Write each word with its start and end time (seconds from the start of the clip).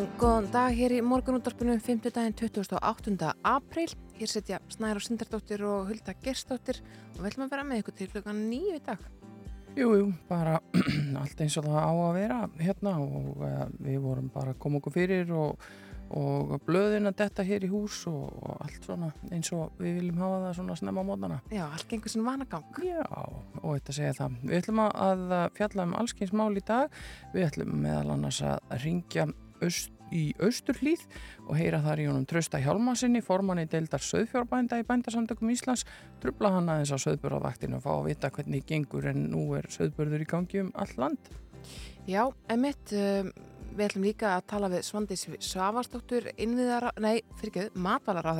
Bjóðum 0.00 0.16
góðan 0.16 0.46
dag 0.48 0.72
hér 0.72 0.92
í 0.96 0.98
morgunúttarpinu 1.04 1.74
5. 1.76 2.06
daginn 2.08 2.32
28. 2.32 3.26
apríl. 3.44 3.90
Hér 4.16 4.30
setja 4.32 4.60
Snæra 4.72 5.02
Sindardóttir 5.04 5.60
og 5.68 5.90
Hulda 5.90 6.14
Gerstóttir 6.24 6.78
og 6.80 7.18
við 7.18 7.26
ætlum 7.28 7.44
að 7.44 7.50
vera 7.52 7.64
með 7.68 7.82
ykkur 7.82 7.96
til 7.98 8.06
klukkan 8.14 8.38
nýju 8.48 8.78
í 8.78 8.80
dag. 8.86 9.02
Jú, 9.76 9.90
jú, 9.98 10.06
bara 10.30 10.54
allt 11.20 11.42
eins 11.44 11.58
og 11.60 11.68
það 11.68 11.76
á 11.84 11.92
að 11.92 12.16
vera 12.16 12.38
hérna 12.62 12.94
og 13.02 13.42
uh, 13.44 13.58
við 13.76 13.98
vorum 14.06 14.30
bara 14.32 14.54
að 14.54 14.62
koma 14.64 14.80
okkur 14.80 14.94
fyrir 14.94 15.34
og, 15.36 15.68
og 16.16 16.56
blöðin 16.64 17.10
að 17.12 17.18
detta 17.20 17.44
hér 17.50 17.68
í 17.68 17.70
hús 17.74 18.00
og, 18.08 18.24
og 18.40 18.56
allt 18.64 18.88
svona 18.88 19.12
eins 19.28 19.52
og 19.52 19.76
við 19.84 20.00
viljum 20.00 20.24
hafa 20.24 20.40
það 20.46 20.56
svona 20.62 20.78
snemma 20.80 21.04
mótana. 21.10 21.42
Já, 21.52 21.66
allt 21.66 21.84
gengur 21.92 22.14
sem 22.14 22.24
vanagang. 22.24 22.72
Já, 22.88 23.04
og 23.04 23.68
þetta 23.76 23.98
segja 24.00 24.16
það. 24.22 24.40
Við 24.48 24.62
ætlum 24.62 24.82
að- 24.86 25.38
fjalla 25.60 25.88
um 25.90 25.94
allskynsmál 26.00 26.50
í 26.56 26.64
dag. 26.72 26.98
Við 27.36 27.50
ætlum 27.50 27.78
meðal 27.84 28.16
annars 28.16 28.40
að 28.48 28.78
ringja 28.80 29.28
öst, 29.60 29.92
í 30.14 30.22
Austurhlíð 30.42 31.04
og 31.46 31.54
heyra 31.58 31.80
þar 31.84 32.02
í 32.02 32.08
honum 32.10 32.26
Trausta 32.28 32.60
Hjálmarsinni, 32.62 33.22
formanni 33.24 33.66
deildar 33.70 34.04
söðfjárbænda 34.04 34.80
í 34.80 34.86
bændasamtökum 34.88 35.52
Íslands. 35.54 35.86
Trubla 36.22 36.54
hann 36.56 36.70
aðeins 36.72 36.94
á 36.94 36.98
söðburðavaktinu 37.06 37.78
og 37.78 37.84
fá 37.86 37.92
að 37.96 38.10
vita 38.10 38.32
hvernig 38.34 38.66
gengur 38.68 39.10
en 39.10 39.28
nú 39.32 39.46
er 39.58 39.70
söðburður 39.72 40.26
í 40.26 40.30
gangi 40.30 40.64
um 40.64 40.74
all 40.74 40.92
land. 41.00 41.32
Já, 42.08 42.24
emitt, 42.50 42.94
um, 42.96 43.32
við 43.76 43.86
ætlum 43.86 44.06
líka 44.08 44.36
að 44.36 44.46
tala 44.54 44.70
við 44.72 44.86
Svandís 44.86 45.26
Svavarsdóttur, 45.46 46.30
innviðara, 46.40 46.94
nei, 47.02 47.20
fyrirgeðu, 47.38 47.74
matvalara 47.78 48.34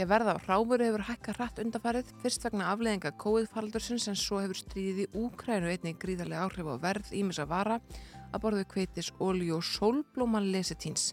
því 0.00 0.06
að 0.06 0.12
verða 0.14 0.34
ráfuru 0.46 0.86
hefur 0.86 1.02
hækka 1.04 1.32
hratt 1.36 1.58
undarfarið, 1.60 2.12
fyrst 2.22 2.44
vegna 2.46 2.70
afleðinga 2.72 3.10
COVID-faldursins 3.20 4.06
en 4.08 4.16
svo 4.16 4.38
hefur 4.40 4.56
stríðið 4.56 5.02
í 5.04 5.08
Úkrænu 5.20 5.68
einnig 5.68 5.98
gríðarlega 6.00 6.46
áhrif 6.46 6.70
á 6.72 6.76
verð 6.80 7.10
ímis 7.16 7.40
að 7.42 7.50
vara 7.52 7.76
að 8.30 8.42
borðu 8.44 8.66
kveitis, 8.70 9.12
olíu 9.20 9.58
og 9.58 9.66
sólblóman 9.66 10.50
lesitíns. 10.54 11.12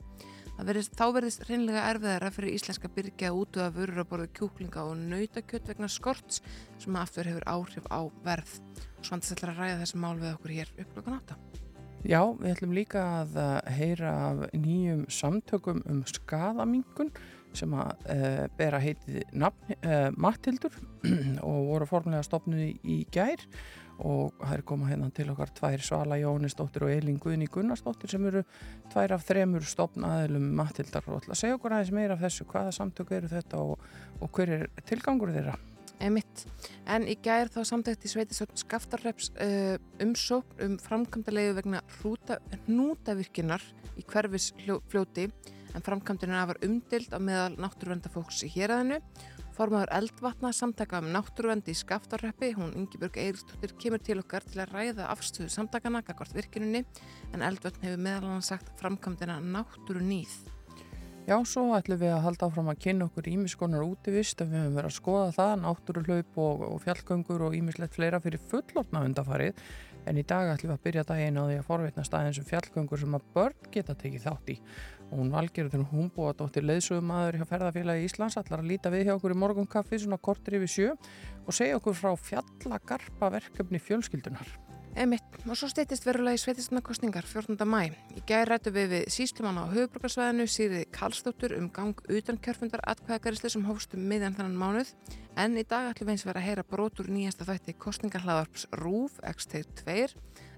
Það 0.57 0.69
verðist, 0.71 0.95
þá 0.97 1.05
verðist 1.13 1.43
reynlega 1.45 1.85
erfiðara 1.91 2.31
fyrir 2.33 2.55
íslenska 2.57 2.89
byrgi 2.89 3.27
að 3.27 3.39
útuða 3.43 3.67
vörur 3.75 4.01
að 4.01 4.09
borðu 4.09 4.29
kjúklinga 4.39 4.85
og 4.89 5.03
nautakjött 5.03 5.69
vegna 5.69 5.89
skorts 5.91 6.41
sem 6.81 6.97
aftur 6.97 7.29
hefur 7.29 7.45
áhrif 7.45 7.85
á 7.93 8.01
verð. 8.25 8.57
Svandís 9.05 9.35
ætlar 9.35 9.53
að 9.53 9.61
ræða 9.61 9.79
þessi 9.83 10.01
mál 10.01 10.15
við 10.17 10.33
okkur 10.33 10.55
hér 10.57 10.73
upp 10.81 10.95
klokkan 10.95 11.19
átta. 11.19 11.37
Já, 12.07 12.21
við 12.39 12.51
ætlum 12.53 12.75
líka 12.77 13.03
að 13.21 13.37
uh, 13.41 13.71
heyra 13.73 14.11
af 14.27 14.43
nýjum 14.57 15.05
samtökum 15.13 15.81
um 15.89 16.03
skadamingun 16.09 17.09
sem 17.57 17.73
að 17.73 18.05
uh, 18.13 18.43
bera 18.57 18.81
heitið 18.81 19.23
nafn, 19.33 19.77
uh, 19.81 20.09
Mattildur 20.17 20.73
og 21.47 21.57
voru 21.71 21.87
formulega 21.89 22.25
stopnuð 22.25 22.63
í, 22.67 22.71
í 22.81 22.97
gær 23.13 23.41
og 23.41 23.86
það 23.97 24.53
er 24.53 24.63
komað 24.67 24.91
hérna 24.93 25.09
til 25.15 25.29
okkar 25.33 25.53
tvær 25.57 25.83
Svala 25.85 26.19
Jónisdóttir 26.21 26.85
og 26.85 26.91
Elin 26.93 27.17
Guðni 27.21 27.47
Gunnarsdóttir 27.51 28.13
sem 28.13 28.27
eru 28.29 28.43
tvær 28.93 29.15
af 29.17 29.25
þremur 29.27 29.65
stopnaðilum 29.67 30.51
Mattildar 30.59 31.07
og 31.07 31.21
ætla 31.21 31.35
að 31.35 31.41
segja 31.41 31.57
okkur 31.57 31.77
aðeins 31.77 31.95
meira 31.95 32.17
af 32.17 32.21
þessu, 32.25 32.45
hvaða 32.51 32.75
samtök 32.77 33.15
eru 33.17 33.31
þetta 33.31 33.63
og, 33.63 33.89
og 34.21 34.31
hver 34.37 34.53
er 34.57 34.69
tilgangur 34.85 35.33
þeirra? 35.33 35.57
Emitt. 35.97 36.45
En 36.85 37.07
í 37.09 37.15
gær 37.25 37.49
þá 37.49 37.63
samtækt 37.65 38.05
í 38.05 38.11
sveitisöfn 38.11 38.59
Skaftarreps 38.61 39.31
uh, 39.41 39.77
umsókn 40.03 40.61
um 40.65 40.75
framkvæmdalegu 40.81 41.55
vegna 41.57 41.81
hnútavirkinar 42.67 43.65
í 43.97 44.05
hverfis 44.05 44.51
fljóti 44.61 45.25
en 45.73 45.85
framkvæmdina 45.85 46.45
var 46.49 46.61
umdild 46.65 47.09
á 47.13 47.19
meðal 47.21 47.57
náttúruvendafólks 47.57 48.43
í 48.45 48.51
héræðinu. 48.53 49.01
Formaður 49.57 49.89
eldvatna 49.97 50.51
samtaka 50.53 50.99
um 51.01 51.07
náttúruvendi 51.09 51.73
í 51.73 51.77
Skaftarreppi, 51.79 52.51
hún 52.53 52.75
Ingibjörg 52.77 53.15
Eiríksdóttir, 53.17 53.71
kemur 53.81 54.03
til 54.05 54.19
okkar 54.21 54.45
til 54.45 54.61
að 54.61 54.75
ræða 54.75 55.07
afstöðu 55.09 55.49
samtakana, 55.49 56.03
gagvart 56.05 56.35
virkininni, 56.37 56.83
en 57.33 57.45
eldvatn 57.47 57.87
hefur 57.87 58.03
meðal 58.05 58.35
hann 58.35 58.45
sagt 58.45 58.69
framkvæmdina 58.77 59.39
náttúru 59.41 60.03
nýð. 60.05 60.35
Já, 61.25 61.35
svo 61.41 61.65
ætlum 61.73 61.97
við 62.03 62.13
að 62.13 62.21
halda 62.27 62.51
áfram 62.51 62.69
að 62.71 62.83
kynna 62.85 63.07
okkur 63.09 63.31
ímiskonar 63.33 63.81
útivist 63.83 64.45
við 64.45 64.53
höfum 64.59 64.77
verið 64.77 64.91
að 64.91 64.97
skoða 64.99 65.33
það, 65.39 65.55
náttúruhlaup 65.65 66.37
og, 66.45 66.61
og 66.69 66.77
fjallgöngur 66.85 67.47
og 67.49 67.57
ímislegt 67.57 67.97
fleira 67.97 68.21
fyrir 68.23 68.45
fullorna 68.53 69.01
undafarið 69.09 69.57
en 70.07 70.21
í 70.21 70.23
dag 70.23 70.53
ætlum 70.53 70.71
við 70.71 70.77
að 70.77 70.85
byrja 70.85 71.03
daginn 71.09 71.39
á 71.39 71.43
því 71.43 71.57
að 71.59 71.67
forveitna 71.67 72.05
staðins 72.07 72.39
um 72.39 72.47
fjallgöngur 72.47 73.01
sem 73.01 73.17
að 73.17 73.27
börn 73.35 73.69
geta 73.73 73.95
tekið 73.99 74.23
þátt 74.23 74.53
í 74.53 74.57
hún 75.11 75.31
valgerður 75.33 75.87
hún 75.91 76.11
búa 76.13 76.33
dóttir 76.37 76.65
leðsögum 76.67 77.11
aður 77.15 77.39
hjá 77.39 77.49
ferðarfélagi 77.51 78.07
Íslands 78.07 78.37
allar 78.39 78.63
að 78.63 78.71
líta 78.71 78.91
við 78.93 79.07
hjá 79.07 79.15
okkur 79.17 79.35
í 79.35 79.41
morgunkaffi 79.43 80.01
svona 80.03 80.19
kortir 80.21 80.59
yfir 80.59 80.73
sjö 80.73 80.95
og 81.45 81.55
segja 81.55 81.77
okkur 81.79 81.97
frá 81.97 82.11
fjallagarpa 82.19 83.31
verkefni 83.37 83.81
fjölskyldunar. 83.81 84.57
Emitt, 84.97 85.35
og 85.45 85.53
svo 85.53 85.67
steytist 85.69 86.07
verulega 86.07 86.39
í 86.39 86.41
sveitistunarkostningar 86.41 87.25
14. 87.29 87.59
mæ. 87.69 87.91
Í 88.17 88.23
gæri 88.25 88.47
rættu 88.49 88.71
við 88.73 88.87
við 88.95 89.03
síslumann 89.13 89.59
á 89.61 89.69
höfubrukarsvæðinu 89.69 90.47
Sýrið 90.49 90.87
Karlsdóttur 90.95 91.53
um 91.59 91.67
gang 91.69 92.01
utan 92.09 92.39
kjörfundar 92.41 92.81
atkvæðagarislu 92.81 93.51
sem 93.53 93.67
hófstum 93.67 94.07
miðjan 94.09 94.33
þannan 94.39 94.57
mánuð. 94.57 94.95
En 95.37 95.53
í 95.53 95.61
dag 95.69 95.91
ætlum 95.91 96.09
við 96.09 96.15
eins 96.15 96.25
vera 96.25 96.41
að 96.41 96.47
heyra 96.49 96.65
brotur 96.65 97.11
nýjasta 97.13 97.45
þætti 97.45 97.77
kostningarhlaðarps 97.77 98.65
RÚF 98.73 99.21
X-2 99.35 100.07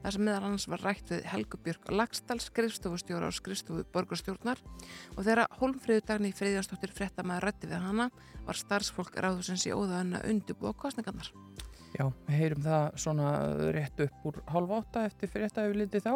þar 0.03 0.15
sem 0.15 0.25
meðal 0.25 0.47
annars 0.47 0.67
var 0.71 0.83
rætt 0.85 1.11
við 1.11 1.25
Helgu 1.29 1.59
Björg 1.65 1.91
Lagstall, 1.93 2.39
skrifstofustjóra 2.43 3.29
og 3.29 3.35
skrifstofu 3.35 3.85
borgarstjórnar 3.93 4.61
og 5.15 5.21
þegar 5.21 5.45
Holmfríðu 5.59 6.05
dagni 6.07 6.31
Friðjansdóttir 6.35 6.93
frétta 6.95 7.25
maður 7.27 7.49
rætti 7.49 7.71
við 7.71 7.83
hana 7.87 8.09
var 8.47 8.59
starfsfólk 8.59 9.17
ráðusins 9.19 9.67
í 9.67 9.73
óðaðan 9.75 10.19
að 10.19 10.29
undibúa 10.33 10.73
kostningarnar. 10.79 11.31
Já, 11.97 12.05
við 12.27 12.37
heyrum 12.37 12.61
það 12.63 12.85
svona 13.01 13.29
rétt 13.73 14.03
upp 14.05 14.27
úr 14.29 14.37
halv 14.53 14.75
átta 14.77 15.05
eftir 15.09 15.31
frétta 15.33 15.65
yfir 15.65 15.81
litið 15.81 16.05
þá 16.05 16.13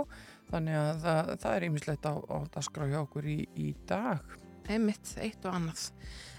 þannig 0.51 0.77
að 0.79 1.01
það, 1.03 1.31
það 1.43 1.55
er 1.55 1.66
ýmislegt 1.67 2.05
á, 2.05 2.13
á 2.13 2.38
dasgrá 2.53 2.88
hjá 2.91 2.99
okkur 3.01 3.27
í, 3.27 3.39
í 3.57 3.72
dag. 3.89 4.35
Einmitt, 4.69 5.16
eitt 5.19 5.43
og 5.49 5.57
annað. 5.57 5.88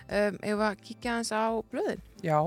Um, 0.04 0.38
ef 0.38 0.62
að 0.68 0.78
kíkja 0.86 1.16
aðeins 1.16 1.32
á 1.34 1.44
blöðin. 1.72 2.04
Já, 2.24 2.38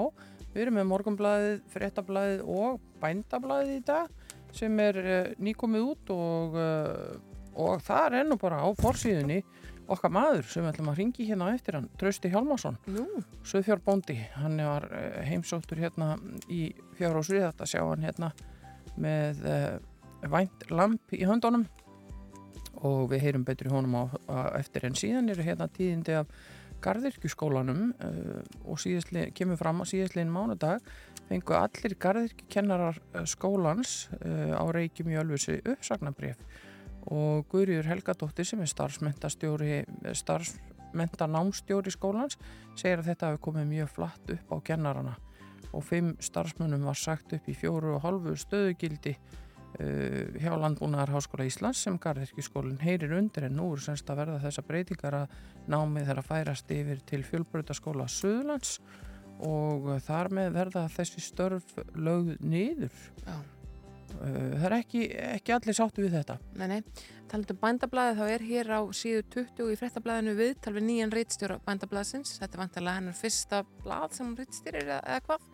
við 0.53 0.63
erum 0.63 0.79
með 0.79 0.89
morgunblæðið, 0.93 1.59
fréttablæðið 1.73 2.47
og 2.55 2.79
bændablæðið 3.03 3.75
í 3.75 3.83
dag 3.91 4.16
sem 4.57 4.83
er 4.83 4.99
uh, 5.01 5.31
nýkomið 5.43 5.87
út 5.91 6.11
og, 6.13 6.57
uh, 6.57 7.15
og 7.57 7.81
það 7.85 8.07
er 8.07 8.19
ennú 8.23 8.37
bara 8.41 8.61
á 8.63 8.67
forsíðunni 8.79 9.41
okkar 9.87 10.11
maður 10.11 10.49
sem 10.51 10.65
við 10.65 10.73
ætlum 10.73 10.91
að 10.91 10.99
ringi 10.99 11.27
hérna 11.29 11.47
á 11.47 11.55
eftir 11.55 11.77
hann, 11.77 11.87
Trausti 11.99 12.31
Hjálmarsson, 12.33 12.75
Nú, 12.91 13.05
Söðfjárbóndi, 13.47 14.17
hann 14.35 14.59
var 14.59 14.89
uh, 14.91 15.21
heimsóttur 15.27 15.79
hérna 15.79 16.15
í 16.51 16.67
fjár 16.99 17.21
og 17.21 17.27
srið 17.27 17.49
að 17.53 17.65
sjá 17.71 17.81
hann 17.85 18.03
hérna 18.03 18.33
með 18.97 19.43
vænt 20.25 20.63
lamp 20.73 21.13
í 21.13 21.21
höndunum. 21.29 21.67
Og 22.85 23.07
við 23.11 23.27
heyrum 23.27 23.43
betur 23.45 23.69
í 23.69 23.73
honum 23.73 23.93
á, 23.93 24.03
á 24.25 24.37
eftir 24.57 24.85
en 24.85 24.97
síðan 24.97 25.29
eru 25.33 25.45
hérna 25.45 25.67
tíðindi 25.73 26.15
af 26.17 26.31
garðirkjuskólanum 26.83 27.91
uh, 28.05 28.41
og 28.69 28.81
síðastli, 28.81 29.27
kemur 29.37 29.59
fram 29.59 29.81
að 29.83 29.93
síðastliðin 29.93 30.33
mánudag 30.33 30.83
fengu 31.27 31.55
allir 31.57 31.95
garðirkjukennarar 32.01 32.99
uh, 33.01 33.23
skólans 33.27 34.07
uh, 34.19 34.55
á 34.55 34.63
reykjum 34.73 35.11
í 35.13 35.19
Ölfusi 35.21 35.59
uppsagnabref 35.63 36.41
og 37.07 37.47
Guðrjur 37.51 37.87
Helgadóttir 37.87 38.47
sem 38.47 38.59
er 38.59 38.67
starfsmentastjóri 38.67 39.77
starfsmentanámstjóri 40.19 41.93
skólans 41.95 42.35
segir 42.75 42.99
að 42.99 43.13
þetta 43.13 43.29
hefur 43.31 43.43
komið 43.47 43.69
mjög 43.69 43.93
flatt 43.95 44.33
upp 44.33 44.51
á 44.51 44.57
kennarana. 44.67 45.13
Og 45.71 45.85
fimm 45.87 46.17
starfsmönnum 46.19 46.83
var 46.87 46.99
sagt 46.99 47.31
upp 47.37 47.47
í 47.47 47.55
fjóru 47.55 47.93
og 47.95 48.03
halvu 48.03 48.35
stöðugildi 48.35 49.15
hjá 49.77 50.53
Landbúnaðar 50.57 51.11
Háskóla 51.13 51.45
Íslands 51.47 51.83
sem 51.85 51.97
Garðirkjuskólinn 52.01 52.79
heyrir 52.81 53.13
undir. 53.17 53.45
En 53.47 53.57
nú 53.59 53.69
er 53.75 53.83
semst 53.83 54.09
að 54.09 54.23
verða 54.23 54.39
þessa 54.43 54.63
breytingar 54.65 55.17
að 55.21 55.35
námið 55.69 56.09
þeirra 56.09 56.23
færast 56.25 56.71
yfir 56.73 57.03
til 57.07 57.21
fjölbrötaskóla 57.27 58.07
Suðlands 58.09 58.79
og 59.45 59.91
þar 60.07 60.31
með 60.33 60.55
verða 60.57 60.87
þessi 60.95 61.21
störf 61.21 61.75
lögð 61.93 62.33
niður 62.41 62.97
já. 63.25 63.35
uh, 63.35 64.55
það 64.57 64.65
er 64.71 64.75
ekki, 64.79 65.03
ekki 65.37 65.55
allir 65.57 65.77
sáttu 65.77 66.05
við 66.05 66.17
þetta. 66.17 66.37
Nei, 66.57 66.67
nei, 66.71 67.05
talandu 67.29 67.53
um 67.53 67.59
bændablaði 67.61 68.15
þá 68.17 68.23
er 68.33 68.45
hér 68.47 68.71
á 68.73 68.81
síðu 68.97 69.23
20 69.35 69.73
í 69.73 69.79
frettablaðinu 69.79 70.35
við 70.39 70.79
nýjan 70.87 71.13
reitstjóra 71.13 71.59
bændablaðsins. 71.67 72.37
Þetta 72.41 72.57
er 72.57 72.63
vantarlega 72.63 73.01
hennar 73.01 73.17
fyrsta 73.19 73.61
blað 73.83 74.15
sem 74.17 74.29
hún 74.29 74.37
reitstýrir 74.39 74.87
eða, 74.87 75.01
eða 75.05 75.25
hvað. 75.27 75.51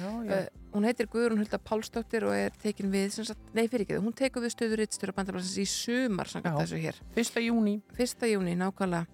Já, 0.00 0.14
Uh, 0.26 0.46
hún 0.76 0.84
heitir 0.84 1.06
Guðrún 1.08 1.40
Hulda 1.40 1.58
Pálsdóttir 1.62 2.24
og 2.28 2.34
er 2.36 2.56
tekin 2.60 2.90
við, 2.92 3.14
sagt, 3.24 3.40
nei 3.56 3.64
fyrir 3.64 3.86
ekki, 3.86 4.00
hún 4.04 4.12
tekur 4.16 4.44
við 4.44 4.52
stöður 4.52 4.82
reitstjóra 4.82 5.14
bændablaðsins 5.16 5.60
í 5.62 5.66
sumar 5.70 6.28
samkvæmt 6.28 6.56
Já. 6.56 6.62
þessu 6.64 6.80
hér. 6.82 6.98
Fyrsta 7.14 7.42
júni. 7.44 7.78
1. 7.96 8.26
júni 8.32 8.56
nákvæmlega. 8.60 9.06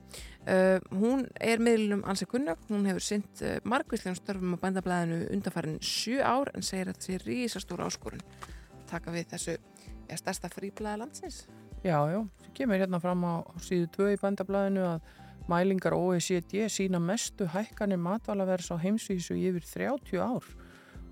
Uh, 0.42 0.80
hún 0.98 1.28
er 1.38 1.60
miðlum 1.62 2.00
ansi 2.10 2.26
kunnug, 2.26 2.58
hún 2.66 2.88
hefur 2.90 3.04
synt 3.06 3.44
uh, 3.46 3.60
margvíslegum 3.62 4.16
störfum 4.18 4.56
á 4.58 4.62
bændablaðinu 4.64 5.20
undanfærin 5.30 5.78
sjö 5.78 6.18
ár 6.18 6.50
en 6.56 6.66
segir 6.66 6.90
að 6.90 6.96
það 6.98 7.06
sé 7.06 7.18
rísastóra 7.22 7.86
áskorun 7.86 8.24
taka 8.90 9.14
við 9.14 9.28
þessu 9.32 9.54
ja, 9.54 10.18
stærsta 10.18 10.50
fríblaða 10.50 11.04
landsins. 11.04 11.44
Já, 11.82 11.96
já, 12.10 12.18
það 12.42 12.56
kemur 12.58 12.82
hérna 12.82 13.00
fram 13.02 13.22
á 13.22 13.34
síðu 13.62 13.86
2 13.94 14.10
í 14.16 14.18
bandablaðinu 14.22 14.82
að 14.88 15.06
mælingar 15.50 15.96
OECD 15.96 16.66
sína 16.70 17.00
mestu 17.02 17.46
hækkanir 17.50 18.02
matvalavers 18.02 18.70
á 18.70 18.76
heimsvísu 18.82 19.38
yfir 19.38 19.64
30 19.66 20.20
ár 20.22 20.46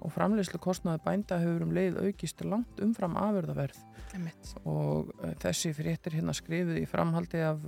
og 0.00 0.12
framleyslu 0.14 0.60
kostnaði 0.62 1.02
bænda 1.04 1.38
hefur 1.40 1.64
um 1.66 1.74
leið 1.76 1.98
aukist 2.02 2.42
langt 2.46 2.82
umfram 2.82 3.18
afurðaverð 3.20 3.80
Einmitt. 4.14 4.54
og 4.64 5.10
uh, 5.20 5.34
þessi 5.42 5.74
fréttir 5.76 6.18
hérna 6.18 6.34
skrifuð 6.36 6.80
í 6.80 6.86
framhaldi 6.88 7.42
af 7.44 7.66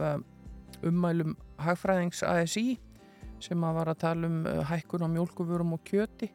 ummælum 0.88 1.36
hagfræðings 1.62 2.22
ASI 2.26 2.78
sem 3.42 3.64
að 3.66 3.78
var 3.78 3.90
að 3.92 4.00
tala 4.04 4.30
um 4.30 4.42
uh, 4.46 4.60
hækkun 4.68 5.06
á 5.06 5.08
mjólkuvurum 5.12 5.74
og 5.76 5.82
kjöti 5.88 6.30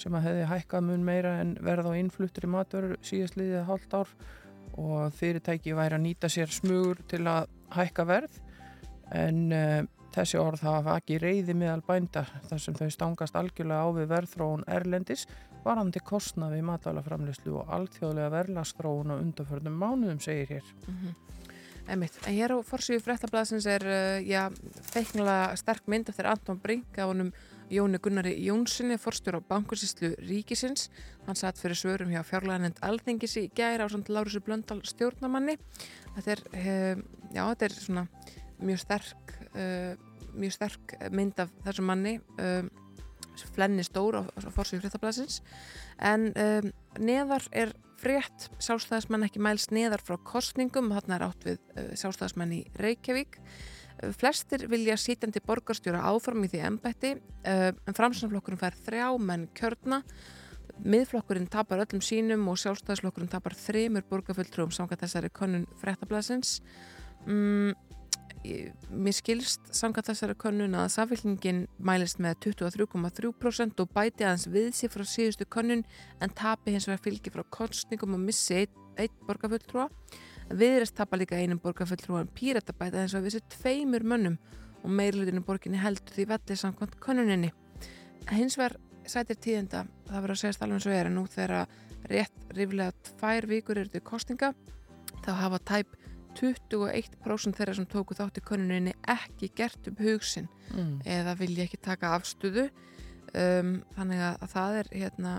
sem 0.00 0.14
að 0.16 0.28
hefði 0.28 0.48
hækkað 0.50 0.86
mun 0.90 1.04
meira 1.04 1.36
en 1.40 1.54
verð 1.64 1.88
á 1.88 1.92
innfluttri 1.96 2.48
matvörur 2.52 2.98
síðastliðið 3.04 3.64
hálft 3.68 3.96
ár. 3.96 4.10
Og 4.76 5.14
fyrirtæki 5.16 5.72
væri 5.72 5.96
að 5.96 6.02
nýta 6.04 6.28
sér 6.28 6.50
smugur 6.52 6.98
til 7.08 7.22
að 7.30 7.46
hækka 7.72 8.04
verð. 8.08 8.34
En 9.16 9.46
uh, 9.56 9.82
þessi 10.12 10.40
orð 10.40 10.64
hafa 10.66 10.98
ekki 11.00 11.20
reyði 11.22 11.56
meðal 11.56 11.82
bænda 11.86 12.26
þar 12.48 12.62
sem 12.62 12.76
þau 12.76 12.88
stangast 12.92 13.36
algjörlega 13.36 13.84
á 13.84 13.88
við 13.96 14.10
verðþróun 14.12 14.66
erlendis 14.68 15.26
varandi 15.66 16.00
kostna 16.04 16.48
við 16.52 16.66
matvælaframleyslu 16.68 17.56
og 17.60 17.72
alþjóðlega 17.74 18.32
verðlastróun 18.36 19.12
á 19.12 19.16
undarförnum 19.16 19.80
mánuðum 19.80 20.20
segir 20.22 20.58
hér. 20.58 20.74
Mm 20.86 21.14
Einmitt. 21.86 22.16
En 22.26 22.34
hér 22.34 22.50
á 22.50 22.58
forsíðu 22.66 22.98
fréttablaðsins 23.04 23.66
er 23.70 23.84
uh, 23.86 24.16
já, 24.26 24.48
feiknulega 24.90 25.52
sterk 25.60 25.84
mynd 25.86 26.08
eftir 26.10 26.26
Anton 26.26 26.58
Brink 26.58 26.98
af 26.98 27.12
honum 27.12 27.30
Jóni 27.70 28.00
Gunnari 28.02 28.32
Jónssoni, 28.42 28.96
forstjóra 28.98 29.38
á 29.38 29.46
bankursýslu 29.46 30.16
Ríkisins. 30.26 30.88
Hann 31.28 31.38
satt 31.38 31.60
fyrir 31.62 31.78
svörum 31.78 32.10
hjá 32.10 32.24
fjárlæðanend 32.26 32.82
Alþingis 32.86 33.36
í 33.38 33.44
gæri 33.54 33.86
á 33.86 33.88
Lárusu 34.10 34.42
Blöndal 34.42 34.80
stjórnamanni. 34.82 35.58
Þetta 36.16 36.34
er, 36.34 36.44
uh, 36.50 37.06
já, 37.30 37.42
þetta 37.44 37.68
er 37.68 37.78
svona 37.78 38.06
mjög 38.58 38.82
sterk, 38.82 39.38
uh, 39.54 39.94
mjög 40.34 40.58
sterk 40.58 40.98
mynd 41.14 41.38
af 41.46 41.54
þessum 41.68 41.90
manni, 41.92 42.18
uh, 42.42 42.66
flenni 43.54 43.86
stór 43.86 44.18
á, 44.18 44.22
á 44.26 44.50
forsíðu 44.50 44.82
fréttablaðsins. 44.82 45.38
En 46.02 46.32
neðar 46.98 47.44
er 47.52 47.76
frétt 48.00 48.48
sjálfstæðismenn 48.62 49.26
ekki 49.26 49.42
mælst 49.42 49.72
neðar 49.74 50.02
frá 50.04 50.16
kostningum, 50.26 50.92
þarna 50.94 51.18
er 51.18 51.26
átt 51.26 51.46
við 51.46 51.58
uh, 51.58 51.90
sjálfstæðismenn 51.98 52.54
í 52.58 52.62
Reykjavík. 52.80 53.38
Uh, 54.02 54.10
flestir 54.16 54.66
vilja 54.72 54.98
sítjandi 55.00 55.42
borgarstjóra 55.44 56.04
áfram 56.10 56.44
í 56.46 56.50
því 56.52 56.64
embætti, 56.70 57.14
uh, 57.46 57.70
en 57.72 57.96
framsannflokkurinn 57.96 58.60
fær 58.60 58.76
þrjá 58.86 59.08
menn 59.22 59.48
kjörna. 59.56 60.02
Miðflokkurinn 60.76 61.48
tapar 61.48 61.86
öllum 61.86 62.02
sínum 62.04 62.44
og 62.52 62.60
sjálfstæðisflokkurinn 62.60 63.32
tapar 63.32 63.56
þremur 63.56 64.04
borgarfulltrúum 64.10 64.74
samkvæmt 64.76 65.06
þessari 65.06 65.32
könnun 65.32 65.64
fréttablasins. 65.80 66.58
Mm, 67.26 67.72
mér 68.90 69.14
skilst 69.16 69.70
samkvæmt 69.74 70.10
þessari 70.10 70.36
könnun 70.40 70.76
að 70.78 70.88
samfélkingin 70.94 71.62
mælist 71.78 72.20
með 72.22 72.38
23,3% 72.46 73.82
og 73.82 73.92
bæti 73.94 74.26
aðeins 74.26 74.46
við 74.52 74.68
sér 74.78 74.92
frá 74.94 75.04
síðustu 75.08 75.46
könnun 75.50 75.84
en 76.22 76.34
tapi 76.36 76.74
hins 76.74 76.88
vegar 76.88 77.02
fylgi 77.04 77.32
frá 77.34 77.44
kostningum 77.58 78.16
og 78.18 78.22
missi 78.24 78.62
einn 78.62 78.82
ein 78.96 79.12
borgarfulltrúa. 79.28 79.88
Viðrest 80.56 80.96
tapar 80.96 81.20
líka 81.20 81.36
einum 81.36 81.60
borgarfulltrúa 81.62 82.22
en 82.24 82.32
pírata 82.32 82.72
bæti 82.72 82.96
aðeins 82.96 83.16
að 83.18 83.28
vissi 83.28 83.42
tveimur 83.58 84.06
mönnum 84.06 84.38
og 84.82 84.92
meirlutinu 84.94 85.42
borginni 85.44 85.82
heldur 85.82 86.14
því 86.14 86.28
velli 86.32 86.56
samkvæmt 86.56 87.00
könnuninni. 87.02 87.52
Hins 88.30 88.56
vegar 88.58 88.78
sætir 89.06 89.38
tíðenda, 89.38 89.84
það 90.08 90.22
verður 90.22 90.36
að 90.36 90.40
segja 90.42 90.66
eins 90.66 90.86
og 90.86 90.94
er 90.94 91.10
en 91.10 91.16
nú 91.18 91.26
þegar 91.30 91.66
rétt 92.10 92.50
ríflega 92.54 92.94
tvær 93.10 93.46
vikur 93.50 93.80
eru 93.80 93.92
til 93.92 94.02
kostinga 94.06 94.52
þá 95.24 95.32
hafa 95.40 95.60
tæp 95.70 95.96
21% 96.40 97.56
þeirra 97.58 97.74
sem 97.78 97.86
tóku 97.90 98.14
þátt 98.18 98.40
í 98.40 98.44
könnuninni 98.46 98.92
ekki 99.08 99.50
gert 99.56 99.88
upp 99.90 100.00
hugsin 100.04 100.48
Mm. 100.66 100.96
eða 101.06 101.36
vilja 101.38 101.62
ekki 101.64 101.78
taka 101.78 102.08
afstöðu 102.16 102.64
um, 103.34 103.68
þannig 103.94 104.18
að 104.26 104.46
það 104.50 104.78
er 104.80 104.88
hérna, 104.92 105.34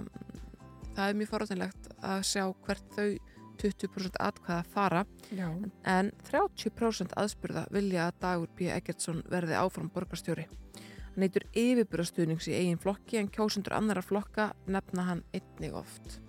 það 0.95 1.09
er 1.09 1.17
mjög 1.19 1.29
forrættilegt 1.33 1.89
að 1.99 2.21
sjá 2.29 2.43
hvert 2.63 2.95
þau 2.95 3.09
20% 3.57 4.15
atkvæða 4.21 4.63
fara 4.71 5.01
Já. 5.35 5.49
en 5.83 6.11
30% 6.29 7.11
aðspurða 7.17 7.65
vilja 7.73 8.07
að 8.07 8.19
Dagur 8.21 8.47
B. 8.55 8.69
Eggertsson 8.71 9.23
verði 9.27 9.57
áfram 9.57 9.89
borgarstjóri. 9.91 10.45
Hann 10.47 11.25
neytur 11.25 11.43
yfirbúrastuðnings 11.57 12.47
í 12.47 12.53
eigin 12.53 12.77
flokki 12.79 13.17
en 13.19 13.27
kjósundur 13.33 13.73
annara 13.75 14.01
flokka 14.05 14.51
nefna 14.67 15.07
hann 15.09 15.23
einnig 15.33 15.73
oft. 15.73 16.19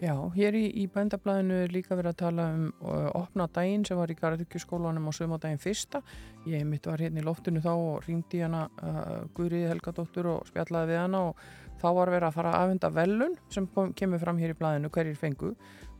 Já, 0.00 0.14
hér 0.32 0.56
í, 0.56 0.64
í 0.82 0.86
bændablaðinu 0.90 1.58
er 1.62 1.72
líka 1.74 1.96
verið 1.98 2.14
að 2.14 2.20
tala 2.22 2.46
um 2.54 2.62
uh, 2.80 3.10
opna 3.18 3.44
daginn 3.52 3.84
sem 3.84 3.98
var 3.98 4.10
í 4.10 4.16
Garðurkjuskólanum 4.16 5.10
á 5.10 5.12
sömadaginn 5.12 5.60
fyrsta. 5.60 6.00
Ég 6.48 6.64
mitt 6.66 6.88
var 6.88 7.02
hérna 7.02 7.20
í 7.20 7.26
loftinu 7.26 7.60
þá 7.62 7.72
og 7.74 8.06
ringdi 8.06 8.40
hana 8.42 8.64
uh, 8.80 9.28
Guðriði 9.36 9.68
Helgadóttur 9.68 10.30
og 10.32 10.48
spjallaði 10.48 10.94
við 10.94 11.00
hana 11.04 11.26
og 11.28 11.44
þá 11.82 11.88
var 11.98 12.12
verið 12.14 12.28
að 12.28 12.36
fara 12.38 12.54
að 12.54 12.64
afhenda 12.64 12.90
velun 12.94 13.36
sem 13.52 13.68
kom, 13.74 13.92
kemur 13.98 14.22
fram 14.22 14.40
hér 14.40 14.54
í 14.54 14.58
blaðinu 14.58 14.90
hverjir 14.94 15.18
fengu 15.18 15.52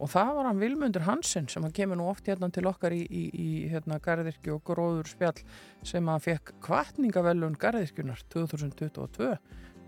og 0.02 0.10
það 0.10 0.32
var 0.38 0.48
hann 0.48 0.62
Vilmundur 0.62 1.06
Hansen 1.06 1.48
sem 1.50 1.68
kemur 1.74 1.98
nú 1.98 2.08
oft 2.10 2.26
hérna 2.30 2.50
til 2.54 2.66
okkar 2.70 2.94
í, 2.94 3.02
í, 3.06 3.24
í 3.30 3.48
hérna 3.72 4.00
Garðirkju 4.02 4.56
og 4.56 4.64
Gróður 4.66 5.10
spjall 5.10 5.44
sem 5.86 6.10
að 6.10 6.26
fekk 6.28 6.54
kvartningavelun 6.64 7.58
Garðirkjunar 7.60 8.22
2022. 8.34 9.32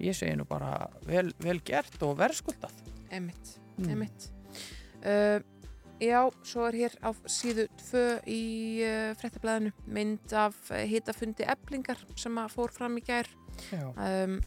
Ég 0.02 0.18
segi 0.18 0.38
nú 0.38 0.46
bara 0.50 0.88
vel, 1.06 1.28
vel 1.42 1.60
gert 1.66 2.02
og 2.06 2.18
verðskuldað. 2.18 2.82
Emitt, 3.14 3.56
Mm. 3.78 4.06
Uh, 5.04 5.40
já, 6.00 6.20
svo 6.46 6.66
er 6.68 6.78
hér 6.78 6.96
á 7.02 7.10
síðu 7.30 7.66
2 7.90 8.02
í 8.30 8.42
uh, 8.86 9.12
fréttablaðinu 9.20 9.72
mynd 9.86 10.34
af 10.38 10.56
hitafundi 10.88 11.46
eblingar 11.48 12.00
sem 12.18 12.38
að 12.40 12.54
fór 12.56 12.74
fram 12.74 12.98
í 13.00 13.04
gær. 13.04 13.30
Um, 13.72 14.40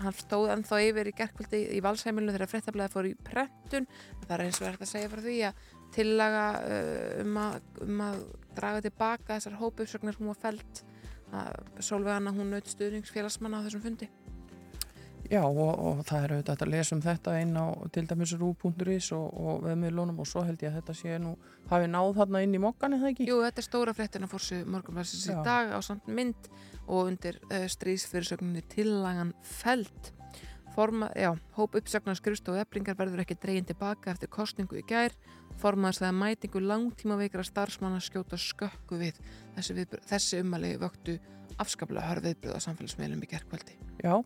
hann 0.00 0.16
stóð 0.18 0.50
ennþá 0.56 0.80
yfir 0.88 1.08
í 1.10 1.14
gerkvöldi 1.14 1.60
í 1.76 1.80
valsheimilinu 1.84 2.34
þegar 2.34 2.50
fréttablaði 2.50 2.90
fór 2.90 3.06
í 3.06 3.12
prentun 3.26 3.86
það 4.24 4.32
er 4.34 4.42
eins 4.42 4.58
og 4.58 4.66
verður 4.66 4.86
að 4.86 4.90
segja 4.90 5.10
frá 5.12 5.20
því 5.22 5.36
að 5.46 5.60
tillaga 5.94 6.46
uh, 6.58 7.20
um, 7.22 7.36
að, 7.38 7.68
um 7.84 8.02
að 8.08 8.18
draga 8.56 8.82
tilbaka 8.88 9.36
þessar 9.36 9.60
hópuppsögnar 9.60 10.18
hún 10.18 10.32
var 10.32 10.42
felt 10.48 10.84
Solveigana 11.82 12.30
hún 12.30 12.52
naut 12.52 12.68
stuðningsfélagsmanna 12.70 13.58
á 13.58 13.64
þessum 13.66 13.82
fundi 13.82 14.06
Já 15.30 15.40
og, 15.44 15.58
og 15.60 16.00
það 16.04 16.24
er 16.24 16.32
auðvitað 16.34 16.64
að 16.64 16.72
lesa 16.74 16.94
um 16.96 17.02
þetta 17.04 17.34
inn 17.40 17.54
á 17.56 17.66
til 17.94 18.04
dæmis 18.08 18.34
rú.is 18.40 19.10
og, 19.16 19.26
og 19.32 19.62
veðmiðlunum 19.64 20.20
og 20.20 20.28
svo 20.28 20.44
held 20.44 20.64
ég 20.64 20.72
að 20.72 20.80
þetta 20.80 20.96
sé 20.98 21.18
nú 21.22 21.34
hafi 21.70 21.88
náð 21.90 22.10
þarna 22.18 22.42
inn 22.44 22.56
í 22.56 22.60
mokkan 22.60 22.96
eða 22.98 23.12
ekki? 23.12 23.28
Jú, 23.30 23.38
þetta 23.44 23.62
er 23.62 23.68
stóra 23.68 23.94
fréttina 23.96 24.28
fórsu 24.30 24.60
morgunværsins 24.68 25.30
í 25.32 25.38
dag 25.46 25.72
á 25.72 25.78
samt 25.84 26.10
mynd 26.10 26.50
og 26.84 27.08
undir 27.08 27.40
uh, 27.48 27.64
stríðsfyrirsögninni 27.72 28.64
tillagan 28.74 29.32
felt 29.42 30.12
Forma, 30.74 31.06
já, 31.14 31.28
hóp 31.54 31.76
uppsagnar 31.78 32.16
skrifstofu 32.18 32.58
eblingar 32.58 32.96
verður 32.98 33.20
ekki 33.22 33.36
dregin 33.38 33.68
tilbaka 33.68 34.10
eftir 34.10 34.26
kostningu 34.26 34.80
í 34.80 34.82
gær. 34.82 35.12
Formaðast 35.62 36.02
það 36.02 36.08
að 36.08 36.16
mætingu 36.18 36.62
langtíma 36.64 37.18
veikra 37.20 37.44
starfsmanna 37.46 38.00
skjóta 38.02 38.34
skökku 38.34 38.98
við. 38.98 39.20
Þessi, 39.54 39.84
þessi 40.10 40.40
ummali 40.42 40.72
vöktu 40.82 41.14
afskaplega 41.62 42.08
hörð 42.08 42.28
viðbröð 42.28 42.58
á 42.58 42.60
samfélagsmiðlum 42.64 43.22
í 43.24 43.28
gerkvöldi 43.30 43.76
Já, 44.02 44.18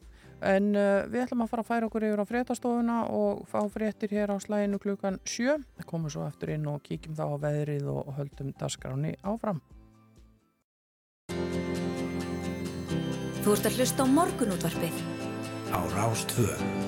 en 0.44 0.70
uh, 0.76 1.06
við 1.10 1.24
ætlum 1.24 1.44
að 1.44 1.50
fara 1.52 1.64
að 1.64 1.70
færa 1.70 1.88
okkur 1.88 2.06
yfir 2.08 2.22
á 2.22 2.30
fréttastofuna 2.30 2.98
og 3.14 3.44
fá 3.50 3.58
fréttir 3.72 4.12
hér 4.14 4.34
á 4.34 4.36
slæginu 4.42 4.80
klukkan 4.82 5.18
sjö. 5.26 5.58
Við 5.78 5.88
komum 5.90 6.12
svo 6.12 6.26
eftir 6.28 6.54
inn 6.56 6.68
og 6.70 6.82
kíkjum 6.86 7.16
þá 7.18 7.24
á 7.26 7.36
veðrið 7.46 7.90
og, 7.92 8.12
höldum 8.18 8.52
dasgráni 8.58 9.16
áfram. 9.22 9.62
Þú 13.42 13.54
ert 13.54 13.70
að 13.70 13.80
hlusta 13.80 14.04
á 14.04 14.06
morgunútvarpið. 14.12 15.02
á 15.72 15.80
Rástvö. 15.92 16.87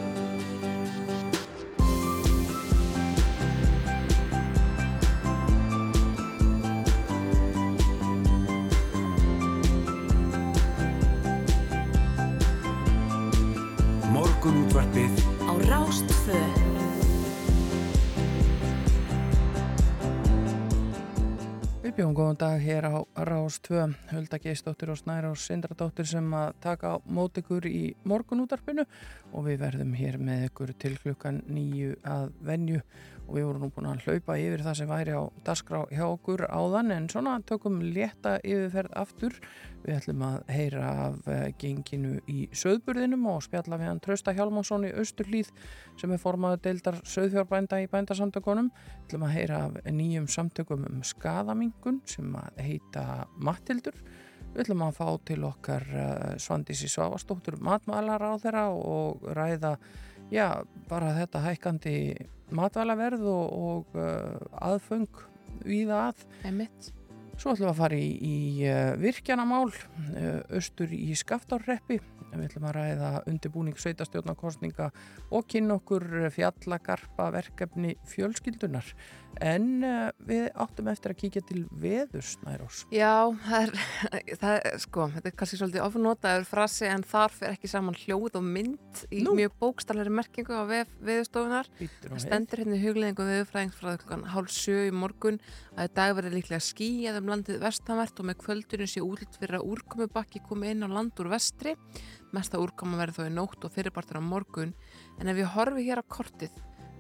sjónvarpið. 14.81 15.15
Á 15.45 15.53
Rástföð 15.69 16.59
Við 21.81 21.95
bjóðum 21.97 22.15
góðan 22.17 22.39
dag 22.41 22.61
hér 22.63 22.87
á 22.89 22.97
Rástföð 23.29 23.97
Hulda 24.13 24.39
Geistóttir 24.41 24.93
og 24.93 24.99
Snæra 25.01 25.33
og 25.33 25.41
Sindradóttir 25.41 26.07
sem 26.07 26.33
að 26.33 26.55
taka 26.63 26.95
á 26.95 27.03
mót 27.05 27.37
ykkur 27.37 27.67
í 27.67 27.95
morgunútarpinu 28.09 28.87
og 29.33 29.49
við 29.49 29.61
verðum 29.65 29.93
hér 29.99 30.17
með 30.19 30.49
ykkur 30.49 30.73
til 30.79 30.97
klukkan 31.03 31.43
nýju 31.49 31.99
að 32.05 32.31
venju 32.41 32.81
og 33.31 33.37
við 33.39 33.45
vorum 33.47 33.63
nú 33.63 33.71
búin 33.71 33.87
að 33.87 34.01
hlaupa 34.09 34.35
yfir 34.43 34.63
það 34.67 34.77
sem 34.81 34.89
væri 34.91 35.13
á 35.15 35.23
dasgrá 35.47 35.81
hjá 35.95 36.03
okkur 36.09 36.43
áðan 36.51 36.91
en 36.91 37.05
svona 37.13 37.37
tökum 37.47 37.77
létta 37.95 38.33
yfirferð 38.43 38.97
aftur. 38.99 39.37
Við 39.85 39.97
ætlum 40.01 40.25
að 40.27 40.51
heyra 40.51 40.89
af 41.05 41.29
uh, 41.31 41.45
genginu 41.61 42.17
í 42.27 42.49
söðburðinum 42.51 43.29
og 43.31 43.45
spjalla 43.47 43.79
við 43.79 43.91
hann 43.93 44.03
Trausta 44.03 44.35
Hjálmarsson 44.35 44.89
í 44.89 44.91
Östurlíð 44.99 45.53
sem 46.01 46.11
er 46.11 46.21
formaður 46.21 46.65
deildar 46.67 46.99
söðfjárbænda 47.07 47.79
í 47.85 47.87
bændasamtökunum. 47.93 48.73
Við 48.75 49.07
ætlum 49.07 49.29
að 49.29 49.35
heyra 49.37 49.63
af 49.69 49.79
nýjum 49.87 50.27
samtökum 50.27 50.85
um 50.91 51.01
skadamingun 51.07 52.03
sem 52.11 52.35
að 52.35 52.61
heita 52.67 53.07
Mattildur. 53.39 53.97
Við 54.51 54.65
ætlum 54.65 54.83
að 54.89 54.99
fá 54.99 55.09
til 55.31 55.41
okkar 55.47 55.87
uh, 55.95 56.29
Svandísi 56.43 56.91
Svavastóttur 56.91 57.61
matmælar 57.63 58.27
á 58.27 58.35
þeirra 58.43 58.67
og 58.75 59.23
ræða 59.39 59.77
já, 60.35 60.67
bara 60.91 61.15
þetta 61.15 61.47
hækkandi 61.47 61.97
matvælaverð 62.57 63.27
og, 63.31 63.45
og 63.67 63.99
uh, 63.99 64.63
aðföng 64.71 65.09
viða 65.65 66.07
að. 66.11 66.25
Einmitt. 66.49 66.91
Svo 67.41 67.55
ætlum 67.55 67.71
við 67.71 67.73
að 67.73 67.79
fara 67.81 67.99
í, 67.99 68.09
í 68.21 68.39
uh, 68.69 68.95
virkjanamál, 69.01 69.69
uh, 69.73 70.41
austur 70.57 70.93
í 70.93 71.15
Skaftárreppi. 71.17 72.01
Við 72.31 72.45
ætlum 72.47 72.69
að 72.69 72.77
ræða 72.77 73.13
undirbúning 73.27 73.79
sveitastjórnarkostninga 73.81 74.91
og 75.35 75.49
kynna 75.51 75.81
okkur 75.81 76.05
fjallagarpa 76.35 77.31
verkefni 77.35 77.97
fjölskyldunar. 78.13 78.87
En 79.41 79.67
uh, 79.87 80.11
við 80.29 80.49
áttum 80.61 80.89
eftir 80.93 81.15
að 81.15 81.19
kíkja 81.23 81.43
til 81.49 81.63
veðus, 81.81 82.35
Nærós. 82.45 82.83
Já, 82.93 83.31
það 83.47 83.63
er, 83.63 83.71
það 84.43 84.57
er, 84.57 84.77
sko, 84.83 85.07
þetta 85.15 85.31
er 85.31 85.37
kannski 85.41 85.61
svolítið 85.61 85.85
ofnotaður 85.87 86.47
frasi 86.49 86.89
en 86.91 87.05
þar 87.09 87.35
fyrir 87.37 87.57
ekki 87.57 87.71
saman 87.73 87.97
hljóð 88.03 88.37
og 88.41 88.45
mynd 88.45 89.03
í 89.09 89.23
Nú. 89.25 89.35
mjög 89.39 89.57
bókstalari 89.63 90.13
merkingu 90.13 90.53
á 90.61 90.65
vef, 90.69 90.93
veðustofunar. 91.09 91.71
Það 91.79 92.07
við. 92.13 92.23
stendur 92.27 92.65
hérna 92.65 92.77
í 92.77 92.85
hugleðingu 92.85 93.29
viðfræðings 93.31 93.81
frá 93.81 93.93
klukkan 93.95 94.27
hálf 94.35 94.55
sjö 94.55 94.87
í 94.91 94.95
morgun 94.95 95.41
að 95.77 95.89
í 95.89 95.95
dag 96.01 96.17
verður 96.19 96.37
líklega 96.37 96.67
skýjað 96.69 97.21
um 97.23 97.35
landið 97.35 97.63
vestanvert 97.65 98.21
og 98.21 98.29
með 98.29 98.41
kvöldunum 98.45 98.91
sé 98.93 99.05
útlitt 99.05 99.41
fyrir 99.41 99.61
að 99.61 99.69
úrkomubakki 99.73 100.45
komi 100.45 100.75
inn 100.75 100.85
á 100.85 100.89
land 100.91 101.17
úr 101.23 101.33
vestri. 101.33 101.79
Mesta 102.37 102.61
úrkoma 102.63 103.01
verður 103.01 103.25
þó 103.25 103.31
í 103.31 103.37
nótt 103.41 103.65
og 103.67 103.73
fyrirpartur 103.75 104.21
á 104.21 104.23
morgun. 104.23 104.75
En 105.19 105.33
ef 105.33 105.41
ég 105.41 105.55
horfi 105.57 105.89
hér 105.89 106.03
á 106.03 106.05
kortið 106.05 106.53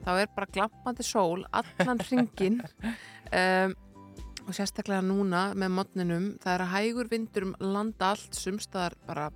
þá 0.04 0.10
er 0.16 0.32
bara 0.34 0.52
glampandi 0.54 1.06
sól 1.06 1.44
allan 1.52 2.02
hringin 2.06 2.60
um, 2.62 3.76
og 4.46 4.56
sérstaklega 4.56 5.04
núna 5.04 5.50
með 5.58 5.76
modninum 5.76 6.26
það 6.42 6.54
er 6.54 6.64
að 6.64 6.72
hægur 6.74 7.10
vindur 7.12 7.48
um 7.50 7.54
landa 7.60 8.14
allt 8.14 8.34
sumstaðar 8.34 8.96
bara 9.06 9.28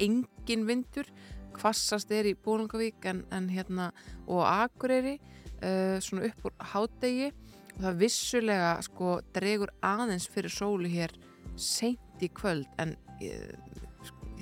engin 0.00 0.66
vindur. 0.68 1.08
Kvassast 1.56 2.12
er 2.14 2.28
í 2.30 2.36
Bólungavík 2.38 3.04
en, 3.10 3.24
en 3.34 3.48
hérna 3.50 3.90
og 4.30 4.44
Akureyri 4.46 5.16
uh, 5.18 5.98
svona 6.02 6.28
upp 6.30 6.46
úr 6.48 6.56
hádegi. 6.72 7.30
Og 7.74 7.82
það 7.84 8.00
vissulega 8.04 8.72
sko 8.84 9.18
dregur 9.34 9.72
aðeins 9.86 10.28
fyrir 10.30 10.52
sólu 10.52 10.90
hér 10.90 11.14
seint 11.60 12.22
í 12.22 12.30
kvöld 12.36 12.68
en 12.80 12.94
uh, 12.94 13.89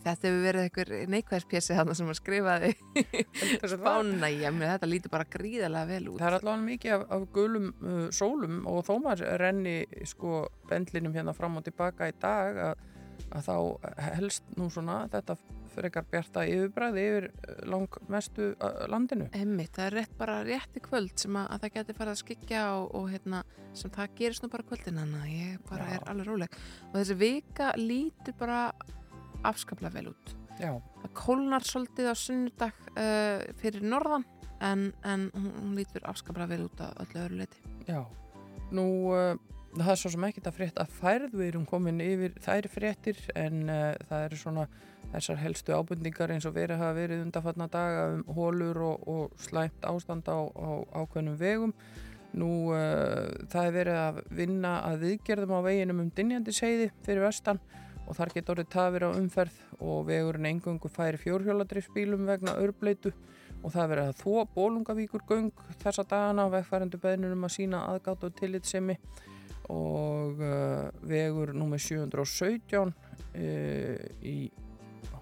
þetta 0.08 0.28
hefur 0.28 0.44
verið 0.46 0.66
einhver 0.66 0.92
neikvæðspjessi 1.14 1.76
þarna 1.78 1.96
sem 1.98 2.12
að 2.12 2.18
skrifaði 2.18 2.72
spána 3.74 4.30
í 4.32 4.40
að 4.48 4.62
þetta 4.64 4.90
lítur 4.90 5.14
bara 5.14 5.28
gríðarlega 5.36 5.90
vel 5.92 6.02
út. 6.12 6.20
Það 6.22 6.30
er 6.30 6.38
allavega 6.38 6.66
mikið 6.68 6.96
af, 6.96 7.06
af 7.16 7.26
gulum 7.36 7.70
uh, 7.82 8.04
sólum 8.14 8.60
og 8.70 8.84
þó 8.88 8.94
maður 9.04 9.34
renni 9.42 9.78
sko 10.08 10.44
bendlinum 10.70 11.16
hérna 11.16 11.36
fram 11.36 11.60
og 11.60 11.66
tilbaka 11.68 12.10
í 12.10 12.16
dag 12.20 12.60
að, 12.70 12.82
að 13.28 13.48
þá 13.48 13.54
helst 14.14 14.58
nú 14.58 14.68
svona 14.72 15.04
þetta 15.12 15.38
frekar 15.78 16.06
bjarta 16.10 16.44
yfirbræði 16.48 17.06
yfir 17.06 17.28
uh, 17.30 17.62
langmestu 17.70 18.50
uh, 18.56 18.84
landinu. 18.90 19.28
Emmitt, 19.36 19.74
það 19.76 19.90
er 19.90 19.96
rétt 20.00 20.18
bara 20.18 20.40
rétt 20.46 20.78
í 20.78 20.82
kvöld 20.84 21.14
sem 21.20 21.38
að, 21.38 21.50
að 21.54 21.64
það 21.64 21.74
geti 21.78 21.98
farið 21.98 22.14
að 22.14 22.20
skikja 22.22 22.66
og, 22.78 22.86
og 22.98 23.08
hérna, 23.12 23.42
sem 23.78 23.92
það 23.94 24.14
gerist 24.20 24.44
nú 24.44 24.52
bara 24.52 24.68
kvöldin 24.68 25.02
hann 25.02 25.16
ég 25.30 25.58
bara 25.68 25.88
Já. 25.88 25.98
er 25.98 26.12
alveg 26.12 26.30
róleg. 26.30 26.62
Og 26.90 27.00
þessi 27.00 27.18
vika 27.20 27.72
lítur 27.78 28.38
bara 28.40 28.62
afskaplega 29.46 29.94
vel 29.94 30.12
út 30.12 30.34
Já, 30.58 30.72
það 31.02 31.12
kólnar 31.14 31.66
svolítið 31.66 32.10
á 32.10 32.14
sunnudag 32.18 32.78
uh, 32.98 33.44
fyrir 33.60 33.84
norðan 33.86 34.24
en, 34.64 34.88
en 35.06 35.28
hún, 35.34 35.52
hún 35.54 35.76
lítur 35.78 36.02
afskaplega 36.10 36.50
vel 36.50 36.64
út 36.66 36.82
að 36.82 36.96
öllu 37.04 37.20
öðru 37.22 37.38
leiti 37.38 37.62
já. 37.86 38.00
Nú, 38.74 38.86
uh, 39.14 39.38
það 39.76 39.92
er 39.94 40.00
svo 40.02 40.12
sem 40.16 40.26
ekkert 40.26 40.50
að 40.50 40.58
frétta 40.58 40.88
færð, 40.98 41.38
við 41.38 41.52
erum 41.52 41.68
komin 41.68 42.02
yfir 42.02 42.34
þær 42.42 42.70
fréttir 42.74 43.22
en 43.38 43.70
uh, 43.70 43.94
það 44.10 44.26
eru 44.26 44.40
svona 44.42 44.66
þessar 45.12 45.40
helstu 45.44 45.78
ábundingar 45.78 46.34
eins 46.34 46.48
og 46.48 46.58
verið 46.58 46.82
hafa 46.82 46.98
verið 46.98 47.24
undanfatna 47.28 47.70
daga 47.72 48.04
um 48.16 48.26
hólur 48.34 48.82
og, 48.90 49.08
og 49.08 49.40
slæmt 49.40 49.86
ástand 49.88 50.26
á, 50.28 50.36
á 50.36 50.68
ákveðnum 51.00 51.38
vegum. 51.40 51.72
Nú, 52.36 52.74
það 53.48 53.62
er 53.62 53.72
verið 53.72 53.98
að 54.02 54.18
vinna 54.36 54.72
að 54.84 54.98
viðgerðum 55.06 55.54
á 55.56 55.60
veginum 55.64 56.02
um 56.02 56.10
Dynjandi 56.12 56.52
seiði 56.52 56.90
fyrir 57.06 57.24
vestan 57.24 57.62
og 58.08 58.16
þar 58.16 58.32
getur 58.34 58.54
orðið 58.56 58.70
tafir 58.72 59.04
á 59.04 59.10
umferð 59.12 59.56
og 59.84 60.06
vegurinn 60.08 60.48
engungu 60.48 60.88
færi 60.92 61.20
fjórhjóladrifsbílum 61.20 62.24
vegna 62.28 62.56
örbleitu 62.62 63.12
og 63.62 63.72
það 63.74 63.82
er 63.82 63.90
verið 63.92 64.08
að 64.08 64.22
þó 64.22 64.54
bólungavíkur 64.54 65.24
göng 65.28 65.64
þessa 65.82 66.06
dagana 66.08 66.48
vegfærandu 66.52 67.00
beðnum 67.02 67.44
að 67.44 67.54
sína 67.58 67.82
aðgátt 67.92 68.24
og 68.24 68.36
tillitsemi 68.38 68.96
og 69.68 70.40
uh, 70.40 70.88
vegur 71.04 71.52
nummer 71.52 71.80
717 71.82 72.88
uh, 72.88 74.08
í 74.24 74.38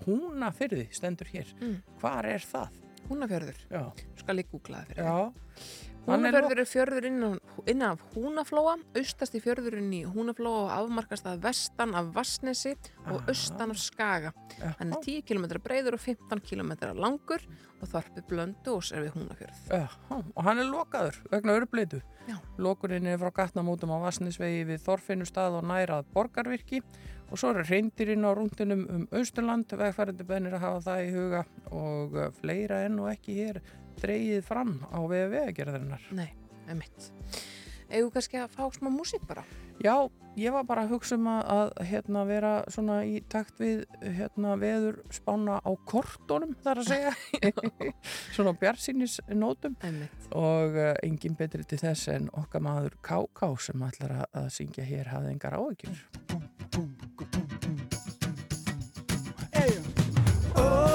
Húnafyrði 0.06 0.84
stendur 0.94 1.26
hér. 1.32 1.48
Mm. 1.58 1.80
Hvar 1.98 2.28
er 2.30 2.44
það? 2.46 2.76
Húnafjörður, 3.08 3.58
Já. 3.70 3.82
skal 4.18 4.38
ég 4.38 4.48
googla 4.50 4.84
það 4.84 4.92
fyrir 4.92 5.08
Já. 5.08 5.95
Er 6.06 6.20
Húnafjörður 6.20 6.60
er 6.62 6.68
fjörður 6.70 7.06
innan, 7.08 7.32
innan 7.66 7.96
af 7.96 8.02
Húnaflóa, 8.14 8.76
austast 8.94 9.34
í 9.34 9.40
fjörðurinn 9.42 9.88
í 9.90 10.04
Húnaflóa 10.06 10.60
og 10.60 10.74
afmarkast 10.76 11.26
að 11.26 11.40
vestan 11.42 11.96
af 11.98 12.12
Vassnesi 12.14 12.76
og 13.08 13.16
Aha. 13.16 13.32
austan 13.32 13.72
af 13.74 13.80
Skaga. 13.82 14.30
Hann 14.78 14.94
er 14.94 15.00
10 15.02 15.24
km 15.26 15.48
breiður 15.64 15.96
og 15.98 16.04
15 16.04 16.44
km 16.46 16.76
langur 16.94 17.42
og 17.80 17.90
þorpið 17.90 18.28
blöndu 18.30 18.76
og 18.76 18.92
er 18.94 19.02
við 19.08 19.16
Húnafjörð. 19.16 19.64
Já, 19.66 19.88
og 20.14 20.46
hann 20.46 20.62
er 20.62 20.70
lokaður 20.70 21.18
vegna 21.32 21.56
örbleitu. 21.58 22.00
Lokurinn 22.62 23.10
er 23.10 23.18
frá 23.18 23.32
gatnamótum 23.34 23.90
á 23.90 23.98
Vassnisvegi 24.06 24.62
við 24.70 24.86
Þorfinnustad 24.86 25.58
og 25.58 25.66
nærað 25.66 26.06
borgarvirki 26.14 26.84
og 27.26 27.40
svo 27.40 27.50
eru 27.50 27.64
reyndirinn 27.66 28.22
á 28.22 28.30
rúndinum 28.30 28.86
um 28.86 29.08
Austurland, 29.10 29.74
vegfærandi 29.74 30.26
bennir 30.26 30.54
að 30.54 30.62
hafa 30.68 30.84
það 30.86 31.02
í 31.02 31.10
huga 31.16 31.42
og 31.74 32.14
uh, 32.14 32.30
fleira 32.38 32.84
enn 32.86 33.00
og 33.02 33.10
ekki 33.10 33.34
hér 33.40 33.60
dreigið 34.02 34.42
fram 34.46 34.78
á 34.88 34.98
vega 35.08 35.30
vegagerðarinnar. 35.34 36.08
Nei, 36.16 36.28
er 36.66 36.78
mitt. 36.78 37.10
Eða 37.86 38.10
kannski 38.16 38.40
að 38.42 38.54
fá 38.56 38.64
smá 38.74 38.90
músík 38.90 39.26
bara. 39.28 39.44
Já, 39.82 40.08
ég 40.36 40.52
var 40.52 40.64
bara 40.66 40.82
að 40.86 40.94
hugsa 40.96 41.16
um 41.18 41.26
að, 41.30 41.42
að 41.52 41.70
hérna, 41.90 42.24
vera 42.28 42.52
svona 42.72 42.96
í 43.06 43.20
takt 43.30 43.60
við 43.60 43.84
hérna, 44.02 44.56
veður 44.60 44.98
spána 45.14 45.58
á 45.62 45.70
kortónum 45.88 46.56
þar 46.64 46.82
að 46.82 46.90
segja, 46.90 47.12
svona 48.36 48.56
bjarsýnis 48.58 49.18
nótum 49.30 49.76
mitt. 49.84 50.28
og 50.32 50.76
uh, 50.76 50.94
engin 51.06 51.36
betri 51.38 51.64
til 51.68 51.80
þess 51.82 52.10
en 52.16 52.30
okkar 52.34 52.64
maður 52.64 52.98
Ká-Ká 53.06 53.52
sem 53.60 53.86
ætlar 53.86 54.18
að, 54.22 54.26
að 54.42 54.50
syngja 54.58 54.88
hér 54.88 55.12
hafði 55.12 55.36
engar 55.36 55.60
áhyggjur. 55.60 56.04
Ó, 60.56 60.85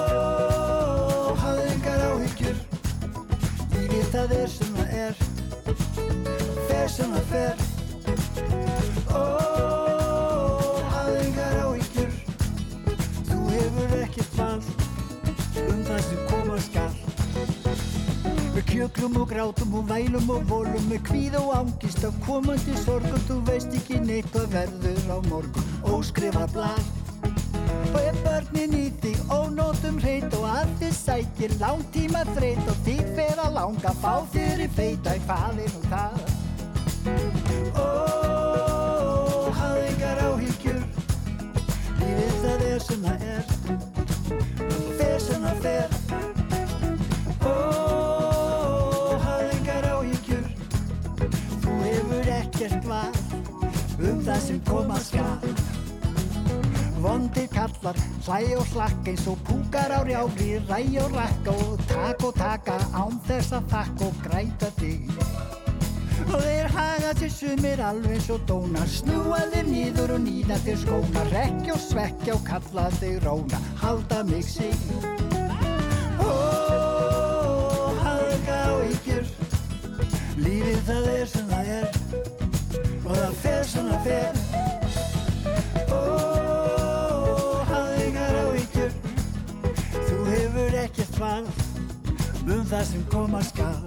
það 4.21 4.33
er 4.37 4.49
sem 4.53 4.75
það 4.75 4.91
er. 5.01 5.15
Fer 6.67 6.89
sem 6.93 7.13
það 7.15 7.29
fer. 7.31 7.61
Ó, 9.09 9.21
hafðu 10.91 11.15
engar 11.23 11.57
áhyggjur. 11.63 12.11
Þú 13.31 13.39
hefur 13.49 13.95
ekkert 14.01 14.37
val 14.37 14.61
Um 15.61 15.81
það 15.87 16.05
sem 16.05 16.21
koma 16.29 16.59
skal. 16.67 16.93
Við 18.51 18.63
kjöklum 18.69 19.19
og 19.23 19.29
grátum 19.31 19.77
og 19.79 19.89
vælum 19.89 20.33
og 20.35 20.49
volum 20.49 20.89
Með 20.91 21.05
kvíð 21.09 21.37
og 21.41 21.53
ángist 21.57 22.05
af 22.05 22.17
komandi 22.27 22.77
sorgum. 22.85 23.21
Þú 23.29 23.41
veist 23.49 23.73
ekki 23.73 24.03
neitt 24.05 24.29
hvað 24.35 24.51
verður 24.57 25.05
á 25.09 25.17
morgun. 25.31 25.77
Óskrifa 25.97 26.45
blað 26.53 27.00
Og 27.91 27.99
ef 28.01 28.17
börnin 28.25 28.73
í 28.77 28.85
þig 29.03 29.19
ónótum 29.31 29.97
hreit 30.03 30.33
og 30.37 30.45
að 30.49 30.69
þið 30.81 30.93
sækir 30.97 31.55
langtíma 31.61 32.21
þreit 32.35 32.69
og 32.71 32.77
þig 32.85 33.01
fer 33.17 33.41
að 33.43 33.55
langa 33.57 33.91
fá 34.03 34.13
þér 34.33 34.63
í 34.65 34.69
feita 34.77 35.15
hvað 35.25 35.61
er 35.65 35.71
nú 35.75 35.81
það? 35.91 36.15
Ó, 37.01 37.87
hafðu 39.57 39.85
engar 39.89 40.21
áhyggjur, 40.27 40.81
lífið 42.01 42.35
það 42.43 42.65
er 42.67 42.85
sem 42.85 43.07
það 43.07 43.25
er, 43.31 43.45
fer 44.99 45.17
sem 45.25 45.47
það 45.47 45.63
fer. 45.65 45.89
Ó, 47.41 47.55
hafðu 49.25 49.49
engar 49.55 49.89
áhyggjur, 49.95 50.45
þú 51.65 51.79
hefur 51.87 52.31
ekkert 52.37 52.87
val 52.91 53.11
um 54.01 54.23
það 54.27 54.47
sem 54.47 54.63
Hlæ 57.01 58.57
og 58.57 58.67
slakk 58.69 59.07
eins 59.09 59.25
og 59.27 59.37
púkar 59.47 59.89
á 59.89 59.99
rjáfri, 60.05 60.61
ræ 60.69 60.81
og 61.03 61.15
rakka 61.17 61.51
og 61.51 61.79
tak 61.89 62.23
og 62.23 62.33
taka 62.35 62.77
án 62.93 63.17
þess 63.27 63.51
að 63.57 63.65
þakka 63.71 64.05
og 64.05 64.15
græta 64.25 64.69
þig. 64.77 65.09
Og 66.33 66.39
þeir 66.45 66.69
haga 66.75 67.13
til 67.19 67.31
sumir 67.33 67.81
alveg 67.81 68.21
svo 68.21 68.37
dónar, 68.49 68.87
snúa 68.87 69.41
þeir 69.53 69.67
nýður 69.71 70.13
og 70.15 70.21
nýða 70.27 70.59
til 70.65 70.77
skóna, 70.83 71.25
rekja 71.33 71.73
og 71.73 71.81
svekja 71.87 72.37
og 72.37 72.45
kalla 72.45 72.85
þig 72.99 73.17
róna, 73.25 73.63
halda 73.81 74.23
mig 74.23 74.45
sig. 74.45 74.73
Ó, 76.21 76.31
hafðu 78.05 78.31
ekki 78.37 78.61
áhyggjur, 78.61 79.35
lífið 80.45 80.81
það 80.87 81.11
er 81.17 81.27
sem 81.35 81.51
það 81.51 81.75
er 81.81 81.91
og 83.05 83.13
það 83.17 83.37
fer 83.43 83.63
sem 83.73 83.93
það 83.93 84.09
fer. 84.09 84.50
Val 91.21 91.45
um 92.49 92.63
það 92.65 92.85
sem 92.89 93.03
koma 93.11 93.41
skal. 93.45 93.81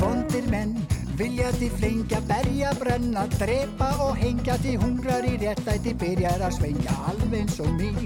Vondir 0.00 0.46
menn 0.50 0.74
vilja 1.20 1.50
til 1.60 1.70
flengja, 1.76 2.18
berja, 2.28 2.72
brenna, 2.80 3.26
drepa 3.36 3.90
og 4.06 4.16
hengja 4.18 4.56
til 4.64 4.80
hungrar 4.82 5.26
í 5.28 5.36
réttæti 5.42 5.94
byrjar 6.00 6.42
að 6.46 6.56
svengja 6.58 6.96
alveg 7.10 7.42
eins 7.42 7.60
og 7.62 7.70
mér. 7.78 8.00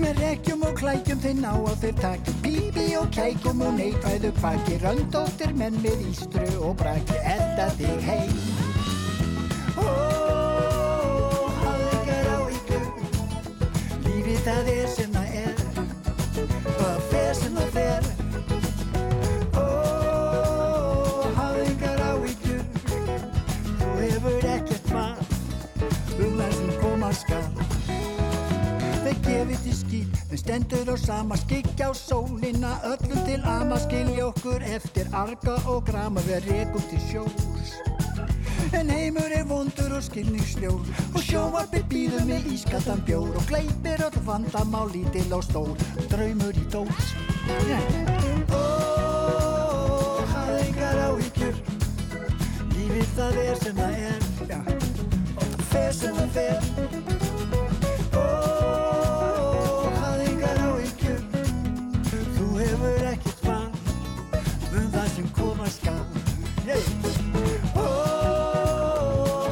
Með 0.00 0.20
rekjum 0.22 0.62
og 0.68 0.76
klækjum 0.78 1.22
þeir 1.24 1.38
ná 1.40 1.50
að 1.56 1.82
þeir 1.82 1.96
taki 2.00 2.36
bíbi 2.44 2.86
og 3.00 3.10
kækum 3.16 3.64
og 3.66 3.74
neikvæðu 3.80 4.30
kvaki 4.38 4.78
röndóttir 4.84 5.54
menn 5.58 5.80
með 5.84 6.06
ístru 6.12 6.48
og 6.68 6.76
braki 6.80 7.18
enda 7.34 7.68
þig 7.80 8.06
heim. 8.06 8.36
Ó, 9.80 9.88
hafðu 11.64 11.90
engar 11.98 12.30
áhyggjur, 12.36 12.86
lífið 14.06 14.44
það 14.46 14.72
er 14.76 14.94
sem 14.94 15.19
gefið 29.40 29.60
til 29.64 29.74
skil, 29.76 30.08
þeir 30.28 30.40
stendur 30.40 30.88
á 30.92 30.96
sama 31.00 31.36
skikja 31.40 31.86
á 31.88 31.92
sólina, 31.96 32.72
öllum 32.84 33.20
til 33.24 33.40
ama 33.48 33.78
skilja 33.80 34.26
okkur 34.26 34.64
eftir 34.68 35.08
arga 35.16 35.54
og 35.70 35.86
grama. 35.86 36.20
Við 36.26 36.50
rekum 36.50 36.84
til 36.90 37.00
sjós. 37.08 37.70
En 38.76 38.90
heimur 38.92 39.32
er 39.32 39.46
vondur 39.48 39.94
og 39.96 40.04
skilningsljór 40.04 40.82
og 41.14 41.24
sjóarbyr 41.24 41.86
býður 41.88 42.26
með 42.28 42.50
ískaldan 42.52 43.00
bjór 43.08 43.32
og 43.32 43.48
gleipir 43.48 44.04
öll 44.04 44.20
vandamál 44.28 44.92
lítil 44.92 45.32
og 45.32 45.46
stór, 45.48 45.72
draumur 46.12 46.60
í 46.60 46.66
dós. 46.74 47.14
Ó, 48.52 48.62
hafðu 50.34 50.60
engar 50.66 51.02
áhyggjur, 51.08 51.64
lífið 52.76 53.10
það 53.16 53.42
er 53.46 53.58
sem 53.64 53.82
það 53.82 53.98
er, 54.04 54.22
og 55.32 55.42
það 55.48 55.66
fer 55.72 55.92
sem 56.02 56.22
það 56.22 56.38
fer. 56.38 57.29
Ó, 66.70 67.86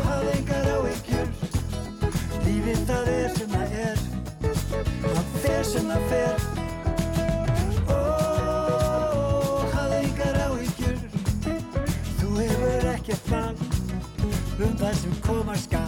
hafðu 0.05 0.31
engar 0.37 0.69
áhyggjur, 0.75 1.29
lífið 2.45 2.85
það 2.91 3.11
er 3.15 3.31
sem 3.35 3.51
það 3.55 3.75
er, 3.87 3.99
það 5.03 5.33
fer 5.43 5.63
sem 5.73 5.91
það 5.91 6.03
fer. 6.13 6.37
Ó, 7.91 7.99
hafðu 9.75 9.99
engar 9.99 10.41
áhyggjur, 10.47 10.99
þú 12.21 12.29
hefur 12.39 12.91
ekkert 12.95 13.35
val 13.35 13.57
um 14.59 14.75
það 14.85 14.95
sem 15.03 15.15
koma 15.27 15.57
skal. 15.67 15.88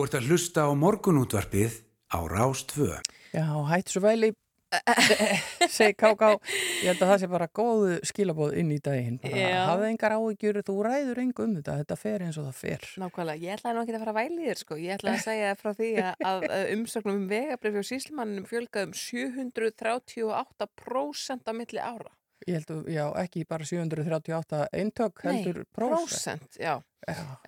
Þú 0.00 0.06
ert 0.06 0.14
að 0.16 0.30
hlusta 0.32 0.62
á 0.64 0.72
morgunútvarpið 0.80 1.74
á 2.08 2.24
Rástvö. 2.24 2.96
Já, 3.36 3.52
hættu 3.68 3.92
svo 3.92 4.00
væli 4.00 4.32
segi 5.76 5.92
Káká 6.00 6.40
ég 6.80 6.88
held 6.88 7.04
að 7.04 7.10
það 7.10 7.20
sé 7.20 7.28
bara 7.28 7.52
góðu 7.52 8.00
skilabóð 8.08 8.56
inn 8.62 8.72
í 8.72 8.80
daginn. 8.80 9.20
Hafðu 9.20 9.84
engar 9.90 10.16
áhyggjur, 10.16 10.64
þú 10.64 10.80
ræður 10.86 11.20
engu 11.20 11.44
um 11.44 11.52
þetta. 11.58 11.74
Þetta 11.82 11.96
fer 12.00 12.24
eins 12.24 12.38
og 12.40 12.48
það 12.48 12.56
fer. 12.62 12.80
Nákvæmlega, 13.02 13.44
ég 13.44 13.52
ætlaði 13.58 13.74
nú 13.76 13.80
ekki 13.82 13.92
að 13.92 14.00
fara 14.06 14.14
að 14.14 14.20
væli 14.22 14.40
þér 14.46 14.58
sko, 14.62 14.72
ég 14.80 14.96
ætlaði 14.96 15.16
að 15.18 15.26
segja 15.26 15.50
frá 15.60 15.70
því 15.82 15.90
að, 16.30 16.38
umsögnum 16.78 17.20
um 17.20 17.28
vegabrif 17.34 17.76
og 17.82 17.86
síslumannum 17.90 18.48
fjölgaði 18.48 18.88
um 18.88 18.96
738% 19.04 21.44
á 21.44 21.52
milli 21.60 21.80
ára. 21.84 22.08
Ég 22.46 22.58
held 22.58 22.72
að, 22.74 22.88
já, 22.94 23.04
ekki 23.22 23.44
bara 23.48 23.66
738 23.68 24.60
eintök 24.80 25.24
heldur 25.26 25.62
prósent 25.76 26.08
prósent, 26.08 26.58
já, 26.60 26.74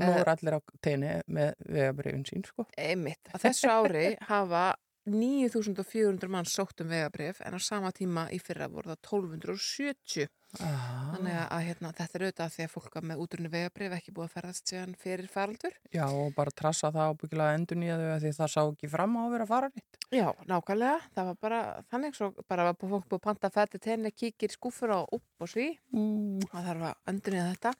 nú 0.00 0.12
er 0.12 0.30
allir 0.32 0.58
á 0.58 0.60
teini 0.84 1.16
með 1.26 1.52
vegabrifin 1.68 2.24
sín 2.28 2.46
sko 2.46 2.66
einmitt. 2.76 3.32
Að 3.32 3.48
þessu 3.48 3.72
ári 3.72 4.06
hafa 4.28 4.64
9400 5.08 6.30
mann 6.30 6.46
sótt 6.46 6.84
um 6.84 6.92
vegabrif 6.92 7.40
en 7.42 7.58
á 7.58 7.60
sama 7.62 7.90
tíma 7.94 8.28
í 8.30 8.38
fyrra 8.42 8.68
voru 8.70 8.92
það 8.92 9.00
1270. 9.08 10.30
ah, 10.60 11.12
Þannig 11.12 11.36
að, 11.36 11.46
að 11.46 11.64
hérna, 11.68 11.92
þetta 11.98 12.18
er 12.18 12.24
auðvitað 12.26 12.52
því 12.54 12.64
að 12.64 12.72
fólk 12.72 12.96
var 12.98 13.06
með 13.08 13.22
útrunni 13.24 13.50
vegabrif 13.52 13.96
ekki 13.96 14.14
búið 14.16 14.26
að 14.26 14.34
ferðast 14.36 14.72
síðan 14.72 14.94
fyrir 15.00 15.30
faraldur. 15.32 15.76
Já, 15.94 16.04
og 16.06 16.32
bara 16.36 16.54
trassa 16.62 16.90
það 16.92 17.12
ábyggilega 17.12 17.58
endur 17.58 17.80
nýja 17.80 17.98
þau 18.00 18.22
því 18.24 18.32
það 18.38 18.52
sá 18.54 18.60
ekki 18.62 18.92
fram 18.92 19.16
á 19.16 19.22
að 19.22 19.34
vera 19.36 19.46
að 19.46 19.52
fara 19.52 19.70
nýtt 19.72 20.00
Já, 20.12 20.26
nákvæmlega. 20.50 20.96
Það 21.16 21.28
var 21.30 21.38
bara 21.46 21.60
þannig 21.92 22.18
svo 22.18 22.30
bara 22.52 22.66
var 22.68 22.78
búið 22.80 22.96
fólk 22.96 23.06
búið 23.08 23.20
að 23.20 23.26
panta 23.28 23.52
fætti 23.54 23.82
tenni, 23.82 24.12
kíkir 24.12 24.52
skúfur 24.52 24.92
á 24.92 25.00
upp 25.02 25.46
og 25.46 25.52
sví 25.52 25.68
mm. 25.94 26.48
það 26.52 26.68
þarf 26.68 26.88
að 26.90 27.12
öndunni 27.12 27.44
þetta 27.52 27.72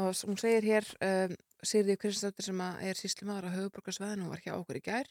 og 0.00 0.24
hún 0.28 0.40
segir 0.40 0.68
hér 0.68 0.90
um, 1.06 1.38
Sigriði 1.60 1.98
Kristinsdóttir 2.00 2.46
sem 2.46 2.60
að 2.64 2.82
er 2.88 2.96
síslimaður 2.96 3.50
á 3.52 3.54
höfuborgarsvæðinu 3.56 4.26
og 4.26 4.32
var 4.32 4.44
hjá 4.44 4.54
okkur 4.56 4.78
í 4.80 4.84
gær 4.84 5.08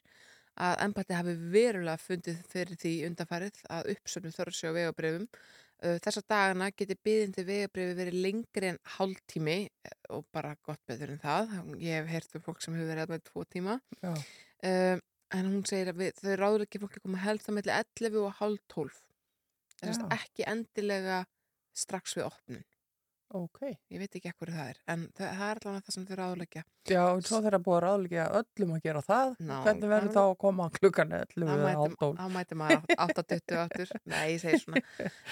að 0.60 0.82
embætti 0.86 1.16
hafi 1.16 1.36
verulega 1.54 2.02
fundið 2.02 2.40
fyrir 2.50 2.80
því 2.80 2.94
undanfærið 3.10 3.60
að 3.72 3.92
uppsöfnu 3.94 4.32
þörfsjá 4.36 4.72
á 4.74 4.78
vegabrifum 4.78 5.28
þessa 5.80 6.24
dagana 6.28 6.70
geti 6.76 6.98
byðindi 7.08 7.46
vegabrifi 7.48 7.98
verið 7.98 8.18
lengri 8.26 8.72
en 8.74 8.80
hálftími 8.98 9.58
eh, 9.68 9.94
og 10.16 10.26
bara 10.36 10.56
gott 10.66 10.82
betur 10.90 11.14
en 11.14 11.22
það. 11.24 11.54
Ég 11.80 12.02
hef 12.02 12.10
heyrt 12.14 12.36
um 12.36 12.46
fólk 12.48 12.64
sem 12.64 12.76
hefur 12.76 12.92
verið 12.92 13.14
með 13.14 13.24
tvo 13.30 13.46
tíma. 13.48 13.78
Um, 14.04 15.04
en 15.36 15.46
hún 15.46 15.64
segir 15.70 15.92
að 15.92 16.02
við, 16.02 16.18
þau 16.20 16.34
ráður 16.42 16.66
ekki 16.66 16.82
fólki 16.82 17.00
að 17.00 17.06
koma 17.06 17.22
helst 17.24 17.48
á 17.48 17.52
milli 17.56 17.76
11 17.76 18.18
og 18.24 18.36
hálf 18.40 18.64
12 18.74 18.98
þess 19.80 20.00
Já. 20.00 20.04
að 20.04 20.16
ekki 20.18 20.48
endilega 20.52 21.20
strax 21.78 22.18
við 22.18 22.28
opnun 22.28 22.66
ok. 23.38 23.60
Ég 23.94 24.02
veit 24.02 24.16
ekki 24.18 24.32
ekkur 24.32 24.52
það 24.54 24.72
er 24.74 24.78
en 24.94 25.06
það, 25.18 25.32
það 25.40 25.50
er 25.50 25.60
allavega 25.62 25.86
það 25.86 25.96
sem 25.96 26.06
þau 26.10 26.18
ráðleggja. 26.20 26.64
Já, 26.90 27.02
og 27.06 27.22
svo 27.28 27.40
þeirra 27.44 27.60
búið 27.62 27.76
að 27.78 27.84
ráðleika 27.86 28.28
öllum 28.40 28.72
að 28.74 28.86
gera 28.88 29.02
það 29.06 29.34
Ná, 29.46 29.56
hvernig 29.66 29.92
verður 29.92 30.16
þá 30.16 30.22
að 30.24 30.38
koma 30.44 30.70
klukkan 30.74 31.14
11 31.20 31.50
þá 31.50 31.54
eða 31.56 31.74
hálftól 31.80 32.10
þá 32.18 32.24
mæti 32.34 32.58
maður 32.58 32.96
8.20 32.96 33.60
áttur 33.64 33.94
nei, 34.14 34.24
ég 34.34 34.42
segi 34.42 34.62
svona. 34.64 34.84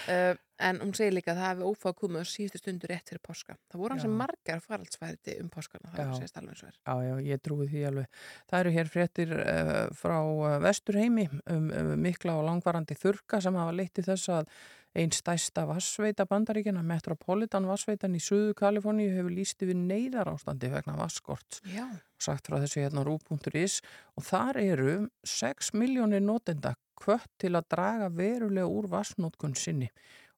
Uh, 0.06 0.34
en 0.68 0.82
hún 0.82 0.94
segir 0.98 1.16
líka 1.16 1.34
að 1.34 1.42
það 1.42 1.52
hefði 1.52 1.72
ófáð 1.72 1.98
komið 2.02 2.24
á 2.24 2.26
síðustu 2.34 2.62
stundu 2.62 2.92
rétt 2.92 3.12
fyrir 3.12 3.24
páska. 3.26 3.58
Það 3.72 3.84
voru 3.84 3.98
hans 3.98 4.08
Já. 4.08 4.14
margar 4.22 4.64
faraldsfærdi 4.66 5.38
um 5.42 5.52
páskana 5.54 5.94
það 5.94 6.12
var 6.12 6.24
sést 6.24 6.40
alveg 6.42 6.56
eins 6.56 6.64
og 6.64 6.72
er 6.72 6.78
Já, 6.78 6.96
já, 7.08 7.16
ég 7.32 7.44
trúi 7.46 7.68
því 7.72 7.84
alveg. 7.92 8.24
Það 8.50 8.64
eru 8.64 8.76
hér 8.78 8.92
fréttir 8.94 9.36
uh, 9.38 9.76
frá 9.98 10.18
Vesturheimi 10.66 11.28
um, 11.34 11.70
um 11.82 11.94
mikla 12.02 12.38
og 12.40 12.50
langvarandi 12.50 12.98
þurka 12.98 13.42
sem 13.44 13.58
hafa 13.58 13.76
leitt 13.78 13.94
til 13.98 14.06
þess 14.08 14.34
að 14.34 14.52
einn 14.98 15.14
stæsta 15.14 15.66
vassveita 15.70 16.26
bandaríkjana, 16.30 16.82
Metropolitan 16.86 17.68
vassveitan 17.70 18.16
í 18.18 18.22
Suðu 18.24 18.56
Kaliforníu 18.58 19.14
hefur 19.14 19.34
líst 19.34 19.62
yfir 19.62 19.78
neyðar 19.78 20.32
ástandi 20.34 20.72
vegna 20.74 20.98
vasskort 20.98 21.60
já, 21.70 21.86
sagt 22.22 22.50
frá 22.50 22.58
þessu 22.64 22.82
hérna 22.82 23.06
rú.is 23.06 23.80
og 24.18 24.26
þar 24.26 24.62
eru 24.64 24.94
6 25.28 25.74
miljónir 25.78 26.24
notenda 26.26 26.74
kvött 26.98 27.30
til 27.42 27.54
að 27.58 27.68
draga 27.76 28.08
verulega 28.10 28.66
úr 28.66 28.90
vassnótkun 28.90 29.54
sinni. 29.56 29.92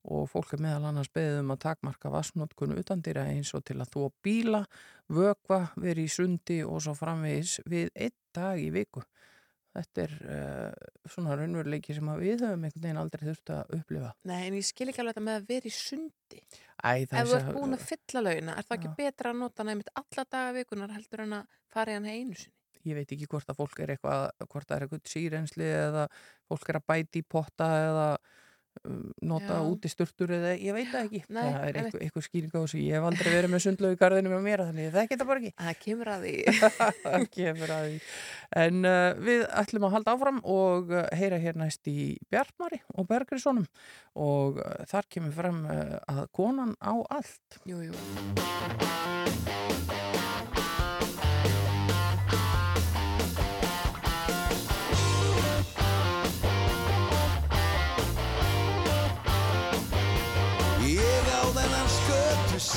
Og 0.10 0.30
fólk 0.32 0.54
er 0.56 0.63
meðal 0.63 0.89
annars 0.89 1.12
beðið 1.12 1.41
um 1.41 1.54
að 1.54 1.63
takmarka 1.65 2.12
vassnótkun 2.12 2.78
utandýra 2.80 3.26
eins 3.32 3.52
og 3.56 3.65
til 3.67 3.78
að 3.80 3.91
þú 3.93 4.06
bíla, 4.24 4.63
vökva, 5.12 5.65
veri 5.80 6.08
í 6.08 6.12
sundi 6.12 6.62
og 6.63 6.80
svo 6.84 6.95
framvegis 6.95 7.60
við 7.67 7.91
einn 7.95 8.15
dag 8.36 8.60
í 8.60 8.69
viku. 8.76 9.04
Þetta 9.77 10.01
er 10.01 10.13
uh, 10.25 10.88
svona 11.13 11.36
raunveruleiki 11.38 11.93
sem 11.93 12.10
við 12.19 12.41
höfum 12.41 12.63
einhvern 12.65 12.86
veginn 12.86 13.01
aldrei 13.01 13.25
þurft 13.27 13.51
að 13.53 13.75
upplifa. 13.77 14.13
nei, 14.25 14.39
en 14.47 14.58
ég 14.58 14.65
skil 14.65 14.89
ekki 14.89 15.03
alveg 15.03 15.13
þetta 15.13 15.25
með 15.27 15.38
að 15.39 15.49
vera 15.53 15.69
í 15.69 15.73
sundi 15.75 16.39
Æ, 16.79 16.91
það 17.12 17.19
ef 17.19 17.29
þú 17.29 17.36
ert 17.38 17.51
búin 17.60 17.75
að 17.77 17.86
fylla 17.91 18.23
laugina, 18.25 18.55
er 18.55 18.65
það 18.65 18.77
ekki 18.79 18.89
Já. 18.89 18.95
betra 18.97 19.34
að 19.34 19.41
nota 19.43 19.65
næmitt 19.67 19.91
alla 20.01 20.25
daga 20.32 20.55
vikunar 20.58 20.95
heldur 20.95 21.25
en 21.25 21.38
að 21.41 21.60
fara 21.69 21.93
í 21.93 21.99
hann 21.99 22.10
einu 22.10 22.39
sinni 22.39 22.58
ég 22.89 22.95
veit 22.97 23.12
ekki 23.13 23.27
hvort 23.29 23.49
að 23.51 23.60
fólk 23.60 23.82
er 23.84 23.93
eitthvað, 23.93 24.25
hvort 24.47 24.69
það 24.69 24.75
er 24.77 24.86
eitthvað 24.88 25.10
sírensli 25.13 25.67
eða 25.67 26.05
fólk 26.49 26.69
er 26.71 26.79
að 26.79 26.88
bæti 26.93 27.21
í 27.21 27.27
potta 27.27 27.67
eða 27.84 28.05
nota 29.21 29.60
Já. 29.60 29.65
úti 29.67 29.89
sturtur 29.91 30.32
eða 30.34 30.53
ég 30.55 30.75
veit 30.75 30.88
það 30.91 31.08
ekki. 31.08 31.21
Nei, 31.27 31.41
það 31.43 31.65
er 31.65 31.79
eitthvað, 31.82 32.03
eitthvað 32.05 32.25
skýring 32.25 32.53
á 32.55 32.60
þessu. 32.60 32.79
Ég 32.79 32.95
hef 32.95 33.08
aldrei 33.10 33.32
verið 33.34 33.53
með 33.53 33.63
sundlegu 33.65 33.97
í 33.97 33.99
garðinu 33.99 34.32
með 34.34 34.45
mér 34.45 34.63
þannig 34.67 34.93
það 34.95 35.10
geta 35.12 35.27
bara 35.29 35.43
ekki. 35.43 35.53
Það 35.60 35.82
kemur 35.84 36.12
að 36.13 36.25
því. 36.25 36.36
kemur 37.38 37.75
að 37.75 37.86
því. 37.88 37.99
En 38.63 38.89
uh, 38.93 39.10
við 39.29 39.45
ætlum 39.63 39.88
að 39.89 39.95
halda 39.97 40.15
áfram 40.15 40.41
og 40.55 40.95
uh, 40.95 41.05
heyra 41.19 41.41
hér 41.43 41.60
næst 41.60 41.91
í 41.91 41.99
Bjartmari 42.32 42.82
og 42.95 43.10
Bergrissonum 43.12 43.67
og 44.15 44.63
uh, 44.63 44.79
þar 44.89 45.12
kemur 45.12 45.36
fram 45.36 45.63
uh, 45.67 45.99
að 46.08 46.25
konan 46.39 46.75
á 46.79 46.95
allt. 47.19 47.62
Jú, 47.67 47.84
jú. 47.89 49.49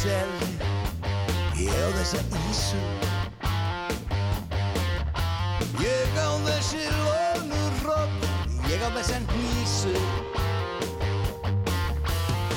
Sel 0.03 0.31
Ég 1.55 1.71
á 1.71 1.88
þessa 1.95 2.21
ísu. 2.51 2.79
Ég 5.79 6.17
á 6.19 6.31
þessi 6.47 6.83
lónur 6.91 7.77
rótt 7.87 8.25
Ég 8.67 8.83
á 8.83 8.88
þessan 8.97 9.29
hnísu. 9.31 9.95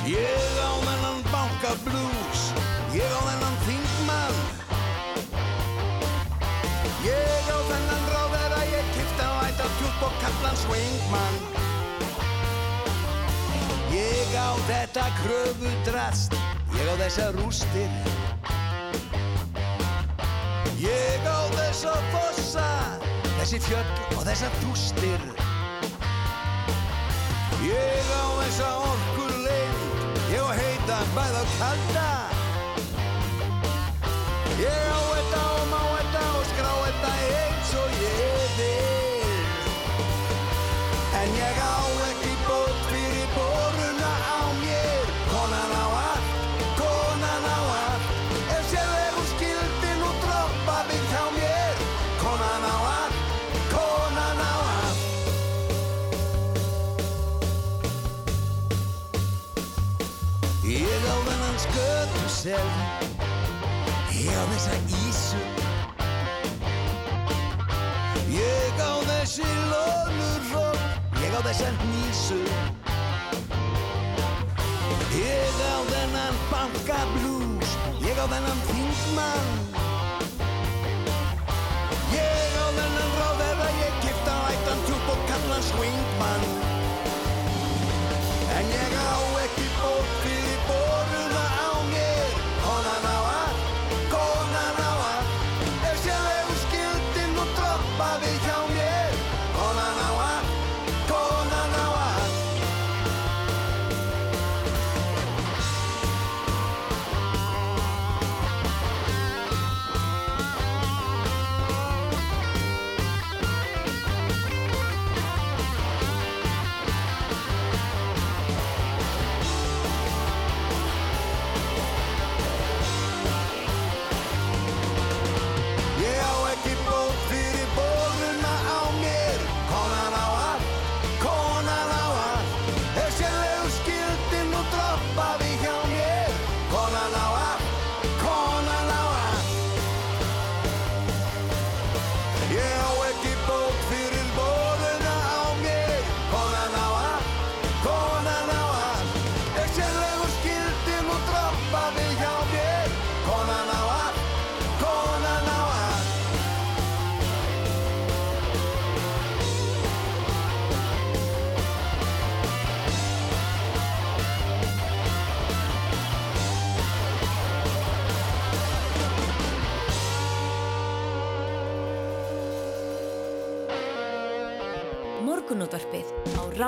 Ég 0.10 0.58
á 0.58 0.72
þennan 0.88 1.22
banka 1.30 1.76
blues 1.86 2.42
Ég 2.98 3.14
á 3.14 3.20
þennan 3.28 3.60
þingmann. 3.68 4.42
Ég 7.06 7.52
á 7.54 7.60
þennan 7.70 8.10
ráðera 8.16 8.64
Ég 8.72 8.90
kipta 8.98 9.30
á 9.30 9.34
ætta 9.52 9.70
tjúpp 9.78 10.08
og 10.10 10.18
kallan 10.24 10.58
swingmann. 10.64 11.38
Ég 13.94 14.34
á 14.34 14.50
þetta 14.66 15.08
kröfu 15.22 15.78
drast 15.86 16.45
Ég 16.76 16.88
á 16.92 16.96
þessa 17.00 17.32
rústir. 17.40 17.90
Ég 20.86 21.24
á 21.24 21.40
þessa 21.56 21.94
fossa 22.12 22.66
Þessi 23.40 23.62
fjöll 23.64 23.94
og 24.18 24.26
þessa 24.28 24.52
dústir 24.60 25.24
Ég 27.64 28.12
á 28.12 28.26
þessa 28.44 28.70
orkur 28.92 29.34
leind 29.48 30.30
Ég 30.36 30.44
á 30.44 30.52
heita 30.60 31.02
bæð 31.16 31.42
og 31.42 31.58
kalda 31.58 32.35
Ég 62.46 62.54
á 64.38 64.44
þessa 64.54 64.76
ísu. 65.10 65.40
Ég 68.30 68.78
á 68.78 68.94
þessi 69.10 69.48
lónur 69.72 70.44
Ég 71.24 71.34
á 71.34 71.42
þessa 71.42 71.72
hnísu. 71.82 72.38
Ég 75.18 75.58
á 75.58 75.78
þennan 75.90 76.38
banka 76.52 77.00
blues 77.16 77.72
Ég 78.06 78.14
á 78.14 78.26
þennan 78.30 78.62
þingmann. 78.70 79.50
Ég 82.14 82.54
á 82.62 82.68
þennan 82.78 83.12
ráðherra 83.24 83.70
Ég 83.82 83.98
kipta 84.06 84.38
á 84.38 84.42
ættan 84.54 84.86
tjúpp 84.86 85.10
og 85.16 85.26
kallan 85.34 85.66
swingmann. 85.72 86.46
En 88.54 88.66
ég 88.78 89.00
á 89.02 89.18
ekki 89.48 89.66
bók 89.82 90.26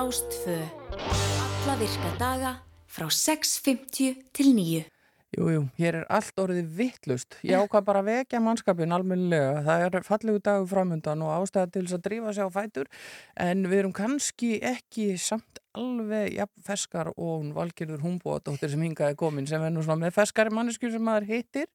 Rástfö. 0.08 0.56
Alla 0.96 1.74
virka 1.76 2.10
daga 2.20 2.52
frá 2.88 3.10
6.50 3.12 4.22
til 4.32 4.54
9. 4.56 4.86
Jú, 5.36 5.48
jú, 5.52 5.63
hér 5.76 5.98
er 6.00 6.06
allt 6.08 6.39
orðið 6.39 6.70
vittlust. 6.78 7.36
Ég 7.43 7.60
ákvað 7.60 7.84
bara 7.89 8.04
að 8.06 8.12
vekja 8.13 8.39
mannskapin 8.39 8.96
almennilega. 8.96 9.65
Það 9.65 9.84
er 9.89 10.08
fallegu 10.08 10.39
dagur 10.46 10.70
framundan 10.72 11.26
og 11.28 11.34
ástæða 11.41 11.74
til 11.74 11.84
þess 11.84 11.98
að 11.98 12.06
drífa 12.06 12.36
sig 12.38 12.48
á 12.48 12.56
fætur 12.56 12.88
en 13.50 13.67
við 13.67 13.82
erum 13.82 13.96
kannski 14.00 14.54
ekki 14.72 15.10
samt 15.20 15.57
alveg 15.78 16.34
jafn 16.36 16.63
ferskar 16.66 17.12
og 17.13 17.32
hún 17.42 17.54
Valgerður 17.56 18.04
Húmbóðdóttir 18.06 18.72
sem 18.74 18.84
hingaði 18.86 19.18
komin 19.20 19.48
sem 19.50 19.63
er 19.63 19.74
nú 19.74 19.84
svona 19.86 20.08
með 20.08 20.16
ferskari 20.18 20.54
mannesku 20.54 20.90
sem 20.94 21.04
maður 21.04 21.30
hittir 21.32 21.68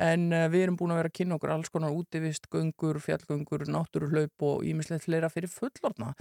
en 0.00 0.28
uh, 0.32 0.46
við 0.52 0.66
erum 0.66 0.78
búin 0.80 0.94
að 0.94 1.02
vera 1.02 1.12
að 1.12 1.16
kynna 1.20 1.38
okkur 1.38 1.54
alls 1.54 1.72
konar 1.72 1.94
útivist, 1.96 2.48
göngur, 2.52 3.00
fjallgöngur, 3.04 3.66
náttúruhlaup 3.72 4.46
og 4.48 4.66
ímislegt 4.68 5.06
fleira 5.06 5.30
fyrir 5.32 5.52
fullorna 5.52 6.12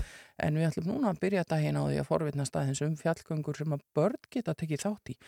en 0.41 0.59
við 0.59 0.69
ætlum 0.69 0.91
núna 0.91 1.11
að 1.13 1.23
byrja 1.25 1.47
daginn 1.49 1.79
á 1.79 1.83
því 1.87 1.99
að 2.03 2.09
forvitna 2.11 2.47
staðins 2.49 2.83
um 2.85 2.95
fjallgöngur 2.99 3.61
sem 3.61 3.75
að 3.75 3.85
börn 3.95 4.31
geta 4.31 4.57
tekið 4.57 4.85
þátt 4.85 5.13
í 5.15 5.19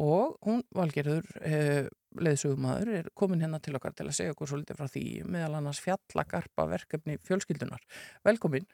og 0.00 0.36
hún 0.46 0.64
Valgerður 0.76 1.26
uh, 1.40 1.88
leðsögumæður 2.18 2.92
er 2.98 3.08
komin 3.14 3.42
hérna 3.44 3.60
til 3.62 3.76
okkar 3.78 3.94
til 3.94 4.08
að 4.08 4.16
segja 4.18 4.34
okkur 4.34 4.50
svolítið 4.50 4.80
frá 4.80 4.90
því 4.90 5.04
meðal 5.30 5.60
annars 5.60 5.82
fjallagarpa 5.84 6.66
verkefni 6.72 7.18
fjölskyldunar. 7.26 7.84
Velkomin. 8.26 8.66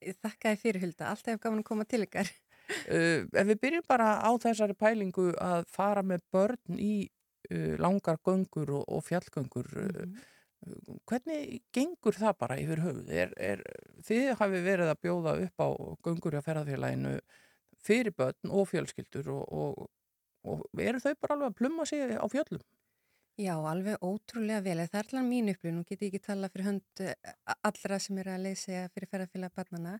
Þakka 0.00 0.52
þér 0.54 0.60
fyrir 0.62 0.82
Hulda, 0.84 1.10
alltaf 1.12 1.34
hef 1.34 1.40
gaman 1.44 1.62
að 1.64 1.68
koma 1.72 1.88
til 1.88 2.04
ykkar. 2.06 2.30
Uh, 2.86 3.24
ef 3.34 3.48
við 3.48 3.56
byrjum 3.64 3.82
bara 3.90 4.20
á 4.22 4.30
þessari 4.38 4.76
pælingu 4.78 5.32
að 5.42 5.64
fara 5.74 6.04
með 6.06 6.20
börn 6.30 6.76
í 6.78 7.08
uh, 7.50 7.72
langar 7.82 8.20
göngur 8.22 8.70
og, 8.78 8.84
og 8.94 9.02
fjallgöngur, 9.08 9.66
Mhm. 9.74 10.12
uh, 10.68 10.92
hvernig 11.10 11.64
gengur 11.74 12.14
það 12.14 12.36
bara 12.44 12.58
yfir 12.62 12.84
höfuð? 12.84 13.10
Er, 13.10 13.32
er, 13.42 13.64
þið 14.06 14.30
hafi 14.38 14.60
verið 14.68 14.92
að 14.92 15.00
bjóða 15.02 15.32
upp 15.48 15.64
á 15.66 15.68
göngur 16.06 16.36
að 16.38 16.46
ferðarfélaginu 16.46 17.16
fyrir 17.82 18.14
börn 18.14 18.54
og 18.54 18.68
fjölskyldur 18.70 19.32
og, 19.34 19.42
og, 19.50 19.90
og 20.46 20.62
eru 20.86 21.02
þau 21.02 21.14
bara 21.18 21.34
alveg 21.40 21.50
að 21.50 21.58
plumma 21.64 21.88
sig 21.90 22.06
á 22.14 22.26
fjöllum? 22.30 22.62
Já, 23.40 23.54
alveg 23.56 24.02
ótrúlega 24.04 24.60
vel. 24.60 24.82
Það 24.84 24.98
er 25.00 25.06
allar 25.08 25.24
mín 25.24 25.48
upplifun, 25.48 25.78
nú 25.80 25.86
get 25.88 26.02
ég 26.04 26.10
ekki 26.10 26.20
tala 26.26 26.50
fyrir 26.52 26.66
hönd 26.66 27.02
eh, 27.06 27.34
allra 27.64 27.98
sem 28.02 28.18
er 28.20 28.28
að 28.34 28.42
leysa 28.44 28.82
fyrir 28.92 29.08
ferðarfélag 29.08 29.54
barnana, 29.56 29.94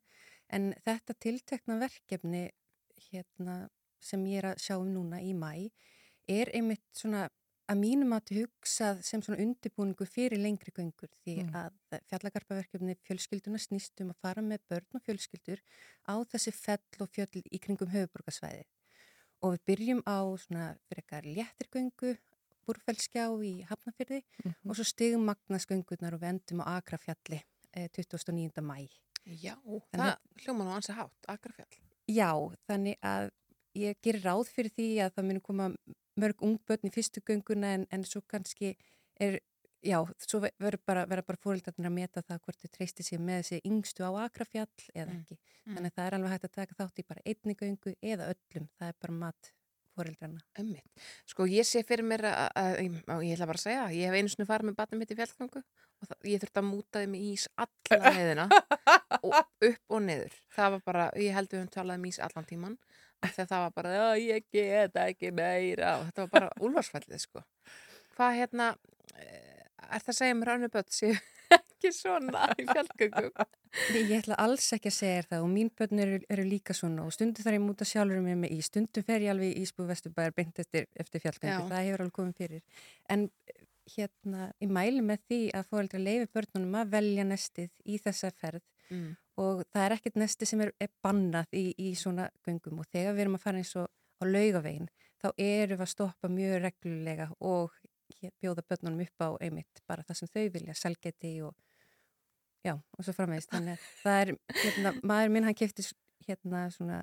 en 0.52 0.74
þetta 0.84 1.16
tiltekna 1.24 1.78
verkefni 1.80 2.42
hérna, 3.08 3.54
sem 4.00 4.24
ég 4.28 4.42
er 4.42 4.50
að 4.50 4.60
sjá 4.64 4.74
um 4.76 4.90
núna 4.92 5.22
í 5.24 5.32
mæ 5.36 5.70
er 6.28 6.50
einmitt 6.56 6.84
svona 6.96 7.28
að 7.70 7.78
mínum 7.80 8.12
að 8.16 8.32
hugsað 8.34 9.00
sem 9.06 9.22
svona 9.22 9.40
undirbúningu 9.44 10.06
fyrir 10.08 10.40
lengri 10.42 10.72
göngur 10.74 11.10
því 11.22 11.36
Mm. 11.44 11.54
að 11.54 12.00
fjallagarpaverkefni 12.10 12.96
fjölskylduna 13.06 13.60
snýst 13.62 14.00
um 14.02 14.10
að 14.10 14.20
fara 14.20 14.42
með 14.42 14.64
börn 14.68 14.98
og 14.98 15.04
fjölskyldur 15.06 15.62
á 16.10 16.14
þessi 16.32 16.52
fell 16.52 17.00
og 17.00 17.08
fjöll 17.14 17.44
í 17.46 17.58
kringum 17.62 17.92
höfuborgarsvæði 17.94 18.64
og 19.42 19.54
við 19.54 19.62
byrjum 19.70 20.02
á 20.04 20.18
svona 20.36 20.66
fyrir 20.88 21.04
eitthvað 21.04 21.30
léttirgöngu 21.38 22.16
búrfellskjá 22.70 23.26
í 23.44 23.52
Hafnafyrði 23.68 24.22
og 24.64 24.76
svo 24.78 24.84
stigum 24.86 25.26
magnasgöngunar 25.28 26.14
og 26.16 26.22
við 26.22 26.32
endum 26.34 26.62
á 26.62 26.78
Akrafjalli 26.78 27.42
eh, 27.74 27.88
29. 27.90 28.62
mæ. 28.62 28.86
Já, 29.26 29.54
En 29.92 30.00
það 30.00 30.16
hljóma 30.44 30.64
nú 30.64 30.72
ansi 30.78 30.94
hátt, 30.96 31.26
Akrafjall. 31.28 31.76
Já, 32.08 32.30
þannig 32.66 32.96
að 33.04 33.28
ég 33.78 33.98
gerir 34.02 34.24
ráð 34.24 34.48
fyrir 34.50 34.72
því 34.74 34.86
að 35.04 35.12
það 35.18 35.26
muni 35.28 35.40
koma 35.44 35.66
mörg 36.20 36.40
ungbötn 36.42 36.88
í 36.88 36.94
fyrstu 36.94 37.20
gönguna 37.22 37.74
en, 37.76 37.84
en 37.94 38.02
svo 38.04 38.20
kannski 38.26 38.72
er, 39.20 39.36
já, 39.84 40.00
svo 40.18 40.40
ve- 40.42 40.50
verður 40.58 40.82
bara, 40.88 41.04
bara 41.06 41.38
fóröldarnir 41.38 41.86
að 41.86 41.94
meta 42.00 42.22
það 42.26 42.40
hvort 42.46 42.58
þau 42.64 42.72
treysti 42.74 43.06
sér 43.06 43.20
með 43.22 43.42
þessi 43.44 43.60
yngstu 43.70 44.02
á 44.08 44.10
Akrafjall 44.24 44.66
eða 44.94 45.12
Mm. 45.12 45.20
ekki. 45.20 45.38
Þannig 45.68 45.92
að 45.92 45.96
það 46.00 46.06
er 46.08 46.16
alveg 46.18 46.32
hægt 46.34 46.48
að 46.48 46.56
taka 46.58 46.74
þátt 46.80 46.98
í 46.98 47.06
bara 47.12 47.22
einni 47.26 47.54
göngu 47.60 47.94
eða 48.02 48.30
öllum, 48.34 48.68
það 48.80 48.88
er 48.88 48.96
bara 49.04 49.12
mat 49.20 49.52
fóröldarna. 50.00 50.42
Ömmit. 50.60 51.04
Sko 51.28 51.46
ég 51.50 51.68
sé 51.68 51.84
fyrir 51.86 52.06
mér 52.06 52.26
að, 52.30 52.48
að, 52.56 52.98
að 53.14 53.24
ég 53.28 53.36
ætla 53.36 53.48
bara 53.50 53.60
að 53.60 53.66
segja, 53.66 53.84
ég 53.94 54.08
hef 54.10 54.18
einu 54.18 54.32
svona 54.32 54.48
farið 54.48 54.70
með 54.70 54.78
batnum 54.80 55.02
mitt 55.02 55.12
í 55.14 55.18
fjallgangu 55.20 55.62
og 55.62 56.08
það, 56.08 56.18
ég 56.30 56.42
þurfti 56.42 56.62
að 56.62 56.68
múta 56.70 57.04
þeim 57.04 57.16
í 57.18 57.22
ís 57.34 57.46
alla 57.60 58.14
leiðina 58.16 58.48
og 59.20 59.38
upp 59.68 59.94
og 59.96 60.02
niður. 60.06 60.36
Það 60.56 60.74
var 60.76 60.84
bara, 60.90 61.06
ég 61.20 61.36
held 61.36 61.52
við 61.52 61.60
höfum 61.60 61.72
talað 61.76 62.00
um 62.00 62.08
ís 62.10 62.20
allan 62.24 62.48
tíman 62.48 62.78
að 63.20 63.40
það 63.50 63.64
var 63.66 63.74
bara, 63.76 63.96
ég 64.16 64.46
get 64.52 64.96
ekki 64.96 65.32
meira 65.36 65.98
og 65.98 66.06
þetta 66.08 66.24
var 66.24 66.32
bara 66.36 66.52
úlfarsfællið 66.64 67.24
sko. 67.26 67.44
Hvað 68.16 68.38
hérna, 68.38 68.70
eh, 69.20 69.66
er 69.90 70.00
það 70.00 70.14
að 70.14 70.18
segja 70.22 70.38
börn 70.40 70.94
séu 70.94 71.18
ekki 71.80 71.92
svona 71.96 72.44
í 72.60 72.66
fjallgöngum? 72.68 73.46
Ég 73.96 74.12
ætla 74.20 74.36
alls 74.42 74.66
ekki 74.76 74.90
að 74.90 74.96
segja 74.98 75.24
það 75.30 75.46
og 75.46 75.50
mín 75.54 75.70
börn 75.78 76.02
eru, 76.04 76.20
eru 76.28 76.44
líka 76.44 76.76
svona 76.76 77.06
og 77.06 77.14
stundum 77.16 77.46
þarf 77.46 77.56
ég 77.56 77.64
múta 77.64 77.88
sjálfur 77.88 78.20
með 78.24 78.38
mig 78.44 78.52
í, 78.54 78.60
stundum 78.66 79.06
fer 79.06 79.24
ég 79.24 79.32
alveg 79.32 79.54
í 79.56 79.64
Ísbú 79.64 79.86
Vesturbæðar 79.88 80.36
beint 80.36 80.60
eftir, 80.62 80.86
eftir 80.94 81.24
fjallgöngu, 81.24 81.68
það 81.72 81.86
hefur 81.88 82.04
alveg 82.04 82.16
komið 82.20 82.42
fyrir. 82.44 82.84
En 83.08 83.26
eh, 83.48 83.62
hérna, 83.94 84.50
ég 84.60 84.74
mæli 84.76 85.02
með 85.06 85.24
því 85.30 85.40
að 85.56 85.70
fóreldra 85.72 86.02
leifi 86.02 86.28
börnunum 86.36 86.76
að 86.82 86.92
velja 86.98 87.24
nestið 87.30 87.70
í 87.86 87.98
þessa 88.02 88.30
ferð 88.36 88.66
Mm. 88.90 89.12
og 89.38 89.60
það 89.70 89.84
er 89.84 89.92
ekkert 89.94 90.16
nesti 90.18 90.46
sem 90.50 90.60
er, 90.64 90.72
er 90.82 90.88
bannað 90.98 91.52
í, 91.54 91.68
í 91.78 91.92
svona 91.94 92.24
göngum 92.42 92.80
og 92.82 92.88
þegar 92.90 93.14
við 93.14 93.22
erum 93.22 93.36
að 93.38 93.44
fara 93.44 93.60
eins 93.62 93.70
og 93.78 93.86
á 93.86 94.24
laugavegin 94.26 94.88
þá 95.22 95.28
erum 95.36 95.78
við 95.78 95.84
að 95.84 95.90
stoppa 95.92 96.30
mjög 96.34 96.56
reglulega 96.64 97.28
og 97.38 97.76
bjóða 98.42 98.64
börnunum 98.66 99.04
upp 99.04 99.22
á 99.22 99.28
einmitt 99.46 99.82
bara 99.86 100.02
það 100.08 100.18
sem 100.18 100.32
þau 100.34 100.48
vilja, 100.56 100.74
selgeti 100.74 101.30
og 101.46 101.54
já, 102.66 102.74
og 102.76 103.04
svo 103.06 103.14
framvegist 103.16 103.52
þannig 103.54 103.76
að 103.76 103.86
það 104.02 104.22
er, 104.24 104.32
hérna, 104.64 104.94
maður 105.12 105.32
minn 105.36 105.46
hann 105.48 105.56
kefti 105.58 105.86
hérna 106.26 106.64
svona 106.74 106.98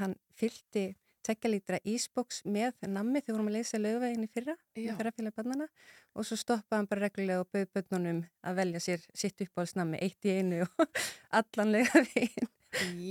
hann 0.00 0.14
fylgti 0.38 0.86
tvekja 1.26 1.50
lítra 1.50 1.78
ísboks 1.90 2.44
með 2.46 2.76
nammi 2.86 3.18
þegar 3.18 3.34
vorum 3.36 3.48
að 3.50 3.56
leysa 3.56 3.80
laugavegin 3.82 4.26
í 4.26 4.30
fyrra 4.30 4.54
með 4.76 4.92
ferðarfélag 5.00 5.34
barnana 5.34 5.66
og 6.14 6.26
svo 6.28 6.38
stoppaði 6.38 6.78
hann 6.78 6.88
bara 6.92 7.02
reglulega 7.08 7.42
og 7.42 7.48
bauð 7.50 7.72
börnunum 7.74 8.20
að 8.46 8.60
velja 8.60 8.82
sér 8.84 9.06
sitt 9.10 9.42
uppáhaldsnammi 9.42 9.98
eitt 10.06 10.28
í 10.28 10.36
einu 10.38 10.60
og 10.68 11.02
allan 11.40 11.74
laugavegin 11.74 12.52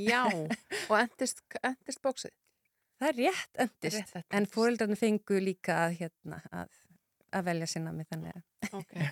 Já, 0.06 0.24
og 0.30 0.95
endist, 1.00 1.41
endist 1.65 2.02
bóksið? 2.06 2.32
það 3.02 3.10
er 3.10 3.17
rétt 3.19 3.62
endist, 3.65 3.98
Rétt 4.00 4.15
endist. 4.15 4.34
en 4.39 4.45
fóreldrarnir 4.56 5.00
fengu 5.02 5.39
líka 5.43 5.78
að, 5.88 5.98
hérna, 6.00 6.39
að, 6.56 6.69
að 7.36 7.45
velja 7.50 7.67
sér 7.71 7.86
nammi 7.88 8.06
þannig 8.12 8.36
að 8.36 8.43
Okay. 8.76 9.06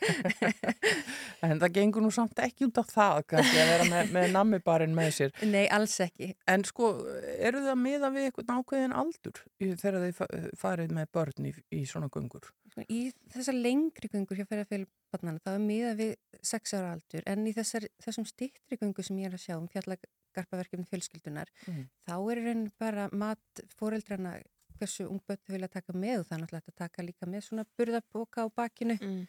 En 1.46 1.60
það 1.62 1.74
gengur 1.76 2.02
nú 2.04 2.10
samt 2.12 2.40
ekki 2.42 2.66
út 2.68 2.80
á 2.82 2.84
það 2.90 3.20
kannski 3.30 3.60
að 3.62 3.70
vera 3.70 3.86
með, 3.92 4.10
með 4.16 4.26
nammibarinn 4.34 4.96
með 4.98 5.10
sér. 5.18 5.34
nei, 5.46 5.68
alls 5.76 5.94
ekki 6.04 6.32
En 6.50 6.64
sko, 6.68 6.90
eru 7.38 7.62
þið 7.62 7.70
að 7.74 7.80
miða 7.84 8.10
við 8.16 8.28
eitthvað 8.30 8.54
ákveðin 8.58 8.96
aldur 9.04 9.42
þegar 9.62 10.00
þið 10.08 10.16
fa- 10.18 10.30
farið 10.64 10.96
með 10.98 11.12
börn 11.16 11.50
í, 11.50 11.54
í 11.80 11.84
svona 11.90 12.10
göngur? 12.14 12.50
Sko, 12.74 12.86
Í 12.90 13.02
þessar 13.36 13.60
lengri 13.62 14.10
göngur 14.16 14.40
hjá 14.42 14.48
ferðarfélag 14.50 14.90
barnana 15.14 15.44
þá 15.46 15.52
er 15.54 15.64
miða 15.68 15.94
við 16.02 16.16
6 16.42 16.74
ára 16.80 16.96
aldur 16.98 17.28
en 17.30 17.46
í 17.46 17.54
þessar, 17.56 17.86
þessum 18.04 18.26
stittri 18.28 18.80
göngu 18.82 19.06
sem 19.06 19.22
ég 19.22 19.30
er 19.30 19.38
að 19.38 19.46
sjá 19.46 19.56
um 19.60 19.70
fjallagarpaverkefni 19.70 20.90
fjölskyldunar 20.90 21.54
Mm. 21.70 21.86
þá 22.10 22.16
er 22.34 22.42
raun 22.48 22.66
bara 22.82 23.06
mat 23.14 23.64
fóreldrana 23.78 24.40
hversu 24.84 25.08
ungböttu 25.10 25.56
vilja 25.56 25.72
taka 25.80 25.96
með 25.98 26.22
og 26.22 26.28
það 26.30 26.38
er 26.38 26.44
náttúrulega 26.46 26.74
að 26.76 26.82
taka 26.84 27.08
líka 27.08 27.30
með 27.34 27.48
svona 27.48 27.68
burðaboka 27.78 28.46
á 28.46 28.48
bakinu 28.54 29.00
Mm. 29.02 29.24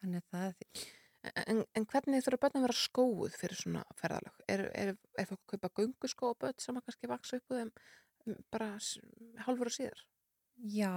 þannig 0.00 0.22
að 0.22 0.30
það, 0.32 0.86
En, 1.48 1.62
en 1.72 1.86
hvernig 1.88 2.24
þurfa 2.24 2.40
börn 2.42 2.58
að 2.58 2.64
vera 2.66 2.76
skóuð 2.76 3.36
fyrir 3.40 3.56
svona 3.56 3.84
ferðalög? 3.96 4.34
Er, 4.52 4.62
er, 4.76 4.90
er 5.16 5.28
fólk 5.30 5.54
að 5.54 5.54
kaupa 5.54 5.70
gönguskó 5.80 6.32
og 6.34 6.40
börn 6.42 6.58
sem 6.60 6.76
að 6.76 6.84
kannski 6.88 7.08
vaksa 7.08 7.38
upp 7.40 7.54
úr 7.54 7.62
þeim 7.62 7.70
mm, 8.26 8.42
bara 8.52 8.66
hálfur 9.46 9.70
og 9.70 9.76
síðar? 9.78 10.02
já, 10.54 10.92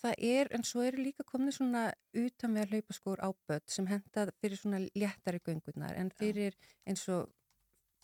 það 0.00 0.14
er 0.30 0.52
en 0.56 0.64
svo 0.64 0.84
eru 0.86 1.02
líka 1.02 1.26
komni 1.26 1.52
svona 1.52 1.88
utanvega 2.16 2.70
hlaupaskór 2.70 3.20
á 3.20 3.28
börn 3.50 3.66
sem 3.68 3.90
henda 3.90 4.28
fyrir 4.38 4.60
svona 4.60 4.80
léttari 4.94 5.42
göngurnar 5.44 5.98
en 5.98 6.14
fyrir 6.14 6.56
eins 6.86 7.04
og 7.12 7.28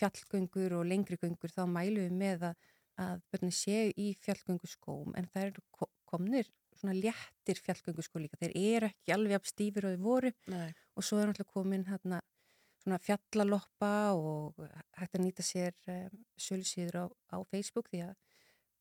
fjallgöngur 0.02 0.74
og 0.80 0.88
lengri 0.90 1.16
göngur 1.22 1.54
þá 1.54 1.64
mælum 1.70 2.02
við 2.08 2.18
með 2.18 2.48
að, 2.50 2.70
að 3.00 3.22
börnir 3.32 3.54
séu 3.56 3.88
í 3.98 4.12
fjallgönguskóm 4.24 5.14
en 5.18 5.26
það 5.32 5.46
eru 5.48 5.64
ko- 5.74 5.90
komnir 6.06 6.46
svona 6.74 6.94
léttir 6.94 7.58
fjallgönguskó 7.62 8.20
líka 8.22 8.38
þeir 8.40 8.54
eru 8.76 8.90
ekki 8.92 9.14
alveg 9.14 9.36
af 9.38 9.46
stífur 9.50 9.86
og 9.88 9.94
þeir 9.94 10.04
voru 10.04 10.32
Nei. 10.52 10.70
og 10.96 11.06
svo 11.06 11.18
er 11.22 11.30
náttúrulega 11.30 11.52
komin 11.54 11.84
hérna 11.88 12.20
svona 12.84 12.98
fjallaloppa 13.00 13.92
og 14.14 14.58
hægt 14.98 15.14
að 15.16 15.24
nýta 15.24 15.42
sér 15.46 15.72
um, 15.88 16.18
sölusíður 16.38 16.98
á, 17.02 17.04
á 17.34 17.36
Facebook 17.50 17.88
því 17.90 18.02
að 18.10 18.14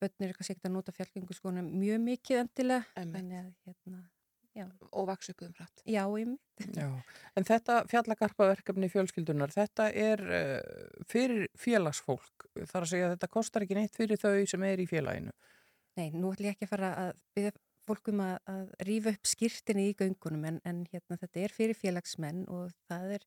börnir 0.04 0.28
eru 0.30 0.38
kannski 0.38 0.56
ekkert 0.58 0.70
að 0.70 0.76
nota 0.76 0.92
fjallgöngu 0.98 1.38
skona 1.38 1.64
mjög 1.64 2.02
mikið 2.04 2.42
endilega 2.44 2.86
Einmitt. 3.00 3.16
þannig 3.22 3.40
að 3.40 3.52
hérna, 3.70 4.02
já, 4.54 4.66
Og 4.92 5.08
vaksa 5.10 5.34
upp 5.34 5.44
þeim 5.44 5.54
hratt? 5.58 5.84
já, 5.90 6.04
einmitt. 6.06 6.68
Já, 6.78 6.88
en 7.36 7.48
þetta 7.48 7.80
fjallagarpaverkefni 7.90 8.90
fjölskyldunar, 8.94 9.54
þetta 9.56 9.90
er 9.92 10.24
uh, 10.24 11.04
fyrir 11.10 11.48
félagsfólk, 11.60 12.48
þar 12.70 12.86
að 12.86 12.90
segja 12.94 13.10
að 13.10 13.16
þetta 13.18 13.32
kostar 13.34 13.66
ekki 13.66 13.78
neitt 13.80 13.98
fyrir 13.98 14.22
þau 14.22 14.36
sem 14.50 14.66
er 14.70 14.84
í 14.84 14.88
félaginu. 14.90 15.34
Nei, 15.98 16.10
nú 16.14 16.32
ætlum 16.34 16.50
ég 16.50 16.56
ekki 16.58 16.66
að 16.70 16.74
fara 16.74 16.92
að 17.04 17.14
byggja 17.38 17.54
fólkum 17.84 18.22
að, 18.24 18.36
að 18.48 18.70
rífa 18.88 19.12
upp 19.14 19.28
skýrtinni 19.28 19.90
í 19.92 19.96
göngunum 20.00 20.46
en, 20.48 20.60
en 20.66 20.84
hérna 20.90 21.18
þetta 21.20 21.42
er 21.44 21.54
fyrir 21.54 21.78
félagsmenn 21.78 22.46
og 22.48 22.72
það 22.88 23.18
er, 23.18 23.26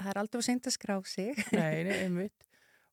það 0.00 0.12
er 0.14 0.20
aldrei 0.22 0.40
að 0.40 0.46
senda 0.48 0.72
skrá 0.74 0.96
sig. 1.06 1.34
Nei, 1.52 1.84
nei, 1.84 1.98
einmitt. 2.06 2.47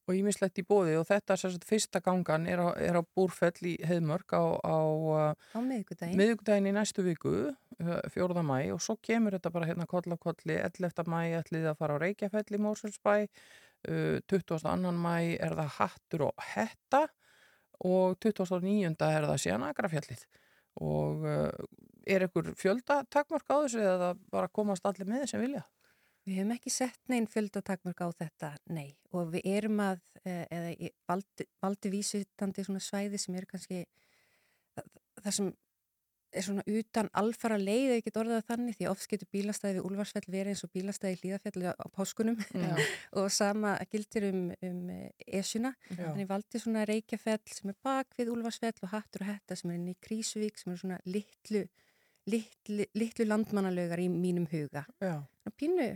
Og 0.06 0.14
ímislegt 0.14 0.60
í 0.62 0.64
bóði 0.68 1.00
og 1.00 1.08
þetta 1.10 1.38
sagt, 1.40 1.64
fyrsta 1.66 2.02
gangan 2.06 2.46
er 2.46 2.62
á, 2.62 2.68
er 2.78 3.00
á 3.00 3.02
Búrfell 3.02 3.58
í 3.66 3.74
Heiðmörk 3.90 4.36
á, 4.38 4.44
á 4.62 4.78
á 5.58 5.60
miðugdægin 6.20 6.70
í 6.70 6.74
næstu 6.76 7.06
viku, 7.08 7.34
uh, 7.50 8.02
4. 8.14 8.44
mæ 8.46 8.60
og 8.76 8.84
svo 8.86 8.98
kemur 9.02 9.34
þetta 9.34 9.54
bara 9.56 9.70
hérna 9.72 9.90
koll 9.90 10.06
af 10.14 10.22
kolli 10.22 10.60
11. 10.62 11.10
mæ 11.10 11.22
ætlið 11.42 11.70
að 11.72 11.80
fara 11.82 11.98
á 11.98 12.02
Reykjafell 12.06 12.46
í 12.54 12.62
Mórsfellsbæ 12.62 13.16
uh, 13.26 14.22
22. 14.30 14.94
mæ 14.94 15.18
er 15.42 15.58
það 15.58 15.74
Hattur 15.80 16.28
og 16.30 16.48
Hetta 16.54 17.08
og 17.82 18.20
29. 18.22 18.94
er 18.94 19.30
það 19.32 19.42
síðan 19.42 19.70
Agrafjallið 19.72 20.26
og 20.86 21.26
uh, 21.26 21.50
er 22.06 22.28
ykkur 22.28 22.54
fjölda 22.60 23.02
takmörk 23.10 23.50
á 23.50 23.58
þessu 23.66 23.82
eða 23.82 24.12
bara 24.32 24.52
komast 24.54 24.86
allir 24.86 25.10
með 25.10 25.32
sem 25.32 25.42
vilja? 25.42 25.66
Við 26.26 26.40
hefum 26.40 26.56
ekki 26.56 26.72
sett 26.74 27.02
neinn 27.12 27.28
fjöldatakmörk 27.30 28.02
á 28.02 28.10
þetta, 28.18 28.56
nei. 28.74 28.96
Og 29.14 29.30
við 29.36 29.46
erum 29.46 29.82
að, 29.84 30.00
eh, 30.24 30.46
eða 30.50 30.90
valdi, 31.08 31.46
valdi 31.62 31.92
vísitandi 31.94 32.66
svona 32.66 32.82
svæði 32.82 33.20
sem 33.22 33.36
eru 33.36 33.46
kannski 33.46 33.86
það, 35.22 35.32
sem 35.38 35.54
er 36.36 36.44
svona 36.44 36.64
utan 36.68 37.10
alfara 37.16 37.58
leið, 37.60 37.94
ég 37.96 38.06
get 38.06 38.18
orðað 38.20 38.44
þannig, 38.50 38.78
því 38.78 38.88
oft 38.92 39.08
getur 39.12 39.30
bílastæði 39.34 39.78
við 39.78 39.88
Úlfarsfell 39.90 40.26
verið 40.28 40.52
eins 40.52 40.64
og 40.68 40.72
bílastæði 40.74 41.16
í 41.16 41.20
Hlíðafjalli 41.22 41.72
á 41.72 41.86
páskunum 41.96 42.40
og 43.22 43.30
sama 43.32 43.76
gildir 43.92 44.28
um, 44.32 44.42
um 44.68 44.82
esjuna. 45.26 45.72
Já. 45.94 46.02
Þannig 46.02 46.30
valdi 46.32 46.62
svona 46.62 46.86
Reykjafell 46.90 47.56
sem 47.56 47.72
er 47.72 47.80
bak 47.88 48.18
við 48.20 48.34
Úlfarsfell 48.34 48.76
og 48.82 48.92
Hattur 48.92 49.26
og 49.26 49.32
Hetta 49.32 49.58
sem 49.60 49.72
er 49.72 49.80
inn 49.80 49.94
í 49.94 49.98
Krísuvík 50.08 50.60
sem 50.60 50.74
er 50.76 50.82
svona 50.82 51.00
litlu, 51.08 51.64
litlu, 52.32 52.90
litlu 53.00 53.30
landmannalögar 53.30 54.04
í 54.04 54.10
mínum 54.12 54.50
huga 54.52 54.86
Já. 55.00 55.22
pínu, 55.56 55.94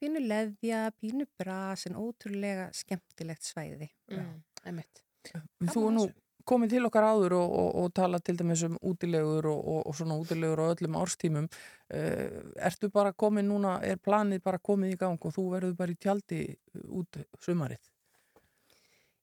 pínu 0.00 0.22
leðja, 0.22 0.90
pínu 1.00 1.26
bras 1.38 1.86
en 1.88 1.98
ótrúlega 1.98 2.68
skemmtilegt 2.76 3.46
svæði. 3.46 3.90
Mm. 4.12 4.38
Einmitt. 4.66 5.02
Þú 5.26 5.88
er 5.88 5.96
nú 5.96 6.06
komið 6.46 6.76
til 6.76 6.84
okkar 6.86 7.08
áður 7.10 7.34
og, 7.40 7.54
og, 7.58 7.70
og 7.82 7.88
tala 7.96 8.20
til 8.22 8.36
dæmis 8.38 8.62
um 8.68 8.76
útilegur 8.86 9.48
og, 9.50 9.82
og 9.82 9.96
svona 9.98 10.18
útilegur 10.20 10.62
á 10.62 10.66
öllum 10.70 10.98
árstímum. 11.00 11.48
Uh, 11.90 12.54
ertu 12.68 12.90
bara 12.94 13.12
komið 13.12 13.48
núna, 13.48 13.76
er 13.82 13.98
planið 13.98 14.44
bara 14.46 14.62
komið 14.62 14.94
í 14.94 15.00
gang 15.00 15.18
og 15.18 15.34
þú 15.34 15.50
verður 15.56 15.76
bara 15.80 15.94
í 15.94 16.00
tjaldi 16.00 16.40
út 16.86 17.20
sumarið? 17.42 17.82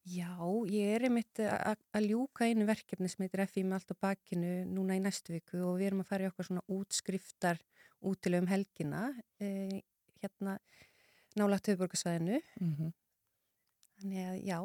Já, 0.03 0.35
ég 0.67 0.97
er 0.97 1.05
einmitt 1.07 1.39
að 1.39 2.09
ljúka 2.09 2.49
einu 2.49 2.65
verkefni 2.67 3.07
sem 3.07 3.23
heitir 3.23 3.45
FI 3.47 3.61
með 3.63 3.77
allt 3.77 3.93
á 3.95 4.03
bakinu 4.03 4.49
núna 4.67 4.97
í 4.97 5.03
næstu 5.03 5.31
viku 5.31 5.61
og 5.63 5.77
við 5.79 5.93
erum 5.93 6.01
að 6.03 6.09
fara 6.09 6.25
í 6.25 6.31
okkar 6.31 6.49
svona 6.49 6.63
útskriftar 6.75 7.61
útilegum 8.03 8.49
helgina 8.51 9.05
eh, 9.39 9.79
hérna 10.23 10.57
nálagt 11.39 11.67
höfuborgarsvæðinu. 11.71 12.39
Mm 12.61 12.73
-hmm. 12.75 12.93
Þannig 13.99 14.25
að 14.29 14.39
já. 14.43 14.59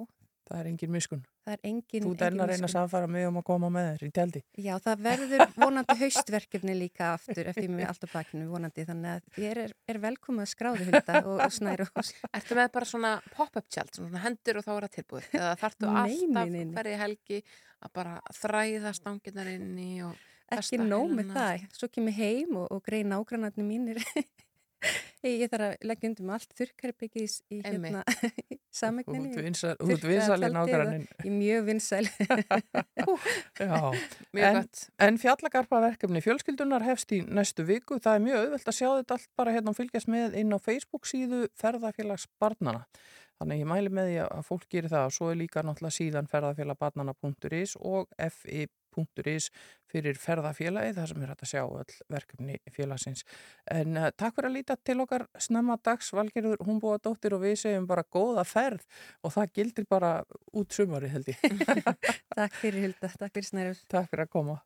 Það 0.49 0.61
er 0.61 0.68
engin 0.71 0.92
miskun. 0.92 1.25
Það 1.44 1.55
er 1.55 1.61
engin, 1.68 2.05
Þú 2.05 2.11
er 2.12 2.35
að 2.42 2.51
reyna 2.51 2.66
að 2.68 2.73
samfara 2.73 3.09
mig 3.09 3.27
um 3.29 3.37
að 3.40 3.44
koma 3.44 3.68
með 3.73 3.87
þér 3.88 4.03
í 4.07 4.11
tjaldi. 4.16 4.40
Já, 4.64 4.75
það 4.85 5.03
verður 5.05 5.42
vonandi 5.62 5.97
haustverkefni 6.03 6.77
líka 6.77 7.11
aftur 7.16 7.51
eftir 7.53 7.68
mig 7.73 7.88
allt 7.88 8.05
á 8.05 8.09
bakinu 8.12 8.49
vonandi. 8.49 8.85
Þannig 8.88 9.11
að 9.12 9.42
ég 9.44 9.61
er, 9.64 9.75
er 9.88 10.01
velkomið 10.03 10.44
að 10.44 10.51
skráði 10.53 10.87
hulda 10.88 11.23
og, 11.23 11.42
og 11.44 11.53
snæru. 11.53 11.88
Ertu 12.37 12.59
með 12.59 12.71
bara 12.79 12.88
svona 12.92 13.12
pop-up 13.37 13.68
tjald, 13.68 13.92
svona 13.97 14.25
hendur 14.25 14.61
og 14.61 14.66
þá 14.66 14.73
er 14.75 14.87
það 14.87 14.94
tilbúið? 14.97 15.29
Eða 15.40 15.53
þartu 15.64 15.92
alltaf 15.92 16.57
hverju 16.79 17.03
helgi 17.05 17.42
að 17.79 17.94
bara 18.01 18.16
þræða 18.40 18.94
stanginnar 18.97 19.53
inn 19.53 19.77
í 19.85 19.92
og... 20.09 20.27
Ekki 20.49 20.79
nóg 20.81 21.11
með 21.12 21.35
það. 21.37 21.64
Svo 21.77 21.90
kemur 21.92 22.14
heim 22.16 22.57
og, 22.57 22.71
og 22.73 22.81
grei 22.87 23.03
nágrannarnir 23.05 23.68
mínir 23.68 24.01
Ég 25.26 25.50
þarf 25.50 25.64
að 25.66 25.87
leggja 25.90 26.09
undir 26.09 26.26
með 26.28 26.35
allt 26.37 26.52
þurrkarbyggis 26.59 27.33
í 27.50 27.59
hérna 27.64 28.02
sammegninni. 28.78 29.33
Þú 29.35 29.90
ert 29.94 30.04
vinsæli 30.07 30.50
nákvæmlega. 30.54 31.00
Ég 31.00 31.24
er 31.26 31.35
mjög 31.35 31.64
vinsæl. 31.66 32.04
en, 34.48 34.61
en 35.09 35.18
fjallagarpaverkefni 35.18 36.22
fjölskyldunar 36.22 36.87
hefst 36.87 37.14
í 37.16 37.22
næstu 37.26 37.66
viku. 37.66 37.98
Það 38.04 38.20
er 38.20 38.24
mjög 38.28 38.42
auðvelt 38.44 38.70
að 38.70 38.78
sjá 38.78 38.88
þetta 38.90 39.18
allt 39.18 39.31
bara 39.40 39.54
hérna 39.57 39.74
og 39.74 39.81
fylgjast 39.81 40.12
með 40.14 40.38
inn 40.38 40.54
á 40.54 40.59
Facebook 40.62 41.11
síðu 41.11 41.46
ferðarfélagsbarnana. 41.59 42.87
Þannig 43.38 43.62
ég 43.62 43.70
mæli 43.70 43.90
með 43.94 44.09
því 44.11 44.18
að 44.24 44.46
fólk 44.46 44.66
gerir 44.70 44.90
það 44.90 45.09
og 45.09 45.14
svo 45.14 45.33
er 45.33 45.38
líka 45.38 45.62
náttúrulega 45.66 45.94
síðan 45.94 46.31
ferðarfélagbarnana.is 46.31 47.76
og 47.78 48.11
fi.is 48.94 49.48
fyrir 49.88 50.18
ferðarfélagi 50.20 50.94
þar 50.98 51.11
sem 51.11 51.24
er 51.24 51.33
hægt 51.33 51.44
að 51.46 51.53
sjá 51.53 51.62
all 51.64 51.96
verkefni 52.12 52.59
félagsins. 52.74 53.24
En 53.72 53.96
uh, 53.96 54.11
takk 54.12 54.37
fyrir 54.37 54.51
að 54.51 54.57
líta 54.59 54.79
til 54.85 54.98
okkar 55.05 55.27
snemma 55.40 55.79
dags, 55.85 56.12
Valgerður 56.16 56.62
Húnbúa 56.68 57.01
dóttir 57.03 57.37
og 57.37 57.44
við 57.46 57.59
segjum 57.64 57.88
bara 57.88 58.05
góða 58.05 58.44
ferð 58.48 58.85
og 59.22 59.35
það 59.37 59.53
gildir 59.61 59.88
bara 59.90 60.14
út 60.53 60.77
sumari 60.77 61.12
held 61.12 61.33
ég. 61.33 61.44
takk 62.38 62.59
fyrir 62.61 62.88
Hilda, 62.88 63.12
takk 63.16 63.37
fyrir 63.37 63.53
snærið. 63.53 63.85
Takk 63.88 64.11
fyrir 64.12 64.29
að 64.29 64.35
koma. 64.37 64.59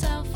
Ert 0.00 0.31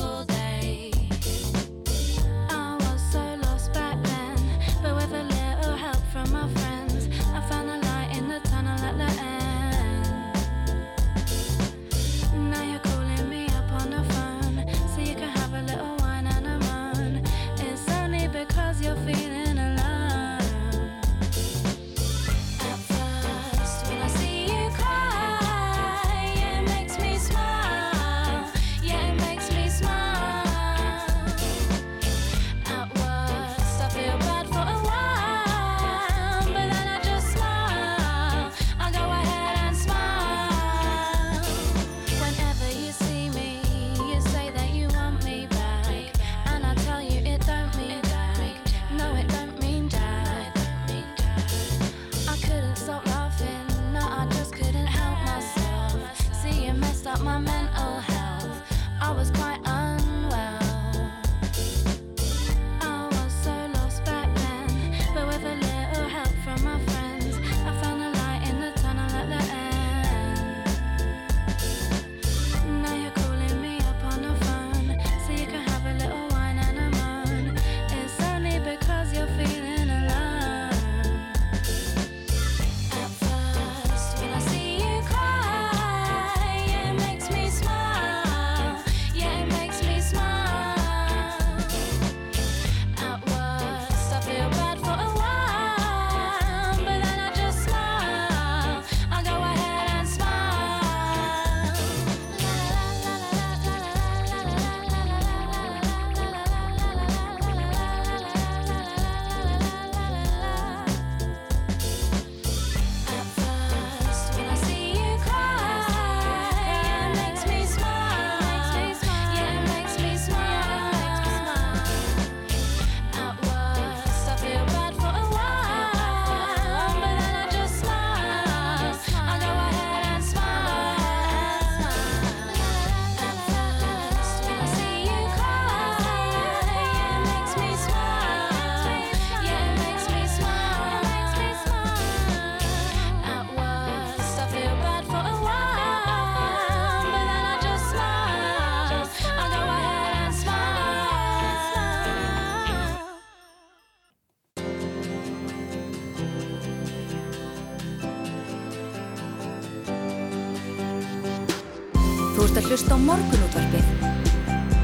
að 162.77 162.83
hlusta 162.83 162.97
á 162.97 163.01
morgunútvarpið. 163.01 163.87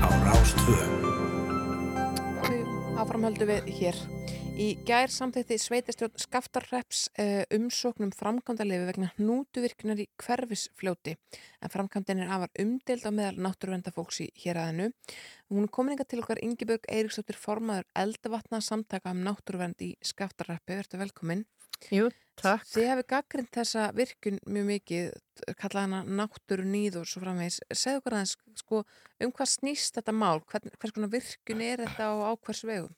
Á 0.01 0.09
Rástvö. 0.25 0.77
Áframhöldu 2.97 3.45
við 3.45 3.69
hér 3.69 3.99
Í 4.53 4.67
gær 4.85 5.09
samþýtti 5.13 5.57
sveitastjórn 5.61 6.21
Skaftarreps 6.21 7.03
uh, 7.21 7.43
umsóknum 7.53 8.11
framkvæmdalegu 8.17 8.85
vegna 8.89 9.11
hnútuvirknar 9.17 10.01
í 10.01 10.07
hverfisfljóti 10.21 11.17
en 11.17 11.73
framkvæmdin 11.73 12.21
er 12.25 12.33
afar 12.37 12.53
umdeild 12.61 13.05
á 13.09 13.13
meðal 13.13 13.41
náttúruvendafólks 13.49 14.23
í 14.25 14.29
héræðinu. 14.45 14.91
Hún 15.53 15.67
er 15.67 15.73
komin 15.73 16.01
til 16.05 16.21
okkar 16.21 16.41
Ingebjörg 16.45 16.89
Eiríksdóttir 16.89 17.41
formaður 17.41 17.89
eldavatna 17.97 18.61
samtaka 18.61 19.17
um 19.17 19.25
náttúruvend 19.25 19.85
í 19.85 19.95
Skaftarreppi. 20.05 20.77
Verður 20.81 21.05
velkominn. 21.07 21.47
Jú, 21.93 22.13
takk. 22.41 22.65
Þið 22.71 22.89
hefði 22.91 23.05
gaggrind 23.13 23.51
þessa 23.55 23.85
virkun 23.97 24.41
mjög 24.47 24.69
mikið, 24.71 25.11
kallað 25.61 25.85
hana 25.87 26.01
náttúru 26.21 26.67
nýð 26.69 26.99
og 27.03 27.09
svo 27.11 27.23
framvegis. 27.25 27.61
Segðu 27.71 28.05
hvað 28.05 28.19
aðeins, 28.19 28.35
sko, 28.63 28.83
um 29.23 29.35
hvað 29.37 29.53
snýst 29.53 29.99
þetta 29.99 30.17
mál? 30.17 30.43
Hvern, 30.51 30.75
hvers 30.79 30.97
konar 30.97 31.13
virkun 31.13 31.65
er 31.67 31.85
þetta 31.85 32.11
og 32.15 32.25
á 32.27 32.33
hvers 32.39 32.65
vegum? 32.69 32.95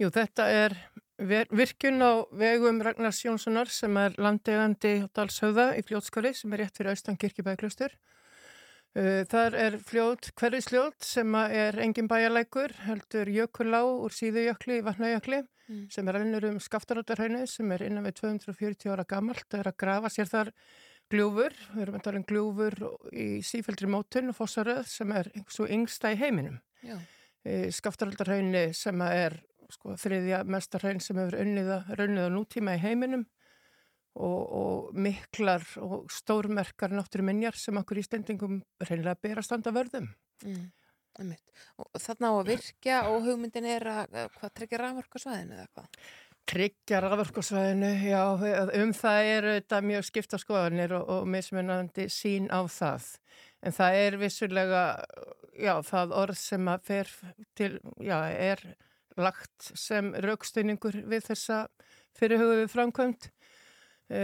Jú, 0.00 0.08
þetta 0.14 0.46
er 0.48 0.76
virkun 1.20 2.00
á 2.00 2.24
vegum 2.32 2.80
Ragnars 2.80 3.20
Jónssonar 3.26 3.68
sem 3.68 3.96
er 4.00 4.16
landegandi 4.16 4.94
á 5.04 5.06
Dalshauða 5.12 5.74
í 5.76 5.84
fljótskari 5.84 6.32
sem 6.36 6.52
er 6.56 6.64
rétt 6.64 6.80
fyrir 6.80 6.94
austan 6.94 7.20
kirkibæklustur. 7.20 7.92
Uh, 7.92 8.19
þar 8.90 9.54
er 9.54 9.76
fljót, 9.86 10.32
hverfisljót 10.34 11.04
sem 11.06 11.34
er 11.38 11.78
engin 11.78 12.08
bæjarleikur, 12.10 12.72
heldur 12.88 13.28
jökullá 13.30 13.84
úr 13.86 14.14
síðujökli 14.14 14.80
í 14.80 14.84
vatnajökli 14.86 15.38
mm. 15.44 15.84
sem 15.94 16.08
er 16.10 16.18
alveg 16.18 16.46
um 16.48 16.58
skaftaróttarhaunu 16.62 17.44
sem 17.46 17.70
er 17.76 17.84
innan 17.86 18.08
við 18.08 18.16
240 18.24 18.90
ára 18.90 19.06
gammalt. 19.06 19.46
Það 19.46 19.62
er 19.62 19.70
að 19.70 19.78
grafa 19.84 20.10
sér 20.10 20.30
þar 20.32 20.52
gljúfur, 21.10 21.54
við 21.74 21.84
erum 21.84 22.00
að 22.00 22.04
tala 22.06 22.20
um 22.20 22.26
gljúfur 22.26 22.78
í 23.14 23.28
sífældri 23.46 23.90
mótun 23.90 24.32
og 24.32 24.38
fossaröð 24.38 24.84
sem 24.90 25.14
er 25.14 25.30
svo 25.50 25.66
yngsta 25.70 26.14
í 26.14 26.18
heiminum. 26.20 26.58
Uh, 26.82 27.70
skaftaróttarhaunu 27.74 28.70
sem 28.76 29.06
er 29.06 29.38
sko, 29.70 29.94
þriðja 30.02 30.42
mestarhæn 30.50 30.98
sem 31.02 31.18
hefur 31.20 31.38
unnið 31.40 31.76
að 31.78 32.34
nútíma 32.34 32.74
í 32.74 32.82
heiminum 32.82 33.28
og, 34.18 34.40
og 34.60 34.98
miklar 34.98 35.64
og 35.84 36.10
stórmerkar 36.12 36.92
náttúru 36.94 37.24
minjar 37.26 37.58
sem 37.58 37.78
okkur 37.78 38.00
í 38.00 38.06
stendingum 38.06 38.60
reynilega 38.82 39.18
ber 39.22 39.40
að 39.40 39.46
standa 39.46 39.74
vörðum. 39.74 40.08
Mm, 40.44 40.66
Þannig 41.20 42.22
á 42.22 42.30
að 42.30 42.48
virkja 42.48 42.98
og 43.10 43.24
hugmyndin 43.26 43.68
er 43.68 43.86
að 43.90 44.18
hvað 44.38 44.52
tryggja 44.56 44.80
rafvörkarsvæðinu 44.80 45.56
eða 45.56 45.70
hvað? 45.74 46.04
Tryggja 46.50 47.00
rafvörkarsvæðinu, 47.04 47.90
já, 48.08 48.22
um 48.80 48.92
það 48.96 49.30
eru 49.34 49.56
þetta 49.58 49.80
mjög 49.86 50.06
skipta 50.08 50.40
skoðanir 50.40 50.94
og, 50.96 51.10
og 51.14 51.28
mismunandi 51.30 52.06
sín 52.10 52.48
á 52.50 52.64
það. 52.70 53.10
En 53.60 53.76
það 53.76 53.98
er 54.04 54.16
vissulega, 54.22 54.84
já, 55.60 55.74
það 55.90 56.16
orð 56.22 56.40
sem 56.40 56.70
að 56.72 56.86
fer 56.88 57.12
til, 57.58 57.72
já, 58.00 58.16
er 58.30 58.64
lagt 59.20 59.70
sem 59.76 60.14
raukstöningur 60.24 61.02
við 61.10 61.26
þessa 61.28 61.64
fyrirhugðu 62.16 62.70
framkvæmt 62.72 63.28
uh, 63.28 63.39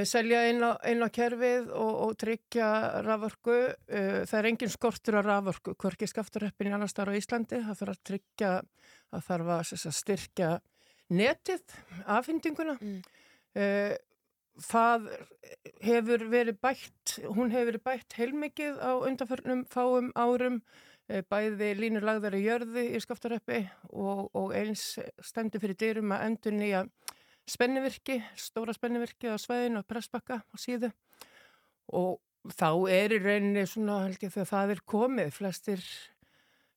selja 0.09 0.41
inn 0.51 0.65
á, 0.67 0.75
inn 0.91 1.05
á 1.05 1.09
kerfið 1.15 1.69
og, 1.71 1.93
og 2.07 2.15
tryggja 2.19 2.69
raförku 3.07 3.55
uh, 3.55 4.23
það 4.27 4.39
er 4.41 4.49
engin 4.51 4.73
skortur 4.73 5.19
á 5.19 5.23
raförku 5.23 5.77
hvorki 5.79 6.09
skafturreppin 6.11 6.73
í 6.73 6.75
annar 6.75 6.91
starf 6.91 7.15
á 7.15 7.19
Íslandi. 7.19 7.61
Það 7.63 7.79
þarf 7.83 7.95
að 7.95 8.03
tryggja 8.11 8.51
að 9.15 9.29
þarf 9.29 9.53
að, 9.59 9.95
styrkja 10.01 10.51
netið 11.15 11.79
afhendinguna. 12.17 12.77
Mm. 12.83 12.99
uh, 13.63 13.95
það 14.67 15.09
hefur 15.85 16.27
verið 16.33 16.61
bætt 16.65 17.17
hún 17.37 17.53
hefur 17.53 17.73
verið 17.75 17.87
bætt 17.87 18.19
heilmikið 18.19 18.79
á 18.81 18.91
undanförnum 19.07 19.65
fáum 19.71 20.13
árum. 20.17 20.63
Eh, 21.07 21.23
bæði 21.23 21.69
línur 21.79 22.03
lagðar 22.03 22.35
í 22.35 22.41
jörðu 22.43 22.83
í 22.83 22.99
skaftaröppi 22.99 23.61
og, 23.95 24.25
og 24.35 24.51
eins 24.59 24.97
stendur 25.23 25.63
fyrir 25.63 25.79
dyrum 25.79 26.15
að 26.17 26.25
endur 26.27 26.57
nýja 26.57 26.81
spennivirki, 27.47 28.21
stóra 28.39 28.75
spennivirki 28.75 29.31
á 29.31 29.37
sveðinu 29.39 29.83
og 29.83 29.89
pressbakka 29.89 30.43
á 30.43 30.55
síðu. 30.59 30.91
Og 31.95 32.19
þá 32.57 32.69
er 32.93 33.15
í 33.15 33.23
rauninni 33.23 33.65
svona 33.71 34.03
held 34.05 34.23
ég 34.23 34.35
þegar 34.35 34.53
það 34.53 34.75
er 34.75 34.85
komið 34.95 35.33
flestir 35.35 35.89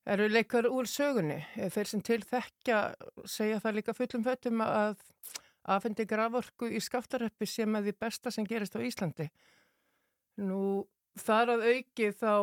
eru 0.09 0.29
leikar 0.29 0.69
úr 0.69 0.87
sögunni. 0.89 1.39
Þeir 1.55 1.89
sem 1.89 2.01
til 2.05 2.21
þekkja 2.25 2.79
segja 3.29 3.59
það 3.61 3.77
líka 3.79 3.95
fullum 3.97 4.25
föttum 4.25 4.63
að 4.65 5.03
aðfendi 5.69 6.05
gravorku 6.09 6.69
í 6.71 6.81
skaftaröppi 6.81 7.47
sem 7.49 7.75
að 7.77 7.89
því 7.89 7.95
besta 8.05 8.33
sem 8.33 8.47
gerist 8.47 8.77
á 8.77 8.81
Íslandi. 8.81 9.29
Nú 10.41 10.87
þar 11.19 11.55
að 11.57 11.67
auki 11.73 12.09
þá 12.15 12.33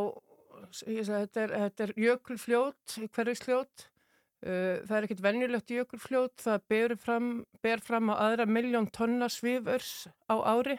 þetta 0.76 1.42
er, 1.42 1.54
þetta 1.64 1.86
er 1.86 1.92
jökulfljót, 2.00 2.96
hverjusljót, 3.14 3.86
uh, 3.86 3.95
það 4.46 4.96
er 4.96 5.06
ekkit 5.06 5.22
vennilegt 5.24 5.72
jökulfljót, 5.74 6.36
það 6.42 6.66
ber 6.70 6.96
fram, 7.00 7.30
ber 7.64 7.82
fram 7.84 8.12
á 8.12 8.14
aðra 8.28 8.46
miljón 8.46 8.90
tonna 8.94 9.30
sviförs 9.32 10.06
á 10.30 10.36
ári. 10.42 10.78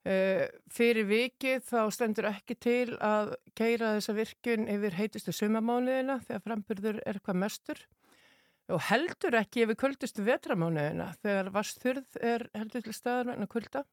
Uh, 0.00 0.46
fyrir 0.72 1.04
vikið 1.04 1.66
þá 1.68 1.80
stendur 1.92 2.30
ekki 2.30 2.54
til 2.56 2.94
að 3.04 3.34
keira 3.52 3.98
þessa 3.98 4.14
virkun 4.16 4.70
yfir 4.72 4.94
heitustu 4.96 5.34
sumamánuðina 5.36 6.22
þegar 6.24 6.44
framburður 6.46 7.00
er 7.04 7.18
hvað 7.20 7.36
mestur 7.42 7.82
og 8.72 8.80
heldur 8.88 9.36
ekki 9.42 9.66
yfir 9.66 9.76
kvöldustu 9.82 10.24
vetramánuðina 10.24 11.10
þegar 11.20 11.50
vasturð 11.52 12.16
er 12.16 12.46
heldur 12.56 12.86
til 12.86 12.94
staðar 12.96 13.32
vegna 13.32 13.50
kvölda. 13.50 13.84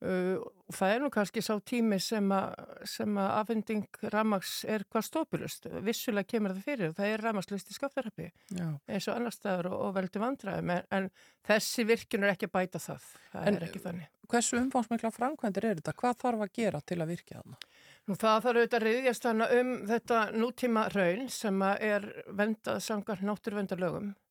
Uh, 0.00 0.38
það 0.72 0.94
er 0.94 1.02
nú 1.02 1.08
kannski 1.12 1.42
sá 1.44 1.52
tími 1.60 1.98
sem 2.00 2.30
að, 2.32 2.54
að 2.88 3.18
afhending 3.26 3.98
ramags 4.14 4.62
er 4.64 4.86
hvað 4.88 5.04
stópilust 5.04 5.66
vissulega 5.84 6.30
kemur 6.30 6.54
það 6.54 6.68
fyrir, 6.70 6.94
það 6.96 7.10
er 7.10 7.24
ramagslust 7.26 7.68
í 7.68 7.76
skaptarhappi 7.76 8.30
eins 8.56 9.08
og 9.10 9.18
annar 9.18 9.34
staður 9.34 9.68
og, 9.74 9.82
og 9.84 9.92
veldi 9.98 10.22
vandraðum, 10.22 10.72
en, 10.72 10.88
en 10.96 11.10
þessi 11.44 11.84
virkun 11.90 12.24
er 12.24 12.32
ekki 12.32 12.48
að 12.48 12.54
bæta 12.54 12.80
það, 12.80 13.10
það 13.34 13.50
en, 13.50 13.58
er 13.60 13.68
ekki 13.68 13.84
þannig. 13.84 14.08
Hversu 14.30 14.60
umfámsmikla 14.62 15.12
framkvæmdir 15.12 15.68
er 15.68 15.82
þetta? 15.82 15.96
Hvað 16.00 16.16
þarf 16.24 16.46
að 16.46 16.56
gera 16.62 16.80
til 16.86 17.00
að 17.02 17.12
virkja 17.12 17.42
þarna? 17.42 17.60
Nú 18.08 18.16
það 18.16 18.40
þarf 18.46 18.62
auðvitað 18.62 18.80
að 18.80 18.88
reyðjast 18.88 19.28
hana 19.28 19.50
um 19.60 19.76
þetta 19.90 20.24
nútíma 20.38 20.88
raun 20.94 21.28
sem 21.34 21.62
er 21.76 22.10
vendað 22.40 22.80
samkvæmt 22.88 23.28
náttúrvendarlögum 23.28 24.12
Uh, 24.14 24.29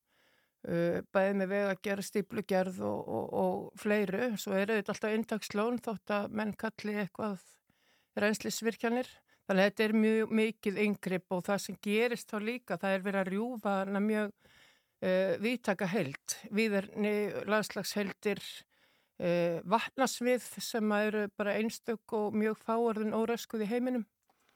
bæðið 0.64 1.38
með 1.40 1.52
vega 1.54 1.72
að 1.72 1.82
gera 1.88 2.04
stíplugerð 2.04 2.82
og, 2.84 3.00
og, 3.08 3.28
og 3.42 3.80
fleiru. 3.80 4.34
Svo 4.42 4.58
eru 4.60 4.76
þetta 4.76 4.96
alltaf 4.96 5.16
intakslón 5.16 5.80
þótt 5.86 6.14
að 6.18 6.36
menn 6.36 6.54
kalli 6.60 6.98
eitthvað 7.00 7.44
reynslisvirkjanir. 8.20 9.10
Þannig 9.50 9.64
að 9.64 9.70
þetta 9.70 9.84
er 9.86 9.94
mjög 9.98 10.34
mikið 10.38 10.80
yngripp 10.84 11.34
og 11.34 11.46
það 11.48 11.62
sem 11.64 11.78
gerist 11.82 12.30
þá 12.30 12.38
líka 12.44 12.78
það 12.78 12.96
er 12.96 13.06
verið 13.06 13.22
að 13.22 13.32
rjúfa 13.34 13.76
hana 13.80 14.02
mjög 14.04 14.34
uh, 14.36 15.32
viðtaka 15.42 15.88
held 15.90 16.36
viðerni 16.54 17.14
landslagsheldir 17.50 18.44
uh, 18.44 19.58
vatnasvið 19.74 20.46
sem 20.62 20.94
eru 21.00 21.26
bara 21.40 21.56
einstök 21.58 22.14
og 22.20 22.38
mjög 22.38 22.62
fáarðin 22.68 23.18
óraskuð 23.18 23.66
í 23.66 23.72
heiminum. 23.72 24.06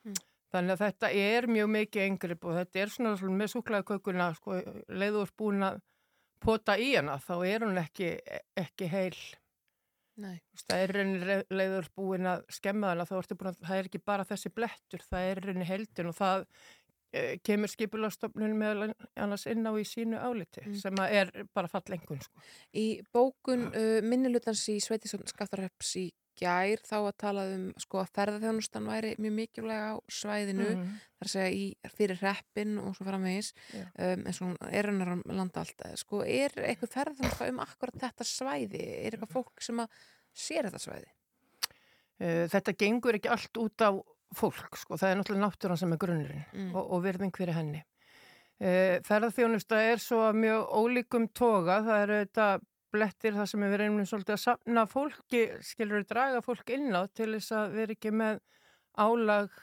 Mm. 0.06 0.22
Þannig 0.54 0.76
að 0.76 0.84
þetta 0.84 1.12
er 1.24 1.50
mjög 1.50 1.74
mikið 1.74 2.08
yngripp 2.12 2.46
og 2.46 2.60
þetta 2.60 2.84
er 2.84 2.94
svona, 2.94 3.16
svona 3.18 3.40
með 3.40 3.54
súklaðkökuna 3.56 4.30
sko, 4.38 4.60
leiður 4.94 5.34
búin 5.40 5.66
að 5.72 5.82
pota 6.44 6.76
í 6.80 6.92
hana 6.96 7.18
þá 7.22 7.34
er 7.48 7.66
hún 7.66 7.80
ekki, 7.82 8.12
ekki 8.60 8.90
heil 8.92 9.18
Nei. 10.22 10.38
það 10.68 10.84
er 10.84 10.94
rauninni 10.98 11.40
leiður 11.58 11.90
búin 11.98 12.30
að 12.30 12.46
skemma 12.54 12.94
hana 12.94 13.08
að 13.08 13.34
það 13.34 13.76
er 13.80 13.90
ekki 13.90 14.04
bara 14.06 14.28
þessi 14.30 14.54
blettur 14.54 15.06
það 15.08 15.30
er 15.32 15.44
rauninni 15.48 15.70
heildin 15.70 16.12
og 16.12 16.18
það 16.20 16.46
e, 17.10 17.24
kemur 17.46 17.72
skipulastofnun 17.74 18.58
með 18.60 18.84
annars 19.16 19.48
inn 19.50 19.66
á 19.66 19.74
í 19.74 19.86
sínu 19.88 20.20
áliti 20.22 20.66
mm. 20.68 20.76
sem 20.84 21.02
er 21.08 21.34
bara 21.56 21.72
fallengun 21.72 22.22
sko. 22.22 22.46
Í 22.78 22.88
bókun 23.14 23.70
uh, 23.72 23.98
minnilutans 24.06 24.68
í 24.70 24.78
Sveitisson 24.84 25.26
Skaftarreps 25.30 25.96
í 26.02 26.08
gær 26.40 26.82
þá 26.86 26.96
að 27.00 27.16
tala 27.22 27.44
um 27.54 27.66
sko 27.82 28.02
að 28.02 28.12
ferðarþjónustan 28.18 28.88
væri 28.90 29.14
mjög 29.22 29.36
mikilvæg 29.38 29.84
á 29.90 29.94
svæðinu 30.12 30.70
mm. 30.70 30.88
þar 31.18 31.30
að 31.30 31.34
segja 31.34 31.52
í, 31.58 31.66
fyrir 31.98 32.22
reppin 32.24 32.80
og 32.82 32.96
svo 32.98 33.08
framvegis 33.08 33.52
yeah. 33.74 33.92
um, 34.10 34.26
en 34.26 34.38
svo 34.38 34.50
er 34.70 34.90
hennar 34.90 35.14
um 35.16 35.24
landa 35.30 35.64
allt 35.64 35.86
sko 36.02 36.24
er 36.26 36.56
eitthvað 36.64 36.96
ferðarþjónusta 36.98 37.52
um 37.54 37.62
akkurat 37.66 38.02
þetta 38.06 38.28
svæði 38.28 38.84
er 38.84 39.14
eitthvað 39.14 39.36
fólk 39.38 39.64
sem 39.66 39.84
að 39.84 40.02
sér 40.34 40.70
þetta 40.70 40.84
svæði? 40.84 41.14
Uh, 42.24 42.44
þetta 42.54 42.78
gengur 42.86 43.20
ekki 43.20 43.34
allt 43.34 43.64
út 43.64 43.86
á 43.86 43.92
fólk 44.34 44.78
sko, 44.82 44.98
það 44.98 45.12
er 45.12 45.18
náttúrulega 45.20 45.46
náttúran 45.48 45.80
sem 45.80 45.94
er 45.94 46.02
grunnurinn 46.02 46.46
mm. 46.50 46.70
og, 46.74 46.94
og 46.96 47.04
virðing 47.06 47.34
fyrir 47.38 47.58
henni 47.58 47.84
uh, 47.84 49.00
ferðarþjónusta 49.06 49.82
er 49.92 50.02
svo 50.02 50.28
mjög 50.38 50.70
ólíkum 50.74 51.28
toga, 51.36 51.82
það 51.86 52.06
eru 52.08 52.22
þetta 52.24 52.48
blettir 52.94 53.36
þar 53.36 53.50
sem 53.50 53.66
við 53.66 53.78
reynum 53.82 54.08
svolítið 54.08 54.38
að 54.38 54.44
samna 54.44 54.86
fólki, 54.90 55.44
skilur 55.66 56.02
við 56.02 56.10
draga 56.14 56.42
fólk 56.46 56.74
inn 56.76 56.94
á 56.94 57.04
til 57.10 57.32
þess 57.36 57.56
að 57.58 57.76
við 57.76 57.86
erum 57.86 57.98
ekki 57.98 58.16
með 58.22 58.42
álag 58.94 59.62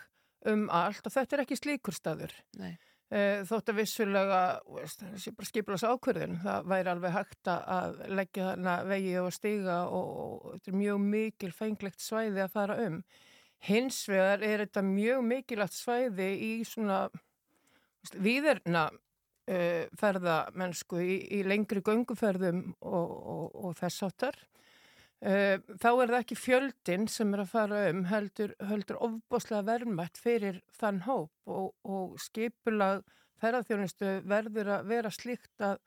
um 0.51 0.69
allt 0.73 1.07
og 1.07 1.15
þetta 1.15 1.37
er 1.37 1.45
ekki 1.45 1.59
slíkur 1.61 1.97
staður. 1.97 2.35
Nei. 2.59 2.73
Eh, 3.11 3.41
þótt 3.43 3.73
að 3.73 3.81
vissulega, 3.81 4.41
skiplas 5.43 5.83
ákverðin, 5.83 6.37
það 6.45 6.69
væri 6.71 6.93
alveg 6.93 7.15
hægt 7.17 7.49
að 7.51 7.97
leggja 8.07 8.53
þarna 8.53 8.75
vegi 8.87 9.17
og 9.19 9.33
stiga 9.35 9.79
og, 9.91 10.13
og 10.23 10.45
þetta 10.53 10.71
er 10.71 10.79
mjög 10.79 11.01
mikil 11.09 11.51
fenglegt 11.57 12.05
svæði 12.05 12.45
að 12.45 12.55
fara 12.55 12.77
um. 12.85 13.01
Hins 13.67 13.99
vegar 14.09 14.45
er 14.47 14.63
þetta 14.63 14.85
mjög 14.87 15.27
mikilagt 15.27 15.75
svæði 15.75 16.31
í 16.47 16.53
svona 16.69 17.01
viðerna 18.15 18.87
uh, 19.51 19.85
ferðamennsku 20.01 21.03
í, 21.03 21.19
í 21.39 21.43
lengri 21.47 21.83
gönguferðum 21.85 22.65
og, 22.81 23.13
og, 23.35 23.45
og 23.67 23.77
þess 23.81 24.07
áttar. 24.07 24.41
Uh, 25.21 25.61
þá 25.77 25.91
er 25.91 26.11
það 26.15 26.19
ekki 26.23 26.39
fjöldin 26.41 27.07
sem 27.13 27.35
er 27.37 27.45
að 27.45 27.53
fara 27.53 27.85
um 27.91 28.07
heldur, 28.09 28.55
heldur 28.65 29.01
ofboslega 29.05 29.67
verðmætt 29.69 30.21
fyrir 30.21 30.63
þann 30.79 31.03
hóp 31.05 31.51
og, 31.51 31.75
og 31.85 32.15
skipulag 32.23 33.05
ferðarþjónustu 33.41 34.21
verður 34.29 34.77
að 34.77 34.89
vera 34.89 35.11
slíkt 35.13 35.65
að, 35.65 35.79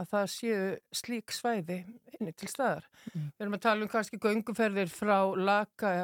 að 0.00 0.10
það 0.12 0.26
séu 0.32 0.64
slík 0.94 1.34
svæði 1.34 1.78
inni 2.16 2.32
til 2.36 2.48
staðar. 2.48 2.88
Mm. 3.12 3.28
Við 3.28 3.44
erum 3.44 3.58
að 3.58 3.64
tala 3.66 3.84
um 3.84 3.92
kannski 3.92 4.20
gönguferðir 4.24 4.92
frá 4.92 5.16
Laka, 5.36 5.94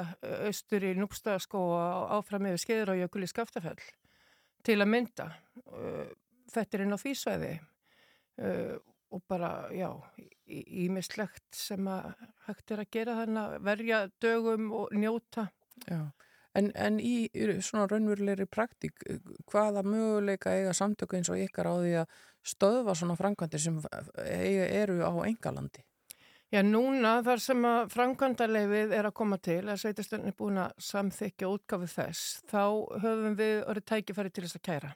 austur 0.49 0.85
í 0.85 0.95
Núpstaðaskó 0.99 1.65
og 1.77 2.17
áfram 2.19 2.49
yfir 2.51 2.65
skeiður 2.65 2.95
á 2.97 3.01
Jökul 3.05 3.25
í 3.25 3.31
Skaftafell 3.33 3.81
til 4.65 4.81
að 4.81 4.93
mynda. 4.93 5.29
Þetta 6.55 6.79
er 6.79 6.85
inn 6.85 6.97
á 6.97 6.99
því 7.01 7.15
svæði 7.19 7.53
uh, 7.59 8.77
og 9.15 9.23
bara, 9.31 9.51
já, 9.75 9.89
ímislegt 10.51 11.47
sem 11.55 11.87
að 11.87 12.13
hægt 12.49 12.75
er 12.75 12.83
að 12.83 12.93
gera 12.97 13.17
þannig 13.21 13.43
að 13.43 13.67
verja 13.69 14.01
dögum 14.23 14.71
og 14.75 14.95
njóta. 14.99 15.49
Já. 15.87 16.01
En, 16.55 16.71
en 16.79 17.01
í 17.03 17.29
svona 17.67 17.89
raunverulegri 17.91 18.47
praktík, 18.47 19.03
hvaða 19.51 19.83
möguleika 19.87 20.53
eiga 20.55 20.75
samtöku 20.77 21.19
eins 21.19 21.31
og 21.31 21.41
ykkar 21.43 21.67
á 21.67 21.75
því 21.75 21.95
að 22.03 22.21
stöðva 22.47 22.95
svona 22.95 23.17
framkvæmdir 23.19 23.63
sem 23.63 23.81
eiga, 24.23 24.69
eru 24.83 25.01
á 25.03 25.11
engalandi? 25.27 25.83
Já, 26.55 26.61
núna 26.63 27.17
þar 27.27 27.41
sem 27.43 27.65
að 27.67 27.89
framkvæmdarleifið 27.97 28.93
er 28.95 29.09
að 29.09 29.17
koma 29.19 29.41
til, 29.43 29.65
að 29.67 29.81
sveitastöndin 29.83 30.31
er 30.31 30.37
búin 30.39 30.61
að 30.63 30.77
samþykja 30.87 31.51
útgáfið 31.51 31.95
þess, 31.97 32.37
þá 32.53 32.63
höfum 33.03 33.35
við 33.41 33.57
orðið 33.65 33.89
tækifæri 33.91 34.31
til 34.31 34.45
þess 34.47 34.61
að 34.61 34.67
kæra. 34.69 34.93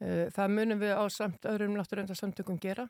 Eh, 0.00 0.26
það 0.32 0.52
munum 0.56 0.80
við 0.80 0.96
á 0.96 1.04
samt 1.12 1.44
öðrum 1.44 1.76
náttúröndarsamtökum 1.76 2.60
gera 2.60 2.88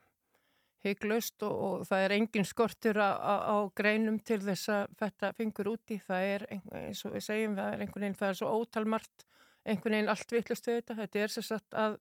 hygglust 0.85 1.43
og, 1.45 1.57
og 1.65 1.83
það 1.89 2.05
er 2.05 2.15
engin 2.17 2.47
skortur 2.49 3.01
á, 3.03 3.11
á, 3.19 3.35
á 3.53 3.57
greinum 3.77 4.21
til 4.25 4.39
þess 4.45 4.71
að 4.73 4.95
þetta 5.03 5.33
fingur 5.37 5.73
úti. 5.75 5.99
Það 6.07 6.29
er, 6.35 6.47
eins 6.87 7.03
og 7.05 7.17
við 7.17 7.27
segjum, 7.27 7.59
það 7.59 7.75
er 7.75 7.83
einhvern 7.85 8.07
veginn, 8.07 8.17
það 8.23 8.33
er 8.33 8.39
svo 8.39 8.53
ótalmart, 8.55 9.27
einhvern 9.67 9.97
veginn 9.99 10.15
allt 10.15 10.33
vittlust 10.37 10.71
við 10.71 10.81
þetta. 10.81 10.99
Þetta 11.03 11.23
er 11.25 11.35
sérsagt 11.35 11.79
að 11.83 11.99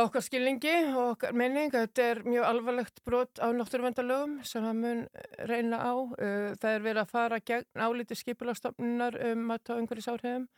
okkar 0.00 0.22
skilningi 0.22 0.74
og 0.90 1.14
okkar 1.14 1.38
menning, 1.38 1.72
þetta 1.72 2.08
er 2.10 2.20
mjög 2.26 2.48
alvarlegt 2.50 3.00
brot 3.06 3.40
á 3.40 3.48
náttúruvendalögum 3.56 4.36
sem 4.46 4.66
það 4.66 4.82
mun 4.82 5.04
reyna 5.48 5.80
á. 5.80 5.94
Uh, 5.96 6.50
það 6.60 6.74
er 6.74 6.84
verið 6.90 7.04
að 7.06 7.14
fara 7.14 7.40
gegn 7.40 7.86
álítið 7.86 8.20
skipilagstofnunar 8.20 9.16
um 9.30 9.54
að 9.54 9.64
ta 9.64 9.78
umhverjus 9.80 10.10
áhrifum 10.12 10.50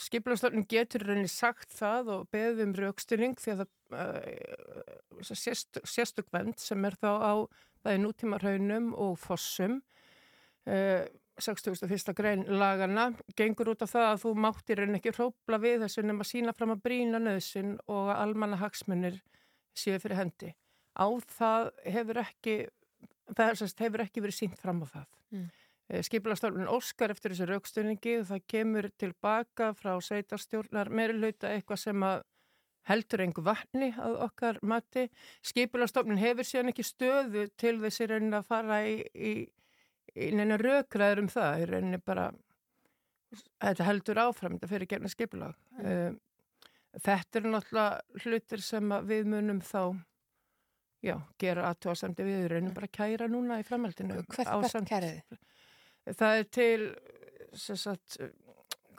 Skipilastofnun 0.00 0.64
getur 0.70 1.04
reyni 1.04 1.28
sagt 1.28 1.74
það 1.76 2.12
og 2.14 2.28
beðum 2.32 2.72
raukstunning 2.78 3.36
því 3.40 3.52
að 3.52 3.64
það 3.64 4.06
uh, 4.06 5.24
sérst, 5.28 5.80
sérstökvend 5.84 6.60
sem 6.62 6.84
er 6.88 6.96
þá 7.00 7.10
á 7.20 7.34
bæði 7.84 8.02
nútímarhaunum 8.04 8.92
og 8.96 9.18
fossum 9.20 9.80
uh, 10.70 11.04
61. 11.40 12.12
grein 12.16 12.44
lagana 12.48 13.10
gengur 13.36 13.72
út 13.72 13.84
af 13.84 13.92
það 13.94 14.08
að 14.08 14.22
þú 14.24 14.32
máttir 14.44 14.82
en 14.84 14.98
ekki 14.98 15.14
hrópla 15.16 15.60
við 15.60 15.84
þessu 15.84 16.04
nema 16.04 16.26
sína 16.28 16.54
fram 16.56 16.74
að 16.74 16.82
brína 16.84 17.20
nöðsin 17.22 17.76
og 17.88 18.10
að 18.12 18.20
almanna 18.24 18.60
hagsmunir 18.60 19.20
séu 19.76 20.00
fyrir 20.02 20.20
hendi. 20.20 20.52
Á 20.96 21.08
það 21.32 21.70
hefur 21.94 22.20
ekki, 22.24 22.56
það 23.36 23.64
hefur 23.80 24.04
ekki 24.04 24.24
verið 24.24 24.36
sínt 24.36 24.60
fram 24.60 24.82
á 24.84 24.86
það. 24.90 25.08
Mm. 25.30 25.48
Eh, 25.90 26.04
Skipilastofnun 26.06 26.70
Óskar 26.70 27.10
eftir 27.10 27.34
þessu 27.34 27.48
raukstunningi 27.50 28.20
og 28.20 28.28
það 28.28 28.42
kemur 28.52 28.88
tilbaka 29.00 29.72
frá 29.74 29.96
sveitarstjórnar 30.06 30.90
meirulauta 30.94 31.50
eitthvað 31.50 31.82
sem 31.82 32.04
heldur 32.90 33.24
einhver 33.24 33.46
vatni 33.48 33.90
að 33.98 34.18
okkar 34.26 34.60
mati. 34.62 35.08
Skipilastofnun 35.46 36.20
hefur 36.20 36.46
síðan 36.46 36.70
ekki 36.72 36.86
stöðu 36.86 37.48
til 37.60 37.76
þessi 37.82 38.06
raunin 38.10 38.38
að 38.38 38.46
fara 38.52 38.80
í, 38.86 39.00
í, 39.14 39.32
í 40.14 40.30
neina 40.36 40.60
raukraður 40.60 41.24
um 41.24 41.32
það. 41.32 41.66
Raunin 41.72 42.04
bara, 42.06 42.30
þetta 43.58 43.90
heldur 43.90 44.22
áfram, 44.28 44.56
þetta 44.58 44.72
fyrir 44.74 44.92
gerna 44.94 45.12
skipilag. 45.12 45.58
Mm. 45.82 46.20
Þetta 47.00 47.38
er 47.38 47.50
náttúrulega 47.50 48.24
hlutir 48.24 48.62
sem 48.66 48.96
við 49.06 49.28
munum 49.30 49.60
þá 49.62 49.82
já, 51.02 51.16
gera 51.38 51.68
aðtóðasamdi 51.70 52.26
við 52.26 52.48
raunin 52.54 52.74
bara 52.74 52.90
kæra 52.90 53.30
núna 53.30 53.60
í 53.60 53.66
framhaldinu. 53.66 54.22
Hvert, 54.30 54.50
hvert 54.50 54.90
kæriði? 54.90 55.40
Það 56.08 56.38
er 56.38 56.46
til, 56.56 56.86
sagt, 57.56 58.16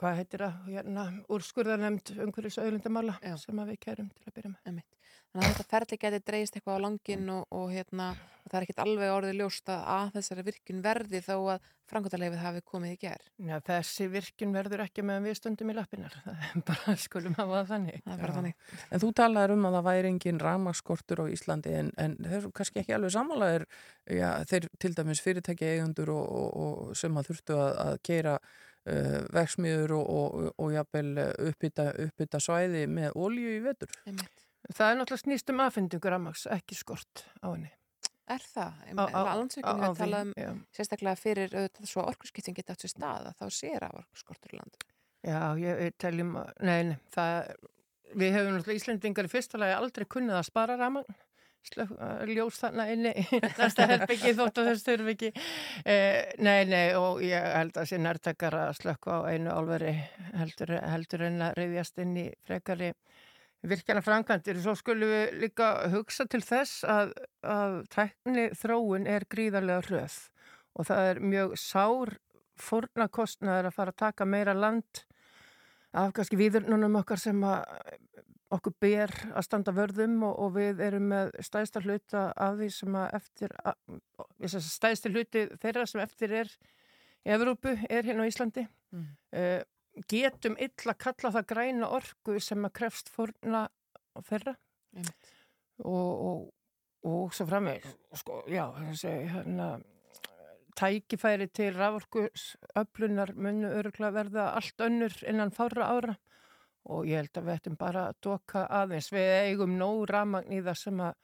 hvað 0.00 0.18
heitir 0.20 0.44
það, 0.44 0.58
hérna, 0.70 1.06
úrskurðarnemnd 1.32 2.14
umhverjus 2.24 2.58
auðlindamála 2.62 3.18
sem 3.42 3.62
við 3.68 3.80
kærum 3.82 4.10
til 4.14 4.28
að 4.28 4.36
byrja 4.38 4.52
með. 4.52 4.84
Þannig 5.32 5.48
að 5.48 5.54
þetta 5.56 5.70
ferli 5.72 5.96
geti 6.00 6.22
dreist 6.28 6.56
eitthvað 6.56 6.76
á 6.76 6.84
langin 6.84 7.28
og, 7.32 7.44
og 7.56 7.70
hérna, 7.72 8.08
það 8.44 8.56
er 8.58 8.64
ekkit 8.66 8.80
alveg 8.82 9.12
orðið 9.14 9.38
ljóst 9.38 9.70
að 9.72 10.10
þessari 10.16 10.42
virkun 10.44 10.82
verði 10.84 11.20
þó 11.24 11.36
að 11.54 11.70
frangotaleifið 11.92 12.40
hafi 12.40 12.62
komið 12.68 12.92
í 12.94 12.98
gerð. 13.00 13.30
Já, 13.48 13.54
þessi 13.64 14.08
virkun 14.12 14.52
verður 14.56 14.82
ekki 14.86 15.04
meðan 15.04 15.28
við 15.28 15.38
stundum 15.38 15.72
í 15.72 15.76
lappinar. 15.76 16.16
Það 16.24 16.42
er 16.48 16.64
bara 16.68 16.96
skulum 17.00 17.36
að 17.36 17.52
hafa 17.52 17.62
þannig. 17.70 18.02
Það 18.04 18.14
er 18.14 18.22
bara 18.24 18.36
þannig. 18.38 18.66
En 18.88 19.02
þú 19.02 19.10
talaður 19.20 19.54
um 19.56 19.66
að 19.68 19.76
það 19.76 19.88
væri 19.88 20.10
engin 20.12 20.42
ramaskortur 20.42 21.24
á 21.24 21.26
Íslandi 21.36 21.74
en, 21.78 21.90
en 22.00 22.18
þeir 22.20 22.38
eru 22.40 22.52
kannski 22.58 22.82
ekki 22.82 22.96
alveg 22.96 23.14
samanlegaðir, 23.16 23.66
já, 24.18 24.28
þeir 24.52 24.68
til 24.84 24.92
dæmis 24.98 25.24
fyrirtækja 25.24 25.72
eigundur 25.76 26.14
og, 26.16 26.36
og, 26.66 26.84
sem 26.98 27.16
að 27.16 27.32
þurftu 27.32 27.58
að, 27.60 27.72
að 27.86 27.98
keira 28.08 28.38
uh, 28.38 29.18
veksmiður 29.36 29.96
og 30.00 30.70
jafnvel 30.76 31.26
uppbytta, 31.50 32.40
svæði 32.40 32.86
með 32.88 33.16
ólju 33.16 33.58
í 33.58 33.60
vetur. 33.68 34.00
Einmitt. 34.06 34.41
Það 34.70 34.88
er 34.88 34.98
náttúrulega 34.98 35.24
snýst 35.24 35.52
um 35.52 35.62
aðfendingur 35.64 36.16
aðmaks, 36.16 36.44
ekki 36.54 36.78
skort 36.78 37.24
á 37.42 37.50
henni. 37.50 37.72
Er 38.30 38.44
það? 38.46 38.82
Landsökunni 38.94 39.88
við 39.88 39.98
talaðum 39.98 40.32
já. 40.38 40.50
sérstaklega 40.76 41.18
fyrir 41.18 41.56
auðvitað 41.56 41.90
svo 41.90 42.04
orkurskipting 42.06 42.56
geta 42.56 42.76
átt 42.76 42.84
sér 42.84 42.92
stað 42.94 43.28
að 43.32 43.40
þá 43.40 43.56
sér 43.58 43.86
af 43.88 43.98
orkurskortur 43.98 44.54
í 44.54 44.60
landu. 44.60 44.86
Já, 45.22 45.42
ég 45.58 45.98
teljum, 46.02 46.38
nein, 46.62 46.96
það, 47.14 47.50
við 48.14 48.32
hefum 48.36 48.56
náttúrulega 48.56 48.80
Íslandingar 48.80 49.28
í 49.28 49.32
fyrstfalagi 49.32 49.76
aldrei 49.76 50.06
kunnið 50.10 50.38
að 50.38 50.48
spara 50.48 50.78
ramagn, 50.78 51.18
ljós 52.26 52.58
þarna 52.58 52.88
inni 52.90 53.12
í 53.22 53.40
næsta 53.60 53.86
herbyggi 53.90 54.32
þótt 54.38 54.62
að 54.62 54.70
þess 54.70 54.86
þurfi 54.88 55.14
ekki. 55.14 55.30
Eh, 55.86 56.32
nei, 56.42 56.64
nei, 56.70 56.94
og 56.98 57.22
ég 57.22 57.46
held 57.58 57.78
að 57.78 57.90
sé 57.90 58.00
nærtakar 58.02 58.56
að 58.64 58.72
slökka 58.80 59.20
á 59.22 59.30
einu 59.30 59.54
álveri 59.54 59.94
heldur, 60.38 60.74
heldur 60.82 61.26
en 61.28 61.42
að 61.46 61.60
reyðjast 61.60 62.02
inn 62.02 62.16
í 62.24 62.26
frekari 62.46 62.90
virkjana 63.62 64.02
framkvæmdir 64.02 64.58
svo 64.62 64.74
skulum 64.78 65.12
við 65.12 65.38
líka 65.44 65.68
hugsa 65.92 66.26
til 66.30 66.42
þess 66.44 66.82
að, 66.88 67.14
að 67.46 67.78
tækni 67.94 68.48
þróun 68.58 69.06
er 69.10 69.26
gríðarlega 69.30 69.86
hröð 69.86 70.18
og 70.78 70.88
það 70.88 71.08
er 71.10 71.22
mjög 71.32 71.56
sár 71.60 72.16
fórnakostnaður 72.62 73.70
að 73.70 73.76
fara 73.76 73.94
að 73.94 74.02
taka 74.02 74.28
meira 74.28 74.54
land 74.56 75.04
af 75.92 76.12
kannski 76.16 76.38
viðurnunum 76.40 77.00
okkar 77.02 77.20
sem 77.20 77.42
að 77.44 77.64
okkur 78.52 78.74
ber 78.82 79.12
að 79.32 79.46
standa 79.46 79.72
vörðum 79.72 80.18
og, 80.28 80.34
og 80.44 80.54
við 80.58 80.82
erum 80.84 81.08
með 81.12 81.32
stæðsta 81.46 81.82
hluta 81.84 82.24
af 82.36 82.58
því 82.58 82.68
sem 82.74 82.96
að 83.00 83.16
eftir 83.18 83.54
að, 83.64 83.78
stæðsti 84.58 85.12
hluti 85.12 85.44
þeirra 85.62 85.86
sem 85.88 86.02
eftir 86.04 86.34
er 86.42 86.52
í 87.22 87.32
Evrópu 87.32 87.72
er 87.88 88.04
hérna 88.04 88.26
á 88.26 88.30
Íslandi 88.30 88.66
mm. 88.66 89.06
uh, 89.38 89.60
getum 90.08 90.56
illa 90.60 90.94
kalla 90.98 91.32
það 91.36 91.48
græna 91.52 91.92
orgu 91.96 92.38
sem 92.40 92.64
að 92.64 92.74
krefst 92.80 93.12
fórna 93.12 93.66
þeirra. 94.28 94.56
Og, 95.82 96.12
og, 96.28 96.42
og 97.08 97.32
svo 97.34 97.46
framveg 97.48 97.86
sko, 98.16 98.42
já, 98.50 98.66
þessi 98.76 99.12
hérna 99.32 99.68
tækifæri 100.78 101.48
til 101.52 101.74
raforkusöflunar 101.76 103.34
munu 103.36 103.72
öruglega 103.72 104.14
verða 104.16 104.50
allt 104.56 104.84
önnur 104.84 105.16
innan 105.28 105.52
fára 105.52 105.90
ára. 105.92 106.16
Og 106.82 107.06
ég 107.06 107.20
held 107.20 107.38
að 107.38 107.46
við 107.46 107.58
ættum 107.58 107.76
bara 107.78 108.08
að 108.10 108.16
doka 108.26 108.64
aðeins. 108.66 109.12
Við 109.14 109.28
eigum 109.46 109.76
nóg 109.78 110.06
ramagn 110.10 110.50
í 110.50 110.62
það 110.64 110.78
sem 110.80 111.04
að 111.04 111.20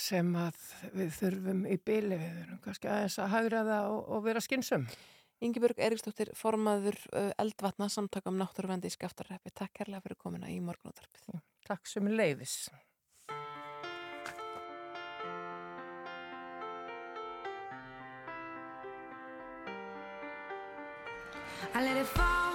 sem 0.00 0.34
að 0.38 0.58
við 0.94 1.14
þurfum 1.18 1.62
í 1.66 1.76
byli 1.86 2.16
við 2.16 2.34
þurfum 2.38 2.60
kannski 2.64 2.90
aðeins 2.90 3.18
að 3.18 3.32
hagra 3.34 3.62
það 3.66 3.88
og, 3.90 4.02
og 4.14 4.22
vera 4.26 4.42
skynsum 4.44 4.84
Yngibjörg 5.40 5.78
Eriksdóttir, 5.80 6.30
formaður 6.36 6.98
eldvatna 7.40 7.88
samtaka 7.88 8.28
um 8.28 8.36
náttúruvendi 8.40 8.90
í 8.90 8.92
skaftarreppi. 8.92 9.54
Takk 9.56 9.80
kærlega 9.80 10.04
fyrir 10.04 10.20
komina 10.20 10.52
í 10.52 10.60
morgunótarpið. 10.60 11.40
Takk 11.64 11.88
sem 11.88 12.12
leiðis. 12.12 12.68
I 21.72 21.82
let 21.84 21.96
it 21.96 22.06
fall 22.06 22.49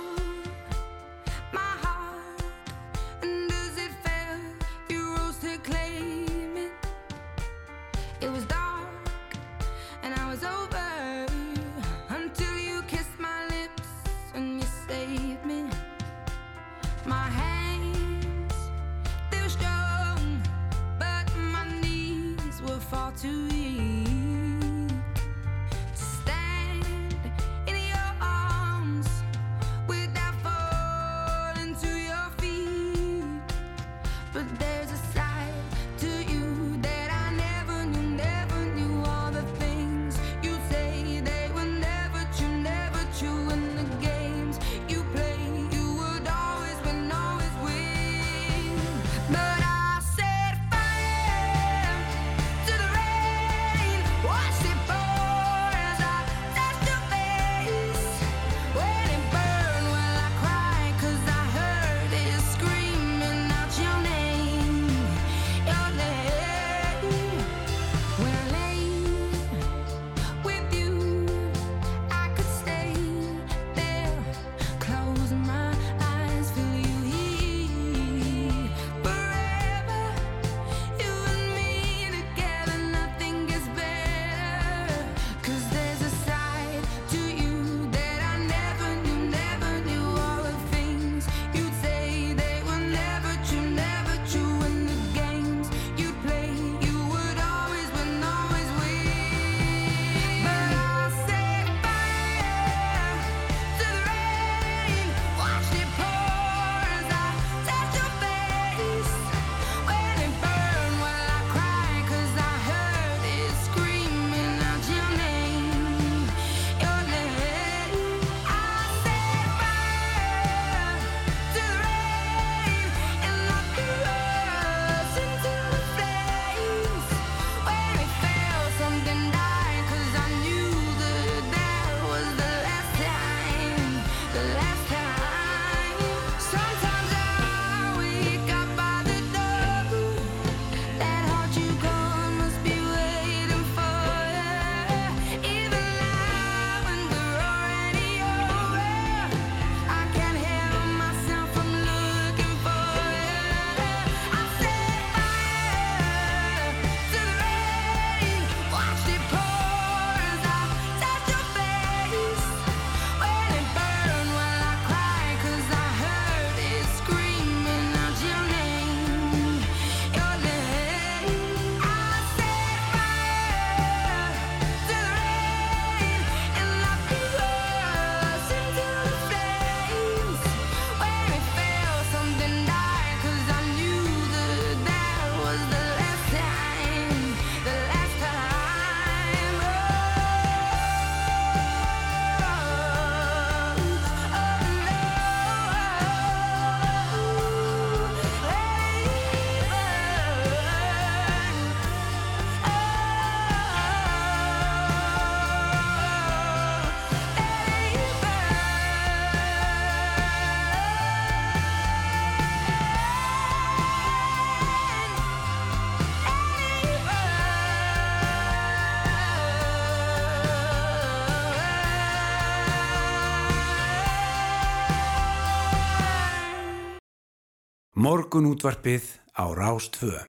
Morgun 228.06 228.46
útvarpið 228.46 229.06
á 229.34 229.50
Rástvö. 229.58 230.20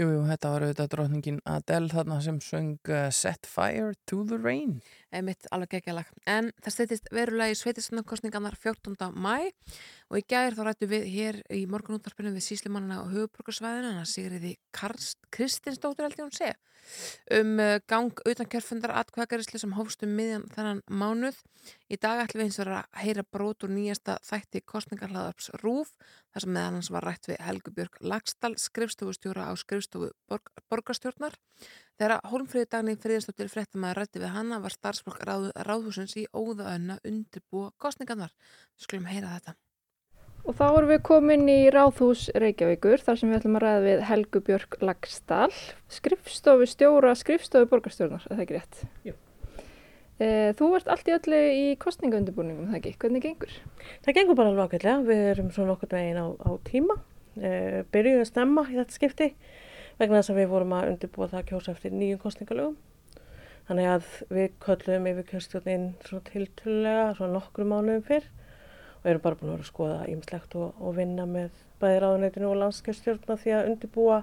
Jú, 0.00 0.06
jú, 0.08 0.20
þetta 0.24 0.52
var 0.54 0.64
auðvitað 0.64 0.86
drotningin 0.94 1.40
Adele 1.44 1.90
þarna 1.92 2.16
sem 2.24 2.38
söng 2.40 2.78
uh, 2.88 3.10
Set 3.12 3.44
Fire 3.50 3.90
to 4.08 4.22
the 4.30 4.38
Rain. 4.40 4.78
Einmitt 5.12 5.44
alveg 5.52 5.74
geggjalag. 5.74 6.08
En 6.24 6.48
það 6.64 6.74
steytist 6.76 7.10
verulega 7.12 7.52
í 7.52 7.58
sveitisnarkostningarnar 7.60 8.56
14. 8.56 8.96
mæ 9.12 9.50
og 10.08 10.20
í 10.20 10.24
gæðir 10.28 10.56
þá 10.58 10.62
rættu 10.68 10.88
við 10.90 11.08
hér 11.12 11.40
í 11.54 11.64
morgunúttarpinu 11.70 12.32
við 12.36 12.46
síslimannina 12.48 13.02
á 13.04 13.10
höfuborgarsvæðinu 13.12 13.94
það 13.98 14.10
sigriði 14.14 14.54
Kristinsdóttir 15.34 16.08
held 16.08 16.18
ég 16.18 16.26
hún 16.26 16.36
sé 16.36 16.54
um 17.30 17.58
uh, 17.60 17.78
gang 17.86 18.12
utan 18.30 18.48
kjörfundar 18.50 18.94
atkvæðagarisli 19.00 19.60
sem 19.60 19.74
hófst 19.76 20.04
um 20.06 20.14
miðjan 20.16 20.46
þennan 20.54 20.80
mánuð. 20.88 21.40
Í 21.92 21.98
dag 22.00 22.22
ætlum 22.22 22.42
við 22.42 22.48
eins 22.48 22.60
og 22.62 22.70
að 22.78 23.02
heyra 23.02 23.24
brot 23.36 23.66
úr 23.66 23.72
nýjasta 23.74 24.16
þætti 24.24 24.62
kostningarhlaðarps 24.72 25.50
RÚF 25.62 25.92
þar 26.32 26.44
sem 26.44 26.54
meðan 26.56 26.78
hans 26.78 26.90
var 26.94 27.06
rætt 27.08 27.28
við 27.28 27.40
Helgu 27.44 27.74
Björg 27.76 28.00
Lagstall, 28.00 28.54
skrifstofustjóra 28.62 29.50
á 29.50 29.52
skrifstofu 29.58 30.10
borg, 30.30 30.52
borgarstjórnar. 30.70 31.36
Þegar 31.98 32.20
hólmfríði 32.30 32.72
dagni 32.72 32.98
friðinstóttir 33.02 33.52
fréttamaður 33.52 34.04
rætti 34.04 34.22
við 34.22 34.36
hanna 34.36 34.62
var 34.64 34.76
starfsfólk 34.76 35.24
ráð, 35.28 35.50
ráðhúsins 35.68 36.16
í 36.16 36.28
óðaönna 36.32 37.00
undirbúa 37.04 37.72
kostningarnar. 37.76 38.36
Skulum 38.78 39.10
heyra 39.10 39.34
þetta. 39.38 39.58
Og 40.46 40.54
þá 40.56 40.66
erum 40.68 40.90
við 40.92 41.00
komin 41.06 41.48
í 41.50 41.56
Ráðhús 41.74 42.28
Reykjavíkur 42.38 43.02
þar 43.04 43.18
sem 43.20 43.30
við 43.30 43.40
ætlum 43.40 43.56
að 43.58 43.64
ræða 43.64 43.80
við 43.84 44.02
Helgu 44.08 44.40
Björg 44.46 44.76
Lagstall, 44.84 45.56
skrifstofu 45.92 46.68
stjóra, 46.70 47.14
skrifstofu 47.18 47.68
borgarstjórnar, 47.68 48.24
er 48.28 48.38
það 48.38 48.44
ekki 48.44 48.56
rétt? 48.56 48.80
Jú. 49.08 49.14
E, 50.18 50.28
þú 50.58 50.70
ert 50.78 50.88
allt 50.90 51.10
í 51.10 51.14
öllu 51.14 51.40
í 51.52 51.66
kostningaundibúningum, 51.82 52.70
það 52.70 52.78
ekki? 52.80 52.94
Hvernig 53.02 53.26
gengur? 53.26 53.52
Það 54.06 54.16
gengur 54.16 54.38
bara 54.38 54.52
alveg 54.54 54.70
ákveðlega, 54.70 55.04
við 55.10 55.24
erum 55.34 55.52
svona 55.54 55.74
okkur 55.76 55.92
veginn 55.94 56.22
á, 56.22 56.26
á 56.34 56.50
tíma, 56.66 56.98
e, 57.36 57.52
byrjuðum 57.92 58.24
að 58.24 58.30
stemma 58.32 58.64
í 58.70 58.78
þetta 58.78 58.96
skipti 58.96 59.28
vegna 59.98 60.22
þess 60.22 60.32
að 60.32 60.40
við 60.40 60.50
vorum 60.54 60.74
að 60.78 60.90
undirbúa 60.94 61.28
það 61.28 61.42
að 61.42 61.48
kjósa 61.52 61.74
eftir 61.74 61.94
nýjum 61.94 62.22
kostningalögum. 62.22 62.78
Þannig 63.68 63.92
að 63.92 64.10
við 64.32 64.52
köllum 64.64 65.08
yfir 65.10 65.26
kjörstjórnin 65.28 65.88
svona 66.06 66.26
tiltölulega, 66.32 67.08
svona 67.18 67.34
nokkru 67.36 67.66
mánuðum 67.68 68.04
fyrr 68.06 68.28
og 68.98 69.08
erum 69.10 69.24
bara 69.24 69.38
búin 69.38 69.50
að 69.50 69.56
vera 69.56 69.66
að 69.66 69.70
skoða 69.70 69.98
ímslegt 70.12 70.56
og, 70.58 70.76
og 70.82 70.96
vinna 70.98 71.26
með 71.28 71.50
bæði 71.82 72.02
ráðuneytinu 72.04 72.50
og 72.50 72.60
landskjörstjórna 72.62 73.38
því 73.38 73.54
að 73.56 73.70
undirbúa 73.72 74.20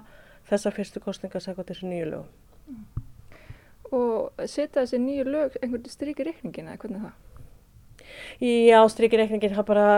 þessa 0.50 0.72
fyrstu 0.76 1.02
kostninga 1.02 1.40
að 1.40 1.46
segja 1.46 1.66
þessu 1.70 1.90
nýju 1.90 2.08
lögum. 2.12 2.32
Og 3.96 4.46
setja 4.50 4.82
þessi 4.82 5.00
nýju 5.02 5.28
lög 5.30 5.60
einhvern 5.62 5.90
strykir 5.90 6.28
reikningin 6.28 6.68
eða 6.68 6.80
hvernig 6.82 7.06
það? 7.06 7.14
Já, 8.42 8.80
strykir 8.92 9.22
reikningin 9.22 9.56
það 9.56 9.70
bara 9.70 9.88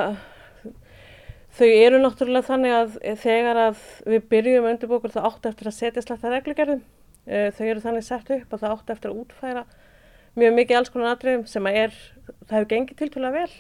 þau 1.59 1.67
eru 1.67 1.99
náttúrulega 2.03 2.47
þannig 2.47 2.77
að 2.77 2.95
þegar 3.25 3.63
að 3.65 3.83
við 4.07 4.31
byrjum 4.31 4.71
undirbúkur 4.71 5.15
það 5.17 5.29
átt 5.33 5.51
eftir 5.51 5.71
að 5.71 5.79
setja 5.81 6.05
sletta 6.05 6.33
reglugerðum 6.33 6.85
Uh, 7.29 7.51
þau 7.53 7.67
eru 7.67 7.81
þannig 7.85 8.05
sett 8.07 8.31
upp 8.33 8.55
að 8.55 8.63
það 8.63 8.71
átti 8.73 8.93
eftir 8.95 9.11
að 9.11 9.19
útfæra 9.21 9.63
mjög 10.39 10.55
mikið 10.57 10.79
alls 10.79 10.91
konar 10.95 11.11
atriðum 11.13 11.43
sem 11.51 11.67
að 11.69 11.75
er, 11.77 11.99
það 12.47 12.55
hefur 12.55 12.69
gengið 12.71 13.01
tiltölulega 13.03 13.43
vel 13.43 13.57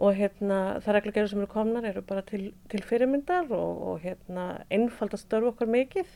og 0.00 0.16
hérna 0.16 0.58
það 0.80 0.96
reglugjörður 0.96 1.32
sem 1.32 1.42
eru 1.42 1.52
komnar 1.52 1.86
eru 1.90 2.02
bara 2.06 2.24
til, 2.26 2.50
til 2.72 2.82
fyrirmyndar 2.88 3.50
og, 3.52 3.82
og 3.88 4.04
hérna 4.04 4.46
einfaldast 4.72 5.28
störfu 5.28 5.52
okkar 5.52 5.68
mikið 5.70 6.08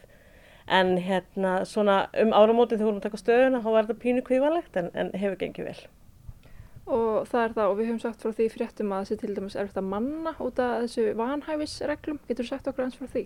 en 0.67 0.97
hérna 1.05 1.59
svona 1.69 2.07
um 2.23 2.33
áramótið 2.33 2.79
þegar 2.79 2.81
við 2.81 2.89
vorum 2.89 3.03
að 3.03 3.07
taka 3.09 3.21
stöðuna 3.21 3.61
þá 3.61 3.69
var 3.75 3.87
þetta 3.89 4.05
pínu 4.07 4.25
kvívalegt 4.25 4.81
en, 4.81 4.91
en 4.97 5.13
hefur 5.13 5.37
gengið 5.43 5.69
vel. 5.69 5.79
Og 6.85 7.29
það 7.29 7.43
er 7.43 7.55
það, 7.57 7.69
og 7.71 7.79
við 7.79 7.87
höfum 7.89 8.01
sagt 8.03 8.25
frá 8.25 8.33
því 8.37 8.47
fréttum 8.53 8.93
að 8.93 9.05
þessi 9.05 9.21
til 9.21 9.37
dæmis 9.37 9.57
erfitt 9.57 9.81
að 9.81 9.89
manna 9.89 10.35
út 10.45 10.61
af 10.61 10.85
þessu 10.85 11.07
vanhæfisreglum. 11.17 12.21
Getur 12.29 12.45
þú 12.45 12.51
sagt 12.51 12.69
okkur 12.69 12.85
eins 12.85 12.99
frá 13.01 13.09
því? 13.13 13.25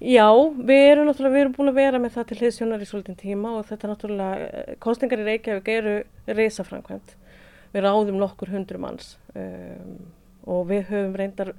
Já, 0.00 0.28
við 0.56 0.84
erum 0.86 1.08
náttúrulega, 1.08 1.34
við 1.34 1.42
erum 1.42 1.54
búin 1.56 1.72
að 1.72 1.80
vera 1.82 2.00
með 2.00 2.14
það 2.16 2.28
til 2.28 2.38
hliðsjónar 2.40 2.84
í 2.84 2.88
svolítinn 2.88 3.18
tíma 3.20 3.52
og 3.58 3.66
þetta 3.68 3.90
náttúrulega, 3.90 4.46
eh, 4.48 4.76
kostningar 4.80 5.20
í 5.20 5.26
Reykjavík 5.26 5.68
eru 5.74 5.94
reysafrankvæmt. 6.38 7.16
Við 7.74 7.84
ráðum 7.84 8.20
nokkur 8.20 8.52
hundru 8.52 8.80
manns 8.80 9.16
um, 9.34 9.98
og 10.48 10.68
við 10.70 10.88
höfum 10.88 11.16
reyndar 11.18 11.52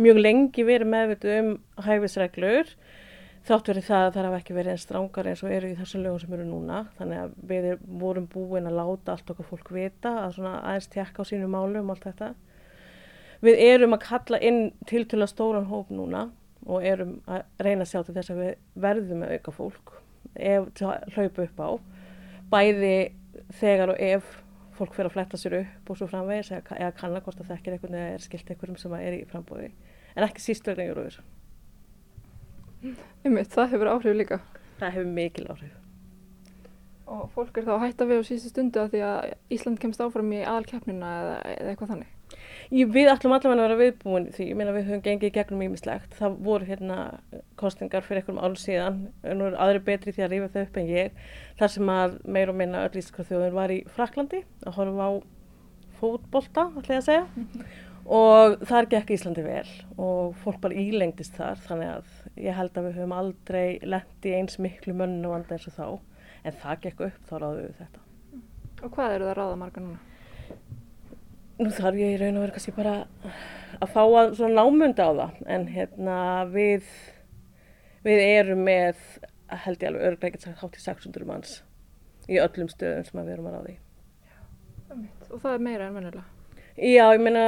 mjög 0.00 0.18
lengi 0.18 0.64
verið 0.66 0.90
meðvitið 0.90 1.38
um 1.38 1.50
hæfisreglur 1.84 2.72
þátt 3.46 3.70
verið 3.72 3.86
það 3.88 4.04
að 4.06 4.12
það 4.14 4.26
hafa 4.28 4.38
ekki 4.40 4.56
verið 4.56 4.72
einn 4.72 4.82
strángar 4.82 5.28
eins 5.30 5.42
og 5.42 5.54
eru 5.54 5.70
í 5.72 5.78
þessum 5.78 6.04
lögum 6.04 6.20
sem 6.22 6.34
eru 6.36 6.44
núna. 6.46 6.82
Þannig 6.98 7.22
að 7.22 7.32
við 7.50 7.68
vorum 8.02 8.28
búin 8.30 8.68
að 8.70 8.78
láta 8.78 9.16
allt 9.16 9.32
okkar 9.34 9.48
fólk 9.48 9.72
vita 9.74 10.12
að 10.22 10.36
svona 10.36 10.52
aðeins 10.60 10.90
tjekka 10.92 11.26
á 11.26 11.30
sínu 11.30 11.48
málu 11.50 11.82
um 11.82 11.90
allt 11.90 12.06
þetta. 12.06 12.28
Við 13.42 13.64
erum 13.64 13.96
að 13.96 14.04
kalla 14.06 14.38
inn 14.38 14.60
til 14.86 15.02
til 15.10 15.18
að 15.18 15.32
stóran 15.32 15.66
hóp 15.70 15.90
núna 15.90 16.28
og 16.70 16.86
erum 16.86 17.16
að 17.26 17.42
reyna 17.58 17.82
að 17.82 17.90
sjá 17.90 18.02
til 18.06 18.14
þess 18.14 18.30
að 18.30 18.42
við 18.44 18.52
verðum 18.84 19.24
að 19.26 19.34
auka 19.34 19.54
fólk 19.56 19.96
ef 20.38 20.68
það 20.78 21.08
hlaupa 21.16 21.46
upp 21.48 21.58
á 21.58 21.70
bæði 22.52 22.96
þegar 23.58 23.94
og 23.94 24.02
ef 24.02 24.36
fólk 24.78 24.96
fyrir 24.96 25.10
að 25.10 25.16
fletta 25.18 25.40
sér 25.40 25.58
upp 25.60 25.92
og 25.92 26.00
svo 26.00 26.08
framvegis 26.10 26.54
eða, 26.54 26.78
eða 26.78 26.96
kannar 26.98 27.24
hvort 27.26 27.40
að 27.40 27.50
það 27.50 27.58
ekki 27.58 27.70
er 27.70 27.76
eitthvað 27.78 27.98
eða 27.98 28.16
er 28.16 28.26
skilt 28.26 28.50
einhverjum 28.52 28.80
sem 28.80 28.98
er 28.98 29.18
í 29.18 29.22
frambóði 29.28 29.70
en 30.16 30.26
ekki 30.26 30.44
síst 30.44 30.68
vegna 30.68 30.88
Eurovision 30.88 31.30
Ummitt, 32.82 33.52
það 33.52 33.68
hefur 33.76 33.90
áhrif 33.92 34.16
líka. 34.18 34.40
Það 34.80 34.94
hefur 34.96 35.10
mikil 35.14 35.44
áhrif. 35.52 35.74
Og 37.12 37.28
fólk 37.34 37.58
er 37.60 37.66
þá 37.68 37.72
að 37.76 37.84
hætta 37.84 38.06
við 38.08 38.22
á 38.22 38.26
síðustu 38.26 38.50
stundu 38.50 38.80
að 38.82 38.94
því 38.94 39.02
að 39.06 39.26
Ísland 39.54 39.80
kemst 39.82 40.02
áfram 40.02 40.32
í 40.34 40.40
aðalkeppnina 40.42 41.10
eða, 41.20 41.36
eða 41.52 41.72
eitthvað 41.72 41.92
þannig? 41.92 42.16
Ég, 42.72 42.88
við 42.88 43.10
ætlum 43.12 43.34
allavega 43.36 43.58
að 43.58 43.66
vera 43.66 43.78
viðbúin 43.80 44.26
því, 44.32 44.46
ég 44.48 44.56
meina 44.56 44.72
við 44.72 44.86
höfum 44.88 45.04
gengið 45.04 45.34
gegnum 45.34 45.64
ímislegt. 45.66 46.14
Það 46.16 46.38
voru 46.46 46.68
hérna 46.68 46.98
kostingar 47.60 48.06
fyrir 48.06 48.22
einhverjum 48.22 48.40
ál 48.40 48.56
síðan, 48.56 48.98
nú 49.26 49.50
eru 49.50 49.60
aðri 49.60 49.84
betri 49.90 50.14
því 50.16 50.24
að 50.24 50.32
rífa 50.32 50.50
þau 50.54 50.62
upp 50.62 50.80
en 50.80 50.88
ég. 50.88 51.22
Þar 51.60 51.72
sem 51.76 51.92
að 51.92 52.18
meir 52.36 52.52
og 52.52 52.58
minna 52.62 52.84
öll 52.86 53.02
ískra 53.02 53.26
þjóðin 53.28 53.56
var 53.58 53.74
í 53.74 53.80
Fraklandi 53.92 54.42
að 54.64 54.78
horfa 54.78 55.08
á 55.08 55.12
fótbolta, 56.00 56.68
ætla 56.80 56.96
ég 56.96 57.02
að 57.02 57.08
segja. 57.10 57.26
Og 58.02 58.56
þar 58.66 58.88
gekk 58.90 59.12
Íslandi 59.14 59.44
vel 59.46 59.68
og 59.94 60.32
fólk 60.42 60.58
bara 60.64 60.74
ílengdist 60.74 61.36
þar 61.38 61.60
þannig 61.68 61.90
að 61.92 62.40
ég 62.42 62.56
held 62.58 62.74
að 62.74 62.88
við 62.88 62.96
höfum 62.98 63.14
aldrei 63.14 63.66
lendi 63.86 64.32
eins 64.34 64.58
miklu 64.58 64.96
mönnu 64.98 65.30
vanda 65.30 65.54
eins 65.54 65.68
og 65.70 65.76
þá. 65.76 65.86
En 66.42 66.56
það 66.64 66.80
gekk 66.88 67.04
upp, 67.06 67.20
þá 67.28 67.34
ráðum 67.36 67.60
við 67.60 67.76
þetta. 67.78 68.02
Og 68.82 68.96
hvað 68.96 69.14
eru 69.14 69.28
það 69.28 69.30
að 69.30 69.38
ráða 69.38 69.60
marga 69.60 69.84
núna? 69.84 70.00
Nú 71.60 71.70
þarf 71.74 71.98
ég 72.00 72.14
í 72.14 72.20
raun 72.20 72.38
og 72.38 72.46
veru 72.46 72.54
kannski 72.56 72.74
bara 72.76 72.94
að 73.82 73.92
fá 73.92 74.00
að 74.02 74.36
svona 74.38 74.62
námunda 74.62 75.08
á 75.08 75.12
það 75.18 75.42
en 75.56 75.66
hérna 75.74 76.16
við 76.52 76.88
við 78.06 78.22
erum 78.24 78.64
með 78.66 79.02
held 79.62 79.82
ég 79.84 79.90
alveg 79.90 80.06
örglega 80.08 80.30
ekkert 80.32 80.46
sagt 80.46 80.62
hátt 80.62 80.78
í 80.78 80.84
600 80.84 81.28
manns 81.28 81.56
í 82.30 82.38
öllum 82.40 82.70
stöðum 82.72 83.08
sem 83.08 83.20
við 83.20 83.34
erum 83.34 83.50
að 83.50 83.58
ráði. 83.58 83.74
Og 85.32 85.40
það 85.40 85.52
er 85.54 85.66
meira 85.66 85.88
en 85.88 85.98
vennilega? 85.98 86.41
Já, 86.82 87.04
ég 87.14 87.20
meina 87.22 87.42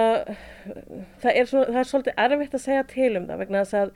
það 1.18 1.30
er, 1.32 1.49
svona, 1.51 1.64
það 1.72 1.78
er 1.80 1.89
svolítið 1.89 2.20
erfitt 2.22 2.53
að 2.55 2.61
segja 2.62 2.82
til 2.87 3.09
um 3.18 3.24
það 3.26 3.41
vegna 3.41 3.62
þess 3.64 3.76
að 3.80 3.89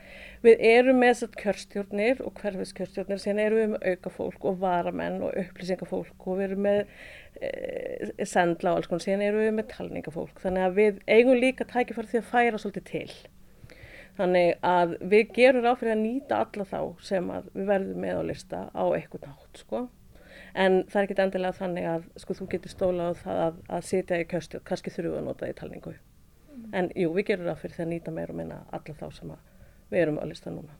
við 0.42 0.62
erum 0.66 0.98
með 0.98 1.12
þessar 1.12 1.36
kjörstjórnir 1.42 2.22
og 2.26 2.40
hverfiskjörstjórnir 2.40 3.20
sen 3.22 3.38
erum 3.42 3.60
við 3.60 3.68
með 3.74 3.84
auka 3.92 4.12
fólk 4.16 4.48
og 4.50 4.56
varamenn 4.64 5.20
og 5.28 5.36
upplýsingafólk 5.44 6.26
og 6.26 6.40
við 6.40 6.46
erum 6.48 6.66
með 6.66 6.80
e, 7.38 7.52
sendla 8.26 8.72
og 8.72 8.80
alls 8.80 8.90
konar, 8.90 9.04
sen 9.04 9.22
erum 9.22 9.44
við 9.44 9.54
með 9.60 9.68
talningafólk. 9.76 10.42
Þannig 10.42 10.66
að 10.66 10.80
við 10.80 10.98
eigum 11.06 11.38
líka 11.38 11.68
tækifæri 11.70 12.10
því 12.10 12.22
að 12.24 12.32
færa 12.32 12.62
svolítið 12.64 12.88
til. 12.90 13.12
Þannig 14.18 14.50
að 14.66 14.96
við 15.14 15.30
gerum 15.38 15.68
ráð 15.68 15.78
fyrir 15.84 15.94
að 15.94 16.02
nýta 16.02 16.42
alla 16.42 16.66
þá 16.66 16.80
sem 17.12 17.30
við 17.52 17.70
verðum 17.70 18.02
með 18.08 18.18
á 18.18 18.22
lista 18.32 18.64
á 18.74 18.84
eitthvað 18.90 19.28
nátt 19.30 19.62
sko 19.62 19.86
en 20.58 20.80
það 20.90 21.00
er 21.00 21.06
ekki 21.06 21.22
endilega 21.22 21.58
þannig 21.58 21.88
að 21.92 22.08
sko, 22.22 22.36
þú 22.38 22.48
getur 22.54 22.72
stólað 22.72 23.12
á 23.14 23.20
það 23.22 23.42
að, 23.44 23.60
að 23.76 23.86
sitja 23.88 24.18
í 24.18 24.26
kjöstjórn, 24.32 24.64
kannski 24.68 24.92
þurfu 24.94 25.20
að 25.20 25.26
nota 25.28 25.44
það 25.44 25.52
í 25.52 25.58
talningu. 25.60 25.94
Mm. 26.48 26.66
En 26.80 26.90
jú, 26.98 27.12
við 27.14 27.28
gerum 27.30 27.50
það 27.50 27.62
fyrir 27.62 27.76
því 27.76 27.84
að 27.84 27.92
nýta 27.92 28.14
meira 28.16 28.34
og 28.34 28.40
minna 28.40 28.58
alla 28.78 28.96
þá 28.98 29.06
sem 29.18 29.34
við 29.92 30.02
erum 30.02 30.20
að 30.22 30.32
lista 30.32 30.54
núna. 30.54 30.78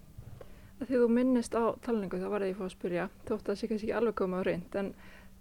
Þegar 0.79 1.05
þú 1.05 1.11
minnist 1.11 1.55
á 1.59 1.65
talningu 1.83 2.19
þá 2.19 2.27
var 2.31 2.45
það 2.45 2.51
ég 2.53 2.59
fóð 2.59 2.69
að 2.69 2.75
spyrja, 2.75 3.07
þótt 3.27 3.39
að 3.39 3.49
það 3.49 3.61
sé 3.61 3.71
kannski 3.71 3.89
ekki 3.89 3.97
alveg 3.99 4.19
komið 4.19 4.39
á 4.39 4.47
reynd, 4.49 4.77
en 4.79 4.91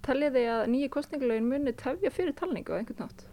talja 0.06 0.30
þig 0.34 0.48
að 0.54 0.62
nýju 0.74 0.92
kostningulegin 0.94 1.50
munni 1.50 1.74
tefja 1.78 2.14
fyrir 2.14 2.38
talningu 2.38 2.74
á 2.74 2.78
einhvern 2.78 3.04
nátt? 3.04 3.26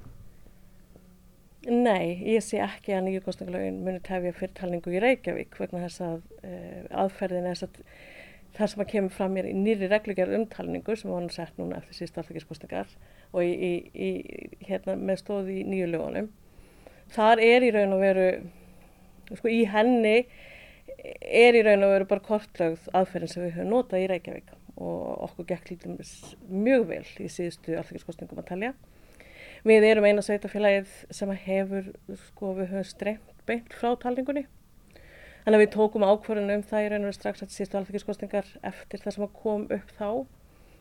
Nei, 1.66 2.22
ég 2.30 2.44
sé 2.46 2.60
ekki 2.62 2.94
að 2.94 3.08
nýju 3.08 3.24
kostningulegin 3.26 3.80
munni 3.86 4.02
tefja 4.06 4.36
fyrir 4.38 4.54
talningu 4.58 4.94
í 4.94 5.02
Reykjavík 5.02 5.58
vegna 5.58 5.82
þess 5.88 6.04
að 6.06 6.20
uh, 6.46 6.84
það 8.56 8.72
sem 8.72 8.82
að 8.84 8.90
kemur 8.92 9.14
fram 9.14 9.36
mér 9.36 9.50
í 9.50 9.54
nýri 9.58 9.90
reglugjörð 9.92 10.38
umtalningu 10.40 10.96
sem 10.96 11.12
var 11.12 11.22
hann 11.22 11.32
sett 11.34 11.58
núna 11.60 11.80
eftir 11.82 11.98
síðust 12.00 12.20
alþekkiskostingar 12.22 12.92
og 13.36 13.44
í, 13.44 13.52
í, 13.52 13.72
í, 14.08 14.10
hérna, 14.70 14.96
með 14.96 15.22
stóði 15.22 15.60
í 15.60 15.66
nýju 15.68 15.90
lögunum. 15.92 16.30
Þar 17.16 17.44
er 17.46 17.66
í 17.68 17.72
raun 17.76 17.96
og 17.96 18.04
veru, 18.04 18.28
sko 19.34 19.52
í 19.52 19.62
henni 19.70 20.18
er 21.22 21.58
í 21.58 21.64
raun 21.66 21.86
og 21.86 21.96
veru 21.96 22.10
bara 22.10 22.26
kortlögð 22.26 22.90
aðferðin 22.96 23.34
sem 23.34 23.46
við 23.46 23.56
höfum 23.60 23.72
notað 23.74 24.06
í 24.06 24.10
Reykjavík 24.14 24.54
og 24.76 25.24
okkur 25.30 25.50
gekk 25.52 25.72
lítum 25.72 25.96
mjög 26.52 26.90
vel 26.90 27.06
í 27.24 27.30
síðustu 27.32 27.78
alþekkiskostingum 27.80 28.42
að 28.42 28.50
talja. 28.52 28.74
Við 29.66 29.88
erum 29.88 30.06
eina 30.06 30.24
sveitafélagið 30.24 30.92
sem 31.16 31.32
hefur, 31.46 31.88
sko 32.30 32.54
við 32.60 32.72
höfum 32.74 32.88
streymt 32.88 33.32
beint 33.46 33.74
frá 33.78 33.94
talningunni 34.02 34.46
Þannig 35.46 35.60
að 35.60 35.62
við 35.62 35.74
tókum 35.76 36.04
ákvörðunum 36.10 36.62
það 36.66 36.84
í 36.84 36.86
raun 36.90 37.04
og 37.06 37.14
strax 37.14 37.44
eftir 37.46 37.54
síðustu 37.54 37.78
alþekkiskostingar 37.78 38.48
eftir 38.66 39.02
það 39.04 39.14
sem 39.14 39.34
kom 39.38 39.66
upp 39.76 39.92
þá. 39.94 40.08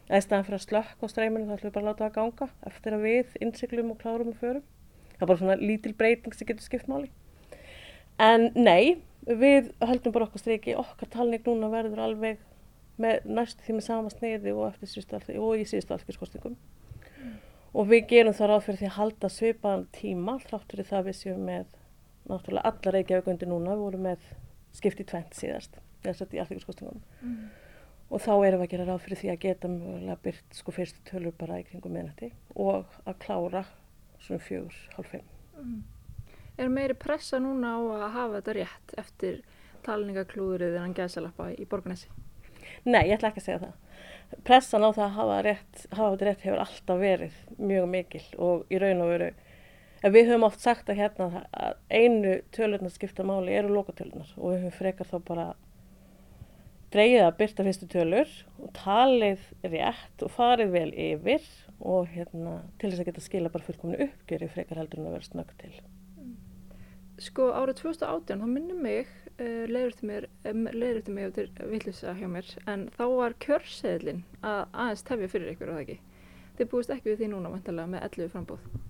Eða 0.08 0.20
staðan 0.24 0.46
fyrir 0.46 0.56
að 0.56 0.62
slökk 0.62 1.02
á 1.04 1.06
streyminu 1.12 1.48
þá 1.48 1.56
ætlum 1.58 1.68
við 1.68 1.74
bara 1.74 1.82
að 1.82 1.88
láta 1.90 2.04
það 2.04 2.14
ganga 2.14 2.46
eftir 2.70 2.94
að 2.96 3.02
við 3.04 3.34
innsiklum 3.44 3.90
og 3.92 3.98
klárum 4.00 4.30
og 4.30 4.38
förum. 4.40 4.62
Það 5.10 5.26
er 5.26 5.28
bara 5.28 5.40
svona 5.42 5.56
lítil 5.60 5.92
breyting 5.98 6.36
sem 6.36 6.48
getur 6.48 6.64
skipt 6.64 6.88
máli. 6.88 7.10
En 8.24 8.46
nei, 8.56 9.02
við 9.28 9.68
höldum 9.84 10.14
bara 10.14 10.28
okkar 10.30 10.40
streiki, 10.40 10.76
okkar 10.80 11.10
talning 11.12 11.44
núna 11.44 11.68
verður 11.72 12.00
alveg 12.06 12.40
með 13.00 13.28
næstu 13.36 13.66
því 13.66 13.76
með 13.76 13.86
sama 13.90 14.12
sniði 14.14 14.54
og, 14.56 14.78
og 14.80 15.60
í 15.60 15.66
síðustu 15.68 15.96
alþekkiskostingum. 15.96 16.56
Mm. 17.20 17.36
Og 17.76 17.90
við 17.92 18.08
gerum 18.14 18.36
það 18.36 18.52
ráð 18.52 18.64
fyrir 18.68 18.80
því 18.80 18.88
að 18.88 18.96
halda 18.96 19.30
svipaðan 19.36 19.84
tíma, 19.98 20.38
þráttur 20.46 20.80
í 20.80 20.88
það 20.88 21.08
við 21.10 21.18
séum 21.20 21.44
með 21.50 21.68
náttúrulega 22.30 22.70
alla 22.70 22.94
reykjaugöndir 22.96 23.50
núna, 23.50 23.74
við 23.74 23.84
vorum 23.84 24.06
með 24.08 24.28
skipti 24.74 25.06
tvent 25.08 25.36
síðast 25.38 25.78
þess 26.04 26.24
að 26.24 26.36
í 26.36 26.42
alþjóðskostingunum 26.42 27.04
mm. 27.22 27.38
og 28.10 28.22
þá 28.24 28.32
erum 28.34 28.60
við 28.60 28.66
að 28.66 28.72
gera 28.74 28.88
ráð 28.90 29.02
fyrir 29.06 29.20
því 29.22 29.32
að 29.32 29.40
geta 29.46 29.70
mjögulega 29.72 30.18
byrt 30.26 30.58
sko 30.58 30.74
fyrstu 30.74 31.04
tölur 31.08 31.36
bara 31.38 31.60
í 31.62 31.66
kringum 31.68 31.96
meðnætti 31.96 32.30
og 32.54 32.98
að 33.04 33.18
klára 33.24 33.64
svona 34.24 34.44
fjögur, 34.44 34.76
hálf 34.96 35.12
fimm 35.14 35.28
mm. 35.60 35.82
Er 36.54 36.68
meiri 36.70 36.94
pressa 36.94 37.40
núna 37.42 37.72
á 37.74 37.80
að 37.82 38.10
hafa 38.14 38.34
þetta 38.36 38.52
rétt 38.60 38.92
eftir 39.02 39.40
talningaklúðrið 39.84 40.76
en 40.76 40.84
hann 40.84 40.94
gæðsalappa 40.94 41.48
í 41.58 41.66
borganessi? 41.66 42.12
Nei, 42.86 43.08
ég 43.08 43.16
ætla 43.16 43.32
ekki 43.32 43.42
að 43.42 43.48
segja 43.48 43.62
það 43.64 43.80
pressan 44.46 44.84
á 44.84 44.90
það 44.94 45.04
að 45.04 45.16
hafa, 45.18 45.38
rétt, 45.46 45.82
hafa 45.92 46.10
þetta 46.12 46.28
rétt 46.28 46.44
hefur 46.46 46.62
alltaf 46.64 47.00
verið 47.00 47.40
mjög 47.58 47.88
mikil 47.90 48.22
og 48.46 48.72
í 48.72 48.80
raun 48.82 49.02
og 49.04 49.10
veru 49.12 49.28
En 50.04 50.12
við 50.12 50.28
höfum 50.28 50.44
oft 50.44 50.60
sagt 50.60 50.90
að 50.92 50.98
hérna 51.00 51.44
að 51.48 51.78
einu 51.88 52.34
tölurnar 52.52 52.92
skipta 52.92 53.24
máli 53.24 53.54
eru 53.56 53.72
lokatölunar 53.72 54.34
og 54.36 54.52
við 54.52 54.66
höfum 54.66 54.76
frekar 54.76 55.08
þá 55.08 55.16
bara 55.30 55.46
dreyið 56.94 57.24
að 57.24 57.38
byrta 57.38 57.64
fyrstu 57.66 57.88
tölur 57.90 58.34
og 58.60 58.68
talið 58.76 59.48
rétt 59.64 60.24
og 60.26 60.30
farið 60.34 60.76
vel 60.76 60.90
yfir 60.92 61.48
og 61.80 62.12
hérna 62.12 62.60
til 62.78 62.92
þess 62.92 63.02
að 63.02 63.10
geta 63.10 63.24
skila 63.24 63.52
bara 63.54 63.66
fullkominu 63.66 64.06
uppgjöri 64.10 64.50
frekar 64.52 64.82
heldur 64.82 65.00
en 65.00 65.08
að 65.08 65.16
vera 65.16 65.30
snögg 65.30 65.56
til. 65.62 65.74
Sko 67.24 67.50
árið 67.54 67.80
2018 67.80 68.44
þá 68.44 68.46
minnum 68.50 68.80
mig, 68.84 69.10
uh, 69.38 69.64
leiður 69.70 69.98
til 69.98 70.08
mér, 70.10 70.30
um, 70.50 70.64
leiður 70.68 71.04
til 71.06 71.16
mig 71.16 71.34
til 71.36 71.50
villisa 71.70 72.14
hjá 72.18 72.26
mér 72.30 72.56
en 72.70 72.88
þá 72.98 73.04
var 73.08 73.38
kjörseðlinn 73.40 74.24
að 74.42 74.64
aðeins 74.72 75.06
tefja 75.08 75.30
fyrir 75.32 75.54
ykkur 75.54 75.70
og 75.70 75.78
það 75.78 75.86
ekki. 75.86 76.00
Þið 76.58 76.74
búist 76.74 76.92
ekki 76.94 77.14
við 77.14 77.22
því 77.22 77.30
núna 77.34 77.54
vantilega 77.54 77.94
með 77.94 78.10
11 78.10 78.34
frambóð. 78.34 78.83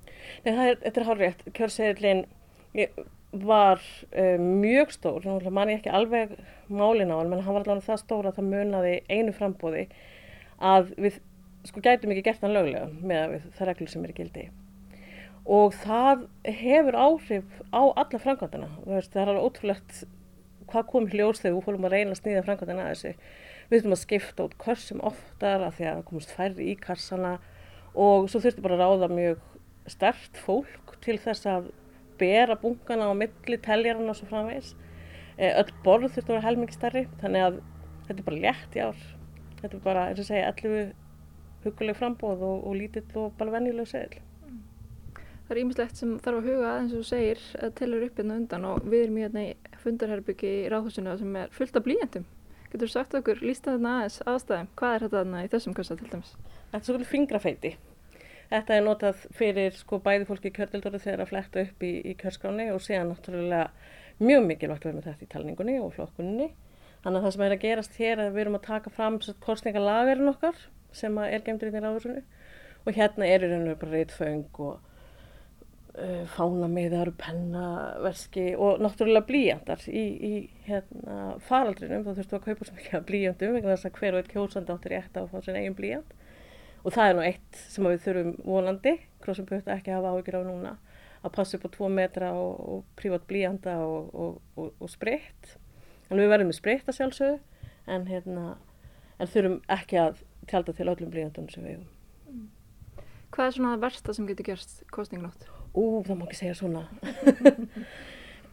Nei, 0.45 0.53
er, 0.53 0.81
þetta 0.83 1.01
er 1.01 1.09
hálfrétt. 1.09 1.45
Kjörseðlinn, 1.57 2.25
var 3.35 3.81
uh, 4.15 4.41
mjög 4.41 4.93
stór, 4.95 5.25
nú 5.27 5.51
man 5.51 5.71
ég 5.73 5.81
ekki 5.81 5.93
alveg 5.93 6.35
málin 6.71 7.11
á 7.11 7.19
hann, 7.19 7.31
menn 7.31 7.43
hann 7.43 7.57
var 7.57 7.67
alveg 7.67 7.87
það 7.87 8.03
stór 8.05 8.29
að 8.29 8.37
það 8.39 8.51
munaði 8.53 8.93
einu 9.11 9.35
frambóði 9.35 9.89
að 10.63 10.93
við 11.01 11.19
sko 11.67 11.81
gætum 11.83 12.13
ekki 12.13 12.27
gert 12.29 12.45
hann 12.45 12.55
löglega 12.55 12.91
með 13.03 13.41
það 13.57 13.71
reglur 13.71 13.91
sem 13.91 14.05
er 14.05 14.13
í 14.13 14.19
gildi. 14.19 14.45
Og 15.45 15.75
það 15.77 16.27
hefur 16.61 16.97
áhrif 16.97 17.57
á 17.75 17.83
alla 17.83 18.21
framkvæmdana 18.21 18.71
það 18.85 19.23
er 19.23 19.33
alveg 19.33 19.49
ótrúlegt 19.49 20.05
hvað 20.71 20.87
kom 20.93 21.09
hljós 21.11 21.43
þegar 21.43 21.57
við 21.57 21.67
fórum 21.67 21.89
að 21.89 21.97
reyna 21.97 22.15
að 22.15 22.21
snýða 22.21 22.45
framkvæmdana 22.47 22.87
að 22.87 22.95
þessu. 22.95 23.15
Við 23.65 23.81
þurfum 23.81 23.97
að 23.97 24.03
skipta 24.05 24.47
út 24.47 24.57
körsum 24.61 25.03
oftar 25.05 25.67
af 25.67 25.77
því 25.79 25.89
að 25.89 25.99
það 25.99 26.07
komast 26.11 26.33
færri 26.37 26.71
í 26.71 26.79
karsana 26.81 27.35
og 27.95 28.29
svo 28.31 28.41
þurftum 28.45 28.65
bara 28.65 28.79
að 28.79 28.85
ráða 28.85 29.11
mjög 29.13 29.43
stert 29.91 30.41
fólk 30.45 30.97
til 31.05 31.19
þess 31.21 31.49
að 31.51 31.71
bera 32.19 32.57
bunkana 32.61 33.11
á 33.11 33.15
milli 33.17 33.59
teljarana 33.61 34.13
og 34.13 34.19
svo 34.19 34.29
framvegs. 34.31 34.75
Eh, 35.37 35.53
öll 35.59 35.73
borð 35.85 36.13
þurftu 36.15 36.31
að 36.31 36.37
vera 36.37 36.47
helmingi 36.49 36.77
starri 36.77 37.07
þannig 37.23 37.47
að 37.49 37.57
þetta 38.07 38.21
er 38.21 38.29
bara 38.29 38.43
létt 38.45 38.77
í 38.77 38.85
ár. 38.85 39.01
Þetta 39.61 39.77
er 39.77 39.83
bara, 39.85 40.05
eins 40.11 40.23
og 40.23 40.29
segja, 40.29 40.53
11 40.53 40.93
huguleg 41.65 41.99
frambóð 41.99 42.45
og, 42.45 42.63
og 42.69 42.79
lítill 42.79 43.07
og 43.19 43.35
bara 43.39 43.57
venjuleg 43.57 43.89
segil. 43.89 44.21
Það 45.45 45.55
er 45.55 45.61
ímislegt 45.61 45.99
sem 46.01 46.13
þarf 46.25 46.39
að 46.41 46.47
huga 46.49 46.69
aðeins 46.71 46.95
og 46.97 47.07
segir 47.09 47.41
að 47.61 47.75
telur 47.81 48.05
upp 48.07 48.21
hérna 48.21 48.39
undan 48.41 48.69
og 48.69 48.87
við 48.89 49.03
erum 49.05 49.19
hérna 49.21 49.43
í 49.45 49.51
fundarherbyggi 49.83 50.53
í 50.63 50.69
ráðhúsinu 50.73 51.17
sem 51.21 51.35
er 51.37 51.51
fullt 51.53 51.77
af 51.77 51.85
blíjendum. 51.85 52.25
Getur 52.71 52.89
þú 52.89 52.93
sagt 52.95 53.17
okkur, 53.19 53.43
lísta 53.45 53.75
þarna 53.75 53.99
aðeins 53.99 54.23
aðstæðum, 54.25 54.71
hvað 54.81 54.95
er 54.95 55.05
þetta 55.05 55.19
þarna 55.21 55.43
í 55.45 55.51
þessum 55.53 55.77
kassa 55.77 55.99
til 56.01 56.09
dæmis? 56.09 56.33
Þetta 56.71 56.81
er 56.81 56.87
svolítið 56.89 57.11
fingrafeiti. 57.13 57.75
Þetta 58.51 58.77
er 58.77 58.85
notað 58.85 59.25
fyrir 59.35 59.77
sko 59.79 59.99
bæði 60.05 60.29
fólki 60.29 60.51
í 60.51 60.55
kjördildóri 60.55 61.01
þegar 61.03 61.25
að 61.25 61.31
fletta 61.33 61.65
upp 61.65 61.85
í, 61.87 61.93
í 62.05 62.15
kjörskráni 62.21 62.69
og 62.75 62.83
séðan 62.85 63.13
náttúrulega 63.13 63.69
mjög 64.21 64.47
mikilvægt 64.49 64.87
vera 64.87 64.99
með 64.99 65.09
þetta 65.09 65.27
í 65.27 65.33
talningunni 65.33 65.77
og 65.83 65.93
flokkunni. 65.97 66.49
Þannig 67.05 67.19
að 67.21 67.27
það 67.27 67.35
sem 67.35 67.45
er 67.45 67.55
að 67.55 67.65
gerast 67.65 68.01
hér 68.01 68.15
er 68.15 68.25
að 68.27 68.35
við 68.37 68.45
erum 68.45 68.59
að 68.59 68.67
taka 68.69 68.93
fram 68.95 69.21
kostningalagurinn 69.45 70.33
okkar 70.33 70.65
sem 70.95 71.21
er 71.25 71.45
gemdur 71.45 71.71
inn 71.71 71.79
í 71.79 71.85
ráðursunni 71.85 72.25
og 72.85 72.99
hérna 72.99 73.29
er 73.29 73.47
og 73.47 73.55
veru 73.55 73.77
bara 73.81 73.95
reytföng 73.99 74.61
og 74.63 74.75
uh, 75.99 76.25
fánamiðar, 76.37 77.11
pennaverski 77.21 78.51
og 78.61 78.83
náttúrulega 78.85 79.27
blíjandar 79.29 79.85
í, 79.89 80.05
í 80.05 80.35
hérna, 80.69 81.39
faraldrinum. 81.49 82.05
Þá 82.05 82.21
þurftu 82.21 82.39
að 82.39 82.45
kaupa 82.49 82.69
svo 82.69 82.77
mikið 82.79 83.09
blíjandum 83.09 83.57
vegna 83.57 83.75
þess 83.75 83.89
að 83.89 83.99
hver 84.01 84.15
og 84.15 84.23
eitt 84.23 84.33
kjósandi 84.33 84.77
áttur 84.77 84.95
rétt 84.95 85.19
að 85.21 85.33
fá 85.33 85.75
blíjand 85.81 86.21
og 86.85 86.93
það 86.93 87.09
er 87.09 87.17
nú 87.17 87.25
eitt 87.25 87.61
sem 87.73 87.87
við 87.89 88.03
þurfum 88.05 88.35
vonandi, 88.45 88.95
krossum 89.25 89.49
pött 89.49 89.69
ekki 89.73 89.93
að 89.93 90.03
hafa 90.03 90.13
áhyggjur 90.13 90.37
á 90.37 90.43
núna, 90.45 90.75
að 91.25 91.35
passa 91.39 91.57
upp 91.57 91.65
á 91.65 91.71
tvo 91.73 91.89
metra 91.89 92.33
og, 92.37 92.53
og 92.61 92.85
prívat 93.01 93.25
blíjanda 93.29 93.79
og, 93.81 94.11
og, 94.13 94.69
og 94.69 94.93
spritt. 94.93 95.57
Þannig 96.11 96.27
við 96.27 96.33
verðum 96.35 96.51
með 96.53 96.59
spritt 96.59 96.91
að 96.91 96.99
sjálfsögðu 96.99 97.39
en, 97.89 98.07
hérna, 98.11 98.45
en 99.17 99.33
þurfum 99.33 99.59
ekki 99.73 100.01
að 100.03 100.21
tjálta 100.51 100.77
til 100.77 100.91
öllum 100.93 101.15
blíjandunum 101.15 101.53
sem 101.53 101.65
við 101.65 101.79
hefum. 101.79 101.91
Hvað 103.35 103.49
er 103.49 103.57
svona 103.57 103.73
það 103.73 103.87
versta 103.89 104.15
sem 104.15 104.29
getur 104.29 104.51
gerst 104.53 104.85
kostningnótt? 104.95 105.49
Ú, 105.73 106.05
það 106.05 106.21
má 106.21 106.29
ekki 106.29 106.39
segja 106.39 106.59
svona. 106.61 106.85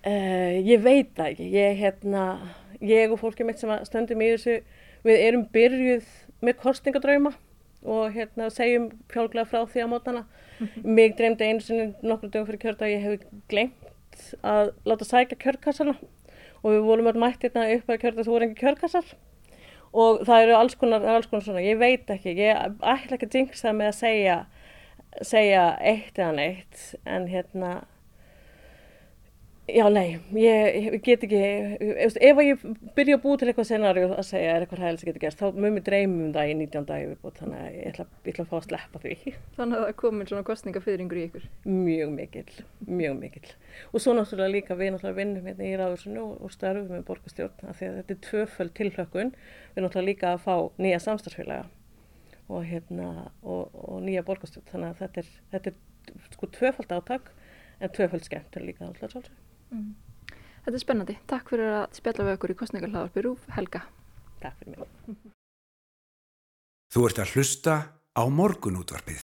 uh, 0.08 0.56
ég 0.72 0.82
veit 0.82 1.12
það 1.20 1.28
ekki. 1.28 1.52
Ég, 1.54 1.78
hérna, 1.84 2.24
ég 2.80 3.12
og 3.12 3.20
fólkið 3.22 3.52
mitt 3.52 3.62
sem 3.62 3.76
stöndum 3.86 4.24
í 4.24 4.32
þessu, 4.32 4.62
við 5.06 5.26
erum 5.28 5.46
byrjuð 5.54 6.08
með 6.42 6.62
kostningadrauma 6.64 7.36
og 7.82 8.14
hérna, 8.14 8.50
segjum 8.54 8.90
fjálglega 9.12 9.50
frá 9.50 9.66
því 9.66 9.86
á 9.86 9.88
mótana. 9.92 10.24
Mig 10.84 11.16
dreymdi 11.18 11.48
einu 11.48 11.64
sinni 11.66 11.88
nokkru 12.06 12.30
dögum 12.30 12.48
fyrir 12.50 12.62
kjörta 12.62 12.86
að 12.86 12.94
ég 12.94 13.06
hef 13.06 13.26
glemt 13.50 14.26
að 14.46 14.74
láta 14.86 15.08
sækja 15.08 15.40
kjörkassana. 15.42 15.96
Og 16.62 16.76
við 16.76 16.86
volum 16.86 17.10
alltaf 17.10 17.24
mætt 17.24 17.46
hérna 17.48 17.68
upp 17.76 17.90
að 17.90 18.02
kjörta 18.04 18.26
þú 18.26 18.36
voru 18.36 18.48
engi 18.48 18.60
kjörkassar. 18.62 19.14
Og 19.92 20.22
það 20.28 20.46
eru 20.46 20.58
alls 20.60 20.76
konar, 20.80 21.04
alls 21.04 21.28
konar 21.28 21.44
svona, 21.44 21.64
ég 21.66 21.80
veit 21.82 22.10
ekki, 22.14 22.36
ég 22.38 22.78
ætla 22.80 23.18
ekki 23.18 23.28
að 23.28 23.40
jinxa 23.40 23.74
með 23.76 23.90
að 23.90 23.98
segja, 23.98 24.36
segja 25.26 25.64
eitt 25.82 26.22
eða 26.22 26.36
neitt. 26.38 26.84
En 27.04 27.28
hérna 27.28 27.74
Já, 29.72 29.86
nei, 29.88 30.19
ég, 30.36 30.76
ég 30.76 30.95
get 31.05 31.22
ekki, 31.24 31.39
ef 32.03 32.39
ég 32.43 32.63
byrja 32.95 33.15
að 33.15 33.22
búa 33.24 33.39
til 33.39 33.47
eitthvað 33.47 33.67
scenari 33.69 34.01
að 34.03 34.26
segja 34.28 34.55
er 34.55 34.65
eitthvað 34.65 34.82
hægilega 34.84 34.99
sem 35.01 35.09
getur 35.09 35.24
gerst, 35.24 35.39
þá 35.39 35.55
mögum 35.55 35.78
við 35.78 35.86
dreymum 35.88 36.32
það 36.36 36.49
í 36.51 36.55
19 36.59 36.88
dagi 36.89 37.05
viðbútt, 37.11 37.38
þannig 37.39 37.61
að 37.61 37.76
ég 37.78 37.91
ætla, 37.91 38.05
ég 38.26 38.34
ætla 38.34 38.43
að 38.43 38.49
fá 38.49 38.55
að 38.57 38.65
sleppa 38.67 39.01
því. 39.03 39.15
Þannig 39.57 39.78
að 39.78 39.86
það 39.86 39.93
komin 40.01 40.30
svona 40.32 40.47
kostningafyringur 40.49 41.19
í 41.19 41.26
ykkur? 41.28 41.45
Mjög 41.67 42.13
mikil, 42.17 42.45
mjög 42.88 43.15
mikil. 43.22 43.43
Og 43.91 44.03
svo 44.03 44.15
náttúrulega 44.17 44.55
líka 44.55 44.78
við 44.80 44.91
náttúrulega 44.95 45.19
vinnum 45.22 45.47
hérna 45.47 45.67
í 45.69 45.76
ráðursunu 45.80 46.26
og 46.36 46.55
starfum 46.55 46.95
með 46.97 47.05
borgastjórn, 47.11 47.69
af 47.72 47.80
því 47.80 47.91
að 47.91 47.99
þetta 47.99 48.15
er 48.17 48.24
tvöföld 48.28 48.74
tilhlökkun, 48.82 49.32
við 49.76 49.86
náttúrulega 49.86 50.09
líka 50.09 50.34
að 50.34 50.43
fá 50.47 50.55
nýja 50.82 50.99
samstagsfélaga 51.05 51.69
og, 52.51 52.65
hérna, 52.67 53.30
og, 53.45 53.72
og 53.72 54.03
nýja 54.03 54.26
borgastjórn, 54.28 54.67
þannig 54.74 54.91
að 54.91 55.05
þetta 55.05 55.24
er, 55.24 55.32
þetta 55.55 55.72
er 55.72 56.28
sko 56.36 56.51
tvöfald 56.57 56.91
átak 56.97 57.32
en 57.80 57.95
tvöfald 57.95 58.28
skemmt 58.28 58.57
er 58.57 58.67
líka 58.67 58.84
náttúrulega 58.84 59.24
Mm. 59.72 59.93
Þetta 60.65 60.78
er 60.78 60.84
spennandi. 60.84 61.17
Takk 61.30 61.51
fyrir 61.53 61.74
að 61.80 61.97
spjalla 61.97 62.28
við 62.28 62.38
okkur 62.38 62.53
í 62.53 62.57
kostningarhlaðarpi 62.59 63.26
Rúf 63.26 63.47
Helga. 63.55 63.86
Takk 64.43 64.59
fyrir 64.59 64.78
mig. 64.78 65.17
Þú 66.91 67.07
ert 67.07 67.24
að 67.24 67.36
hlusta 67.36 67.76
á 68.11 68.24
morgunútvarpið. 68.28 69.20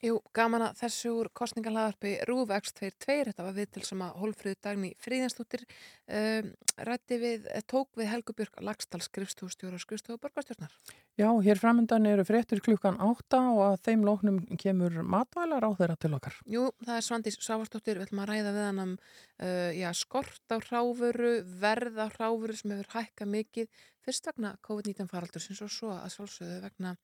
Jú, 0.00 0.14
gaman 0.32 0.62
að 0.64 0.78
þessu 0.78 1.10
úr 1.12 1.28
kostningarlagarpi 1.36 2.14
Rúf 2.24 2.48
X22, 2.56 3.16
þetta 3.28 3.44
var 3.44 3.52
við 3.52 3.66
til 3.74 3.82
sem 3.84 4.00
að 4.00 4.14
Hólfrið 4.16 4.54
Dagni 4.64 4.88
Fríðanstúttir 5.04 5.66
um, 5.66 6.46
rætti 6.88 7.18
við, 7.20 7.48
eh, 7.52 7.60
tók 7.68 7.98
við 8.00 8.08
Helgubjörg 8.08 8.62
Lagstall 8.64 9.02
skrifstústjóra 9.04 9.76
og 9.76 9.82
skrifstúra 9.82 10.16
borgarstjórnar. 10.22 10.72
Já, 11.20 11.28
hér 11.44 11.60
framöndan 11.60 12.08
eru 12.08 12.24
fréttur 12.24 12.62
klukkan 12.64 12.96
átta 12.96 13.42
og 13.50 13.60
að 13.66 13.76
þeim 13.90 14.06
lóknum 14.08 14.38
kemur 14.62 14.96
matvælar 15.04 15.68
á 15.68 15.70
þeirra 15.76 15.98
til 16.00 16.12
okkar. 16.16 16.40
Jú, 16.48 16.64
það 16.80 16.94
er 16.96 17.04
Svandís 17.04 17.36
Sávarsdóttir, 17.44 18.00
við 18.00 18.08
ætlum 18.08 18.24
að 18.24 18.32
ræða 18.32 18.54
við 18.56 18.66
hann 18.70 18.82
um 18.86 18.96
uh, 18.96 19.92
skort 20.00 20.48
á 20.48 20.56
hráfuru, 20.64 21.34
verð 21.60 22.00
á 22.00 22.08
hráfuru 22.16 22.56
sem 22.56 22.72
hefur 22.72 22.96
hækkað 22.96 23.32
mikið, 23.36 23.84
fyrst 24.00 24.32
vegna 24.32 24.56
COVID-19 24.64 25.12
faraldur 25.12 25.44
sem 25.44 25.60
svo 25.60 25.92
að 25.92 26.08
svolsögðu 26.16 26.58
vegna 26.64 26.96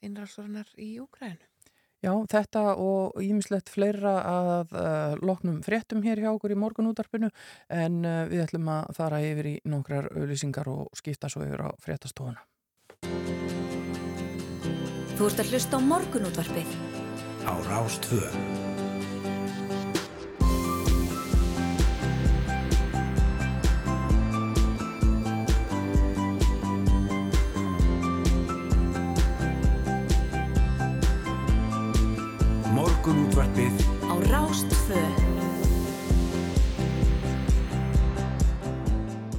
innræðsvorunar 0.00 0.72
í 0.80 0.94
Úgrænu. 1.04 1.47
Já, 1.98 2.12
þetta 2.30 2.76
og 2.78 3.16
ímislegt 3.22 3.72
fleira 3.72 4.14
að 4.22 4.74
uh, 4.78 5.14
loknum 5.18 5.58
fréttum 5.66 6.04
hér 6.04 6.22
hjá 6.22 6.30
okkur 6.30 6.54
í 6.54 6.58
morgunútarpinu 6.62 7.30
en 7.74 7.98
uh, 8.06 8.22
við 8.30 8.44
ætlum 8.44 8.70
að 8.70 8.92
fara 9.00 9.18
yfir 9.26 9.50
í 9.50 9.56
nokkrar 9.66 10.12
auðlýsingar 10.14 10.70
og 10.70 10.94
skipta 10.98 11.30
svo 11.32 11.42
yfir 11.46 11.66
á 11.66 11.68
fréttastofuna. 11.82 12.46
Þú 15.18 15.26
ert 15.26 15.42
að 15.42 15.50
hlusta 15.50 15.74
á 15.74 15.80
morgunútvarpið 15.82 16.70
á 17.42 18.67
Rástvöð. 33.08 33.24
Morgunútvarpið 33.38 33.76
á 34.04 34.14
Rástföð. 34.28 35.14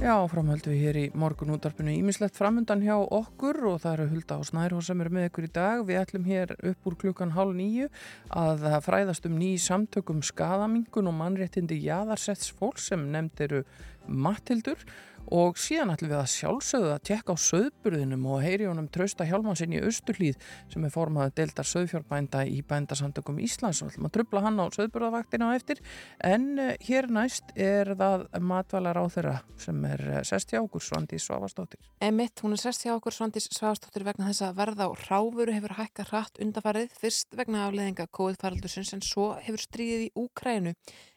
Já, 0.00 0.16
framhöldu 0.26 0.72
við 0.72 0.80
hér 0.80 0.96
í 0.98 1.04
morgun 1.14 1.52
útarpinu 1.54 1.92
ímislegt 1.94 2.34
framundan 2.34 2.82
hjá 2.82 2.96
okkur 2.98 3.60
og 3.70 3.76
það 3.84 3.92
eru 3.92 4.06
Hulda 4.10 4.38
og 4.40 4.48
Snærhó 4.48 4.80
sem 4.82 5.04
eru 5.04 5.14
með 5.14 5.28
ykkur 5.28 5.46
í 5.46 5.52
dag. 5.54 5.84
Við 5.86 6.00
ætlum 6.00 6.26
hér 6.26 6.54
upp 6.56 6.90
úr 6.90 6.96
klukkan 6.98 7.34
hálf 7.36 7.54
nýju 7.54 7.86
að 8.34 8.66
fræðast 8.88 9.30
um 9.30 9.38
ný 9.38 9.52
samtökum 9.62 10.24
skadamingun 10.26 11.12
og 11.12 11.18
mannréttindi 11.20 11.78
jaðarsetts 11.84 12.50
fólk 12.50 12.80
sem 12.82 13.06
nefnd 13.12 13.44
eru 13.46 13.62
Mattildur 14.08 14.82
og 15.30 15.58
síðan 15.60 15.92
ætlum 15.94 16.10
við 16.10 16.18
að 16.18 16.30
sjálfsögðu 16.32 16.90
að 16.94 17.02
tjekka 17.08 17.34
á 17.34 17.44
söðburðinum 17.44 18.26
og 18.30 18.42
heyri 18.44 18.66
honum 18.68 18.88
trausta 18.92 19.26
hjálmansinn 19.28 19.74
í 19.76 19.82
Östurlíð 19.84 20.38
sem 20.72 20.86
er 20.86 20.94
formaður 20.94 21.34
deildar 21.38 21.68
söðfjárbænda 21.70 22.44
í 22.50 22.60
bændasamtökum 22.66 23.38
Íslands. 23.44 23.82
Og 23.84 23.92
ætlum 23.92 24.08
að 24.08 24.14
trubla 24.16 24.42
hann 24.46 24.58
á 24.58 24.66
söðburðavaktina 24.74 25.50
á 25.50 25.56
eftir. 25.58 25.82
En 26.24 26.48
uh, 26.58 26.72
hér 26.82 27.10
næst 27.12 27.52
er 27.54 27.92
það 28.00 28.26
matvalar 28.40 28.98
á 28.98 29.04
þeirra 29.12 29.36
sem 29.60 29.84
er 29.90 30.06
uh, 30.08 30.22
sest 30.26 30.54
hjá 30.54 30.62
okkur 30.62 30.84
Svandís 30.84 31.28
Svavastóttir. 31.28 31.82
Emitt, 32.02 32.42
hún 32.44 32.56
er 32.56 32.62
sest 32.62 32.86
hjá 32.86 32.94
okkur 32.96 33.14
Svandís 33.14 33.50
Svavastóttir 33.52 34.06
vegna 34.08 34.30
þess 34.30 34.46
að 34.48 34.58
verða 34.62 34.90
á 34.90 34.90
ráfuru 35.06 35.54
hefur 35.54 35.76
hækka 35.78 36.08
hratt 36.10 36.42
undafarið 36.42 36.90
fyrst 36.98 37.38
vegna 37.38 37.68
afleðinga 37.68 38.10
COVID-faraldusins 38.16 38.94
en 38.96 39.04
svo 39.04 39.32
hefur 39.38 39.62
stríðið 39.62 40.08
í 40.08 40.12
Úkrænu 40.18 40.74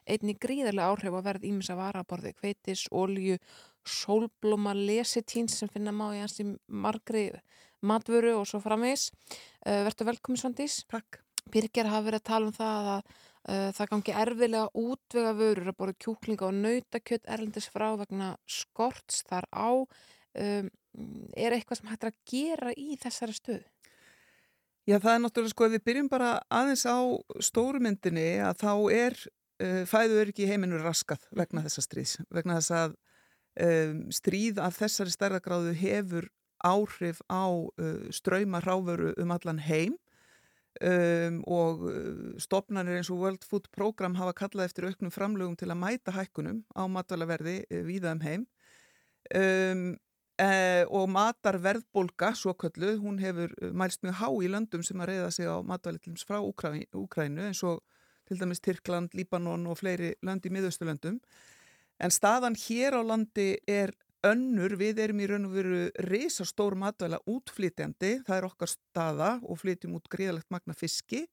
einni 0.10 0.36
gríðarlega 0.40 0.90
áhrif 0.92 1.16
að 1.16 1.28
verð 1.28 1.46
ímins 1.48 1.70
að 1.72 1.80
varaborði, 1.80 2.34
kveitis, 2.40 2.88
olju 2.92 3.38
sólblóma 3.88 4.74
lesitín 4.78 5.50
sem 5.52 5.70
finna 5.72 5.94
má 5.96 6.08
í 6.16 6.22
hans 6.22 6.40
í 6.42 6.48
margri 6.68 7.30
matvöru 7.84 8.38
og 8.40 8.48
svo 8.48 8.62
framvegs. 8.64 9.10
Uh, 9.66 9.84
Verður 9.88 10.14
velkomin 10.14 10.40
Svandís. 10.40 10.82
Takk. 10.92 11.20
Birgir 11.52 11.90
hafa 11.92 12.08
verið 12.08 12.22
að 12.22 12.30
tala 12.30 12.48
um 12.48 12.56
það 12.56 12.90
að, 12.94 13.12
uh, 13.52 13.68
það 13.76 13.92
gangi 13.92 14.16
erfilega 14.24 14.86
útvega 14.86 15.34
vörur 15.40 15.74
að 15.74 15.80
borða 15.82 16.00
kjúklinga 16.06 16.48
og 16.48 16.58
nautakjött 16.62 17.28
erlendis 17.28 17.68
frá 17.74 17.90
vegna 18.00 18.34
skorts 18.48 19.26
þar 19.28 19.50
á. 19.52 19.72
Um, 20.34 20.72
er 21.38 21.54
eitthvað 21.54 21.82
sem 21.82 21.92
hættir 21.92 22.10
að 22.10 22.20
gera 22.30 22.74
í 22.78 22.98
þessari 23.02 23.36
stöðu? 23.36 23.64
Já, 24.84 24.98
það 25.00 25.14
er 25.14 25.22
náttúrulega 25.24 25.54
sko, 25.54 25.68
ef 25.68 25.74
við 25.78 25.86
byrjum 25.88 26.10
bara 26.12 26.30
aðeins 26.52 26.84
á 26.84 27.00
stórumyndinni 27.48 28.28
að 28.44 28.58
þá 28.64 28.72
er 28.92 29.16
uh, 29.64 29.84
fæður 29.88 30.34
ekki 30.34 30.48
heiminu 30.50 30.82
raskað 30.82 31.24
vegna 31.32 31.64
þessa 31.64 31.84
stríðs, 31.86 32.18
vegna 32.34 32.58
þess 32.60 32.74
að 32.80 32.98
um, 33.62 34.06
stríð 34.14 34.62
af 34.62 34.80
þessari 34.80 35.14
stærðagráðu 35.14 35.74
hefur 35.78 36.30
áhrif 36.64 37.20
á 37.28 37.46
uh, 37.52 38.08
ströyma 38.14 38.64
ráveru 38.64 39.14
um 39.20 39.34
allan 39.36 39.60
heim 39.60 39.98
um, 40.82 41.42
og 41.48 41.84
uh, 41.90 42.32
stopnarnir 42.42 43.02
eins 43.02 43.12
og 43.14 43.20
World 43.22 43.44
Food 43.48 43.68
Program 43.76 44.16
hafa 44.20 44.36
kallað 44.44 44.72
eftir 44.72 44.88
auknum 44.88 45.14
framlögum 45.14 45.58
til 45.60 45.70
að 45.72 45.82
mæta 45.84 46.16
hækkunum 46.16 46.64
á 46.74 46.84
matvælaverði 46.88 47.60
uh, 47.68 47.84
víða 47.88 48.16
um 48.16 48.24
heim. 48.24 48.48
Um, 49.34 49.84
e, 50.36 50.84
og 50.92 51.08
matarverðbólka, 51.14 52.34
svo 52.36 52.52
köllu, 52.60 52.98
hún 53.00 53.22
hefur 53.24 53.54
uh, 53.62 53.72
mælst 53.72 54.04
mjög 54.04 54.18
há 54.20 54.28
í 54.44 54.50
löndum 54.52 54.84
sem 54.84 55.00
að 55.00 55.14
reyða 55.14 55.30
sig 55.32 55.48
á 55.48 55.64
matvælitlums 55.64 56.26
frá 56.28 56.42
Úkrænu 56.44 57.48
eins 57.48 57.64
og 57.64 57.80
til 58.28 58.40
dæmis 58.40 58.60
Tyrkland, 58.64 59.14
Líbanon 59.16 59.68
og 59.68 59.80
fleiri 59.80 60.14
lönd 60.24 60.46
í 60.48 60.52
miðausturlöndum 60.52 61.20
en 62.00 62.14
staðan 62.14 62.58
hér 62.58 62.98
á 62.98 63.02
landi 63.06 63.54
er 63.70 63.94
önnur, 64.24 64.78
við 64.80 65.02
erum 65.04 65.22
í 65.22 65.28
raun 65.28 65.48
og 65.50 65.56
veru 65.58 65.80
reysastór 66.08 66.78
matvæla 66.80 67.20
útflytjandi, 67.30 68.22
það 68.28 68.38
er 68.38 68.48
okkar 68.48 68.72
staða 68.72 69.32
og 69.44 69.60
flytjum 69.60 69.98
út 69.98 70.08
gríðalegt 70.12 70.52
magna 70.54 70.76
fiski 70.78 71.26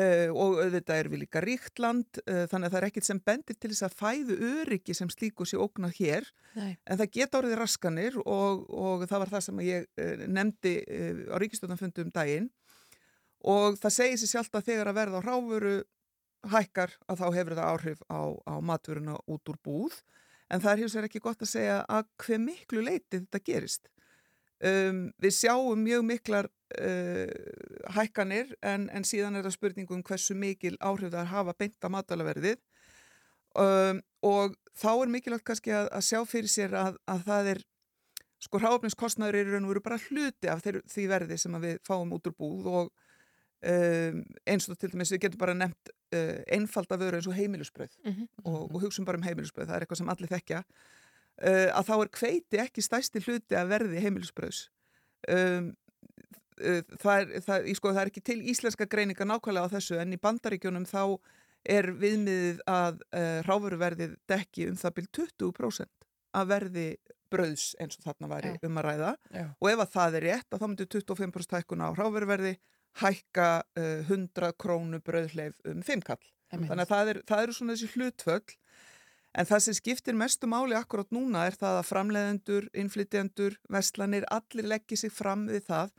uh, 0.00 0.28
og 0.32 0.60
auðvitað 0.62 1.00
er 1.00 1.10
við 1.12 1.22
líka 1.24 1.42
ríkt 1.44 1.82
land, 1.82 2.20
uh, 2.24 2.44
þannig 2.50 2.68
að 2.68 2.74
það 2.74 2.78
er 2.80 2.88
ekkit 2.88 3.08
sem 3.08 3.22
bendir 3.30 3.58
til 3.58 3.72
þess 3.72 3.86
að 3.88 3.98
fæðu 4.00 4.38
öryggi 4.52 4.96
sem 4.96 5.10
slíku 5.12 5.48
sé 5.48 5.60
ógnað 5.60 5.98
hér, 6.00 6.30
Nei. 6.56 6.76
en 6.84 7.00
það 7.02 7.12
geta 7.18 7.42
orðið 7.42 7.58
raskanir 7.60 8.20
og, 8.24 8.64
og 8.70 9.04
það 9.10 9.24
var 9.24 9.34
það 9.34 9.44
sem 9.48 9.66
ég 9.66 9.90
uh, 9.90 10.24
nefndi 10.38 10.76
á 11.32 11.36
ríkistjóðanfundu 11.42 12.06
um 12.06 12.14
daginn. 12.14 12.48
Og 13.46 13.76
það 13.78 13.92
segir 13.94 14.18
sér 14.18 14.30
sjálft 14.32 14.56
að 14.58 14.70
þegar 14.70 14.88
að 14.90 14.96
verða 14.96 15.18
á 15.20 15.26
ráfuru 15.26 15.74
hækkar 16.52 16.94
að 17.10 17.20
þá 17.22 17.26
hefur 17.34 17.56
það 17.58 17.72
áhrif 17.72 18.04
á, 18.10 18.20
á 18.46 18.54
matvöruna 18.62 19.18
út 19.26 19.52
úr 19.52 19.58
búð 19.64 20.00
en 20.50 20.62
það 20.62 20.72
er 20.72 20.82
hins 20.82 20.96
vegar 20.96 21.08
ekki 21.08 21.22
gott 21.24 21.42
að 21.42 21.52
segja 21.52 21.78
að 21.90 22.08
hver 22.22 22.42
miklu 22.42 22.82
leiti 22.86 23.18
þetta 23.18 23.42
gerist. 23.46 23.88
Um, 24.56 25.00
við 25.20 25.34
sjáum 25.36 25.82
mjög 25.84 26.04
miklar 26.08 26.46
uh, 26.80 27.28
hækkanir 27.92 28.54
en, 28.64 28.86
en 28.88 29.04
síðan 29.04 29.36
er 29.36 29.44
það 29.44 29.58
spurningum 29.58 30.04
hversu 30.06 30.36
mikil 30.38 30.78
áhrif 30.80 31.10
það 31.10 31.18
er 31.20 31.26
að 31.26 31.34
hafa 31.34 31.54
beinta 31.60 31.90
matalaverðið 31.92 32.62
um, 33.60 34.00
og 34.24 34.56
þá 34.72 34.90
er 34.94 35.12
mikilvægt 35.12 35.44
kannski 35.50 35.74
að, 35.76 35.90
að 35.92 36.06
sjá 36.08 36.22
fyrir 36.30 36.52
sér 36.52 36.76
að, 36.78 36.96
að 37.04 37.26
það 37.28 37.50
er 37.52 37.62
sko 38.46 38.60
hráfningskostnaður 38.62 39.38
eru 39.42 39.60
og 39.60 39.70
veru 39.74 39.84
bara 39.84 40.00
hluti 40.06 40.50
af 40.52 40.64
þeir, 40.64 40.80
því 40.88 41.06
verði 41.12 41.38
sem 41.40 41.60
við 41.60 41.78
fáum 41.86 42.16
út 42.16 42.28
úr 42.30 42.36
búð 42.36 42.72
og 42.72 42.90
um, 43.64 44.20
eins 44.46 44.68
og 44.68 44.78
til 44.78 44.90
dæmis 44.92 45.12
við 45.14 45.22
getum 45.26 45.40
bara 45.40 45.54
nefnt 45.56 45.90
uh, 46.14 46.42
einfalda 46.52 46.98
vöru 47.00 47.20
eins 47.20 47.28
og 47.30 47.36
heimilusbröð 47.36 47.96
mm 48.04 48.12
-hmm. 48.12 48.28
og, 48.44 48.74
og 48.74 48.80
hugsun 48.80 49.04
bara 49.04 49.16
um 49.16 49.26
heimilusbröð, 49.26 49.66
það 49.66 49.76
er 49.76 49.80
eitthvað 49.80 49.98
sem 49.98 50.08
allir 50.08 50.28
þekkja 50.28 50.62
uh, 50.62 51.68
að 51.78 51.88
þá 51.88 51.94
er 52.02 52.08
kveiti 52.08 52.60
ekki 52.60 52.82
stæsti 52.82 53.20
hluti 53.20 53.54
að 53.56 53.68
verði 53.68 54.04
heimilusbröðs 54.04 54.68
um, 55.28 55.76
uh, 56.60 56.82
það, 57.00 57.20
er, 57.20 57.40
það, 57.40 57.74
sko, 57.74 57.92
það 57.92 58.02
er 58.02 58.12
ekki 58.12 58.20
til 58.20 58.40
íslenska 58.42 58.86
greininga 58.86 59.24
nákvæmlega 59.24 59.66
á 59.66 59.74
þessu 59.76 59.98
en 59.98 60.12
í 60.12 60.20
bandaríkjónum 60.20 60.86
þá 60.86 61.18
er 61.66 61.90
viðmiðið 61.98 62.60
að 62.66 63.00
ráfuruverðið 63.42 64.12
dekki 64.28 64.68
um 64.70 64.76
það 64.76 64.92
byrj 64.94 65.08
20% 65.18 66.06
að 66.36 66.46
verði 66.46 66.96
bröðs 67.32 67.74
eins 67.82 67.98
og 67.98 68.06
þarna 68.06 68.30
væri 68.30 68.52
Já. 68.54 68.58
um 68.68 68.78
að 68.78 68.86
ræða 68.86 69.12
Já. 69.34 69.44
og 69.58 69.68
ef 69.70 69.82
að 69.82 69.92
það 69.96 70.16
er 70.18 70.26
rétt 70.26 70.54
að 70.54 70.62
þá 70.62 70.66
myndir 70.68 70.90
25% 70.94 71.56
hækkuna 71.56 71.88
á 71.90 71.96
ráfuruverði 71.98 72.52
hækka 73.02 73.48
uh, 73.78 74.06
100 74.08 74.54
krónu 74.60 75.00
bröðleif 75.04 75.58
um 75.68 75.82
5 75.84 76.04
kall. 76.06 76.22
Þannig 76.52 76.84
að 76.84 76.92
það, 76.92 77.10
er, 77.10 77.20
það 77.26 77.42
eru 77.42 77.56
svona 77.56 77.74
þessi 77.74 77.92
hlutföll 77.96 78.56
en 79.36 79.48
það 79.48 79.62
sem 79.64 79.76
skiptir 79.76 80.16
mestu 80.16 80.48
máli 80.48 80.76
akkurát 80.78 81.10
núna 81.12 81.44
er 81.48 81.56
það 81.58 81.80
að 81.80 81.88
framleiðendur, 81.90 82.68
innflytjendur, 82.72 83.58
vestlanir, 83.72 84.24
allir 84.32 84.68
leggja 84.70 85.02
sig 85.02 85.12
fram 85.12 85.44
við 85.50 85.66
það 85.66 85.92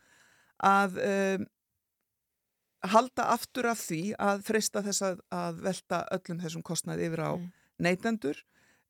að 0.66 0.98
um, 1.04 1.46
halda 2.88 3.28
aftur 3.36 3.70
af 3.70 3.82
því 3.84 4.02
að 4.22 4.44
frista 4.48 4.84
þess 4.86 5.06
að, 5.06 5.22
að 5.34 5.62
velta 5.68 6.04
öllum 6.16 6.42
þessum 6.42 6.66
kostnaði 6.66 7.10
yfir 7.10 7.24
á 7.26 7.32
mm. 7.36 7.48
neytendur 7.84 8.42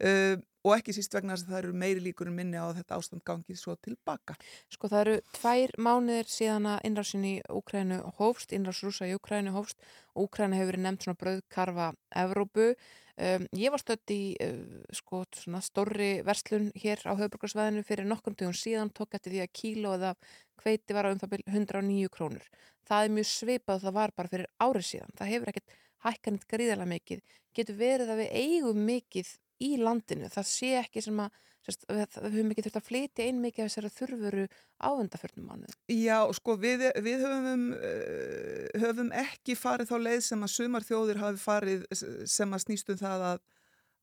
um, 0.03 0.45
og 0.67 0.75
ekki 0.75 0.95
síst 0.95 1.15
vegna 1.15 1.35
þess 1.35 1.47
að 1.47 1.53
það 1.53 1.61
eru 1.61 1.79
meiri 1.81 2.03
líkur 2.03 2.29
en 2.29 2.37
minni 2.37 2.59
á 2.59 2.67
þetta 2.75 2.97
ástand 2.99 3.23
gangið 3.27 3.59
svo 3.61 3.75
tilbaka. 3.83 4.35
Sko 4.73 4.89
það 4.91 5.03
eru 5.05 5.17
tvær 5.37 5.73
mánuðir 5.79 6.29
síðan 6.31 6.69
að 6.73 6.85
innrásin 6.89 7.27
í 7.27 7.33
Úkrænu 7.53 7.99
hófst, 8.19 8.53
innrás 8.55 8.83
rúsa 8.83 9.07
í 9.07 9.15
Úkrænu 9.15 9.53
hófst 9.55 9.79
og 10.15 10.27
Úkræna 10.27 10.59
hefur 10.59 10.73
verið 10.73 10.85
nefnt 10.87 11.07
svona 11.07 11.21
bröðkarfa 11.23 11.89
Evrópu. 12.23 12.73
Um, 13.17 13.47
ég 13.57 13.73
var 13.73 13.81
stött 13.81 14.13
í 14.13 14.21
uh, 14.43 14.83
sko 14.93 15.23
svona 15.33 15.63
stórri 15.65 16.19
verslun 16.27 16.69
hér 16.77 17.01
á 17.09 17.17
höfbrukarsvæðinu 17.17 17.81
fyrir 17.87 18.05
nokkrum 18.05 18.35
dögum 18.37 18.53
síðan 18.53 18.93
tók 18.93 19.17
eftir 19.17 19.33
því 19.33 19.41
að 19.45 19.55
kíló 19.57 19.95
eða 19.97 20.13
hveiti 20.61 20.93
var 20.93 21.09
á 21.09 21.13
um 21.15 21.23
það 21.23 21.33
byrj 21.33 21.47
109 21.49 22.11
krónur. 22.13 22.45
Það 22.85 23.07
er 23.07 23.15
mjög 23.15 23.29
svipað 23.31 23.83
það 23.87 23.97
var 23.97 24.13
bara 24.19 24.33
fyrir 24.35 24.51
árið 24.61 24.87
síðan. 24.91 25.17
Það 25.17 25.33
hefur 25.33 25.51
ekkert 25.53 25.75
hækkanit 26.05 26.47
gríðarlega 26.51 26.91
mikið. 26.93 27.25
Getur 27.57 27.79
verið 27.79 28.13
að 28.13 28.21
við 28.21 28.35
eigum 28.43 28.85
mikið 28.85 29.33
í 29.63 29.75
landinu, 29.81 30.29
það 30.33 30.49
sé 30.49 30.73
ekki 30.81 31.03
sem 31.05 31.21
að 31.23 31.35
sérst, 31.67 31.85
við, 31.89 32.17
höfum 32.23 32.53
ekki 32.53 32.65
þurft 32.65 32.79
að 32.79 32.87
flytja 32.87 33.27
inn 33.27 33.43
mikið 33.43 33.65
af 33.65 33.69
þessari 33.71 33.91
þurfuru 33.95 34.45
áðundaförnum 34.87 35.51
mánuð. 35.51 35.75
Já, 35.91 36.17
sko 36.37 36.57
við, 36.61 36.87
við 37.03 37.25
höfum, 37.25 37.67
uh, 37.75 38.81
höfum 38.83 39.13
ekki 39.23 39.57
farið 39.59 39.91
þá 39.91 39.97
leið 40.05 40.25
sem 40.29 40.47
að 40.47 40.53
sumar 40.55 40.87
þjóðir 40.87 41.21
hafi 41.23 41.43
farið 41.43 41.87
sem 42.29 42.55
að 42.55 42.63
snýstum 42.65 42.99
það 43.01 43.25
að, 43.31 43.41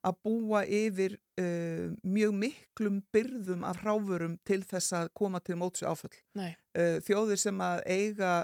að 0.04 0.18
búa 0.26 0.64
yfir 0.80 1.16
uh, 1.40 1.86
mjög 2.02 2.34
miklum 2.42 3.00
byrðum 3.14 3.64
af 3.68 3.80
hráfurum 3.84 4.36
til 4.46 4.60
þess 4.66 4.98
að 5.00 5.14
koma 5.16 5.40
til 5.44 5.58
mótsu 5.60 5.88
áföll. 5.88 6.12
Uh, 6.36 6.98
þjóðir 7.06 7.40
sem 7.40 7.64
að 7.64 7.86
eiga 7.88 8.34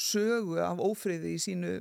sögu 0.00 0.60
af 0.62 0.78
ófriði 0.80 1.34
í 1.34 1.40
sínu 1.42 1.72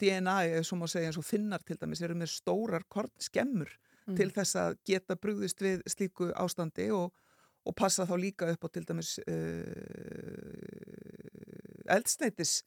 DNA, 0.00 0.36
eða 0.48 0.62
svo 0.66 0.78
má 0.80 0.88
segja 0.90 1.10
eins 1.10 1.18
og 1.20 1.26
finnar 1.26 1.62
til 1.62 1.76
dæmis, 1.78 2.00
eru 2.02 2.16
með 2.18 2.32
stórar 2.32 2.86
kornskemmur 2.90 3.70
mm. 4.10 4.18
til 4.18 4.30
þess 4.34 4.58
að 4.60 4.78
geta 4.88 5.16
brugðist 5.16 5.62
við 5.64 5.82
slíku 5.90 6.30
ástandi 6.34 6.90
og, 6.94 7.12
og 7.66 7.76
passa 7.78 8.06
þá 8.08 8.14
líka 8.20 8.50
upp 8.52 8.66
á 8.66 8.68
til 8.74 8.84
dæmis 8.88 9.16
uh, 9.24 9.34
eldsneitis 11.90 12.60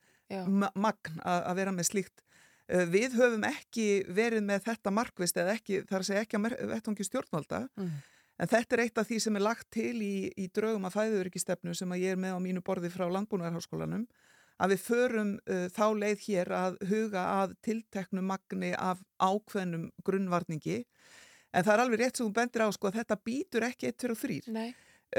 magn 0.73 1.19
að 1.23 1.55
vera 1.59 1.73
með 1.75 1.89
slíkt. 1.91 2.23
Uh, 2.71 2.85
við 2.89 3.19
höfum 3.19 3.43
ekki 3.47 3.87
verið 4.07 4.43
með 4.47 4.65
þetta 4.69 4.95
markvist 4.95 5.37
eða 5.37 5.57
ekki, 5.59 5.83
þar 5.89 6.01
að 6.01 6.09
segja 6.09 6.25
ekki 6.25 6.39
að 6.39 6.57
vettungi 6.73 7.07
stjórnvalda 7.09 7.67
mm. 7.75 7.93
En 8.41 8.49
þetta 8.49 8.75
er 8.75 8.81
eitt 8.87 8.97
af 8.97 9.07
því 9.07 9.17
sem 9.21 9.35
er 9.37 9.43
lagt 9.45 9.67
til 9.73 9.97
í, 10.01 10.15
í 10.41 10.47
draugum 10.53 10.87
af 10.89 10.95
fæðuríkistefnu 10.97 11.75
sem 11.77 11.91
að 11.93 12.01
ég 12.01 12.15
er 12.15 12.21
með 12.21 12.33
á 12.33 12.39
mínu 12.41 12.63
borði 12.65 12.89
frá 12.89 13.05
Landbúnaðarháskólanum 13.05 14.07
að 14.61 14.73
við 14.73 14.81
förum 14.87 15.33
uh, 15.49 15.67
þá 15.73 15.85
leið 16.01 16.23
hér 16.27 16.51
að 16.57 16.79
huga 16.89 17.23
að 17.41 17.55
tilteknu 17.65 18.23
magni 18.25 18.71
af 18.77 19.01
ákveðnum 19.21 19.89
grunnvarningi 20.05 20.83
en 21.53 21.63
það 21.63 21.73
er 21.73 21.83
alveg 21.85 22.03
rétt 22.03 22.17
sem 22.17 22.27
þú 22.27 22.33
bendir 22.39 22.65
á 22.65 22.69
sko 22.73 22.89
að 22.89 22.99
þetta 23.01 23.19
býtur 23.29 23.67
ekki 23.69 23.89
eitt 23.89 24.01
fyrir 24.01 24.19
þrýr 24.19 24.51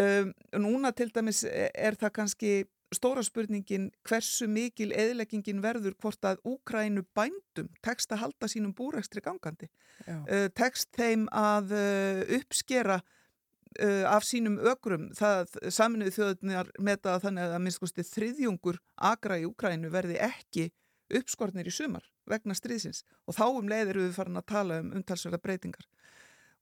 um, 0.03 0.33
núna 0.67 0.93
til 0.93 1.11
dæmis 1.15 1.45
er 1.47 1.99
það 2.01 2.17
kannski 2.21 2.55
stóra 2.95 3.23
spurningin 3.25 3.89
hversu 4.07 4.47
mikil 4.51 4.93
eðleggingin 4.95 5.63
verður 5.65 5.97
hvort 6.01 6.27
að 6.29 6.43
Úkrænu 6.49 7.05
bændum 7.17 7.71
tekst 7.85 8.13
að 8.15 8.25
halda 8.25 8.51
sínum 8.51 8.75
búrækstri 8.77 9.23
gangandi. 9.25 9.69
Uh, 10.07 10.49
tekst 10.57 10.91
þeim 10.97 11.27
að 11.35 11.75
uh, 11.77 12.23
uppskera 12.39 13.01
uh, 13.01 14.05
af 14.11 14.27
sínum 14.29 14.59
ökrum. 14.73 15.11
Það 15.19 15.59
saminuði 15.75 16.17
þjóðunar 16.19 16.73
meta 16.79 17.19
þannig 17.23 17.57
að 17.57 17.67
minnst 17.67 17.83
kosti 17.83 18.07
þriðjungur 18.09 18.81
agra 19.13 19.41
í 19.41 19.47
Úkrænu 19.49 19.93
verði 19.95 20.21
ekki 20.23 20.71
uppskortnir 21.15 21.69
í 21.69 21.75
sumar 21.75 22.07
vegna 22.31 22.57
stríðsins. 22.57 23.05
Og 23.29 23.37
þá 23.37 23.47
um 23.51 23.69
leiðir 23.69 24.01
við 24.01 24.15
farin 24.17 24.41
að 24.41 24.51
tala 24.55 24.81
um 24.83 24.95
umtalsverða 24.97 25.43
breytingar 25.43 25.89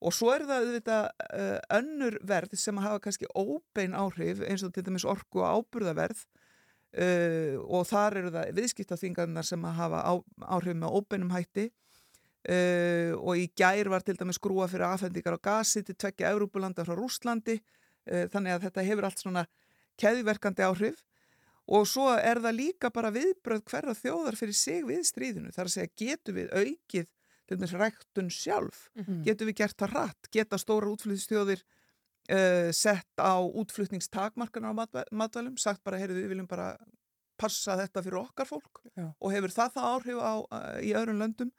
Og 0.02 0.14
svo 0.14 0.32
er 0.34 0.44
það 0.48 0.64
auðvitað 0.64 1.04
uh, 1.06 1.58
önnur 1.78 2.18
verð 2.26 2.56
sem 2.58 2.80
hafa 2.82 3.02
kannski 3.04 3.28
óbein 3.38 3.94
áhrif 3.94 4.42
eins 4.46 4.64
og 4.66 4.72
til 4.74 4.84
dæmis 4.86 5.06
orku 5.08 5.42
og 5.42 5.60
áburðaverð 5.60 6.24
uh, 6.24 7.60
og 7.62 7.86
þar 7.90 8.18
eru 8.22 8.32
það 8.34 8.50
viðskiptaþingarnar 8.58 9.46
sem 9.46 9.68
hafa 9.78 10.02
á, 10.02 10.12
áhrif 10.56 10.78
með 10.78 10.98
óbeinum 10.98 11.32
hætti 11.34 11.68
uh, 11.70 13.14
og 13.20 13.38
í 13.38 13.46
gær 13.58 13.92
var 13.94 14.02
til 14.06 14.18
dæmis 14.18 14.40
skrúa 14.42 14.66
fyrir 14.70 14.88
aðfendingar 14.90 15.38
á 15.38 15.44
gasi 15.52 15.84
til 15.86 15.94
tvekja 15.94 16.34
Európulanda 16.34 16.86
frá 16.88 16.98
Rúslandi 16.98 17.60
þannig 18.02 18.50
að 18.50 18.64
þetta 18.64 18.82
hefur 18.82 19.04
allt 19.06 19.20
svona 19.22 19.42
keðiverkandi 20.02 20.64
áhrif 20.66 21.04
og 21.70 21.86
svo 21.86 22.08
er 22.18 22.40
það 22.42 22.56
líka 22.58 22.90
bara 22.90 23.12
viðbröð 23.14 23.62
hverja 23.70 23.94
þjóðar 23.94 24.38
fyrir 24.38 24.56
sig 24.58 24.82
við 24.86 25.04
stríðinu. 25.06 25.52
Það 25.54 25.62
er 25.62 25.68
að 25.68 25.74
segja, 25.76 25.92
getur 26.02 26.36
við 26.40 26.48
aukið 26.50 27.06
til 27.52 27.60
dæmis 27.60 27.76
ræktun 27.78 28.30
sjálf, 28.32 28.88
Mhm. 28.98 29.22
getur 29.28 29.46
við 29.50 29.58
gert 29.62 29.76
það 29.84 29.94
rætt, 29.98 30.30
geta 30.32 30.58
stóra 30.60 30.90
útflutningsþjóðir 30.92 31.62
uh, 32.32 32.70
sett 32.72 33.20
á 33.20 33.34
útflutningstakmarkana 33.44 34.72
á 34.72 34.74
matvæ- 34.74 35.08
matvælum, 35.12 35.56
sagt 35.58 35.84
bara, 35.84 35.98
heyrðu, 36.00 36.22
við 36.24 36.28
viljum 36.34 36.48
bara 36.48 36.76
passa 37.38 37.74
þetta 37.76 38.02
fyrir 38.04 38.20
okkar 38.22 38.46
fólk 38.46 38.82
Já. 38.96 39.08
og 39.20 39.32
hefur 39.34 39.50
það 39.50 39.72
það 39.74 39.88
áhrif 39.92 40.18
á, 40.22 40.32
uh, 40.38 40.76
í 40.82 40.92
öðrum 40.94 41.18
löndum. 41.22 41.50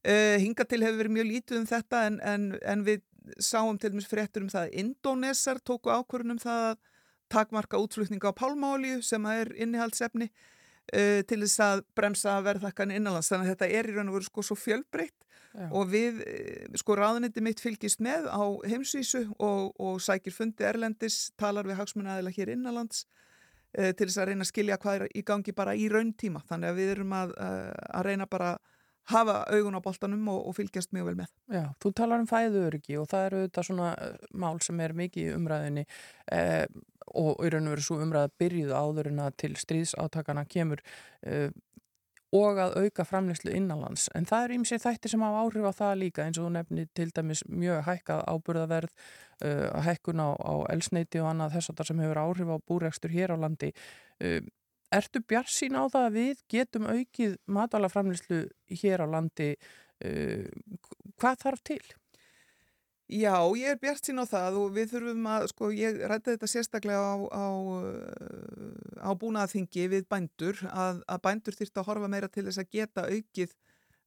Uh, 0.00 0.38
hinga 0.40 0.64
til 0.64 0.80
hefur 0.80 1.02
verið 1.02 1.12
mjög 1.12 1.28
lítið 1.28 1.58
um 1.60 1.66
þetta 1.68 2.06
en, 2.06 2.20
en, 2.24 2.46
en 2.64 2.84
við 2.86 3.02
sáum 3.38 3.76
til 3.78 3.90
dæmis 3.92 4.08
fréttur 4.08 4.42
um 4.46 4.48
það 4.48 4.68
að 4.70 4.78
Indonesar 4.80 5.58
tóku 5.60 5.92
ákvörðun 5.92 6.30
um 6.38 6.40
það 6.40 6.62
að 6.70 6.78
takmarka 7.30 7.76
útflutninga 7.78 8.32
á 8.32 8.38
pálmáolíu 8.40 9.02
sem 9.04 9.26
er 9.28 9.52
innihaldsefni 9.60 10.30
uh, 10.90 11.20
til 11.28 11.40
þess 11.44 11.62
að 11.64 11.82
bremsa 11.96 12.36
verðhækkan 12.44 12.94
innanlands. 12.94 13.30
Þannig 13.32 13.48
að 13.48 13.54
þetta 13.54 13.78
er 13.78 13.90
í 13.90 13.96
raun 13.96 14.12
og 14.12 14.18
veru 14.18 14.28
sko 14.28 14.46
svo 14.46 14.56
fjölbreytt 14.58 15.16
Já. 15.50 15.66
og 15.74 15.88
við, 15.90 16.20
eh, 16.22 16.66
sko 16.78 16.94
ráðuniti 16.94 17.42
mitt 17.42 17.58
fylgist 17.58 17.98
með 17.98 18.28
á 18.30 18.42
heimsvísu 18.70 19.24
og, 19.42 19.72
og 19.82 19.96
sækir 19.98 20.34
fundi 20.34 20.62
erlendis, 20.62 21.32
talar 21.40 21.66
við 21.66 21.80
hagsmunnaðila 21.80 22.30
hér 22.36 22.52
innanlands 22.54 23.02
uh, 23.78 23.90
til 23.90 24.06
þess 24.06 24.20
að 24.22 24.30
reyna 24.30 24.46
að 24.46 24.52
skilja 24.52 24.78
hvað 24.78 25.00
er 25.00 25.08
í 25.10 25.24
gangi 25.26 25.54
bara 25.56 25.74
í 25.74 25.88
rauntíma. 25.90 26.44
Þannig 26.46 26.70
að 26.70 26.78
við 26.78 26.92
erum 26.94 27.16
að, 27.18 27.34
uh, 27.34 27.72
að 27.98 28.06
reyna 28.06 28.28
bara 28.30 28.52
að 28.54 28.78
hafa 29.10 29.44
augun 29.54 29.78
á 29.78 29.80
boltanum 29.82 30.28
og, 30.32 30.42
og 30.50 30.56
fylgjast 30.58 30.92
mjög 30.94 31.10
vel 31.10 31.16
með. 31.22 31.32
Já, 31.50 31.64
þú 31.82 31.92
talar 31.96 32.22
um 32.22 32.28
fæðuöryggi 32.30 32.98
og 33.00 33.08
það 33.10 33.26
eru 33.30 33.42
þetta 33.46 33.66
svona 33.66 33.90
eh, 33.96 34.28
mál 34.44 34.60
sem 34.64 34.80
er 34.84 34.96
mikið 34.96 35.26
í 35.30 35.34
umræðinni 35.38 35.86
eh, 36.36 36.66
og 37.18 37.42
í 37.42 37.50
raun 37.50 37.66
og 37.66 37.74
veru 37.74 37.86
svo 37.86 37.98
umræða 38.04 38.34
byrjuð 38.38 38.76
áður 38.76 39.10
en 39.10 39.24
að 39.24 39.36
til 39.42 39.52
stríðsátakana 39.58 40.46
kemur 40.50 40.84
eh, 41.26 41.50
og 42.36 42.60
að 42.62 42.76
auka 42.84 43.04
framleyslu 43.06 43.52
innanlands. 43.58 44.06
En 44.14 44.26
það 44.28 44.44
eru 44.44 44.58
ímsið 44.60 44.84
þættir 44.84 45.12
sem 45.12 45.24
hafa 45.24 45.42
áhrif 45.42 45.66
á 45.66 45.72
það 45.80 45.96
líka 46.04 46.26
eins 46.26 46.38
og 46.38 46.46
þú 46.46 46.52
nefni 46.54 46.86
til 46.94 47.08
dæmis 47.16 47.42
mjög 47.50 47.82
hækkað 47.88 48.22
áburðaverð, 48.30 48.92
uh, 49.42 49.80
hækkun 49.86 50.22
á, 50.22 50.28
á 50.38 50.54
elsneiti 50.70 51.22
og 51.22 51.32
annað 51.32 51.56
þess 51.56 51.72
að 51.72 51.80
það 51.80 51.90
sem 51.90 52.02
hefur 52.04 52.22
áhrif 52.22 52.52
á 52.54 52.56
búrekstur 52.70 53.14
hér 53.14 53.34
á 53.34 53.36
landi. 53.42 53.72
Uh, 54.22 54.38
ertu 54.94 55.22
bjart 55.22 55.52
sín 55.52 55.78
á 55.78 55.86
það 55.90 56.08
að 56.08 56.18
við 56.18 56.42
getum 56.50 56.90
aukið 56.90 57.38
matalaframleyslu 57.46 58.42
hér 58.82 59.04
á 59.04 59.06
landi? 59.10 59.54
Uh, 60.00 60.46
hvað 61.20 61.42
þarf 61.44 61.64
til? 61.70 61.82
Já, 63.10 63.34
ég 63.58 63.72
er 63.74 63.78
bjart 63.82 64.06
sín 64.06 64.22
á 64.22 64.26
það 64.28 64.56
og 64.60 64.74
við 64.76 64.92
þurfum 64.92 65.24
að, 65.26 65.44
sko, 65.50 65.68
ég 65.74 65.96
rætti 66.06 66.30
þetta 66.36 66.48
sérstaklega 66.52 67.00
á, 67.02 67.16
á, 67.26 67.46
uh, 67.50 69.02
á 69.02 69.10
búnaðaþingi 69.18 69.88
við 69.90 70.06
bændur, 70.10 70.60
að, 70.70 71.00
að 71.10 71.22
bændur 71.24 71.58
þyrft 71.58 71.80
að 71.80 71.88
horfa 71.90 72.10
meira 72.12 72.30
til 72.30 72.44
þess 72.46 72.62
að 72.62 72.70
geta 72.76 73.08
aukið 73.10 73.56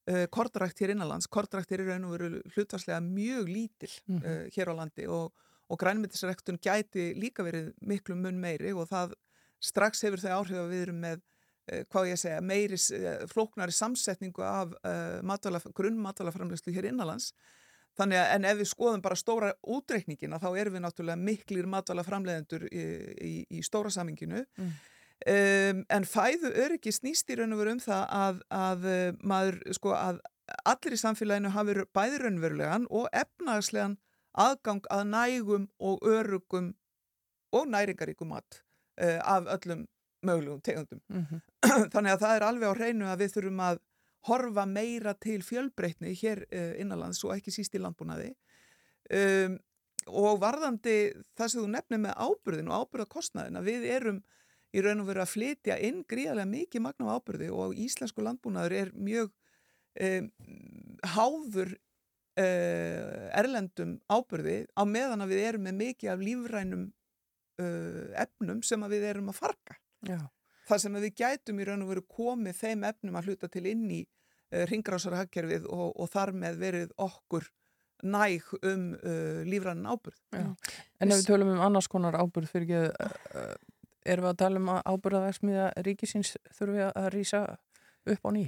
uh, 0.07 0.23
kortrækt 0.31 0.79
hér 0.79 0.93
innanlands. 0.95 1.27
Kortrækt 1.27 1.75
er 1.75 1.83
í 1.83 1.89
raun 1.89 2.07
og 2.07 2.15
veru 2.15 2.29
hlutvarslega 2.53 3.01
mjög 3.03 3.51
lítil 3.51 3.91
uh, 3.91 4.47
hér 4.55 4.71
á 4.71 4.73
landi 4.79 5.09
og, 5.11 5.35
og 5.67 5.81
grænmyndisrektun 5.83 6.61
gæti 6.63 7.11
líka 7.19 7.43
verið 7.43 7.73
miklu 7.83 8.15
mun 8.15 8.39
meiri 8.39 8.71
og 8.71 8.87
það 8.93 9.17
strax 9.63 10.03
hefur 10.05 10.21
þau 10.23 10.39
áhrif 10.39 10.61
að 10.61 10.71
við 10.73 10.85
erum 10.87 11.01
með 11.03 11.19
uh, 11.19 11.81
hvað 11.91 12.11
ég 12.11 12.21
segja, 12.21 12.43
meiri 12.43 12.79
uh, 12.79 13.25
flóknari 13.31 13.75
samsetningu 13.75 14.45
af 14.45 14.73
uh, 14.83 15.19
matvæla, 15.25 15.61
grunnmatvælaframlegslu 15.73 16.75
hér 16.75 16.91
innanlands 16.91 17.33
Þannig 17.93 18.17
að 18.17 18.31
en 18.33 18.45
ef 18.49 18.57
við 18.57 18.69
skoðum 18.71 19.01
bara 19.05 19.17
stóra 19.19 19.51
útreikningina 19.69 20.39
þá 20.41 20.47
erum 20.57 20.77
við 20.77 20.81
náttúrulega 20.81 21.21
miklir 21.21 21.67
matvala 21.69 22.01
framleiðendur 22.07 22.65
í, 22.71 22.85
í, 23.21 23.33
í 23.53 23.61
stóra 23.65 23.91
saminginu. 23.93 24.41
Mm. 24.57 24.71
Um, 25.29 25.83
en 25.93 26.07
fæðu 26.09 26.49
öryggi 26.65 26.91
snýst 26.91 27.29
í 27.29 27.37
raun 27.37 27.53
og 27.53 27.61
veru 27.61 27.75
um 27.75 27.83
það 27.83 28.01
að, 28.17 28.39
að 28.57 28.87
maður, 29.21 29.59
sko, 29.77 29.93
að 29.93 30.23
allir 30.67 30.97
í 30.97 30.99
samfélaginu 30.99 31.53
hafi 31.53 31.77
bæði 31.95 32.23
raunverulegan 32.23 32.89
og 32.89 33.07
efnagslegan 33.13 33.95
aðgang 34.33 34.89
að 34.91 35.05
nægum 35.13 35.69
og 35.79 36.03
örugum 36.09 36.73
og 37.53 37.69
næringaríkum 37.69 38.33
mat 38.33 38.63
uh, 39.01 39.19
af 39.23 39.49
öllum 39.57 39.87
mögulegum 40.23 40.61
tegundum. 40.61 41.01
Mm 41.07 41.25
-hmm. 41.25 41.41
Þannig 41.93 42.11
að 42.11 42.21
það 42.23 42.35
er 42.35 42.47
alveg 42.47 42.69
á 42.69 42.77
hreinu 42.77 43.05
að 43.05 43.19
við 43.23 43.35
þurfum 43.35 43.59
að 43.59 43.79
horfa 44.27 44.65
meira 44.65 45.13
til 45.13 45.41
fjölbreytni 45.43 46.13
hér 46.15 46.45
uh, 46.47 46.73
innanlands 46.79 47.23
og 47.23 47.35
ekki 47.35 47.51
síst 47.51 47.75
í 47.75 47.81
landbúnaði 47.83 48.33
um, 49.11 49.57
og 50.07 50.39
varðandi 50.39 51.13
það 51.37 51.47
sem 51.47 51.61
þú 51.61 51.67
nefnir 51.71 52.01
með 52.03 52.17
ábyrðin 52.17 52.71
og 52.71 52.85
ábyrðakostnaðina, 52.85 53.61
við 53.63 53.85
erum 53.91 54.23
í 54.73 54.81
raun 54.81 55.03
og 55.03 55.09
veru 55.11 55.23
að 55.23 55.33
flytja 55.33 55.77
inn 55.85 56.01
gríðarlega 56.09 56.49
mikið 56.49 56.81
magna 56.81 57.13
á 57.13 57.15
ábyrði 57.19 57.49
og 57.53 57.75
íslensku 57.77 58.23
landbúnaður 58.25 58.75
er 58.79 58.91
mjög 58.95 59.31
um, 60.01 60.29
háður 61.13 61.75
uh, 62.39 63.29
erlendum 63.37 63.99
ábyrði 64.09 64.63
á 64.73 64.83
meðan 64.87 65.25
að 65.25 65.35
við 65.35 65.45
erum 65.49 65.67
með 65.67 65.79
mikið 65.81 66.13
af 66.13 66.25
lífrænum 66.27 66.87
uh, 67.63 68.05
efnum 68.25 68.61
sem 68.65 68.85
að 68.85 68.97
við 68.97 69.09
erum 69.13 69.31
að 69.33 69.39
farga 69.39 69.77
Já. 70.07 70.19
það 70.69 70.83
sem 70.85 70.99
við 70.99 71.09
gætum 71.23 71.59
í 71.59 71.67
raun 71.69 71.85
og 71.85 71.91
veru 71.93 72.05
komið 72.19 72.59
þeim 72.59 72.87
efnum 72.91 73.19
að 73.19 73.31
hluta 73.31 73.49
til 73.51 73.65
inn 73.71 73.85
í 73.89 74.01
uh, 74.03 74.63
ringrásarhagkerfið 74.71 75.67
og, 75.71 75.91
og 75.95 76.11
þar 76.13 76.33
með 76.45 76.63
verið 76.63 76.95
okkur 77.01 77.49
næg 78.03 78.49
um 78.59 78.89
uh, 78.99 79.43
lífrannin 79.47 79.87
ábyrð. 79.87 80.19
Já. 80.35 80.49
En 80.99 81.11
ef 81.11 81.21
við 81.21 81.29
tölum 81.29 81.53
um 81.53 81.61
annars 81.63 81.87
konar 81.91 82.17
ábyrð 82.19 82.51
fyrir 82.51 82.67
ekki, 82.67 83.13
uh, 83.39 83.53
erum 84.03 84.27
við 84.27 84.33
að 84.33 84.41
tala 84.41 84.59
um 84.59 84.73
að 84.73 84.81
ábyrðaverksmiða 84.91 85.69
ríkisins 85.87 86.33
þurfum 86.51 86.79
við 86.81 86.89
að 86.89 87.09
rýsa 87.15 87.43
upp 88.13 88.27
á 88.27 88.29
ný? 88.35 88.43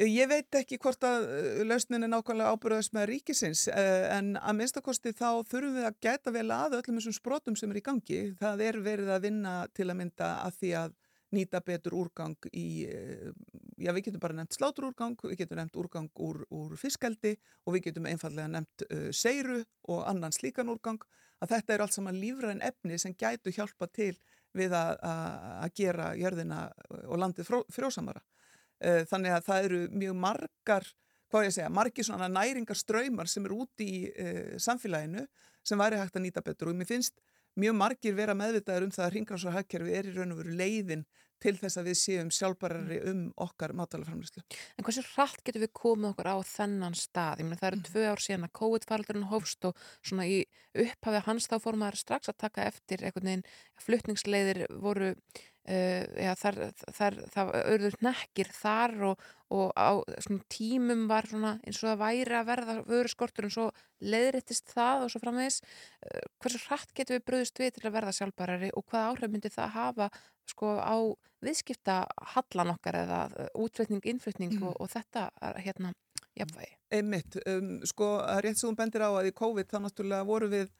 Ég 0.00 0.30
veit 0.30 0.56
ekki 0.56 0.78
hvort 0.80 1.02
að 1.04 1.26
lausnin 1.68 2.06
er 2.06 2.08
nákvæmlega 2.08 2.54
ábyrðast 2.54 2.94
með 2.96 3.10
ríkisins 3.10 3.66
en 3.68 4.30
að 4.40 4.56
minnstakosti 4.56 5.12
þá 5.12 5.42
þurfum 5.44 5.74
við 5.76 5.88
að 5.90 5.98
gæta 6.06 6.32
vel 6.32 6.46
að 6.54 6.78
öllum 6.78 6.96
þessum 6.96 7.16
sprotum 7.18 7.58
sem 7.58 7.74
er 7.74 7.80
í 7.82 7.84
gangi. 7.84 8.20
Það 8.40 8.62
er 8.64 8.78
verið 8.86 9.12
að 9.12 9.26
vinna 9.26 9.52
til 9.76 9.90
að 9.90 9.98
mynda 9.98 10.30
að 10.46 10.56
því 10.62 10.70
að 10.80 10.96
nýta 11.36 11.60
betur 11.66 11.98
úrgang 12.00 12.48
í, 12.56 12.88
já 13.76 13.92
við 13.92 14.08
getum 14.08 14.24
bara 14.24 14.38
nefnt 14.40 14.56
sláturúrgang, 14.56 15.20
við 15.20 15.42
getum 15.42 15.60
nefnt 15.60 15.76
úrgang 15.78 16.08
úr, 16.16 16.40
úr 16.48 16.74
fiskaldi 16.80 17.36
og 17.66 17.76
við 17.76 17.90
getum 17.90 18.08
einfallega 18.08 18.48
nefnt 18.56 18.88
uh, 18.88 19.06
seiru 19.14 19.60
og 19.92 20.02
annan 20.08 20.34
slíkan 20.34 20.72
úrgang 20.72 21.04
að 21.44 21.54
þetta 21.58 21.76
er 21.76 21.84
allt 21.84 21.96
saman 21.96 22.18
lífræðin 22.24 22.64
efni 22.64 22.98
sem 22.98 23.14
gætu 23.14 23.52
hjálpa 23.52 23.92
til 23.92 24.14
við 24.56 24.74
að 24.74 25.70
gera 25.78 26.10
jörðina 26.18 26.64
og 27.04 27.20
landið 27.20 27.52
frjósamara. 27.70 28.24
Uh, 28.80 29.02
þannig 29.10 29.36
að 29.36 29.46
það 29.48 29.66
eru 29.68 29.80
mjög 30.02 30.14
margar, 30.16 30.86
hvað 31.30 31.46
ég 31.46 31.56
segja, 31.56 31.72
margir 31.76 32.06
svona 32.06 32.30
næringar 32.32 32.78
ströymar 32.78 33.28
sem 33.28 33.44
eru 33.44 33.62
úti 33.66 33.88
í 33.88 33.98
uh, 34.08 34.54
samfélaginu 34.56 35.26
sem 35.66 35.80
væri 35.80 36.00
hægt 36.00 36.16
að 36.16 36.24
nýta 36.24 36.44
betur 36.44 36.72
og 36.72 36.78
mér 36.78 36.88
finnst 36.88 37.20
mjög 37.60 37.76
margir 37.76 38.14
vera 38.16 38.36
meðvitaður 38.38 38.86
um 38.86 38.94
það 38.94 39.06
að 39.06 39.12
ringrásar 39.16 39.56
hagkerfi 39.56 39.96
er 39.98 40.08
í 40.08 40.14
raun 40.14 40.32
og 40.34 40.40
veru 40.40 40.54
leiðin 40.56 41.04
til 41.40 41.54
þess 41.56 41.78
að 41.80 41.88
við 41.88 41.96
séum 41.96 42.30
sjálfbarari 42.34 42.98
um 43.10 43.20
okkar 43.40 43.72
mátalaframlýslu. 43.76 44.42
En 44.76 44.84
hversu 44.84 45.04
hratt 45.14 45.40
getur 45.44 45.64
við 45.64 45.72
komið 45.76 46.10
okkur 46.10 46.28
á 46.28 46.36
þennan 46.44 46.96
stað? 46.98 47.40
Ég 47.40 47.48
meina 47.48 47.60
það 47.60 47.70
eru 47.70 47.84
tvö 47.88 48.04
ár 48.10 48.22
síðan 48.24 48.46
að 48.46 48.54
COVID-faraldurinn 48.60 49.28
hófst 49.30 49.68
og 49.70 49.84
svona 50.04 50.26
í 50.28 50.42
upphafi 50.84 51.22
hans 51.26 51.48
þá 51.48 51.56
fór 51.64 51.80
maður 51.80 52.02
strax 52.02 52.32
að 52.32 52.40
taka 52.44 52.66
eftir 52.68 53.06
einhvern 53.06 53.30
veginn 53.30 53.46
fluttningsleiðir 53.86 54.62
voru 54.84 55.14
Uh, 55.68 56.06
ja, 56.16 56.32
þar, 56.40 56.56
þar, 56.96 57.16
það 57.34 57.50
auðvitað 57.58 58.04
nekkir 58.06 58.48
þar 58.56 58.94
og, 59.10 59.24
og 59.52 59.74
á 59.76 60.00
svona, 60.24 60.46
tímum 60.48 61.02
var 61.10 61.28
svona, 61.28 61.50
eins 61.68 61.82
og 61.82 61.90
það 61.90 62.00
væri 62.00 62.36
að 62.38 62.48
verða 62.48 62.76
vöru 62.88 63.12
skortur 63.12 63.46
en 63.46 63.52
svo 63.52 63.66
leiðrættist 64.00 64.72
það 64.72 65.04
og 65.04 65.12
svo 65.12 65.20
framvegis 65.20 65.60
uh, 65.60 66.24
hversu 66.40 66.62
hratt 66.64 66.94
getur 66.96 67.18
við 67.18 67.26
bröðust 67.28 67.60
við 67.60 67.74
til 67.76 67.84
að 67.84 67.96
verða 67.98 68.16
sjálfbarari 68.16 68.72
og 68.72 68.86
hvað 68.88 69.10
áhrif 69.10 69.34
myndi 69.34 69.52
það 69.52 69.74
hafa 69.76 70.10
sko 70.48 70.72
á 70.80 70.96
viðskipta 71.44 72.02
hallan 72.34 72.74
okkar 72.74 73.02
eða 73.04 73.20
útflutning, 73.52 74.02
innflutning 74.08 74.56
mm. 74.56 74.64
og, 74.68 74.80
og 74.80 74.90
þetta 74.92 75.28
hérna 75.60 75.92
jafnvægi. 76.40 76.76
Einmitt, 76.96 77.36
um, 77.46 77.74
sko 77.86 78.14
að 78.24 78.46
rétt 78.46 78.60
sem 78.60 78.70
hún 78.70 78.78
bendir 78.78 79.04
á 79.04 79.10
að 79.10 79.30
í 79.30 79.34
COVID 79.36 79.70
þá 79.70 79.78
náttúrulega 79.84 80.28
voru 80.28 80.50
við 80.52 80.72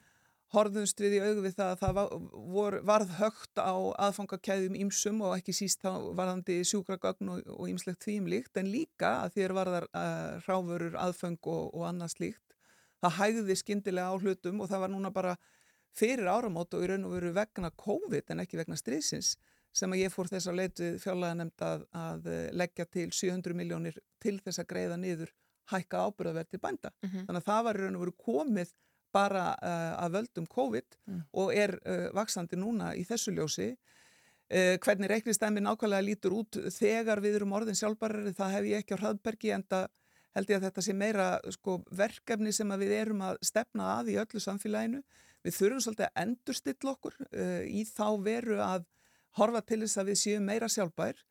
horfðumst 0.50 1.00
við 1.02 1.16
í 1.16 1.20
augu 1.22 1.44
við 1.44 1.54
það 1.58 1.68
að 1.72 1.80
það 1.80 1.98
var, 2.54 2.76
varð 2.88 3.12
högt 3.20 3.60
á 3.62 3.74
aðfangakæðum 4.06 4.78
ímsum 4.82 5.20
og 5.22 5.36
ekki 5.36 5.54
síst 5.54 5.84
þá 5.84 6.10
varðandi 6.18 6.58
sjúkragagn 6.66 7.30
og 7.38 7.68
ímslegt 7.70 8.02
þvíumlíkt 8.02 8.58
en 8.58 8.70
líka 8.72 9.12
að 9.24 9.36
þér 9.38 9.54
varðar 9.60 9.86
uh, 9.92 10.40
ráfurur, 10.48 10.96
aðfang 10.98 11.38
og, 11.46 11.70
og 11.70 11.86
annað 11.86 12.16
slíkt. 12.16 12.56
Það 13.00 13.16
hægði 13.20 13.56
skindilega 13.60 14.10
á 14.10 14.14
hlutum 14.18 14.60
og 14.60 14.72
það 14.72 14.84
var 14.84 14.92
núna 14.96 15.14
bara 15.14 15.36
fyrir 15.96 16.28
áramót 16.30 16.74
og 16.74 16.84
í 16.84 16.90
raun 16.90 17.06
og 17.06 17.14
veru 17.16 17.32
vegna 17.36 17.70
COVID 17.84 18.34
en 18.34 18.44
ekki 18.44 18.58
vegna 18.60 18.78
strísins 18.78 19.36
sem 19.74 19.92
að 19.94 20.02
ég 20.02 20.12
fór 20.12 20.28
þess 20.30 20.50
að 20.50 20.58
leitið 20.58 20.98
fjárlega 20.98 21.38
nefnd 21.38 21.62
að, 21.62 21.86
að 21.94 22.28
leggja 22.58 22.86
til 22.90 23.08
700 23.14 23.54
miljónir 23.54 23.98
til 24.22 24.36
þess 24.42 24.62
að 24.62 24.70
greiða 24.72 24.98
niður 24.98 25.30
hækka 25.70 26.06
ábyrðaverð 26.08 26.50
til 26.50 26.60
bænda. 26.62 26.90
Mm 26.90 27.08
-hmm. 27.08 27.26
Þannig 27.26 27.40
að 27.40 27.50
það 27.50 27.64
var 27.64 27.78
í 27.78 27.82
raun 27.84 27.96
og 27.98 28.02
veru 28.04 28.14
komið 28.18 28.72
bara 29.14 29.52
uh, 29.56 29.94
að 30.04 30.18
völdum 30.18 30.48
COVID 30.50 30.98
mm. 31.06 31.22
og 31.42 31.54
er 31.54 31.76
uh, 31.80 32.08
vaksandi 32.16 32.58
núna 32.58 32.92
í 32.98 33.04
þessu 33.08 33.34
ljósi. 33.36 33.70
Uh, 34.50 34.76
hvernig 34.82 35.10
reiknistæmi 35.10 35.62
nákvæmlega 35.62 36.06
lítur 36.06 36.36
út 36.40 36.58
þegar 36.74 37.22
við 37.22 37.40
erum 37.40 37.54
orðin 37.58 37.78
sjálfbarari 37.78 38.34
það 38.36 38.54
hef 38.56 38.68
ég 38.70 38.84
ekki 38.84 38.98
á 38.98 39.02
hraðbergi 39.02 39.54
en 39.56 39.66
það 39.70 39.88
held 40.36 40.52
ég 40.52 40.60
að 40.60 40.66
þetta 40.68 40.84
sé 40.86 40.94
meira 40.94 41.26
sko, 41.50 41.80
verkefni 41.90 42.52
sem 42.54 42.76
við 42.78 42.94
erum 43.00 43.22
að 43.26 43.40
stefna 43.46 43.96
að 43.98 44.12
í 44.12 44.20
öllu 44.22 44.42
samfélaginu. 44.42 45.02
Við 45.40 45.56
þurfum 45.56 45.82
svolítið 45.82 46.06
að 46.06 46.20
endurstilla 46.22 46.92
okkur 46.92 47.16
í 47.66 47.82
þá 47.88 48.06
veru 48.22 48.58
að 48.62 48.84
horfa 49.40 49.62
til 49.64 49.80
þess 49.80 49.98
að 49.98 50.10
við 50.12 50.18
séum 50.20 50.44
meira 50.46 50.68
sjálfbær 50.70 51.22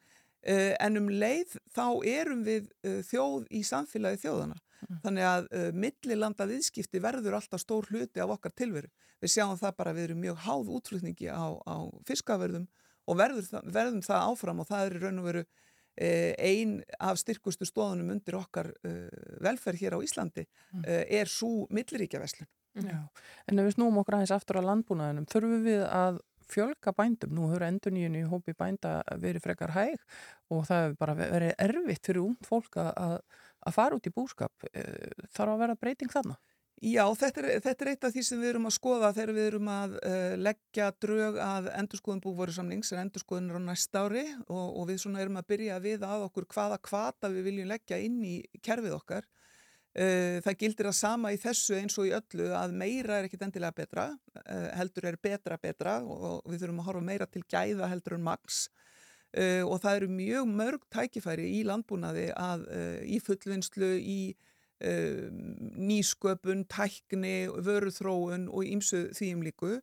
en 0.50 1.00
um 1.00 1.08
leið 1.14 1.56
þá 1.76 1.86
erum 2.10 2.42
við 2.44 2.68
þjóð 3.08 3.46
í 3.56 3.62
samfélagi 3.70 4.20
þjóðana. 4.26 4.58
Mm. 4.88 5.00
Þannig 5.04 5.26
að 5.28 5.48
millilanda 5.76 6.48
viðskipti 6.50 7.02
verður 7.04 7.40
alltaf 7.40 7.64
stór 7.64 7.90
hluti 7.92 8.22
af 8.24 8.36
okkar 8.38 8.54
tilveru. 8.56 8.92
Við 9.20 9.34
sjáum 9.34 9.58
það 9.60 9.76
bara 9.80 9.92
að 9.92 10.00
við 10.00 10.08
erum 10.08 10.22
mjög 10.24 10.44
háð 10.46 10.70
útflutningi 10.78 11.28
á, 11.28 11.48
á 11.68 11.78
fiskaverðum 12.08 12.70
og 13.10 13.18
verður, 13.20 13.50
verðum 13.66 14.06
það 14.06 14.30
áfram 14.30 14.62
og 14.64 14.70
það 14.70 14.86
er 14.86 15.02
raun 15.04 15.20
og 15.22 15.28
veru 15.30 15.44
eh, 16.00 16.34
ein 16.38 16.78
af 17.02 17.20
styrkustu 17.20 17.68
stóðunum 17.68 18.14
undir 18.16 18.38
okkar 18.40 18.72
uh, 18.88 19.10
velferð 19.44 19.84
hér 19.84 19.98
á 19.98 20.04
Íslandi 20.06 20.46
mm. 20.46 20.86
uh, 20.86 21.04
er 21.20 21.32
svo 21.32 21.68
milliríkja 21.74 22.22
veslun. 22.22 22.50
Já, 22.80 23.00
en 23.50 23.60
ef 23.60 23.66
við 23.66 23.76
snúum 23.76 23.98
okkur 24.00 24.20
aðeins 24.20 24.32
aftur 24.32 24.62
á 24.62 24.70
landbúnaðinum, 24.70 25.26
þurfum 25.28 25.64
við 25.66 25.82
að 25.90 26.20
fjölga 26.50 26.94
bændum, 26.96 27.34
nú 27.36 27.50
hefur 27.50 27.66
endur 27.68 27.94
nýjun 27.94 28.18
í 28.18 28.26
hópi 28.30 28.56
bænda 28.58 29.00
verið 29.22 29.44
frekar 29.44 29.74
hæg 29.76 29.98
og 30.54 30.64
það 30.70 30.84
hefur 30.84 30.96
bara 31.02 31.16
verið 31.20 31.54
erfitt 31.66 32.10
fyrir 32.10 32.22
ung 32.24 32.38
fólk 32.46 32.80
að, 32.82 33.20
að 33.68 33.76
fara 33.76 33.98
út 33.98 34.07
í 34.07 34.14
búskap 34.14 34.69
þarf 34.69 35.53
að 35.53 35.61
vera 35.64 35.80
breyting 35.80 36.11
þannig? 36.14 36.40
Já, 36.80 37.03
þetta 37.11 37.41
er, 37.41 37.48
þetta 37.60 37.84
er 37.84 37.90
eitt 37.91 38.06
af 38.07 38.14
því 38.14 38.22
sem 38.23 38.40
við 38.40 38.49
erum 38.53 38.68
að 38.69 38.73
skoða 38.77 39.10
þegar 39.15 39.36
við 39.36 39.48
erum 39.49 39.69
að 39.73 39.95
uh, 39.98 40.36
leggja 40.40 40.86
drög 41.03 41.40
að 41.44 41.65
endurskoðun 41.73 42.22
búvorusamnings 42.23 42.94
en 42.94 43.02
endurskoðun 43.02 43.49
er 43.52 43.60
á 43.60 43.61
næsta 43.65 44.03
ári 44.06 44.23
og, 44.45 44.77
og 44.80 44.88
við 44.88 45.02
svona 45.03 45.19
erum 45.19 45.41
að 45.41 45.49
byrja 45.52 45.81
við 45.84 46.06
að 46.07 46.23
okkur 46.30 46.48
hvaða 46.53 46.77
kvata 46.88 47.31
við 47.34 47.49
viljum 47.49 47.68
leggja 47.73 47.99
inn 47.99 48.22
í 48.23 48.38
kerfið 48.64 48.95
okkar. 48.95 49.27
Uh, 49.91 50.40
það 50.45 50.60
gildir 50.61 50.88
að 50.88 50.98
sama 51.02 51.34
í 51.36 51.41
þessu 51.41 51.76
eins 51.81 51.99
og 51.99 52.07
í 52.07 52.15
öllu 52.15 52.48
að 52.56 52.77
meira 52.80 53.19
er 53.19 53.27
ekkit 53.27 53.44
endilega 53.49 53.76
betra, 53.81 54.07
uh, 54.40 54.68
heldur 54.80 55.10
er 55.11 55.19
betra 55.19 55.60
betra 55.60 55.99
og 56.06 56.48
við 56.48 56.64
þurfum 56.64 56.80
að 56.86 56.91
horfa 56.94 57.07
meira 57.11 57.27
til 57.27 57.44
gæða 57.44 57.91
heldur 57.91 58.15
en 58.15 58.27
maks 58.30 58.69
og 59.30 59.76
það 59.84 59.96
eru 59.96 60.08
mjög 60.10 60.48
mörg 60.58 60.86
tækifæri 60.90 61.44
í 61.60 61.64
landbúnaði 61.68 62.30
að 62.34 62.64
í 63.06 63.20
fullvinnslu, 63.22 63.92
í 64.02 64.22
Um, 64.80 65.58
nýsköpun, 65.76 66.64
tækni, 66.72 67.50
vöruþróun 67.52 68.46
og 68.48 68.64
ímsu 68.64 69.10
þvíum 69.12 69.42
líku. 69.44 69.74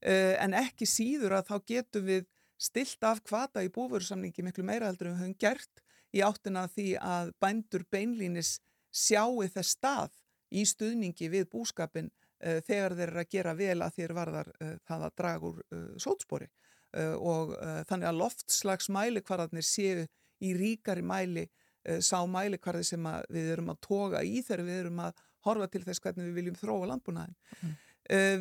Uh, 0.00 0.32
en 0.40 0.54
ekki 0.56 0.86
síður 0.88 1.34
að 1.36 1.50
þá 1.50 1.66
getum 1.68 2.06
við 2.06 2.24
stilt 2.56 3.04
af 3.04 3.20
kvata 3.20 3.60
í 3.60 3.68
búvörusamningi 3.68 4.40
miklu 4.46 4.64
meira 4.64 4.88
heldur 4.88 5.10
en 5.10 5.18
við 5.18 5.20
höfum 5.26 5.36
gert 5.44 5.82
í 6.16 6.22
áttina 6.24 6.62
því 6.72 6.86
að 7.04 7.34
bændur 7.44 7.84
beinlínis 7.92 8.54
sjáu 8.88 9.44
þess 9.44 9.76
stað 9.76 10.16
í 10.48 10.64
stuðningi 10.64 11.28
við 11.36 11.44
búskapin 11.52 12.08
uh, 12.08 12.64
þegar 12.64 12.96
þeir 12.96 13.06
eru 13.10 13.20
að 13.26 13.30
gera 13.36 13.56
vel 13.60 13.78
að 13.84 13.98
þeir 13.98 14.16
varðar 14.22 14.52
uh, 14.56 14.74
það 14.88 15.06
að 15.10 15.16
draga 15.20 15.52
úr 15.52 15.60
sótspori 16.00 16.48
og 16.92 17.52
þannig 17.86 18.08
að 18.08 18.16
loftslagsmæli 18.18 19.20
hvarðarnir 19.22 19.66
séu 19.66 20.06
í 20.42 20.54
ríkari 20.56 21.04
mæli 21.06 21.44
Eh, 21.88 22.00
sá 22.04 22.20
mælikvarði 22.28 22.84
sem 22.90 23.06
við 23.32 23.54
erum 23.54 23.72
að 23.72 23.80
toga 23.86 24.20
í 24.20 24.42
þegar 24.44 24.64
við 24.66 24.80
erum 24.82 25.02
að 25.06 25.20
horfa 25.46 25.68
til 25.72 25.80
þess 25.86 26.02
hvernig 26.04 26.26
við 26.28 26.36
viljum 26.36 26.58
þróa 26.60 26.88
landbúnaðin. 26.90 27.36
Mm. 27.60 27.76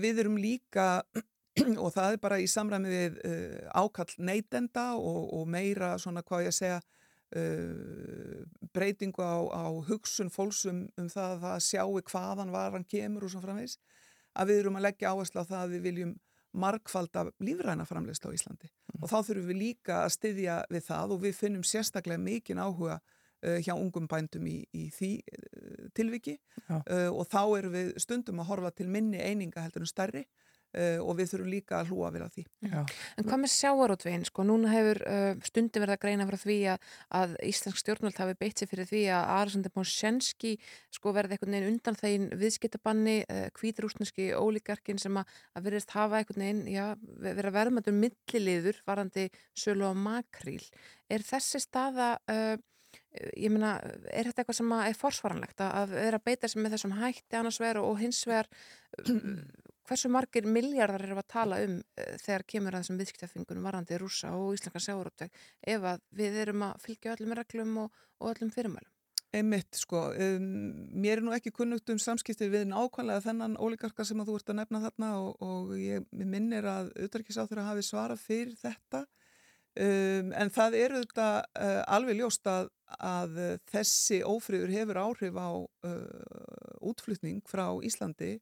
Við 0.02 0.20
erum 0.24 0.38
líka, 0.42 0.86
og 1.84 1.92
það 1.94 2.16
er 2.16 2.22
bara 2.24 2.40
í 2.42 2.48
samræmi 2.50 2.90
við 2.92 3.20
ákall 3.78 4.10
neytenda 4.18 4.90
og, 4.98 5.30
og 5.38 5.46
meira 5.48 5.94
svona 6.02 6.24
hvað 6.26 6.48
ég 6.48 6.56
að 6.56 6.58
segja 6.58 6.80
breytingu 8.74 9.22
á, 9.22 9.38
á 9.54 9.66
hugsun 9.86 10.32
fólksum 10.34 10.88
um 10.98 11.10
það 11.14 11.46
að 11.52 11.60
sjáu 11.68 12.02
hvaðan 12.10 12.50
varan 12.50 12.88
kemur 12.90 13.28
og 13.28 13.36
svo 13.36 13.44
framvegs, 13.44 13.78
að 14.34 14.50
við 14.50 14.64
erum 14.64 14.80
að 14.80 14.88
leggja 14.88 15.14
áherslu 15.14 15.44
á 15.46 15.50
það 15.52 15.62
að 15.62 15.76
við 15.76 15.86
viljum 15.86 16.16
markfald 16.54 17.16
af 17.20 17.32
lífræna 17.44 17.86
framlegsla 17.86 18.32
á 18.32 18.36
Íslandi. 18.36 18.70
Mm. 18.70 19.04
Og 19.04 19.10
þá 19.12 19.18
þurfum 19.28 19.48
við 19.52 19.62
líka 19.62 20.02
að 20.06 20.14
styðja 20.18 20.58
við 20.70 20.86
það 20.90 21.16
og 21.16 21.24
við 21.24 21.38
finnum 21.38 21.66
sérstaklega 21.68 22.22
mikinn 22.24 22.62
áhuga 22.62 23.00
uh, 23.00 23.60
hjá 23.64 23.74
ungum 23.76 24.08
bændum 24.10 24.48
í, 24.50 24.58
í 24.74 24.90
því 24.94 25.12
uh, 25.20 25.88
tilviki 25.98 26.38
uh, 26.70 27.10
og 27.10 27.26
þá 27.30 27.42
erum 27.60 27.76
við 27.76 27.94
stundum 28.02 28.42
að 28.44 28.52
horfa 28.54 28.74
til 28.76 28.90
minni 28.90 29.22
eininga 29.22 29.64
heldur 29.66 29.86
en 29.86 29.92
stærri 29.92 30.26
og 30.70 31.16
við 31.18 31.32
þurfum 31.32 31.50
líka 31.50 31.80
að 31.80 31.90
hlúa 31.90 32.12
við 32.14 32.24
að 32.26 32.36
því. 32.36 32.44
Já. 32.70 32.80
En 33.18 33.26
hvað 33.26 33.42
með 33.42 33.52
sjáarótveginn? 33.56 34.26
Sko, 34.30 34.46
núna 34.46 34.74
hefur 34.74 35.00
stundi 35.48 35.82
verið 35.82 35.96
að 35.96 36.04
greina 36.04 36.28
frá 36.30 36.38
því 36.44 36.58
að, 36.76 36.88
að 37.20 37.34
Íslensk 37.50 37.82
stjórnvöld 37.82 38.22
hafi 38.22 38.38
beitt 38.38 38.62
sér 38.62 38.70
fyrir 38.70 38.90
því 38.90 39.04
að 39.16 39.34
Arasandi 39.34 39.74
Mósenski 39.74 40.54
sko, 40.94 41.16
verði 41.18 41.38
einhvern 41.38 41.58
veginn 41.58 41.74
undan 41.74 42.00
þegin 42.00 42.30
viðskiptabanni, 42.44 43.18
kvíðrúsneski 43.58 44.30
ólíkarkin 44.38 45.02
sem 45.02 45.18
að, 45.18 45.36
að 45.58 45.70
verðist 45.70 45.98
hafa 45.98 46.22
einhvern 46.22 46.46
veginn, 46.46 46.64
já, 46.70 46.86
vera 47.26 47.56
verðmættur 47.58 47.98
milliliður 47.98 48.82
varandi 48.86 49.30
sölu 49.58 49.90
á 49.90 49.94
makríl. 49.98 50.62
Er 51.10 51.26
þessi 51.26 51.64
staða 51.66 52.14
uh, 52.30 52.58
ég 53.38 53.50
meina, 53.52 53.78
er 54.14 54.30
þetta 54.30 54.44
eitthvað 54.44 54.60
sem 54.60 54.76
er 54.78 54.98
forsvaranlegt 54.98 55.64
að 55.66 55.96
vera 55.96 56.20
að 56.20 56.26
beita 56.30 56.50
sem 56.52 56.62
með 56.64 56.76
þessum 56.76 56.96
hætti 57.00 57.40
annars 57.40 57.60
veru 57.62 57.86
og 57.88 57.98
hins 58.02 58.22
vegar 58.30 58.50
hversu 59.90 60.12
margir 60.14 60.46
miljardar 60.46 61.04
eru 61.08 61.18
að 61.20 61.28
tala 61.34 61.60
um 61.66 61.80
uh, 61.80 62.14
þegar 62.22 62.46
kemur 62.54 62.78
að 62.78 62.86
þessum 62.86 63.02
viðskiptafingunum 63.02 63.68
varandi 63.70 64.00
rúsa 64.00 64.36
og 64.38 64.54
íslenska 64.58 64.84
sjáurútveg 64.86 65.44
ef 65.74 65.90
að 65.94 66.06
við 66.22 66.40
erum 66.46 66.70
að 66.70 66.86
fylgja 66.86 67.18
öllum 67.18 67.36
reglum 67.40 67.78
og, 67.86 68.02
og 68.20 68.34
öllum 68.34 68.54
fyrirmælum? 68.54 68.96
Einmitt, 69.30 69.78
sko, 69.78 70.08
um, 70.18 70.46
mér 70.98 71.20
er 71.20 71.22
nú 71.22 71.34
ekki 71.36 71.52
kunnugt 71.54 71.90
um 71.94 72.00
samskipti 72.02 72.48
við 72.50 72.66
nákvæmlega 72.72 73.22
þennan 73.28 73.60
ólíkarka 73.62 74.02
sem 74.08 74.18
að 74.18 74.32
þú 74.32 74.38
ert 74.40 74.50
að 74.50 74.58
nefna 74.58 74.82
þarna 74.88 75.10
og, 75.22 75.44
og 75.46 75.76
ég 75.78 76.08
minnir 76.18 76.66
að 76.66 76.90
auðvitað 76.98 77.62
hafi 77.68 77.86
svarað 77.86 78.24
fyrir 78.24 78.56
þetta. 78.58 79.04
Um, 79.80 80.32
en 80.34 80.50
það 80.50 80.80
eru 80.80 81.04
þetta 81.04 81.28
uh, 81.46 81.82
alveg 81.94 82.18
ljóst 82.18 82.50
að, 82.50 82.72
að 83.06 83.38
þessi 83.70 84.24
ófriður 84.26 84.74
hefur 84.74 85.02
áhrif 85.04 85.38
á 85.38 85.50
uh, 85.62 86.82
útflutning 86.90 87.46
frá 87.46 87.68
Íslandi 87.86 88.40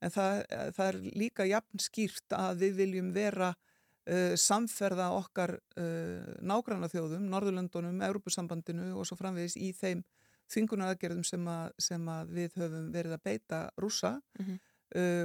en 0.00 0.14
það, 0.14 0.44
það 0.76 0.86
er 0.86 0.98
líka 1.22 1.46
jafn 1.48 1.82
skýrt 1.82 2.36
að 2.36 2.64
við 2.64 2.78
viljum 2.80 3.10
vera 3.14 3.50
uh, 3.52 4.34
samferða 4.38 5.10
okkar 5.18 5.56
uh, 5.58 6.32
nágranna 6.40 6.88
þjóðum, 6.92 7.28
Norðurlöndunum, 7.32 8.00
Európusambandinu 8.08 8.94
og 8.96 9.08
svo 9.08 9.18
framvegis 9.20 9.58
í 9.60 9.72
þeim 9.76 10.02
þvingunaraðgerðum 10.50 11.26
sem, 11.26 11.46
að, 11.46 11.76
sem 11.78 12.10
að 12.10 12.34
við 12.40 12.58
höfum 12.58 12.90
verið 12.94 13.14
að 13.14 13.24
beita 13.28 13.60
rúsa 13.78 14.16
mm 14.38 14.46
-hmm. 14.46 14.58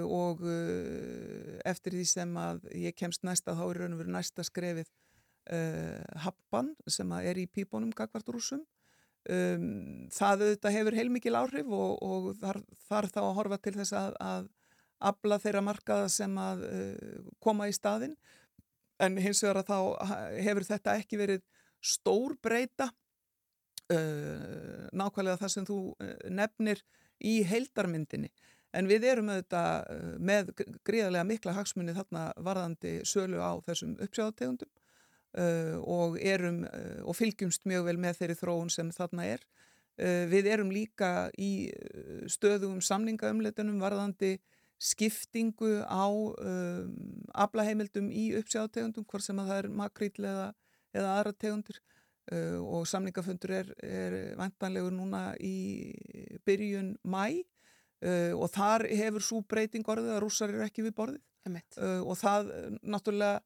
og 0.06 0.43
uh, 0.45 1.57
eftir 1.65 1.95
því 1.97 2.06
sem 2.06 2.38
að 2.38 2.68
ég 2.77 2.95
kemst 2.95 3.23
næsta 3.23 3.56
þá 3.57 3.65
er 3.69 3.80
raun 3.81 3.95
og 3.95 4.03
verið 4.03 4.14
næsta 4.14 4.43
skrefið 4.45 4.91
uh, 5.49 6.03
happan 6.22 6.76
sem 6.88 7.11
er 7.11 7.38
í 7.38 7.47
pípunum 7.47 7.93
gagvart 7.95 8.30
rúsum 8.30 8.61
um, 9.30 10.07
það 10.14 10.45
auðvitað 10.45 10.77
hefur 10.77 10.97
heilmikil 10.99 11.35
áhrif 11.38 11.72
og, 11.73 11.97
og 12.03 12.30
þar, 12.41 12.61
þar 12.88 13.10
þá 13.14 13.22
að 13.23 13.35
horfa 13.39 13.57
til 13.57 13.76
þess 13.80 13.97
að, 13.97 14.14
að 14.22 14.47
abla 15.03 15.39
þeirra 15.41 15.63
markaða 15.65 16.09
sem 16.11 16.38
að 16.39 16.63
uh, 16.69 17.31
koma 17.43 17.67
í 17.69 17.76
staðin 17.76 18.15
en 19.03 19.17
hins 19.19 19.43
vegar 19.43 19.59
að 19.61 19.72
þá 19.72 19.80
hefur 20.45 20.67
þetta 20.69 20.95
ekki 21.01 21.19
verið 21.19 21.41
stór 21.84 22.38
breyta 22.43 22.89
uh, 23.91 24.88
nákvæmlega 24.95 25.41
það 25.41 25.53
sem 25.57 25.67
þú 25.67 25.80
nefnir 26.31 26.84
í 27.26 27.41
heildarmyndinni 27.47 28.31
en 28.76 28.89
við 28.91 29.05
erum 29.07 29.30
auðvitað 29.31 29.91
með 30.19 30.49
gríðarlega 30.88 31.27
mikla 31.27 31.53
hagsmunni 31.55 31.95
þarna 31.95 32.26
varðandi 32.43 32.97
sölu 33.07 33.39
á 33.39 33.55
þessum 33.67 33.93
uppsjáðategundum 34.03 34.72
uh, 35.39 35.77
og, 35.80 36.17
erum, 36.19 36.63
og 37.03 37.15
fylgjumst 37.15 37.67
mjög 37.67 37.88
vel 37.91 37.99
með 38.03 38.19
þeirri 38.19 38.39
þróun 38.39 38.73
sem 38.73 38.91
þarna 38.95 39.30
er. 39.35 39.45
Við 39.95 40.47
erum 40.51 40.73
líka 40.76 41.30
í 41.39 41.69
stöðugum 42.27 42.81
samningaumleitunum 42.84 43.77
varðandi 43.80 44.34
skiptingu 44.81 45.80
á 45.88 46.06
um, 46.07 46.93
aflaheimildum 47.34 48.11
í 48.11 48.27
uppsjáðtegundum, 48.39 49.06
hvort 49.07 49.26
sem 49.26 49.39
að 49.39 49.52
það 49.52 49.60
er 49.61 49.69
makrýtl 49.81 50.27
eða, 50.30 50.47
eða 50.95 51.18
aðra 51.19 51.35
tegundir. 51.39 51.81
Uh, 52.26 52.57
og 52.64 52.88
samningafundur 52.89 53.52
er, 53.53 53.68
er 53.85 54.15
vantanlegur 54.39 54.93
núna 54.95 55.35
í 55.38 55.93
byrjun 56.47 56.95
mæ 57.06 57.27
uh, 57.30 58.34
og 58.34 58.47
þar 58.49 58.88
hefur 58.89 59.22
svo 59.22 59.43
breyting 59.45 59.85
orðið 59.85 60.15
að 60.15 60.23
rússar 60.23 60.49
eru 60.49 60.65
ekki 60.65 60.88
við 60.88 60.95
borðið. 60.97 61.22
Uh, 61.77 62.02
og 62.02 62.18
það 62.18 62.49
náttúrulega 62.81 63.43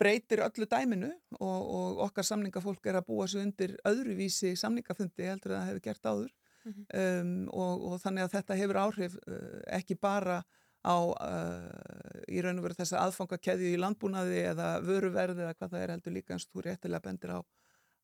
breytir 0.00 0.42
öllu 0.42 0.66
dæminu 0.66 1.12
og, 1.38 1.60
og 1.60 2.02
okkar 2.08 2.26
samningafólk 2.26 2.90
er 2.90 2.98
að 2.98 3.06
búa 3.12 3.28
svo 3.30 3.44
undir 3.44 3.76
öðruvísi 3.86 4.56
samningafundi 4.58 5.28
heldur 5.28 5.54
að 5.54 5.60
það 5.60 5.70
hefur 5.70 5.84
gert 5.86 6.10
áður 6.10 6.34
mm 6.64 6.72
-hmm. 6.72 7.20
um, 7.20 7.48
og, 7.52 7.84
og 7.92 8.00
þannig 8.00 8.26
að 8.26 8.34
þetta 8.38 8.58
hefur 8.62 8.82
áhrif 8.86 9.18
uh, 9.26 9.60
ekki 9.78 9.98
bara 10.00 10.42
á 10.80 10.96
uh, 10.96 12.24
í 12.30 12.40
raun 12.40 12.60
og 12.60 12.64
veru 12.64 12.78
þess 12.78 12.94
að 12.94 13.06
aðfanga 13.06 13.38
keðju 13.44 13.72
í 13.74 13.80
landbúnaði 13.80 14.44
eða 14.52 14.68
vöruverði 14.84 15.44
eða 15.44 15.56
hvað 15.56 15.74
það 15.74 15.82
er 15.82 15.92
heldur 15.94 16.14
líka 16.16 16.34
eins 16.34 16.46
og 16.46 16.54
þú 16.54 16.64
réttilega 16.66 17.04
bendir 17.04 17.34
á, 17.36 17.40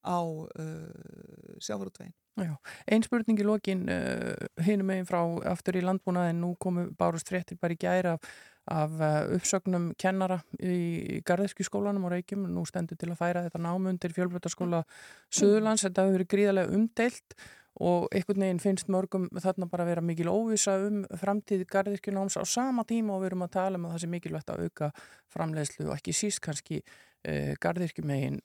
á 0.05 0.19
uh, 0.21 1.57
sjávarútvegin. 1.63 2.15
Einn 2.37 3.07
spurning 3.07 3.41
í 3.41 3.47
lokin 3.49 3.87
uh, 3.89 4.35
hinum 4.67 4.93
meginn 4.93 5.09
frá 5.09 5.23
aftur 5.49 5.81
í 5.81 5.85
landbúnaðin 5.87 6.43
nú 6.43 6.53
komu 6.61 6.91
bárust 6.99 7.33
fréttir 7.33 7.57
bara 7.61 7.73
í 7.73 7.81
gæra 7.81 8.17
af, 8.19 8.29
af 8.77 9.01
uh, 9.01 9.21
uppsögnum 9.39 9.95
kennara 9.97 10.43
í 10.61 11.23
Garðeskjuskólanum 11.25 12.05
og 12.05 12.13
Reykjum 12.13 12.45
nú 12.53 12.67
stendur 12.69 13.01
til 13.01 13.09
að 13.15 13.23
færa 13.23 13.47
þetta 13.47 13.63
námundir 13.65 14.13
fjölbrötaskóla 14.13 14.85
Suðurlands, 15.33 15.87
þetta 15.87 16.05
hefur 16.05 16.19
verið 16.19 16.35
gríðarlega 16.35 16.77
umdeilt 16.77 17.41
og 17.77 18.07
einhvern 18.15 18.47
veginn 18.47 18.63
finnst 18.63 18.89
mörgum 18.93 19.27
þarna 19.37 19.69
bara 19.69 19.85
að 19.85 19.93
vera 19.93 20.05
mikil 20.05 20.31
óvisa 20.33 20.79
um 20.87 21.03
framtíð 21.21 21.67
gardirkjunáms 21.73 22.39
á 22.41 22.45
sama 22.49 22.87
tíma 22.89 23.17
og 23.17 23.25
við 23.25 23.33
erum 23.33 23.45
að 23.47 23.55
tala 23.59 23.81
um 23.81 23.89
að 23.89 23.97
það 23.97 24.05
sé 24.05 24.11
mikilvægt 24.15 24.53
að 24.55 24.65
auka 24.67 24.91
framleiðslu 25.35 25.89
og 25.91 25.97
ekki 25.99 26.17
síst 26.17 26.41
kannski 26.45 26.81
uh, 26.81 27.53
gardirkjumegin 27.61 28.41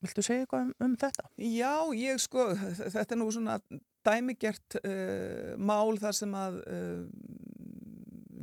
Viltu 0.00 0.22
segja 0.24 0.46
eitthvað 0.46 0.62
um, 0.64 0.72
um 0.86 0.92
þetta? 0.96 1.26
Já, 1.44 1.74
ég 1.92 2.20
sko, 2.22 2.46
þetta 2.80 3.14
er 3.14 3.18
nú 3.20 3.26
svona 3.34 3.58
dæmigert 4.06 4.78
uh, 4.80 5.52
mál 5.60 5.98
þar 6.00 6.16
sem 6.16 6.36
að 6.40 6.56
uh, 6.64 7.02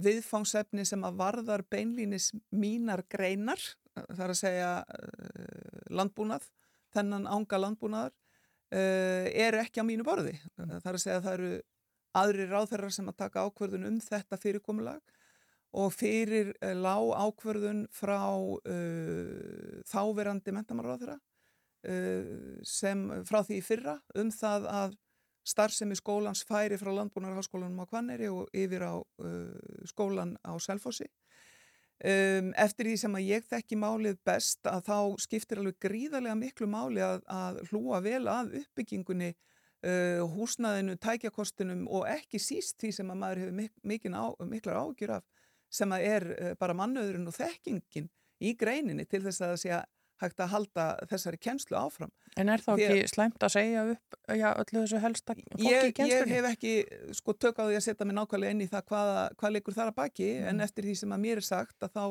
viðfangsefni 0.05 0.85
sem 0.85 1.01
að 1.07 1.17
varðar 1.17 1.65
beinlínis 1.65 2.29
mínar 2.53 3.01
greinar, 3.09 3.61
þar 3.95 4.35
að 4.35 4.39
segja 4.43 4.69
uh, 4.85 5.81
landbúnað, 5.97 6.45
þennan 6.93 7.25
ánga 7.25 7.61
landbúnaðar, 7.63 8.13
er 8.71 9.59
ekki 9.61 9.83
á 9.83 9.85
mínu 9.87 10.03
borði. 10.07 10.35
Það 10.57 10.89
er 10.89 10.97
að 10.97 11.03
segja 11.03 11.19
að 11.19 11.27
það 11.27 11.37
eru 11.37 11.51
aðri 12.17 12.47
ráðherrar 12.49 12.93
sem 12.95 13.07
að 13.11 13.19
taka 13.21 13.45
ákverðun 13.47 13.87
um 13.91 14.01
þetta 14.01 14.39
fyrirkomulag 14.41 15.15
og 15.77 15.91
fyrir 15.93 16.53
lág 16.79 17.11
ákverðun 17.15 17.85
frá 17.93 18.19
þáverandi 19.87 20.55
mentamarráðherra 20.55 21.17
sem 22.65 23.03
frá 23.27 23.43
því 23.45 23.59
fyrra 23.63 23.97
um 24.17 24.31
það 24.33 24.67
að 24.71 24.97
starfsemi 25.47 25.95
skólans 25.95 26.43
færi 26.47 26.77
frá 26.79 26.91
landbúnarháskólanum 26.95 27.83
á 27.83 27.89
Kvanneri 27.89 28.29
og 28.31 28.49
yfir 28.55 28.83
á 28.83 28.95
uh, 28.99 29.85
skólan 29.87 30.35
á 30.43 30.51
Selfossi. 30.59 31.07
Um, 31.97 32.51
eftir 32.61 32.85
því 32.85 32.95
sem 33.01 33.15
að 33.17 33.23
ég 33.25 33.45
þekki 33.49 33.77
málið 33.81 34.19
best 34.27 34.67
að 34.69 34.83
þá 34.85 34.97
skiptir 35.23 35.57
alveg 35.57 35.79
gríðarlega 35.81 36.35
miklu 36.37 36.67
máli 36.69 37.01
að, 37.01 37.23
að 37.25 37.57
hlúa 37.71 38.01
vel 38.05 38.27
að 38.29 38.51
uppbyggingunni, 38.59 39.31
uh, 39.81 40.21
húsnaðinu, 40.35 40.93
tækjakostunum 41.01 41.87
og 41.89 42.05
ekki 42.11 42.37
síst 42.37 42.77
því 42.83 42.91
sem 42.99 43.09
að 43.09 43.19
maður 43.23 43.41
hefur 43.41 43.57
mik 43.89 44.05
á, 44.13 44.25
miklar 44.45 44.77
ágjur 44.83 45.15
af 45.17 45.25
sem 45.73 45.97
að 45.97 46.05
er 46.11 46.27
uh, 46.35 46.53
bara 46.61 46.77
mannöðurinn 46.77 47.31
og 47.31 47.37
þekkingin 47.39 48.11
í 48.45 48.53
greininni 48.53 49.07
til 49.09 49.23
þess 49.25 49.41
að 49.41 49.55
það 49.55 49.61
sé 49.63 49.73
að 49.79 49.89
hægt 50.21 50.41
að 50.41 50.51
halda 50.53 50.85
þessari 51.11 51.39
kennslu 51.41 51.77
áfram. 51.77 52.11
En 52.37 52.49
er 52.49 52.61
þá 52.63 52.71
ekki 52.75 52.87
Því, 52.89 53.09
slæmt 53.11 53.43
að 53.45 53.53
segja 53.53 53.83
upp 53.91 54.17
já, 54.33 54.47
öllu 54.53 54.81
þessu 54.83 55.01
helsta 55.03 55.35
fólki 55.37 55.67
ég, 55.67 55.89
í 55.89 55.93
kennslunni? 55.99 56.33
Ég 56.33 56.33
hef 56.33 56.49
ekki 56.51 56.73
sko 57.19 57.35
tök 57.37 57.61
á 57.61 57.63
því 57.67 57.77
að 57.77 57.85
setja 57.85 58.07
mig 58.07 58.17
nákvæmlega 58.17 58.55
inn 58.55 58.65
í 58.65 58.69
það 58.71 58.87
hvað, 58.91 59.11
hvað 59.41 59.55
leikur 59.55 59.77
þar 59.77 59.91
að 59.91 59.99
baki 60.01 60.31
mm. 60.31 60.49
en 60.51 60.65
eftir 60.65 60.87
því 60.87 60.97
sem 61.01 61.13
að 61.13 61.23
mér 61.27 61.43
er 61.43 61.47
sagt 61.47 61.87
að 61.87 61.93
þá 61.97 62.03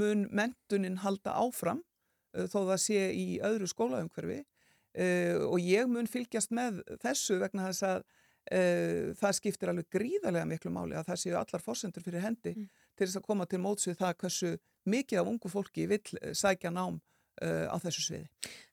mun 0.00 0.24
mentunin 0.30 1.00
halda 1.02 1.34
áfram 1.42 1.82
uh, 1.82 2.46
þó 2.46 2.58
það 2.70 2.80
sé 2.86 3.04
í 3.18 3.26
öðru 3.46 3.68
skólaumhverfi 3.70 4.40
uh, 4.40 5.46
og 5.50 5.58
ég 5.64 5.90
mun 5.90 6.10
fylgjast 6.10 6.54
með 6.54 6.82
þessu 7.02 7.40
vegna 7.42 7.68
þess 7.70 7.86
að 7.90 8.00
uh, 8.06 9.10
það 9.18 9.38
skiptir 9.40 9.74
alveg 9.74 9.90
gríðarlega 9.90 10.48
miklu 10.54 10.74
máli 10.74 10.98
að 10.98 11.10
það 11.10 11.22
séu 11.24 11.38
allar 11.40 11.66
fórsendur 11.66 12.06
fyrir 12.06 12.22
hendi 12.24 12.54
mm. 12.54 12.66
til 12.94 13.06
þess 13.08 13.20
að 13.20 13.26
koma 13.26 13.50
til 13.50 13.62
mótsvið 13.66 13.98
það 14.04 14.18
hversu 14.22 14.56
mikið 14.90 15.22
af 15.22 15.32
ungu 15.34 15.50
fólki 15.52 15.90
vil 15.90 16.02
sækja 16.38 16.70
nám 16.74 17.00
uh, 17.00 17.09
á 17.40 17.76
þessu 17.80 18.02
sviði. 18.04 18.26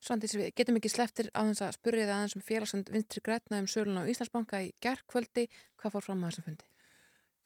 Svandis, 0.03 0.33
við 0.35 0.49
getum 0.59 0.79
ekki 0.79 0.91
sleftir 0.91 1.29
á 1.31 1.41
þess 1.47 1.63
að 1.63 1.77
spurja 1.77 2.07
það 2.07 2.15
aðeins 2.17 2.35
um 2.35 2.43
félagsand 2.43 2.89
vinstri 2.91 3.23
grætna 3.23 3.61
um 3.63 3.69
sölun 3.71 4.01
á 4.01 4.09
Íslandsbanka 4.11 4.59
í 4.65 4.73
gerðkvöldi. 4.83 5.47
Hvað 5.79 5.95
fór 5.95 6.07
fram 6.09 6.25
á 6.25 6.27
þessum 6.27 6.49
fundi? 6.49 6.67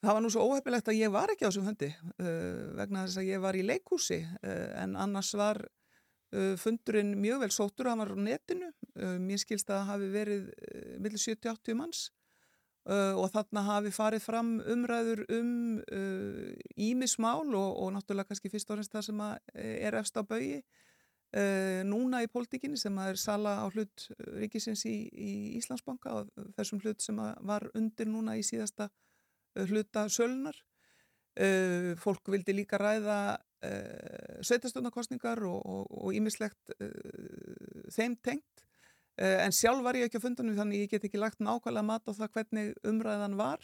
Það 0.02 0.16
var 0.16 0.24
nú 0.24 0.30
svo 0.34 0.44
óhefilegt 0.50 0.88
að 0.90 0.98
ég 0.98 1.12
var 1.14 1.30
ekki 1.30 1.46
á 1.46 1.48
þessum 1.48 1.68
fundi 1.68 1.88
uh, 1.94 2.72
vegna 2.74 3.04
þess 3.04 3.20
að 3.20 3.28
ég 3.28 3.42
var 3.44 3.54
í 3.54 3.62
leikhúsi 3.62 4.18
uh, 4.26 4.70
en 4.82 4.96
annars 4.98 5.30
var 5.38 5.60
uh, 5.62 6.56
fundurinn 6.58 7.12
mjög 7.22 7.44
vel 7.44 7.50
sóttur, 7.54 7.90
hann 7.90 8.02
var 8.02 8.10
á 8.10 8.18
netinu. 8.18 8.72
Uh, 8.96 9.14
mér 9.22 9.38
skilst 9.38 9.70
að 9.70 9.78
það 9.78 9.92
hafi 9.92 10.10
verið 10.16 10.50
millir 10.98 11.22
70-80 11.22 11.78
manns 11.78 12.08
og 12.82 13.28
þarna 13.30 13.62
hafi 13.62 13.92
farið 13.94 14.24
fram 14.24 14.48
umræður 14.72 15.20
um 15.36 15.50
ímismál 16.74 17.44
og, 17.54 17.76
og 17.78 17.92
náttúrulega 17.94 18.32
kannski 18.32 18.50
fyrst 18.50 18.72
og 18.72 18.80
fremst 18.80 18.96
það 18.96 19.04
sem 19.06 19.20
er 19.54 19.96
efst 20.00 20.18
á 20.18 20.26
baui 20.26 20.56
Uh, 21.32 21.80
núna 21.88 22.18
í 22.20 22.26
pólitíkinni 22.28 22.76
sem 22.76 22.98
er 23.00 23.16
sala 23.16 23.54
á 23.64 23.66
hlut 23.72 24.02
eh, 24.12 24.34
ríkisins 24.42 24.82
í, 24.84 24.96
í 25.08 25.30
Íslandsbanka 25.56 26.10
og 26.12 26.50
þessum 26.58 26.82
hlut 26.84 27.00
sem 27.00 27.16
var 27.48 27.64
undir 27.72 28.10
núna 28.10 28.34
í 28.36 28.42
síðasta 28.44 28.90
uh, 28.90 29.62
hluta 29.64 30.02
sölunar 30.12 30.58
uh, 31.40 31.94
fólk 31.96 32.28
vildi 32.34 32.52
líka 32.58 32.80
ræða 32.82 33.38
sveitastöndakostningar 34.42 35.38
og 35.46 36.08
ímislegt 36.18 36.72
þeim 37.94 38.16
tengt. 38.26 38.64
En 39.22 39.54
sjálf 39.54 39.84
var 39.86 39.94
ég 39.94 40.08
ekki 40.08 40.18
á 40.18 40.24
fundunum 40.24 40.56
þannig 40.58 40.82
ég 40.82 40.90
get 40.90 41.06
ekki 41.06 41.20
lagt 41.22 41.38
nákvæmlega 41.38 41.86
mat 41.86 42.10
á 42.10 42.12
það 42.16 42.32
hvernig 42.34 42.72
umræðan 42.90 43.36
var. 43.38 43.62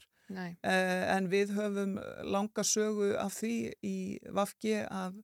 En 0.63 1.27
við 1.33 1.51
höfum 1.57 1.97
langa 2.31 2.63
sögu 2.63 3.11
af 3.19 3.41
því 3.41 3.57
í 3.83 3.97
Vafgi 4.39 4.77
að 4.87 5.19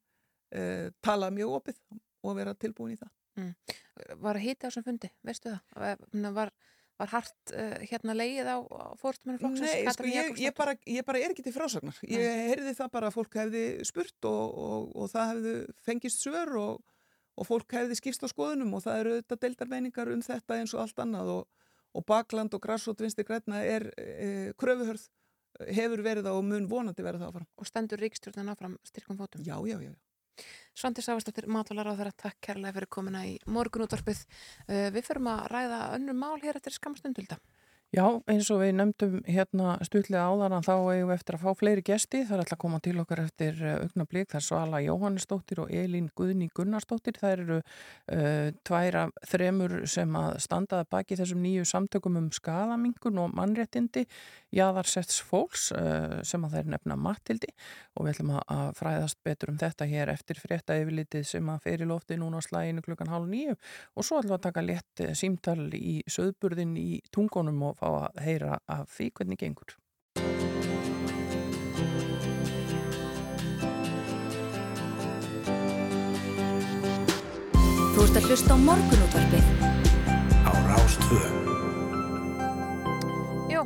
tala 1.07 1.31
mjög 1.39 1.55
opið 1.61 1.79
og 2.25 2.39
vera 2.39 2.55
tilbúin 2.59 2.95
í 2.95 3.01
það. 3.01 3.11
Mm. 3.39 3.51
Var 4.23 4.39
að 4.39 4.45
hýta 4.45 4.67
á 4.67 4.69
þessum 4.69 4.87
fundi, 4.87 5.11
veistu 5.27 5.53
það? 5.53 6.31
Var, 6.37 6.53
var 7.03 7.11
hart 7.11 7.53
uh, 7.53 7.77
hérna 7.83 8.15
leið 8.17 8.51
á, 8.51 8.57
á 8.63 8.87
fórstuminu 9.01 9.41
flokksins? 9.43 9.67
Nei, 9.67 9.95
sko, 9.97 10.07
ég, 10.11 10.31
ég, 10.45 10.55
bara, 10.57 10.77
ég 10.87 11.07
bara 11.07 11.23
er 11.23 11.35
ekki 11.35 11.45
til 11.47 11.55
frásagnar. 11.57 11.99
Ég 12.07 12.23
Nei. 12.23 12.47
heyrði 12.53 12.77
það 12.79 12.93
bara 12.95 13.11
að 13.11 13.19
fólk 13.19 13.39
hefði 13.43 13.65
spurt 13.89 14.31
og, 14.31 14.45
og, 14.69 14.89
og 14.95 15.11
það 15.13 15.33
hefði 15.33 15.57
fengist 15.89 16.25
svör 16.25 16.55
og, 16.61 16.81
og 17.35 17.51
fólk 17.51 17.77
hefði 17.81 17.99
skipst 17.99 18.25
á 18.25 18.29
skoðunum 18.31 18.79
og 18.79 18.87
það 18.87 19.03
eru 19.03 19.19
þetta 19.19 19.41
deildarveiningar 19.47 20.15
um 20.15 20.25
þetta 20.25 20.61
eins 20.61 20.77
og 20.77 20.85
allt 20.87 21.05
annað 21.05 21.35
og 21.95 22.07
bakland 22.07 22.55
og 22.55 22.63
græsótt 22.63 23.03
vinsti 23.05 23.23
græna 23.27 23.61
er 23.63 23.87
e, 23.99 24.53
kröfuhörð 24.59 25.05
hefur 25.75 26.03
verið 26.03 26.27
á 26.27 26.33
og 26.35 26.43
mun 26.47 26.67
vonandi 26.71 27.05
verið 27.05 27.23
það 27.23 27.31
áfram. 27.31 27.47
Og 27.61 27.69
stendur 27.69 28.03
ríkstjórnan 28.03 28.51
áfram 28.55 28.75
styrkum 28.87 29.19
fótum? 29.19 29.45
Já, 29.47 29.55
já, 29.69 29.79
já. 29.83 29.93
Svandi 30.75 31.05
Sávarsdóttir, 31.07 31.47
matvalar 31.47 31.91
á 31.91 31.95
þeirra 31.95 32.15
takk 32.25 32.41
kærlega 32.43 32.75
fyrir 32.79 32.91
komina 32.97 33.25
í 33.29 33.37
morgunútvarpið. 33.47 34.25
Uh, 34.67 34.89
við 34.95 35.07
förum 35.07 35.31
að 35.31 35.45
ræða 35.55 35.81
önnum 35.99 36.19
mál 36.25 36.41
hér 36.43 36.59
eftir 36.59 36.75
skamstundulda. 36.75 37.39
Já, 37.95 38.09
eins 38.27 38.49
og 38.51 38.59
við 38.59 38.73
nefndum 38.75 39.21
hérna 39.31 39.77
stutlega 39.87 40.25
áðan 40.27 40.57
að 40.57 40.65
þá 40.67 40.73
eigum 40.75 41.11
við 41.13 41.15
eftir 41.15 41.37
að 41.37 41.43
fá 41.45 41.59
fleiri 41.61 41.83
gesti. 41.87 42.25
Það 42.27 42.35
er 42.35 42.41
alltaf 42.43 42.57
að 42.57 42.63
koma 42.65 42.79
til 42.83 42.95
okkar 42.99 43.21
eftir 43.23 43.61
eh, 43.63 43.77
augnablík. 43.85 44.29
Það 44.33 44.39
er 44.41 44.47
Svala 44.49 44.81
Jóhannesdóttir 44.83 45.61
og 45.63 45.71
Elín 45.71 46.09
Guðni 46.19 46.49
Gunnarsdóttir. 46.57 47.15
Það 47.21 47.35
eru 47.37 47.59
uh, 47.61 48.49
tværa 48.67 49.05
þremur 49.31 49.77
sem 49.91 50.17
að 50.19 50.41
standaða 50.43 50.89
baki 50.91 51.19
þessum 51.21 51.45
nýju 51.45 51.69
samtökum 51.71 52.19
um 52.19 52.27
skadamingun 52.35 53.21
og 53.23 53.37
mannréttindi 53.39 54.03
jaðarsetts 54.55 55.21
fólks 55.23 55.69
uh, 55.77 56.19
sem 56.27 56.43
að 56.47 56.59
þeir 56.59 56.75
nefna 56.75 56.99
Matildi 56.99 57.51
og 57.95 58.09
við 58.09 58.17
ætlum 58.17 58.35
að 58.43 58.75
fræðast 58.79 59.23
betur 59.27 59.51
um 59.53 59.59
þetta 59.61 59.87
hér 59.87 60.11
eftir 60.11 60.43
frétta 60.43 60.75
yfirlitið 60.81 61.27
sem 61.31 61.47
að 61.51 61.63
fer 61.69 61.83
í 61.83 61.91
lofti 61.91 62.19
núna 62.19 62.43
á 62.43 62.47
slæginu 62.47 62.83
klukkan 62.83 63.11
hálf 63.13 63.31
nýju 63.31 63.55
og 63.55 64.07
svo 64.07 64.19
ætlum 64.19 64.35
fá 67.85 68.09
að 68.09 68.21
heyra 68.25 68.59
af 68.71 68.89
því 68.97 69.11
hvernig 69.19 69.41
gengur. 69.41 69.77
Þú 77.95 78.05
ert 78.05 78.19
að 78.19 78.29
hlusta 78.31 78.57
á 78.57 78.59
morgunútvarpið 78.65 79.51
á 80.45 80.53
Rástvöðu. 80.71 81.43
Jó, 83.53 83.61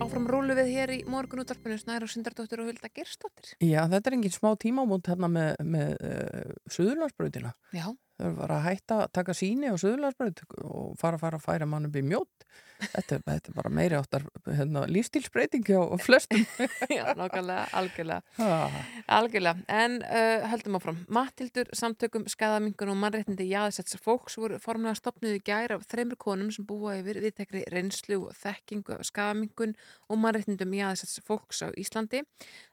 áfram 0.00 0.26
rúlu 0.30 0.54
við 0.56 0.70
hér 0.72 0.92
í 0.94 0.98
morgunúttarpinu 1.10 1.76
Snæra 1.80 2.08
Sindardóttir 2.08 2.62
og 2.62 2.70
Hulda 2.70 2.88
Gerstóttir. 2.88 3.56
Já, 3.60 3.82
þetta 3.90 4.08
er 4.08 4.16
engin 4.16 4.32
smá 4.32 4.54
tímamónt 4.56 5.10
hérna 5.10 5.28
með, 5.28 5.50
með 5.66 5.96
uh, 5.98 6.54
Suðurlandsbröðina. 6.72 7.52
Já. 7.76 7.90
Þau 8.18 8.32
var 8.38 8.54
að 8.56 8.64
hætta 8.66 9.02
að 9.04 9.12
taka 9.18 9.36
síni 9.36 9.70
á 9.70 9.74
Suðurlandsbröð 9.78 10.42
og 10.66 10.96
fara 11.00 11.18
að 11.18 11.24
fara 11.24 11.38
að 11.38 11.46
færa 11.46 11.70
mann 11.70 11.88
upp 11.88 11.98
í 11.98 12.04
mjótt. 12.06 12.48
Þetta, 12.78 13.16
þetta 13.26 13.50
er 13.50 13.54
bara 13.56 13.70
meiri 13.74 13.96
áttar 13.98 14.24
hérna, 14.46 14.84
lífstílsbreytingi 14.86 15.74
á 15.74 15.98
flestum. 15.98 16.44
Já, 16.94 17.10
nákvæmlega, 17.18 17.64
algjörlega. 17.74 18.22
Ha. 18.38 18.84
Algjörlega, 19.16 19.64
en 19.80 19.96
uh, 20.06 20.46
höldum 20.52 20.78
áfram. 20.78 21.00
Mattildur, 21.10 21.72
samtökum, 21.74 22.28
skadamingun 22.30 22.92
og 22.92 23.00
mannréttindi 23.02 23.48
jáðsets 23.50 23.98
fólks 24.04 24.38
voru 24.38 24.60
formlega 24.62 24.94
stopnuð 24.98 25.40
í 25.40 25.42
gær 25.48 25.74
af 25.74 25.88
þreymur 25.90 26.20
konum 26.22 26.52
sem 26.54 26.66
búa 26.68 26.94
yfir 27.00 27.18
viðtekri 27.24 27.64
reynslu 27.74 28.20
og 28.28 28.38
þekkingu 28.38 28.94
af 28.94 29.10
skadamingun 29.10 29.74
og 30.06 30.22
mannréttindum 30.22 30.78
jáðsets 30.78 31.18
fólks 31.26 31.64
á 31.66 31.74
Íslandi. 31.74 32.22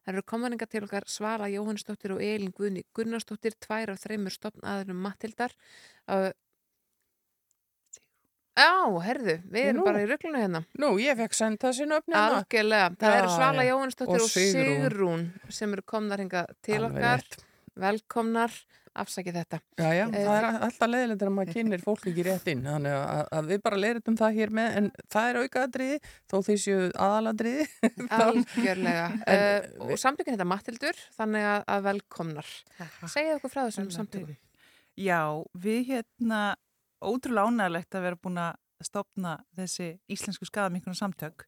Það 0.06 0.14
eru 0.14 0.26
komvaninga 0.30 0.70
til 0.70 0.84
okkar 0.86 1.10
Svala 1.10 1.50
Jóhannsdóttir 1.50 2.14
og 2.14 2.22
Elin 2.22 2.54
Guðni 2.54 2.86
Gunnarsdóttir, 2.94 3.58
tvær 3.58 3.96
af 3.96 4.04
þreymur 4.04 4.38
stopnaðurum 4.38 5.02
Mattildar. 5.36 5.56
Uh, 6.08 6.32
Já, 8.56 8.88
herðu, 9.04 9.34
við 9.52 9.66
erum 9.68 9.82
Nú. 9.82 9.86
bara 9.90 10.00
í 10.00 10.06
rugglunu 10.08 10.40
hérna. 10.40 10.62
Nú, 10.80 10.94
ég 11.04 11.18
fekk 11.20 11.34
senda 11.36 11.68
þessi 11.68 11.88
nöfni 11.90 12.16
hérna. 12.16 12.38
Algjörlega, 12.40 12.86
það 13.02 13.16
eru 13.18 13.28
Já, 13.28 13.34
Svala 13.36 13.66
já. 13.66 13.72
Jóhannsdóttir 13.74 14.16
og 14.16 14.24
Og 14.24 14.30
Sigrún. 14.32 14.78
Sigrún 14.86 15.26
sem 15.52 15.74
eru 15.76 15.84
komnar 15.84 16.24
hinga 16.24 16.46
til 16.64 16.78
Alveg 16.80 16.96
okkar. 17.04 17.20
rétt. 17.26 17.44
Velkomnar, 17.76 18.56
afsakið 18.96 19.36
þetta. 19.42 19.60
Já, 19.76 19.90
já, 19.92 20.06
Eh, 20.08 20.24
það 20.24 20.38
er 20.38 20.48
alltaf 20.70 20.88
leiðilegt 20.94 21.26
að 21.28 21.34
maður 21.36 21.52
kynir 21.58 21.84
fólk 21.84 22.08
ekki 22.08 22.24
rétt 22.30 22.48
inn, 22.48 22.64
þannig 22.64 22.96
að, 22.96 23.28
að 23.36 23.46
við 23.52 23.62
bara 23.68 23.82
leiðum 23.84 24.18
það 24.24 24.40
hér 24.40 24.50
með, 24.56 24.78
en 24.80 24.90
það 25.12 25.28
er 25.34 25.42
aukaðadriði, 25.44 26.00
þó 26.32 26.38
því 26.48 26.56
séu 26.64 26.80
aðaladriði. 26.96 27.68
Algjörlega. 28.24 29.06
En, 29.28 29.44
uh, 29.44 29.92
og 29.92 30.00
samtökin 30.00 30.38
þetta 30.40 30.48
Mattildur, 30.48 30.96
þannig 31.20 31.44
að, 31.44 31.62
að 31.76 31.84
velkomnar. 31.92 32.56
Segja 33.12 33.36
okkur 33.36 33.52
frá 33.52 33.66
þessum 33.68 33.92
samtökum. 33.92 34.38
Já, 34.96 35.44
við 35.54 35.82
hérna 35.90 36.56
ótrúlega 37.04 37.50
ánægilegt 37.52 37.96
að 37.98 38.06
vera 38.08 38.22
búin 38.22 38.40
að 38.40 38.86
stopna 38.86 39.34
þessi 39.58 39.90
íslensku 40.12 40.48
skadaminkunar 40.48 40.98
samtök 41.00 41.46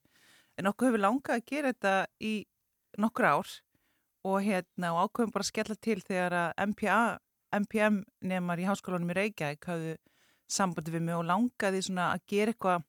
en 0.57 0.69
okkur 0.71 0.89
hefur 0.89 1.03
langað 1.03 1.37
að 1.37 1.45
gera 1.51 1.71
þetta 1.73 1.93
í 2.23 2.33
nokkur 2.97 3.27
ár 3.29 3.53
og 4.27 4.37
hérna 4.43 4.91
og 4.95 5.07
ákveðum 5.07 5.33
bara 5.35 5.45
að 5.45 5.51
skella 5.51 5.77
til 5.79 5.97
þegar 6.01 6.35
að 6.41 6.61
MPA, 6.71 6.99
MPM 7.61 7.99
nefnar 8.27 8.59
í 8.63 8.67
háskólanum 8.67 9.11
í 9.13 9.17
Reykjavík 9.17 9.67
hafðu 9.69 9.95
sambandi 10.47 10.93
við 10.95 11.05
mig 11.07 11.15
og 11.19 11.27
langaði 11.27 11.83
að 11.99 12.23
gera 12.27 12.53
eitthvað 12.53 12.85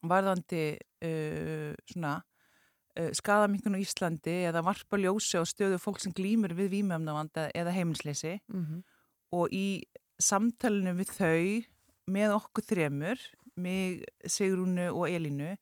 varðandi 0.00 0.64
uh, 1.04 1.72
svona 1.92 2.14
uh, 2.20 3.10
skadaminkunar 3.16 3.80
í 3.80 3.86
Íslandi 3.86 4.36
eða 4.48 4.64
varpa 4.64 5.00
ljósi 5.00 5.40
á 5.40 5.44
stöðu 5.44 5.80
fólk 5.80 6.00
sem 6.00 6.12
glýmur 6.16 6.56
við 6.56 6.72
vímöfnavanda 6.78 7.50
eða 7.54 7.76
heimilsleysi 7.76 8.40
Mhm. 8.48 8.82
Og 9.34 9.52
í 9.54 9.82
samtalenu 10.20 10.94
við 10.98 11.12
þau 11.16 11.42
með 12.10 12.36
okkur 12.36 12.66
þremur, 12.66 13.20
mig, 13.60 14.04
Sigrúnu 14.26 14.88
og 14.90 15.08
Elínu, 15.10 15.54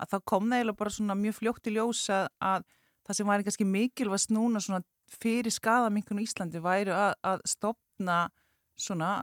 að 0.00 0.10
það 0.14 0.24
kom 0.30 0.50
það 0.52 0.72
bara 0.78 0.92
svona 0.92 1.16
mjög 1.18 1.38
fljótt 1.38 1.70
í 1.70 1.74
ljósa 1.76 2.24
að 2.42 2.64
það 3.04 3.18
sem 3.18 3.30
væri 3.30 3.46
kannski 3.46 3.66
mikilvægst 3.68 4.32
núna 4.34 4.62
svona 4.62 4.82
fyrir 5.20 5.52
skadaminkunum 5.52 6.24
í 6.24 6.28
Íslandi 6.28 6.62
væri 6.64 6.94
að, 6.94 7.12
að 7.22 7.44
stopna 7.48 8.18
svona 8.80 9.18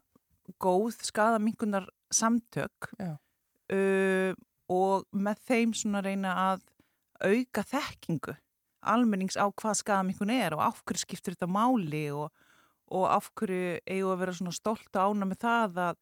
góð 0.61 1.01
skadaminkunar 1.05 1.87
samtök 2.13 2.91
uh, 3.01 4.31
og 4.71 5.07
með 5.11 5.43
þeim 5.47 5.73
svona 5.75 6.03
reyna 6.05 6.35
að 6.51 6.63
auka 7.21 7.63
þekkingu 7.67 8.35
almennings 8.81 9.37
á 9.37 9.45
hvað 9.49 9.81
skadaminkun 9.81 10.33
er 10.33 10.55
og 10.57 10.63
af 10.65 10.81
hverju 10.85 11.03
skiptir 11.03 11.35
þetta 11.35 11.49
máli 11.51 12.07
og 12.15 12.31
og 12.91 13.07
af 13.15 13.29
hverju 13.39 13.79
eigum 13.87 14.13
að 14.15 14.21
vera 14.25 14.37
svona 14.37 14.53
stolt 14.55 14.89
og 14.99 15.15
ána 15.15 15.27
með 15.31 15.39
það 15.45 15.77
að, 15.87 15.99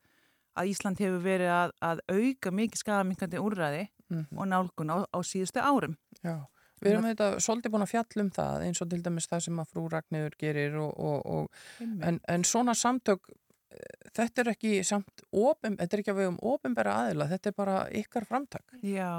að 0.60 0.70
Ísland 0.74 1.02
hefur 1.04 1.22
verið 1.24 1.52
að, 1.56 1.74
að 1.90 2.04
auka 2.10 2.52
mikið 2.62 2.84
skadaminkandi 2.86 3.42
úrræði 3.46 3.88
Mhm. 4.10 4.40
og 4.42 4.48
nálgun 4.50 4.90
á, 4.90 4.98
á 5.06 5.20
síðustu 5.22 5.62
árum. 5.62 5.92
Já, 6.26 6.40
við 6.82 6.96
erum 6.96 7.04
þetta 7.06 7.26
svolítið 7.46 7.74
búin 7.76 7.84
að 7.86 7.92
fjalla 7.92 8.24
um 8.24 8.32
það 8.34 8.64
eins 8.66 8.80
og 8.82 8.88
til 8.90 9.04
dæmis 9.06 9.28
það 9.30 9.44
sem 9.46 9.60
að 9.62 9.68
frú 9.70 9.84
Ragnhildur 9.94 10.38
gerir 10.42 10.78
og, 10.82 10.96
og, 10.98 11.28
og 11.30 11.84
en, 12.02 12.18
en 12.26 12.46
svona 12.50 12.74
samtök 12.74 13.30
eh, 13.30 14.10
þetta 14.18 14.42
er 14.42 14.50
ekki 14.56 14.72
samt 14.90 15.22
opin, 15.30 15.78
þetta 15.78 15.94
er 15.94 16.02
ekki 16.02 16.14
að 16.16 16.22
við 16.24 16.32
um 16.32 16.40
ofinbæra 16.56 16.96
aðila, 17.04 17.30
þetta 17.36 17.52
er 17.54 17.58
bara 17.62 17.78
ykkar 18.02 18.26
framtak. 18.26 18.66
Já, 18.82 19.12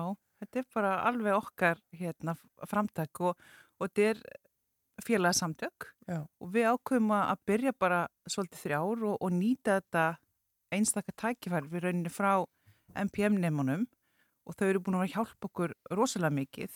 þetta 0.42 0.58
er 0.64 0.66
bara 0.74 0.96
alveg 1.06 1.38
okkar 1.38 1.78
hérna, 1.94 2.34
framtak 2.66 3.22
og, 3.22 3.38
og 3.78 3.86
þetta 3.92 4.08
er 4.10 4.24
félagsamtök 5.06 5.86
Já. 6.08 6.20
og 6.40 6.50
við 6.54 6.68
ákveðum 6.72 7.10
að 7.16 7.40
byrja 7.46 7.72
bara 7.78 8.00
svolítið 8.28 8.62
þrjár 8.64 9.04
og, 9.10 9.16
og 9.20 9.32
nýta 9.32 9.78
þetta 9.80 10.04
einstakar 10.74 11.14
tækifæri 11.18 11.68
við 11.72 11.84
rauninni 11.86 12.12
frá 12.12 12.32
MPM-nefnunum 12.94 13.86
og 14.46 14.56
þau 14.58 14.66
eru 14.68 14.80
búin 14.82 14.98
að 15.00 15.12
hjálpa 15.14 15.48
okkur 15.50 15.74
rosalega 15.94 16.34
mikið 16.34 16.72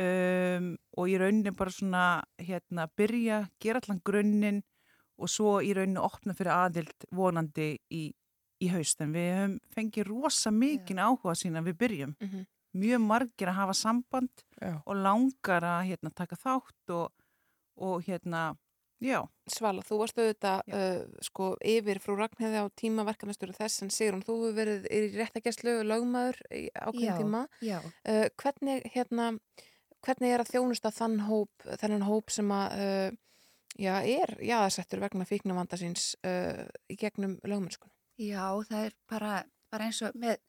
um, 0.00 0.70
og 0.96 1.10
í 1.12 1.16
rauninni 1.20 1.52
bara 1.56 1.72
svona 1.74 2.04
hérna 2.40 2.86
byrja, 2.96 3.42
gera 3.62 3.80
allan 3.82 4.00
grunninn 4.06 4.62
og 5.16 5.30
svo 5.32 5.58
í 5.64 5.72
rauninni 5.76 6.02
opna 6.02 6.34
fyrir 6.36 6.52
aðild 6.56 7.06
vonandi 7.16 7.70
í, 7.92 8.02
í 8.60 8.68
haust 8.72 9.00
en 9.04 9.14
við 9.16 9.30
höfum 9.36 9.56
fengið 9.76 10.10
rosa 10.10 10.52
mikinn 10.52 11.00
áhuga 11.00 11.36
sína 11.38 11.64
við 11.64 11.78
byrjum 11.84 12.14
Mhm. 12.20 12.44
mjög 12.76 13.00
margir 13.00 13.48
að 13.48 13.54
hafa 13.56 13.72
samband 13.74 14.42
Já. 14.60 14.82
og 14.84 14.96
langar 15.00 15.64
að 15.64 15.86
hérna, 15.88 16.10
taka 16.14 16.36
þátt 16.36 16.90
og, 16.92 17.08
og 17.76 18.04
hérna, 18.06 18.56
já 19.02 19.20
Svala, 19.46 19.82
þú 19.86 19.98
varst 20.00 20.16
auðvitað 20.18 20.72
uh, 20.74 21.02
sko 21.22 21.52
yfir 21.62 22.00
frú 22.02 22.16
Ragnheiði 22.18 22.62
á 22.64 22.66
tíma 22.74 23.04
verkefnastöru 23.06 23.54
þess 23.54 23.84
en 23.84 23.92
Sigrun, 23.94 24.24
þú 24.26 24.38
hefur 24.40 24.56
verið 24.56 24.86
í 24.90 25.00
réttagjastlu 25.14 25.74
lögmaður 25.86 26.40
í 26.50 26.64
ákveðin 26.74 27.06
Já, 27.06 27.16
tíma. 27.20 27.42
já. 27.62 27.76
Uh, 28.08 28.24
hvernig, 28.42 28.86
hérna, 28.94 29.28
hvernig 30.02 30.34
er 30.34 30.42
að 30.42 30.50
þjónusta 30.54 30.90
þann 30.96 31.20
hóp, 31.28 31.68
þennan 31.82 32.06
hóp 32.08 32.32
sem 32.34 32.50
að, 32.56 32.78
uh, 32.86 33.44
já, 33.78 33.92
er 34.02 34.34
jáðarsettur 34.42 35.04
vegna 35.04 35.28
fíknavanda 35.28 35.78
síns 35.78 36.14
uh, 36.26 36.64
í 36.90 36.96
gegnum 36.98 37.36
lögmennskun? 37.46 37.92
Já, 38.18 38.48
það 38.66 38.88
er 38.88 38.96
bara, 39.12 39.36
bara 39.70 39.86
eins 39.90 40.00
og 40.02 40.16
með 40.18 40.40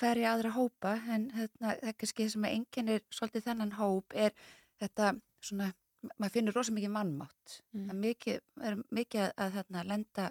hverja 0.00 0.32
aðra 0.32 0.54
hópa 0.56 0.96
en 1.12 1.28
hérna, 1.36 1.76
það 1.76 1.86
er 1.92 1.96
kannski 2.00 2.26
sem 2.32 2.48
að 2.48 2.54
enginnir 2.56 3.02
svolítið 3.12 3.46
þennan 3.50 3.74
hóp 3.76 4.14
er 4.16 4.32
þetta 4.80 5.12
svona, 5.44 5.70
maður 6.16 6.34
finnur 6.36 6.56
rosa 6.56 6.74
mikið 6.74 6.94
mannmátt. 6.96 7.56
Mm. 7.72 7.86
Það 7.86 7.94
er 7.94 8.00
mikið, 8.04 8.38
er 8.68 8.78
mikið 8.98 9.26
að 9.30 9.56
hérna, 9.58 9.86
lenda 9.88 10.28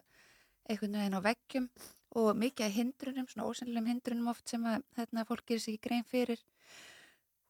einhvern 0.69 0.97
veginn 0.99 1.17
á 1.17 1.21
veggjum 1.25 1.67
og 2.21 2.31
mikið 2.37 2.67
að 2.67 2.77
hindrunum, 2.77 3.27
svona 3.31 3.47
ósynlegum 3.47 3.91
hindrunum 3.91 4.31
oft 4.31 4.51
sem 4.51 4.65
að 4.67 4.83
hérna, 4.97 5.27
fólk 5.27 5.45
gerir 5.47 5.63
sig 5.63 5.77
ekki 5.77 5.87
grein 5.87 6.07
fyrir 6.07 6.41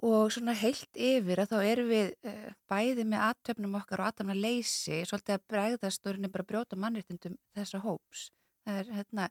og 0.01 0.31
svona 0.33 0.53
heilt 0.57 0.97
yfir 0.97 1.43
að 1.43 1.51
þá 1.53 1.57
erum 1.61 1.89
við 1.91 2.11
uh, 2.25 2.51
bæði 2.69 3.05
með 3.05 3.25
aðtöfnum 3.27 3.77
okkar 3.77 4.01
og 4.01 4.09
aðtöfna 4.09 4.35
leysi 4.37 5.01
svolítið 5.05 5.37
að 5.37 5.47
bregðast 5.53 6.05
og 6.05 6.15
rauninni 6.15 6.31
bara 6.33 6.47
brjóta 6.51 6.79
mannréttindum 6.79 7.37
þessa 7.57 7.81
hóps. 7.83 8.29
Það 8.65 8.79
er 8.81 8.95
hérna 8.97 9.27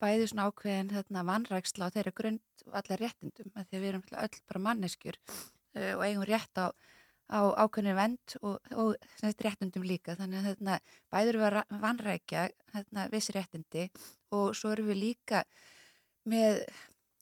bæði 0.00 0.28
svona 0.28 0.48
ákveðin 0.48 0.92
hérna 0.96 1.24
vannræksla 1.28 1.88
á 1.88 1.94
þeirra 1.94 2.12
grund 2.16 2.64
og 2.66 2.76
allar 2.80 3.02
réttindum 3.04 3.52
að 3.54 3.68
því 3.68 3.78
að 3.78 3.84
við 3.84 3.90
erum 3.92 4.04
öll 4.24 4.42
bara 4.52 4.64
manneskjur 4.68 5.20
uh, 5.20 5.92
og 5.94 6.04
eigum 6.04 6.28
rétt 6.28 6.60
á, 6.60 6.66
á 7.30 7.40
ákveðinu 7.64 7.94
vend 7.96 8.36
og, 8.42 8.58
og 8.74 8.94
þessi 9.20 9.46
réttindum 9.46 9.86
líka 9.86 10.16
þannig 10.18 10.40
að 10.40 10.48
hérna, 10.50 10.78
bæði 11.12 11.32
erum 11.32 11.44
við 11.44 11.58
að 11.60 11.80
vannrækja 11.84 12.44
hérna, 12.74 13.06
vissi 13.12 13.34
réttindi 13.36 13.86
og 14.36 14.54
svo 14.58 14.72
erum 14.74 14.90
við 14.90 15.00
líka 15.04 15.44
með 16.30 16.64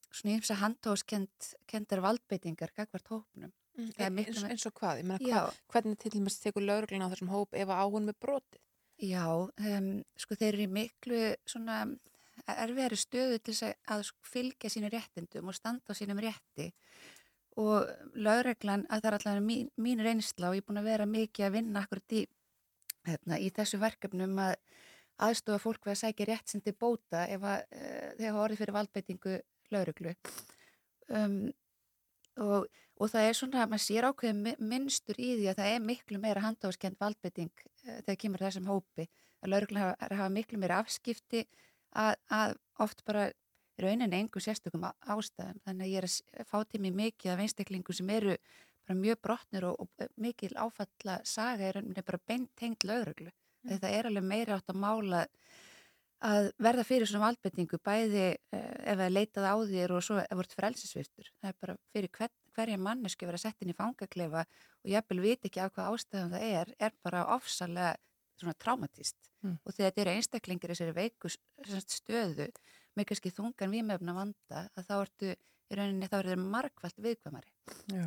svona 0.08 0.34
eins 0.34 0.50
að 0.52 0.62
handtóskendar 0.64 2.02
valdbeitingar 2.04 2.72
gagvart 2.76 3.10
hópnum. 3.12 3.52
Mm, 3.78 3.90
er 3.94 4.08
eins, 4.10 4.42
eins 4.48 4.66
og 4.66 4.74
hvað? 4.80 5.04
Meina, 5.06 5.20
hva, 5.22 5.42
hvernig 5.70 6.00
til 6.00 6.10
dæmis 6.16 6.40
tekur 6.42 6.64
lögreglun 6.64 7.04
á 7.06 7.10
þessum 7.12 7.30
hóp 7.30 7.54
ef 7.54 7.68
að 7.68 7.82
áhun 7.84 8.08
með 8.08 8.18
brotið? 8.24 8.62
Já, 8.98 9.26
um, 9.30 9.90
sko 10.18 10.34
þeir 10.34 10.48
eru 10.56 10.64
í 10.64 10.72
miklu 10.74 11.20
svona 11.46 11.84
erfiðari 12.48 12.98
stöðu 12.98 13.38
til 13.44 13.54
að- 13.92 14.10
fylgja 14.26 14.70
sínu 14.72 14.90
réttindum 14.90 15.46
og 15.52 15.54
standa 15.54 15.94
á 15.94 15.98
sínum 15.98 16.18
rétti 16.18 16.72
og 17.58 17.88
lögreglan, 18.14 18.84
að 18.86 19.02
það 19.02 19.08
er 19.08 19.16
alltaf 19.16 19.38
mín, 19.42 19.70
mín 19.80 20.02
reynsla 20.04 20.50
og 20.50 20.58
ég 20.58 20.62
er 20.62 20.68
búin 20.68 20.80
að 20.80 20.90
vera 20.92 21.06
mikið 21.10 21.46
að 21.46 21.54
vinna 21.56 21.82
akkurat 21.82 22.14
í, 22.14 22.24
hérna, 23.08 23.38
í 23.42 23.48
þessu 23.54 23.80
verkefnum 23.82 24.36
að 24.44 24.54
aðstofa 25.26 25.62
fólk 25.62 25.88
við 25.88 25.94
að 25.94 26.00
sækja 26.02 26.28
rétt 26.28 26.52
sem 26.52 26.62
til 26.62 26.74
bóta 26.78 27.24
ef 27.26 27.42
að 27.42 27.64
uh, 27.64 28.10
þeir 28.18 28.28
hafa 28.28 28.44
orðið 28.44 28.60
fyrir 28.62 28.76
valdbeitingu 28.76 29.38
lögreglu. 29.74 30.12
Um, 31.08 31.40
og, 32.38 32.68
og 33.00 33.10
það 33.10 33.26
er 33.26 33.38
svona, 33.40 33.66
maður 33.66 33.84
sér 33.88 34.06
ákveðin 34.06 34.62
minnstur 34.70 35.18
í 35.18 35.32
því 35.40 35.50
að 35.50 35.58
það 35.62 35.72
er 35.72 35.84
miklu 35.88 36.22
meira 36.22 36.44
handháskend 36.44 36.98
valdbeiting 37.00 37.50
uh, 37.64 37.98
þegar 38.06 38.20
kemur 38.22 38.46
þessum 38.46 38.70
hópi. 38.70 39.08
Að 39.42 39.54
lauruglan 39.54 39.82
hafa, 39.82 40.12
hafa 40.14 40.30
miklu 40.34 40.62
meira 40.62 40.78
afskipti 40.84 41.42
að, 41.98 42.14
að 42.30 42.56
oft 42.86 43.02
bara 43.08 43.28
rauninni 43.84 44.18
engu 44.22 44.40
sérstökum 44.42 44.84
ástæðum 44.88 45.60
þannig 45.64 45.84
að 45.86 45.92
ég 45.92 45.98
er 46.02 46.08
að 46.08 46.48
fá 46.50 46.58
til 46.68 46.80
mig 46.84 46.94
mikið 46.98 47.32
af 47.34 47.42
einstaklingu 47.44 47.94
sem 47.96 48.10
eru 48.10 48.36
bara 48.88 48.98
mjög 48.98 49.20
brotnir 49.22 49.64
og, 49.68 49.80
og 49.84 50.08
mikil 50.16 50.54
áfalla 50.56 51.18
saga 51.24 51.68
er 51.68 51.78
rauninni 51.78 52.02
bara 52.06 52.20
beint 52.26 52.50
tengt 52.56 52.84
lauruglu 52.88 53.30
Mm. 53.58 53.72
þetta 53.74 53.88
er 53.90 54.06
alveg 54.06 54.22
meira 54.22 54.54
átt 54.54 54.68
að 54.70 54.76
mála 54.78 55.24
að 56.22 56.48
verða 56.62 56.84
fyrir 56.86 57.08
svona 57.10 57.24
valdbendingu 57.28 57.78
bæði 57.84 58.22
uh, 58.54 58.60
ef 58.90 58.98
það 59.00 59.12
leitað 59.16 59.46
á 59.50 59.54
þér 59.70 59.94
og 59.96 60.04
svo 60.06 60.18
ef 60.22 60.28
það 60.30 60.38
vart 60.40 60.54
frelsisvistur. 60.58 61.28
Það 61.42 61.50
er 61.50 61.56
bara 61.62 61.74
fyrir 61.94 62.12
hver, 62.18 62.30
hverja 62.54 62.78
mannesku 62.82 63.26
verið 63.26 63.38
að 63.40 63.44
setja 63.44 63.66
inn 63.66 63.72
í 63.74 63.76
fangaklefa 63.78 64.44
og 64.46 64.90
jafnvel 64.94 65.20
viti 65.22 65.50
ekki 65.50 65.62
af 65.62 65.74
hvað 65.74 65.90
ástæðum 65.94 66.32
það 66.36 66.46
er, 66.62 66.72
er 66.88 66.94
bara 67.06 67.24
ofsalega 67.34 67.92
svona 68.38 68.54
traumatist. 68.62 69.18
Mm. 69.42 69.56
Og 69.66 69.74
þegar 69.74 69.90
þetta 69.90 70.04
eru 70.06 70.14
einstaklingar 70.16 70.70
í 70.70 70.74
þessari 70.76 70.96
veiku 71.02 71.30
s- 71.34 71.38
sem 71.66 71.80
sagt 71.82 71.98
stöðu 71.98 72.48
með 72.98 73.10
kannski 73.12 73.32
þungan 73.34 73.74
vímefna 73.74 74.16
vanda 74.16 74.64
að 74.74 74.90
þá 74.90 74.94
ertu 74.98 75.34
í 75.68 75.78
rauninni 75.78 76.08
þá 76.08 76.18
eru 76.20 76.32
þeir 76.32 76.44
margvælt 76.56 77.00
viðkvæmari. 77.04 77.50
Já, 77.92 78.06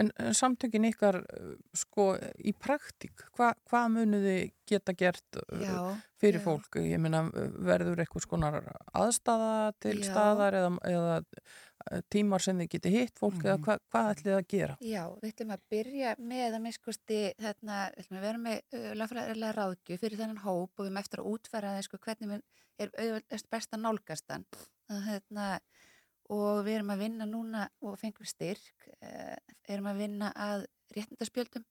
en 0.00 0.08
en 0.20 0.36
samtökin 0.36 0.88
ykkar 0.88 1.18
uh, 1.20 1.52
sko 1.76 2.12
í 2.40 2.54
praktík, 2.56 3.26
hva, 3.36 3.52
hvað 3.68 3.90
munuði 3.96 4.36
geta 4.68 4.94
gert 4.96 5.38
uh, 5.40 5.60
Já, 5.60 5.76
fyrir 6.20 6.40
já. 6.40 6.44
fólk? 6.46 6.78
Ég 6.80 7.02
meina 7.02 7.24
verður 7.32 8.00
eitthvað 8.02 8.24
skonar 8.24 8.58
aðstafa 8.92 9.74
til 9.84 9.98
Já. 10.00 10.06
staðar 10.08 10.56
eða, 10.62 10.72
eða 10.88 11.18
uh, 11.20 12.00
tímar 12.12 12.44
sem 12.44 12.64
þið 12.64 12.70
geti 12.76 12.94
hitt 12.96 13.20
fólk 13.20 13.44
eða 13.44 13.58
hva, 13.66 13.78
hvað 13.92 14.10
ætlið 14.14 14.38
að 14.38 14.48
gera? 14.54 14.78
Já, 14.80 15.04
við 15.20 15.34
ætlum 15.34 15.54
að 15.58 15.68
byrja 15.76 16.16
með 16.32 16.48
að 16.48 16.64
miskusti, 16.70 17.22
hérna, 17.42 17.84
við 17.92 18.06
ætlum 18.06 18.22
að 18.22 18.26
vera 18.30 18.42
með 18.48 18.78
uh, 18.80 18.90
lagfræðilega 19.02 19.56
ráðgjöf 19.60 20.04
fyrir 20.06 20.24
þennan 20.24 20.44
hóp 20.46 20.72
og 20.72 20.84
við 20.86 20.90
erum 20.90 21.02
eftir 21.04 21.24
að 21.24 21.32
útfæra 21.36 21.76
það, 21.76 21.88
sko, 21.88 22.02
hvernig 22.08 22.42
er 22.80 22.92
auðvitað 22.96 23.48
best 23.52 23.76
að 23.76 23.84
nálgast 23.84 24.32
hann. 24.32 24.46
Að, 24.90 25.02
hérna, 25.06 25.48
og 26.32 26.62
við 26.66 26.78
erum 26.78 26.92
að 26.94 27.04
vinna 27.04 27.28
núna 27.28 27.66
og 27.84 27.98
fengum 28.00 28.28
styrk, 28.28 28.88
uh, 29.02 29.36
erum 29.68 29.88
að 29.92 30.02
vinna 30.06 30.32
að 30.32 30.66
réttindaspjöldum. 30.96 31.64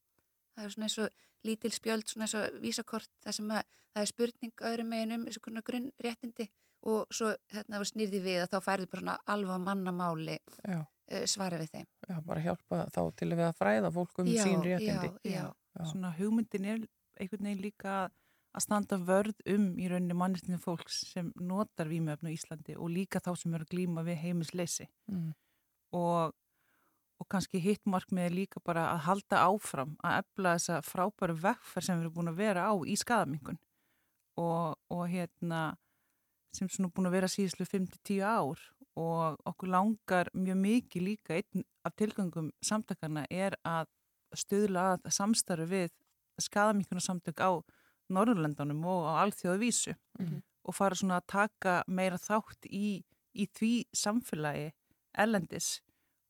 Það 0.55 0.65
er 0.67 0.73
svona 0.75 0.87
eins 0.89 0.97
og 1.01 1.27
lítil 1.47 1.71
spjöld, 1.73 2.07
svona 2.09 2.27
eins 2.27 2.37
og 2.37 2.59
vísakort, 2.63 3.09
það 3.23 3.37
sem 3.37 3.53
að 3.55 3.63
það 3.91 4.03
er 4.03 4.11
spurning 4.11 4.65
öðrum 4.71 4.91
megin 4.93 5.15
um 5.17 5.25
eins 5.27 5.39
og 5.39 5.45
konar 5.47 5.65
grunn 5.67 5.89
réttindi 6.03 6.47
og 6.91 7.11
svo 7.13 7.29
hérna, 7.53 7.81
snýrði 7.85 8.21
við 8.23 8.39
að 8.41 8.53
þá 8.55 8.57
færðu 8.65 8.87
bara 8.89 9.03
svona 9.03 9.17
alfa 9.35 9.57
mannamáli 9.61 10.37
Já. 10.65 10.79
uh, 10.81 11.25
svara 11.29 11.59
við 11.61 11.75
þeim. 11.75 11.89
Já, 12.09 12.15
bara 12.25 12.45
hjálpa 12.45 12.85
þá 12.93 13.01
til 13.21 13.29
við 13.33 13.45
að 13.47 13.59
fræða 13.59 13.91
fólk 13.97 14.23
um 14.23 14.31
Já, 14.31 14.43
sín 14.45 14.63
réttindi. 14.65 15.11
já, 15.25 15.35
já. 15.35 15.45
Já. 15.77 15.85
Svona 15.91 16.11
hugmyndin 16.17 16.65
er 16.67 16.81
einhvern 17.21 17.47
veginn 17.47 17.63
líka 17.63 17.93
að 18.05 18.17
standa 18.59 18.97
vörð 18.99 19.37
um 19.47 19.77
í 19.79 19.87
rauninni 19.87 20.13
mannirtinu 20.17 20.57
fólks 20.59 21.05
sem 21.13 21.31
notar 21.39 21.87
vímöfnu 21.87 22.33
í 22.33 22.35
Íslandi 22.35 22.75
og 22.75 22.91
líka 22.91 23.21
þá 23.23 23.35
sem 23.39 23.53
eru 23.53 23.63
að 23.63 23.71
glíma 23.71 24.03
við 24.03 24.17
heimisleysi 24.25 24.87
Mm. 25.07 25.33
og, 25.93 26.33
og 27.19 27.27
kannski 27.31 27.59
hitt 27.59 27.85
markmið 27.85 28.25
er 28.25 28.35
líka 28.35 28.59
bara 28.65 28.89
að 28.91 29.05
halda 29.07 29.45
áfram 29.47 29.95
að 30.03 30.17
efla 30.23 30.55
þessa 30.57 30.81
frábæru 30.81 31.35
vegferð 31.39 31.85
sem 31.85 31.97
við 31.97 32.01
erum 32.05 32.13
búin 32.13 32.33
að 32.33 32.41
vera 32.43 32.67
á 32.67 32.73
í 32.83 32.95
skadamingun 32.95 33.59
og, 34.37 34.75
og 34.89 35.07
hérna 35.07 35.77
sem 36.53 36.67
svona 36.67 36.91
búin 36.91 37.07
að 37.07 37.15
vera 37.15 37.27
síðslu 37.31 37.65
5-10 37.65 38.21
ár 38.27 38.59
og 38.99 39.37
okkur 39.47 39.69
langar 39.71 40.27
mjög 40.35 40.57
mikið 40.59 41.03
líka 41.07 41.37
einn 41.39 41.63
af 41.87 41.95
tilgangum 41.95 42.51
samtakana 42.61 43.23
er 43.31 43.55
að 43.63 43.87
stöðla 44.35 44.97
að 44.97 45.07
samstarfi 45.15 45.67
við 45.71 45.93
skadamíkunar 46.39 47.03
samtök 47.03 47.39
á 47.39 47.51
Norðurlandunum 48.11 48.83
og 48.85 49.05
á 49.09 49.13
alþjóðu 49.25 49.59
vísu 49.63 49.95
Mhm. 50.19 50.41
og 50.65 50.75
fara 50.75 50.95
svona 50.95 51.17
að 51.21 51.27
taka 51.27 51.83
meira 51.87 52.17
þátt 52.17 52.67
í, 52.69 53.01
í 53.35 53.47
því 53.47 53.85
samfélagi 53.95 54.71
erlendis 55.17 55.81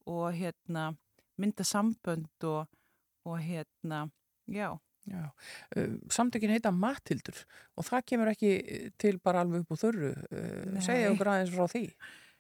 og 0.08 0.34
hérna 0.34 0.96
mynda 1.38 1.64
sambönd 1.64 2.30
og, 2.44 2.68
og 3.26 3.40
hérna, 3.40 4.10
já. 4.48 4.78
Já, 5.10 5.32
uh, 5.78 5.98
samtökin 6.14 6.52
heita 6.54 6.70
Matildur 6.72 7.34
og 7.76 7.84
það 7.88 8.04
kemur 8.06 8.30
ekki 8.30 8.92
til 9.02 9.18
bara 9.18 9.42
alveg 9.42 9.64
upp 9.64 9.72
úr 9.74 9.80
þörru. 9.82 10.12
Uh, 10.32 10.72
Nei. 10.76 10.82
segja 10.86 11.10
okkur 11.12 11.26
aðeins 11.32 11.56
frá 11.56 11.66
því. 11.74 11.82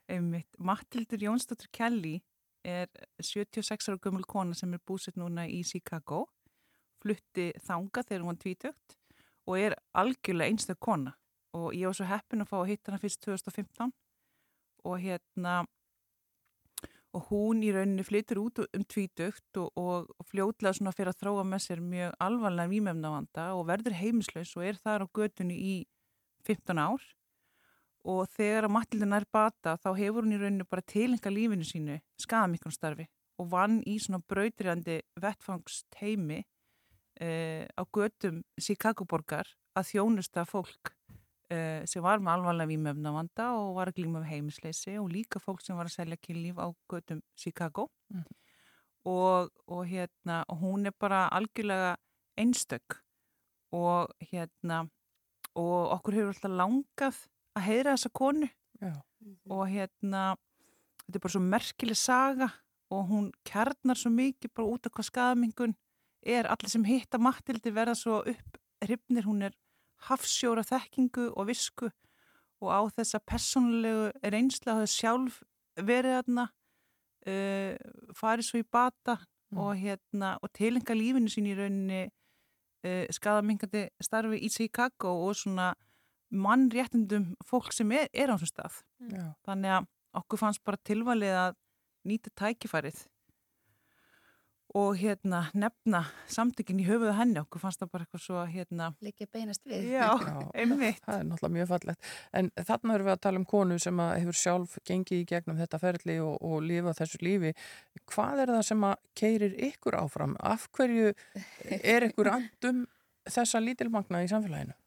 Einmitt. 0.07 0.59
Matildur 0.59 1.17
Jónsdóttir 1.25 1.71
Kelly 1.73 2.21
er 2.63 2.85
76 3.19 3.89
ára 3.89 3.97
gömul 3.97 4.21
kona 4.29 4.53
sem 4.53 4.71
er 4.75 4.79
búsett 4.85 5.17
núna 5.17 5.47
í 5.49 5.63
Chicago, 5.65 6.27
flutti 7.01 7.51
þanga 7.65 8.03
þegar 8.05 8.21
hún 8.21 8.29
var 8.35 8.39
tvítökt 8.43 8.95
og 9.47 9.57
er 9.59 9.75
algjörlega 9.97 10.51
einstök 10.51 10.79
kona. 10.79 11.15
Og 11.57 11.73
ég 11.75 11.89
var 11.89 11.97
svo 11.97 12.07
heppin 12.07 12.43
að 12.43 12.51
fá 12.51 12.57
að 12.61 12.69
hitta 12.71 12.91
hana 12.91 13.01
fyrst 13.01 13.21
2015 13.25 13.91
og 14.87 14.97
hérna 15.01 15.61
og 17.11 17.27
hún 17.27 17.63
í 17.65 17.71
rauninni 17.75 18.05
flytur 18.07 18.39
út 18.39 18.61
um 18.63 18.83
tvítökt 18.87 19.59
og, 19.59 19.71
og, 19.75 20.11
fljótlega 20.31 20.77
svona 20.77 20.93
fyrir 20.95 21.11
að 21.11 21.23
þróa 21.23 21.43
með 21.47 21.63
sér 21.65 21.81
mjög 21.83 22.13
alvarlega 22.23 22.71
vímefnavanda 22.71 23.47
og 23.57 23.65
verður 23.67 23.97
heimislaus 23.99 24.53
og 24.55 24.67
er 24.69 24.79
þar 24.79 25.03
á 25.03 25.07
götunni 25.11 25.57
í 25.59 25.73
15 26.47 26.79
ár. 26.79 27.03
Og 28.07 28.23
þegar 28.33 28.65
að 28.65 28.73
Matildin 28.77 29.13
er 29.13 29.27
bata 29.29 29.75
þá 29.77 29.89
hefur 29.99 30.23
hún 30.23 30.37
í 30.37 30.39
rauninu 30.39 30.65
bara 30.69 30.87
tilenga 30.87 31.33
lífinu 31.33 31.67
sínu 31.67 31.99
skadamiklumstarfi 32.23 33.05
og 33.41 33.51
vann 33.51 33.81
í 33.85 33.97
svona 34.01 34.23
brautirjandi 34.31 35.01
vettfangsteimi 35.21 36.41
eh, 37.21 37.67
á 37.77 37.83
götum 37.93 38.41
Chicago-borgar 38.59 39.47
að 39.77 39.87
þjónusta 39.93 40.43
fólk 40.49 40.91
eh, 41.51 41.83
sem 41.85 42.03
var 42.03 42.19
með 42.19 42.33
alvarlega 42.39 42.71
vímöfnavanda 42.73 43.49
og 43.59 43.75
var 43.77 43.91
að 43.91 43.99
glíma 44.01 44.21
við 44.23 44.31
heimisleysi 44.33 44.97
og 44.99 45.11
líka 45.13 45.39
fólk 45.39 45.61
sem 45.63 45.77
var 45.77 45.87
að 45.89 45.95
selja 45.99 46.17
kynlíf 46.19 46.57
á 46.59 46.67
götum 46.91 47.21
Chicago 47.37 47.89
Mhm. 48.11 48.25
og, 49.05 49.49
og 49.67 49.85
hérna 49.89 50.43
hún 50.49 50.85
er 50.85 50.93
bara 50.99 51.27
algjörlega 51.33 51.95
einstök 52.37 52.99
og 53.73 54.11
hérna 54.31 54.83
og 55.55 55.91
okkur 55.95 56.13
hefur 56.13 56.33
alltaf 56.35 56.51
langað 56.51 57.17
að 57.57 57.65
heyra 57.65 57.95
þessa 57.95 58.11
konu 58.13 58.49
Já. 58.81 58.93
og 59.49 59.63
hérna 59.71 60.35
þetta 61.05 61.15
er 61.17 61.23
bara 61.23 61.33
svo 61.33 61.41
merkileg 61.41 61.97
saga 61.97 62.49
og 62.91 63.07
hún 63.09 63.31
kjarnar 63.47 63.95
svo 63.97 64.11
mikið 64.11 64.53
bara 64.55 64.67
út 64.67 64.85
af 64.85 64.91
hvað 64.93 65.09
skadamingun 65.09 65.75
er 66.21 66.49
allir 66.51 66.71
sem 66.71 66.85
hitta 66.85 67.19
Matildi 67.21 67.73
verða 67.73 67.95
svo 67.97 68.21
upp 68.21 68.59
hrifnir, 68.81 69.25
hún 69.25 69.45
er 69.45 69.57
hafsjóra 70.07 70.63
þekkingu 70.65 71.31
og 71.35 71.49
visku 71.49 71.89
og 72.61 72.69
á 72.69 72.81
þessa 72.97 73.21
persónulegu 73.25 74.09
reynsla 74.33 74.77
hafa 74.77 74.89
sjálf 74.89 75.41
verið 75.81 76.17
þarna 76.19 76.47
uh, 77.29 77.75
farið 78.17 78.47
svo 78.47 78.61
í 78.61 78.67
bata 78.67 79.17
og 79.51 79.75
hérna 79.81 80.35
og 80.41 80.51
tilenga 80.55 80.95
lífinu 80.95 81.31
sín 81.31 81.49
í 81.49 81.55
rauninni 81.57 82.03
uh, 82.07 83.05
skadamingandi 83.11 83.87
starfi 84.03 84.41
í 84.45 84.51
Chicago 84.53 85.13
og 85.25 85.35
svona 85.41 85.71
mannréttundum 86.31 87.33
fólk 87.43 87.73
sem 87.75 87.91
er, 87.91 88.07
er 88.13 88.31
á 88.31 88.39
þessum 88.39 88.53
stað. 88.53 88.77
Já. 89.11 89.25
Þannig 89.47 89.75
að 89.75 89.89
okkur 90.21 90.39
fannst 90.39 90.63
bara 90.63 90.79
tilvalið 90.87 91.37
að 91.41 91.57
nýta 92.07 92.31
tækifærið 92.39 93.01
og 94.77 94.95
hérna 94.99 95.41
nefna 95.57 95.99
samtökin 96.31 96.79
í 96.79 96.85
höfuðu 96.87 97.11
henni 97.17 97.39
okkur 97.41 97.59
fannst 97.63 97.81
það 97.81 97.89
bara 97.91 98.05
eitthvað 98.05 98.23
svo 98.23 98.43
hérna 98.47 98.89
Likja 99.03 99.27
beinast 99.33 99.65
við. 99.67 99.87
Já, 99.91 100.07
einmitt. 100.55 101.01
Það 101.05 101.17
er 101.19 101.25
náttúrulega 101.27 101.55
mjög 101.57 101.69
fallegt. 101.73 102.09
En 102.39 102.51
þarna 102.69 102.95
erum 102.95 103.09
við 103.09 103.13
að 103.15 103.21
tala 103.25 103.41
um 103.41 103.47
konu 103.51 103.77
sem 103.83 103.99
að 104.05 104.11
hefur 104.21 104.39
sjálf 104.41 104.77
gengið 104.87 105.17
í 105.23 105.27
gegnum 105.33 105.59
þetta 105.59 105.79
ferli 105.81 106.15
og, 106.23 106.37
og 106.39 106.61
lifa 106.63 106.93
þessu 107.01 107.19
lífi. 107.25 107.51
Hvað 108.13 108.43
er 108.45 108.53
það 108.55 108.63
sem 108.69 108.85
að 108.91 108.95
keirir 109.23 109.57
ykkur 109.71 109.97
áfram? 109.99 110.37
Af 110.39 110.69
hverju 110.77 111.11
er 111.81 112.07
ykkur 112.07 112.31
andum 112.31 112.85
þessa 113.29 113.59
lítilmagna 113.63 114.23
í 114.23 114.31
samfélaginu? 114.31 114.77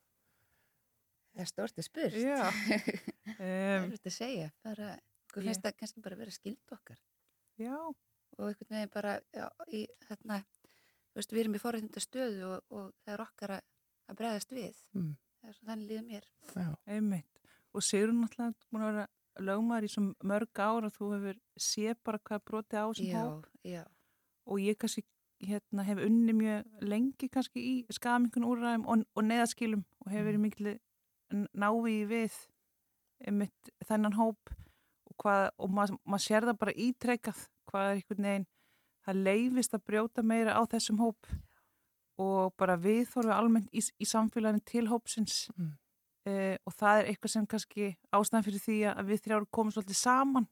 Það 1.34 1.42
er 1.44 1.50
stort 1.50 1.78
að 1.82 1.86
spurt. 1.88 2.16
Já. 2.22 2.40
Það 3.34 3.48
er 3.50 3.86
þetta 3.90 4.10
að 4.10 4.14
segja. 4.14 4.48
Bara, 4.62 4.88
Ég- 4.94 5.40
finnst 5.48 5.64
það 5.64 5.72
kannski 5.80 6.02
bara 6.04 6.18
vera 6.20 6.30
skild 6.34 6.74
okkar. 6.76 6.98
Já. 7.58 7.74
Og 8.38 8.48
einhvern 8.48 8.76
veginn 8.76 8.92
bara, 8.94 9.18
já, 9.34 9.46
í 9.70 9.84
þarna, 10.08 10.40
þú 11.12 11.20
veist, 11.20 11.34
við 11.34 11.42
erum 11.44 11.58
í 11.58 11.62
forrættinda 11.62 12.02
stöðu 12.02 12.48
og, 12.50 12.64
og 12.74 12.88
það 13.04 13.14
er 13.14 13.24
okkar 13.24 13.56
að, 13.58 13.66
að 14.10 14.20
bregðast 14.20 14.54
við. 14.56 14.80
Mm. 14.98 15.12
Er 15.44 15.58
þannig 15.60 15.90
líður 15.90 16.06
mér. 16.08 16.28
Já. 16.56 16.68
Einmitt. 16.90 17.42
Og 17.74 17.84
Sigrun 17.84 18.22
náttúrulega 18.22 18.70
búin 18.70 18.84
að 18.84 18.90
vera 18.92 19.06
lögmaður 19.44 19.86
í 19.88 19.90
svo 19.90 20.04
mörg 20.30 20.60
ára 20.62 20.88
og 20.88 20.94
þú 20.94 21.10
hefur 21.16 21.40
séð 21.58 21.98
bara 22.06 22.22
hvað 22.28 22.44
brotið 22.50 22.78
á 22.78 22.86
sem 22.94 23.10
Já, 23.10 23.18
hóp. 23.18 23.48
já. 23.66 23.82
Og 24.46 24.60
ég 24.62 24.78
kannski 24.78 25.04
hérna, 25.44 25.84
hef 25.84 26.00
unni 26.04 26.34
mjög 26.36 26.84
lengi 26.86 27.28
kannski 27.32 27.60
í 27.60 27.74
skamingun 27.92 28.46
úrræðum 28.46 28.86
og, 28.88 29.04
og 29.14 29.26
neðaskilum 29.26 29.82
og 30.04 30.12
hefur 30.12 30.28
verið 30.30 30.44
miklu 30.44 30.74
návi 31.52 31.96
við 32.08 32.36
einmitt 33.24 33.72
þennan 33.88 34.16
hóp 34.18 34.54
hvað, 35.22 35.48
og 35.58 35.70
maður 35.70 35.98
mað 36.04 36.22
sér 36.24 36.46
það 36.48 36.58
bara 36.62 36.76
ítrekkað 36.86 37.40
hvað 37.70 37.88
er 37.90 37.96
einhvern 37.98 38.28
veginn 38.28 38.46
það 39.04 39.22
leifist 39.28 39.74
að 39.76 39.84
brjóta 39.88 40.22
meira 40.24 40.56
á 40.56 40.62
þessum 40.72 41.00
hóp 41.02 41.28
og 42.24 42.54
bara 42.60 42.76
við 42.78 43.08
þorfum 43.10 43.34
almennt 43.34 43.70
í, 43.74 43.82
í 44.00 44.06
samfélaginu 44.06 44.62
til 44.64 44.86
hópsins 44.90 45.48
Mm. 45.54 45.72
uh, 46.30 46.56
og 46.66 46.72
það 46.72 46.98
er 47.00 47.08
eitthvað 47.10 47.32
sem 47.34 47.46
kannski 47.46 47.88
ástæðan 48.16 48.44
fyrir 48.46 48.62
því 48.64 48.76
að 48.94 49.08
við 49.10 49.22
þrjáru 49.26 49.48
komum 49.52 49.72
svolítið 49.74 49.98
saman 50.00 50.46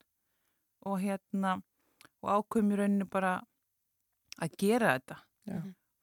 og 0.85 0.99
hérna 1.01 1.55
og 2.23 2.29
ákveðum 2.37 2.73
í 2.75 2.79
rauninu 2.81 3.07
bara 3.11 3.33
að 4.43 4.57
gera 4.59 4.93
þetta 4.99 5.17
Já. 5.49 5.61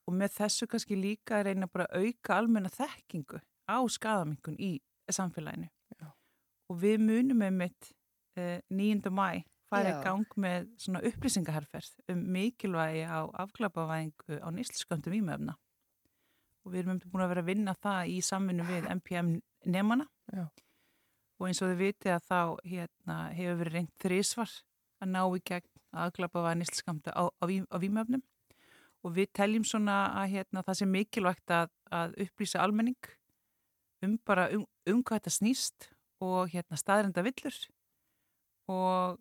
og 0.08 0.16
með 0.18 0.34
þessu 0.40 0.68
kannski 0.68 0.98
líka 1.00 1.38
að 1.40 1.46
reyna 1.50 1.68
bara 1.68 1.86
að 1.92 2.08
auka 2.08 2.38
almenna 2.40 2.72
þekkingu 2.74 3.40
á 3.70 3.78
skadamingun 3.88 4.58
í 4.60 4.72
samfélaginu 5.12 5.70
Já. 6.00 6.08
og 6.70 6.82
við 6.82 6.98
munum 7.06 7.40
með 7.44 7.54
mitt 7.62 7.92
9. 8.70 9.10
mæ 9.14 9.42
farið 9.70 9.92
í 9.92 10.04
gang 10.06 10.38
með 10.42 10.70
svona 10.82 11.02
upplýsingaherferð 11.06 12.14
um 12.14 12.22
mikilvægi 12.34 13.04
á 13.06 13.20
afklapavæðingu 13.44 14.40
á 14.42 14.48
nýslisköndum 14.54 15.18
ímöfna 15.20 15.56
og 16.66 16.74
við 16.74 16.82
erum 16.84 17.02
búin 17.06 17.26
að 17.26 17.32
vera 17.34 17.44
að 17.44 17.52
vinna 17.52 17.76
það 17.78 18.14
í 18.16 18.18
samvinnu 18.26 18.66
við 18.68 18.90
MPM 18.96 19.36
nefnana 19.70 20.08
og 20.40 21.46
eins 21.48 21.62
og 21.62 21.72
þið 21.72 21.84
viti 21.84 22.12
að 22.14 22.26
þá 22.26 22.42
hérna, 22.66 23.20
hefur 23.38 23.62
verið 23.62 23.78
reynd 23.78 23.94
þrísvar 24.04 24.56
að 25.00 25.14
ná 25.14 25.22
í 25.24 25.44
gegn 25.52 25.70
afklapavæði 26.06 26.60
nýsliskamta 26.60 27.14
á, 27.14 27.24
á, 27.30 27.46
á 27.46 27.78
ímöfnum 27.78 28.26
og 29.06 29.16
við 29.16 29.32
teljum 29.38 29.66
svona 29.66 30.02
að 30.20 30.36
hérna, 30.36 30.66
það 30.66 30.80
sé 30.82 30.90
mikilvægt 30.90 31.56
að, 31.56 31.72
að 31.94 32.18
upplýsa 32.26 32.64
almenning 32.64 33.14
um 34.06 34.18
bara 34.26 34.50
um, 34.56 34.66
um 34.90 35.04
hvað 35.04 35.22
þetta 35.22 35.36
snýst 35.38 35.90
og 36.24 36.52
hérna 36.52 36.80
staðrenda 36.80 37.24
villur 37.24 37.56
og 38.70 39.20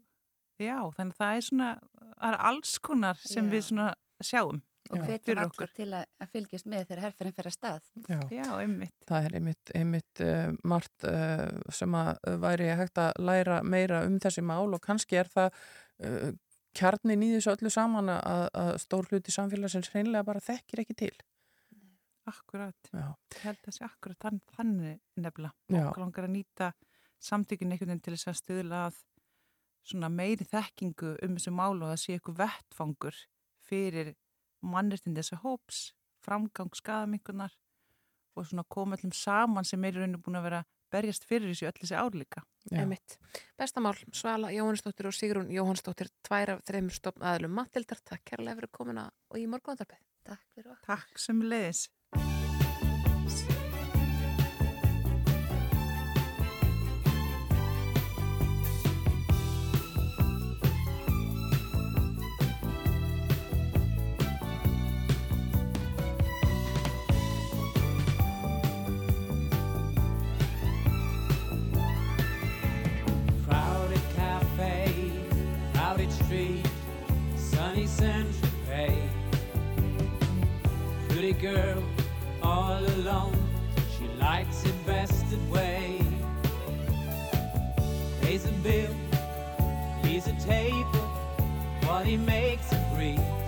Já, 0.59 0.79
þannig 0.97 1.15
að 1.15 1.21
það 1.21 1.37
er 1.37 1.45
svona, 1.47 1.69
það 2.09 2.33
er 2.33 2.41
alls 2.49 2.73
konar 2.83 3.21
sem 3.23 3.47
Já. 3.47 3.53
við 3.53 3.63
svona 3.69 3.93
sjáum. 4.27 4.65
Og 4.89 5.03
hvetjum 5.05 5.39
allir 5.43 5.73
til 5.77 5.87
að, 5.93 6.05
að 6.17 6.31
fylgjast 6.33 6.69
með 6.73 6.85
þegar 6.89 7.03
herrferðin 7.05 7.35
fer 7.37 7.49
að 7.51 7.55
stað. 7.55 7.89
Já, 8.09 8.21
Já 8.33 8.47
einmitt. 8.57 8.95
Það 9.07 9.27
er 9.27 9.35
einmitt, 9.39 9.73
einmitt 9.77 10.23
uh, 10.25 10.45
margt 10.73 11.07
uh, 11.07 11.45
sem 11.77 11.97
að 11.99 12.23
væri 12.41 12.71
hægt 12.81 13.01
að 13.03 13.21
læra 13.21 13.59
meira 13.63 14.01
um 14.09 14.17
þessi 14.25 14.45
mál 14.49 14.73
og 14.73 14.81
kannski 14.83 15.21
er 15.21 15.29
það 15.31 15.51
uh, 15.53 16.31
kjarnin 16.79 17.27
í 17.27 17.31
þessu 17.35 17.53
öllu 17.53 17.73
saman 17.75 18.09
að, 18.17 18.47
að 18.63 18.73
stór 18.87 19.11
hluti 19.13 19.35
samfélagsins 19.35 19.93
hreinlega 19.93 20.27
bara 20.31 20.43
þekkir 20.49 20.83
ekki 20.87 20.99
til. 21.05 21.15
Akkurat. 22.29 22.91
Ég 22.93 23.45
held 23.45 23.61
að 23.61 23.69
það 23.69 23.77
sé 23.77 23.87
akkurat 23.87 24.25
þann, 24.25 24.41
þannig 24.57 24.99
nefnilega. 25.21 25.85
Og 25.93 26.01
langar 26.01 26.27
að 26.27 26.35
nýta 26.35 26.73
samtökinn 27.23 27.73
einhvern 27.75 27.93
veginn 27.93 28.05
til 28.09 28.17
þess 28.17 28.33
að 28.33 28.41
stuðla 28.41 28.83
að 28.89 28.99
svona 29.87 30.11
meiri 30.13 30.47
þekkingu 30.49 31.15
um 31.25 31.37
þessu 31.37 31.53
málu 31.55 31.85
og 31.87 31.93
það 31.93 32.03
sé 32.03 32.17
eitthvað 32.17 32.41
vettfangur 32.43 33.21
fyrir 33.69 34.15
mannirtinn 34.65 35.17
þessu 35.17 35.39
hóps, 35.45 35.93
framgang 36.25 36.75
skadamingunar 36.77 37.55
og 38.39 38.47
svona 38.47 38.65
koma 38.71 38.97
allum 38.97 39.15
saman 39.15 39.67
sem 39.67 39.85
er 39.85 39.97
í 39.97 40.03
rauninu 40.03 40.21
búin 40.23 40.39
að 40.39 40.49
vera 40.49 40.65
berjast 40.93 41.27
fyrir 41.29 41.51
þessu 41.53 41.69
öll 41.69 41.79
þessi 41.81 41.99
árlíka. 41.99 42.45
Bestamál, 43.61 43.97
Svala 44.15 44.53
Jóhannsdóttir 44.55 45.09
og 45.09 45.17
Sigrun 45.17 45.53
Jóhannsdóttir, 45.53 46.11
tvær 46.27 46.55
af 46.57 46.65
þreymur 46.69 46.97
stofn 46.97 47.25
aðlum 47.29 47.55
Matildar, 47.59 48.01
takk 48.05 48.25
kærlega 48.33 48.61
fyrir 48.61 48.73
komina 48.73 49.09
og 49.29 49.41
í 49.41 49.47
morgunandarbeð. 49.51 50.03
Takk 50.29 50.45
fyrir 50.55 50.73
okkur. 50.75 50.85
Takk 50.89 51.23
sem 51.23 51.41
leiðis. 51.45 51.87
Girl 81.41 81.83
all 82.43 82.85
alone. 82.85 83.37
She 83.97 84.09
likes 84.21 84.65
it 84.65 84.75
best 84.87 85.31
that 85.31 85.41
way. 85.49 86.01
Pays 88.21 88.45
a 88.45 88.53
bill, 88.65 88.95
leaves 90.03 90.27
a 90.27 90.37
table, 90.41 91.07
what 91.85 92.07
he 92.07 92.17
makes 92.17 92.73
a 92.73 92.93
breeze. 92.95 93.48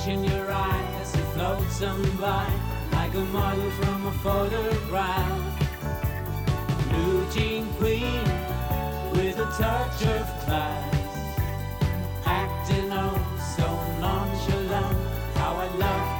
Catching 0.00 0.24
your 0.24 0.50
eye 0.50 0.96
as 1.02 1.14
it 1.14 1.26
floats 1.34 1.82
on 1.82 2.00
by 2.16 2.50
Like 2.92 3.12
a 3.12 3.20
model 3.20 3.70
from 3.72 4.06
a 4.06 4.12
photograph. 4.22 5.68
Blue 6.88 7.30
jean 7.30 7.70
queen 7.74 8.24
with 9.12 9.38
a 9.38 9.44
touch 9.58 10.02
of 10.06 10.26
class 10.46 10.94
Acting 12.24 12.90
oh 12.90 13.12
so 13.54 13.68
nonchalant 14.00 14.96
How 15.36 15.56
I 15.56 15.68
love 15.76 16.19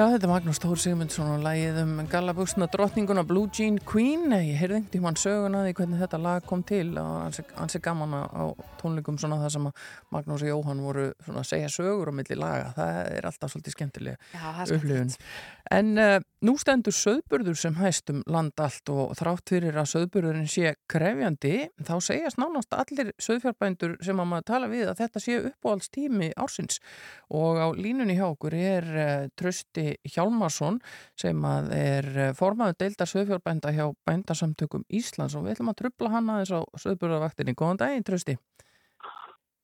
Já, 0.00 0.06
þetta 0.14 0.24
er 0.24 0.30
Magnús 0.30 0.58
Tór 0.62 0.78
Sigmundsson 0.80 1.26
og 1.28 1.42
lagið 1.44 1.78
um 1.82 1.90
gallabuxna 2.08 2.70
drottninguna 2.72 3.20
Blue 3.28 3.50
Jean 3.52 3.74
Queen. 3.84 4.30
Ég 4.32 4.56
heyrði 4.56 4.78
einhvern 4.78 4.86
tímann 4.94 5.18
söguna 5.20 5.60
því 5.66 5.74
hvernig 5.76 6.00
þetta 6.00 6.20
lag 6.24 6.46
kom 6.48 6.62
til 6.64 6.94
og 6.96 7.10
hans, 7.26 7.42
hans 7.58 7.76
er 7.76 7.82
gaman 7.84 8.14
á 8.16 8.48
tónleikum 8.80 9.18
svona 9.20 9.36
það 9.42 9.52
sem 9.58 9.68
að 9.68 9.82
Magnús 10.16 10.46
og 10.46 10.52
Jóhann 10.54 10.80
voru 10.86 11.04
svona 11.26 11.42
að 11.42 11.50
segja 11.50 11.68
sögur 11.74 12.08
á 12.08 12.16
milli 12.16 12.38
laga. 12.40 12.72
Það 12.78 13.00
er 13.18 13.28
alltaf 13.28 13.52
svolítið 13.52 13.76
skemmtilega 13.76 14.40
upplifun. 14.78 15.12
En 15.76 15.92
uh, 16.00 16.16
nú 16.46 16.54
stendur 16.60 16.94
söðburður 16.96 17.58
sem 17.58 17.74
hæst 17.76 18.10
um 18.12 18.22
land 18.30 18.60
allt 18.62 18.88
og 18.92 19.12
þrátt 19.18 19.52
fyrir 19.52 19.76
að 19.76 19.90
söðburðurinn 19.92 20.48
sé 20.48 20.72
krefjandi, 20.90 21.68
þá 21.84 21.92
segjast 22.04 22.40
nánast 22.40 22.72
allir 22.76 23.12
söðfjárbændur 23.20 23.98
sem 24.04 24.22
að 24.22 24.30
maður 24.30 24.46
tala 24.48 24.70
við 24.72 24.88
að 24.88 25.02
þetta 25.02 25.22
sé 25.24 25.36
uppáhaldstími 25.50 26.30
ársins 26.40 26.80
og 27.28 27.60
á 27.60 27.68
línunni 27.76 28.16
hjá 28.16 28.26
okkur 28.30 28.56
er 28.56 28.88
uh, 28.94 29.28
Trösti 29.36 29.98
Hjálmarsson 30.08 30.80
sem 31.20 31.44
að 31.44 31.70
er 31.76 32.10
uh, 32.16 32.32
formaður 32.38 32.80
deildar 32.86 33.12
söðfjárbænda 33.12 33.74
hjá 33.76 33.84
bændasamtökum 34.08 34.88
Íslands 34.88 35.36
og 35.36 35.44
við 35.44 35.58
ætlum 35.58 35.74
að 35.74 35.80
trubla 35.84 36.16
hann 36.16 36.32
aðeins 36.32 36.56
á 36.56 36.60
söðburðarvaktinni. 36.86 37.56
Góðan 37.58 37.84
daginn 37.84 38.08
Trösti. 38.08 38.38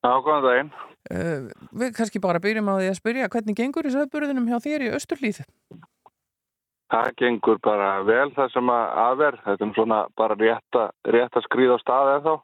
Já, 0.04 0.12
góðan 0.20 0.44
daginn. 0.44 0.72
Uh, 1.08 1.50
við 1.72 1.96
kannski 1.96 2.20
bara 2.20 2.42
byrjum 2.42 2.68
á 2.68 2.74
því 2.76 2.92
að 2.92 2.98
spyrja 3.00 3.32
hvernig 3.32 3.56
gengur 3.56 3.88
í 3.88 3.96
söðburðinum 3.96 4.48
hjá 4.52 4.60
þér 4.60 4.90
í 4.90 4.96
Östurlíð? 5.00 5.46
Það 6.92 7.12
gengur 7.18 7.58
bara 7.66 7.90
vel 8.06 8.28
það 8.36 8.50
sem 8.54 8.70
að 8.70 8.98
aðver. 9.02 9.38
Þetta 9.44 9.66
er 9.66 9.74
svona 9.74 10.00
bara 10.18 10.38
rétt 10.38 10.78
að, 10.78 10.90
rétt 11.16 11.38
að 11.38 11.46
skrýða 11.48 11.78
á 11.78 11.82
staði 11.82 12.12
en 12.14 12.26
þá. 12.26 12.34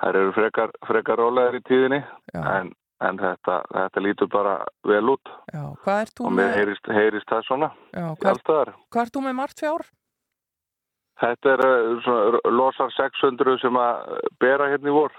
Það 0.00 0.08
eru 0.10 0.32
frekar, 0.32 0.74
frekar 0.88 1.20
rólegar 1.20 1.58
í 1.58 1.62
tíðinni 1.68 1.98
en, 2.40 2.70
en 3.04 3.18
þetta, 3.20 3.56
þetta 3.74 4.02
lítur 4.06 4.30
bara 4.32 4.54
vel 4.88 5.02
út. 5.12 5.32
Já, 5.52 5.64
hvað 5.84 6.04
ert 6.06 6.14
þú 6.16 6.28
Og 6.28 6.36
mér 6.38 6.52
heyrist, 6.56 6.92
heyrist 6.96 7.28
það 7.28 7.48
svona. 7.50 7.70
Já, 7.92 8.06
hvað, 8.22 8.70
hvað 8.88 9.02
ert 9.02 9.16
þú 9.18 9.24
með 9.26 9.36
margt 9.42 9.60
fjár? 9.60 9.84
Þetta 11.20 11.52
er 11.52 11.64
uh, 11.66 11.98
svona, 12.06 12.40
losar 12.56 12.94
600 12.96 13.60
sem 13.60 13.76
að 13.76 14.16
bera 14.40 14.70
hérna 14.72 14.88
í 14.88 14.96
vor. 14.96 15.12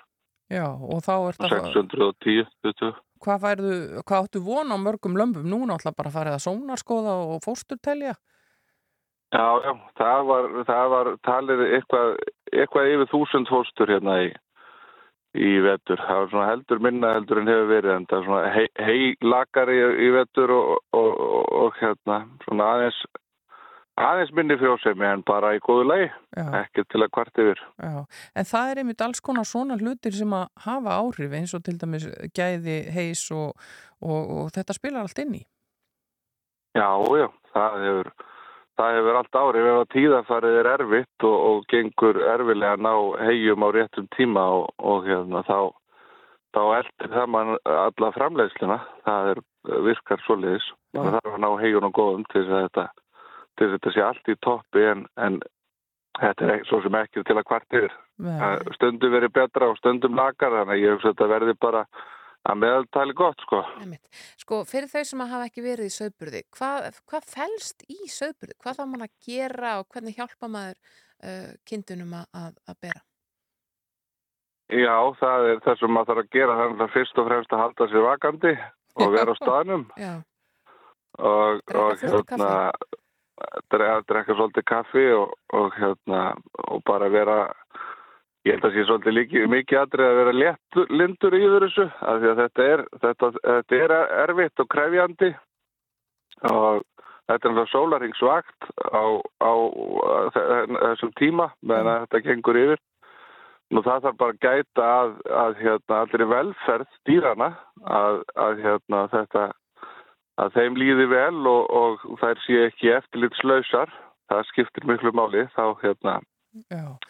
Já, 0.51 0.65
og 0.65 1.05
þá 1.05 1.13
ert 1.30 1.45
að... 1.45 1.53
610, 1.69 2.49
20. 2.65 2.97
Hvað, 3.22 3.43
færðu, 3.45 3.73
hvað 4.01 4.26
áttu 4.26 4.41
von 4.41 4.73
á 4.73 4.77
mörgum 4.81 5.13
lömbum? 5.19 5.45
Nú 5.45 5.61
náttúrulega 5.69 5.99
bara 5.99 6.13
farið 6.15 6.38
að 6.39 6.45
sónarskoða 6.47 7.13
og 7.30 7.43
fósturtelja? 7.45 8.15
Já, 9.32 9.48
já, 9.64 9.72
það 9.95 10.26
var, 10.28 10.48
það 10.68 10.90
var 10.91 11.10
talið 11.24 11.62
eitthvað, 11.78 12.10
eitthvað 12.52 12.90
yfir 12.91 13.10
þúsund 13.14 13.48
fóstur 13.48 13.91
hérna 13.94 14.16
í, 14.26 14.30
í 15.40 15.52
vetur. 15.64 16.02
Það 16.03 16.18
var 16.20 16.32
svona 16.34 16.48
heldur 16.49 16.82
minna 16.84 17.14
heldur 17.16 17.40
en 17.40 17.52
hefur 17.52 17.70
verið 17.70 17.94
en 17.95 18.08
það 18.12 18.18
er 18.18 18.26
svona 18.28 18.49
hei, 18.58 18.66
heilakari 18.90 19.78
í, 19.80 19.86
í 20.03 20.10
vetur 20.18 20.52
og, 20.52 20.72
og, 20.91 21.12
og, 21.16 21.45
og 21.62 21.78
hérna 21.80 22.18
svona 22.44 22.68
aðeins, 22.74 22.98
aðeins 24.03 24.34
minni 24.36 24.58
frjósemi 24.60 25.08
en 25.08 25.24
bara 25.32 25.53
í 25.56 25.62
góðu 25.64 25.86
lagi, 25.88 26.10
ekki 26.60 26.84
til 26.91 27.02
að 27.06 27.12
kvart 27.16 27.41
yfir. 27.45 27.62
Já, 27.80 27.95
en 28.36 28.49
það 28.49 28.74
er 28.74 28.82
einmitt 28.84 29.06
alls 29.06 29.24
konar 29.24 29.48
svona 29.48 29.80
hlutir 29.80 30.18
sem 30.18 30.36
að 30.36 30.49
hafa 30.66 30.98
áhrif 30.98 31.38
eins 31.40 31.56
og 31.56 31.64
til 31.64 31.78
dæmis 31.80 32.10
gæði, 32.36 32.82
heis 32.91 33.24
og, 33.32 33.56
og, 34.03 34.36
og 34.41 34.52
þetta 34.60 34.76
spilar 34.76 35.08
allt 35.08 35.24
inn 35.24 35.40
í. 35.40 35.41
Já, 36.76 36.90
já, 37.16 37.30
það 37.56 37.80
hefur, 37.86 38.14
það 38.80 38.98
hefur 38.98 39.19
allt 39.19 39.38
árið 39.41 39.69
ef 39.69 39.77
að 39.81 39.91
tíðafarið 39.95 40.57
er 40.61 40.69
erfitt 40.72 41.27
og, 41.27 41.38
og 41.49 41.64
gengur 41.72 42.19
erfilega 42.34 42.77
að 42.77 42.84
ná 42.88 42.93
hegjum 43.27 43.65
á 43.65 43.69
réttum 43.76 44.10
tíma 44.15 44.43
og, 44.57 44.68
og 44.80 45.07
hérna 45.07 45.43
þá, 45.48 45.60
þá 46.56 46.61
eldir 46.80 47.14
það 47.15 47.31
mann 47.35 47.56
alla 47.76 48.11
framleiðsluna, 48.18 48.80
það 49.07 49.31
er, 49.34 49.43
virkar 49.88 50.23
svoleiðis. 50.26 50.69
Það 50.95 51.11
þarf 51.18 51.34
að 51.35 51.43
ná 51.45 51.49
hegjum 51.61 51.89
og 51.89 51.98
góðum 51.98 52.27
til 52.31 52.43
þess 52.43 52.53
að 52.56 52.64
þetta, 52.68 52.88
þetta 53.61 53.95
sé 53.95 54.06
allt 54.06 54.31
í 54.31 54.38
toppi 54.43 54.88
en, 54.93 55.03
en 55.22 55.41
þetta 56.19 56.49
er 56.56 56.65
svo 56.69 56.81
sem 56.84 56.98
ekki 56.99 57.26
til 57.27 57.38
að 57.38 57.48
kvart 57.49 57.77
yfir. 57.81 57.93
Það 58.22 58.73
Stundum 58.77 59.14
verið 59.15 59.35
betra 59.35 59.69
og 59.72 59.77
stundum 59.80 60.18
lakar 60.18 60.53
þannig 60.53 60.76
að 60.76 60.84
ég 60.84 60.98
hugsa 60.98 61.11
að 61.11 61.15
þetta 61.15 61.30
verði 61.31 61.56
bara 61.61 61.85
að 62.49 62.57
meðaltali 62.63 63.15
gott 63.18 63.43
sko. 63.45 63.61
Sko, 64.41 64.63
fyrir 64.69 64.89
þau 64.91 65.03
sem 65.07 65.23
að 65.23 65.31
hafa 65.35 65.47
ekki 65.49 65.65
verið 65.65 65.91
í 65.91 65.93
söðburði, 65.93 66.41
hvað, 66.57 66.89
hvað 67.09 67.30
felst 67.35 67.85
í 67.88 67.99
söðburði? 68.09 68.57
Hvað 68.63 68.80
þarf 68.80 68.91
mann 68.91 69.05
að 69.05 69.15
gera 69.27 69.77
og 69.81 69.88
hvernig 69.93 70.18
hjálpa 70.18 70.49
maður 70.51 70.77
uh, 70.80 71.51
kindunum 71.69 72.18
að, 72.18 72.27
að, 72.41 72.59
að 72.73 72.81
bera? 72.88 73.03
Já, 74.72 74.95
það 75.19 75.49
er 75.51 75.63
það 75.65 75.80
sem 75.81 75.91
maður 75.91 76.13
þarf 76.13 76.23
að 76.23 76.34
gera 76.38 76.57
þannig 76.61 76.84
að 76.85 76.93
fyrst 76.95 77.22
og 77.22 77.27
fremst 77.27 77.53
að 77.55 77.63
halda 77.65 77.88
sér 77.91 78.05
vakandi 78.07 78.53
og 79.01 79.15
vera 79.15 79.34
á 79.35 79.41
staðnum 79.41 79.85
Já, 79.99 80.13
og, 81.19 81.63
og 81.76 81.97
hérna 81.99 82.51
drekka, 83.72 84.03
drekka 84.07 84.38
svolítið 84.38 84.68
kaffi 84.72 85.05
og, 85.18 85.34
og 85.57 85.76
hérna 85.76 86.22
og 86.72 86.84
bara 86.88 87.09
vera 87.11 87.38
ég 88.47 88.55
held 88.55 88.65
að 88.65 88.76
sé 88.76 88.85
svolítið 88.88 89.18
líki, 89.18 89.41
mikið 89.51 89.81
atrið 89.84 90.07
að 90.07 90.19
vera 90.19 90.35
létt, 90.38 90.80
lindur 90.89 91.35
yfir 91.38 91.65
þessu 91.68 91.88
af 91.88 92.22
því 92.22 92.30
að 92.31 92.39
þetta 92.41 92.69
er, 92.76 92.85
þetta, 93.03 93.31
þetta 93.47 93.81
er 93.85 93.93
erfitt 94.26 94.63
og 94.63 94.72
krefjandi. 94.76 95.31
Og 96.49 96.81
þetta 97.30 97.35
er 97.35 97.53
náttúrulega 97.53 97.72
sólaringsvakt 97.72 98.72
á, 98.81 99.03
á 99.45 99.53
þessum 100.34 101.13
tíma 101.19 101.51
meðan 101.61 101.91
að 101.93 102.05
þetta 102.05 102.23
gengur 102.27 102.61
yfir. 102.63 102.84
Nú 103.72 103.85
það 103.85 104.05
þarf 104.07 104.19
bara 104.19 104.34
að 104.35 104.41
gæta 104.43 104.88
að, 104.91 105.11
að 105.45 105.57
hérna, 105.61 105.99
allir 106.01 106.27
velferð 106.34 106.95
dýrana 107.07 107.49
að, 107.88 108.18
að 108.35 108.63
hérna, 108.65 109.05
þetta, 109.13 109.45
að 110.43 110.57
þeim 110.57 110.80
líði 110.81 111.07
vel 111.13 111.47
og, 111.53 111.69
og 111.77 112.19
þær 112.19 112.41
sé 112.43 112.65
ekki 112.65 112.91
eftirlitslausar. 112.97 113.93
Það 114.31 114.47
skiptir 114.49 114.88
miklu 114.88 115.11
máli 115.15 115.45
þá 115.55 115.63
hérna, 115.84 116.19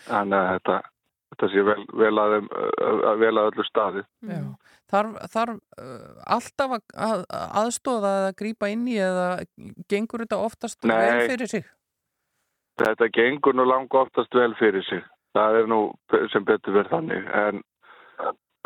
þannig 0.06 0.38
að 0.38 0.52
þetta, 0.52 0.78
þetta 1.32 1.50
sé 1.52 1.64
vel, 1.66 1.80
vel, 2.02 2.14
að, 2.20 2.36
að, 2.84 3.22
vel 3.22 3.34
að 3.34 3.50
öllu 3.52 3.66
staði. 3.68 4.04
Já. 4.28 4.42
Þarf, 4.92 5.14
þarf 5.32 5.84
alltaf 6.36 6.76
að, 6.76 6.84
að 7.08 7.26
aðstóða 7.62 8.12
eða 8.20 8.36
grípa 8.42 8.72
inn 8.72 8.84
í 8.92 8.98
eða 9.00 9.28
gengur 9.92 10.26
þetta 10.26 10.42
oftast 10.44 10.84
Nei. 10.84 10.98
vel 11.00 11.32
fyrir 11.32 11.52
sig? 11.54 11.70
Þetta 12.82 13.12
gengur 13.16 13.56
nú 13.56 13.66
langa 13.68 14.04
oftast 14.04 14.36
vel 14.36 14.54
fyrir 14.60 14.84
sig. 14.88 15.04
Það 15.38 15.62
er 15.62 15.70
nú 15.72 15.82
sem 16.34 16.44
betur 16.44 16.76
verð 16.76 16.92
þannig. 16.92 17.30
En, 17.40 17.62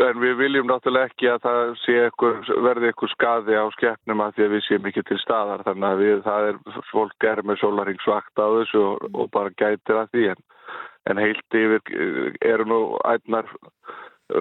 en 0.01 0.21
við 0.23 0.33
viljum 0.39 0.69
náttúrulega 0.71 1.11
ekki 1.11 1.29
að 1.29 1.43
það 1.45 1.85
ykkur, 2.07 2.41
verði 2.65 2.91
ykkur 2.93 3.13
skaði 3.13 3.59
á 3.61 3.65
skeppnum 3.75 4.25
að 4.25 4.33
því 4.37 4.47
að 4.47 4.53
við 4.55 4.65
séum 4.65 4.89
ekki 4.89 5.05
til 5.05 5.19
staðar. 5.21 5.65
Þannig 5.67 5.89
að 5.91 6.01
við, 6.01 6.17
það 6.25 6.49
er, 6.49 6.59
fólk 6.89 7.29
er 7.29 7.43
með 7.45 7.61
sólaringsvakt 7.61 8.41
á 8.41 8.47
þessu 8.57 8.81
og, 8.81 9.07
og 9.13 9.31
bara 9.35 9.53
gætir 9.53 10.01
að 10.01 10.11
því. 10.15 10.27
En, 10.33 10.45
en 11.09 11.21
heilt 11.21 11.57
yfir 11.61 11.81
eh, 11.93 12.35
eru 12.51 12.67
nú 12.69 12.79
ætnar 13.05 13.49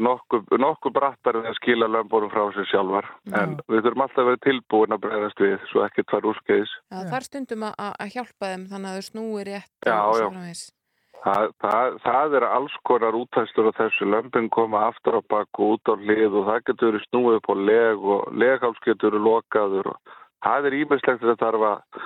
nokkuð 0.01 0.55
nokku 0.61 0.91
brattar 0.95 1.37
við 1.37 1.51
að 1.51 1.59
skila 1.59 1.89
lömbunum 1.93 2.31
frá 2.33 2.47
sér 2.55 2.69
sjálfar. 2.71 3.09
En 3.37 3.59
við 3.69 3.85
þurfum 3.85 4.05
alltaf 4.07 4.23
að 4.23 4.31
vera 4.31 4.43
tilbúin 4.47 4.97
að 4.97 5.03
bregðast 5.05 5.43
við 5.45 5.59
svo 5.73 5.83
ekkert 5.85 6.15
var 6.15 6.31
úrskeiðis. 6.31 6.73
Já, 6.89 6.97
það 7.03 7.19
er 7.19 7.27
stundum 7.29 7.67
að, 7.69 7.75
að 7.91 8.15
hjálpa 8.15 8.53
þeim 8.53 8.65
þannig 8.73 8.89
að 8.91 8.97
þau 8.97 9.11
snúi 9.11 9.45
rétt 9.51 9.91
Já, 9.91 9.99
og 10.01 10.23
já. 10.23 10.65
Það, 11.25 11.53
það, 11.65 11.95
það 12.05 12.35
er 12.37 12.45
alls 12.51 12.75
konar 12.85 13.17
útæstur 13.17 13.69
á 13.73 13.79
þessu 13.79 14.09
lömpin 14.13 14.51
koma 14.53 14.83
aftur 14.91 15.17
á 15.17 15.23
bakku 15.33 15.71
út 15.77 15.89
á 15.89 15.97
hlið 15.97 16.37
og 16.37 16.51
það 16.51 16.67
getur 16.69 16.91
verið 16.91 17.07
snúið 17.07 17.39
upp 17.39 17.49
á 17.49 17.55
leg 17.61 18.05
og 18.17 18.27
legháls 18.43 18.83
getur 18.85 19.15
verið 19.15 19.25
lokaður 19.25 19.89
og 19.95 20.13
það 20.45 20.69
er 20.69 20.77
ímestlegt 20.83 21.25
þetta 21.25 21.41
þarf 21.41 21.65
að, 21.71 22.03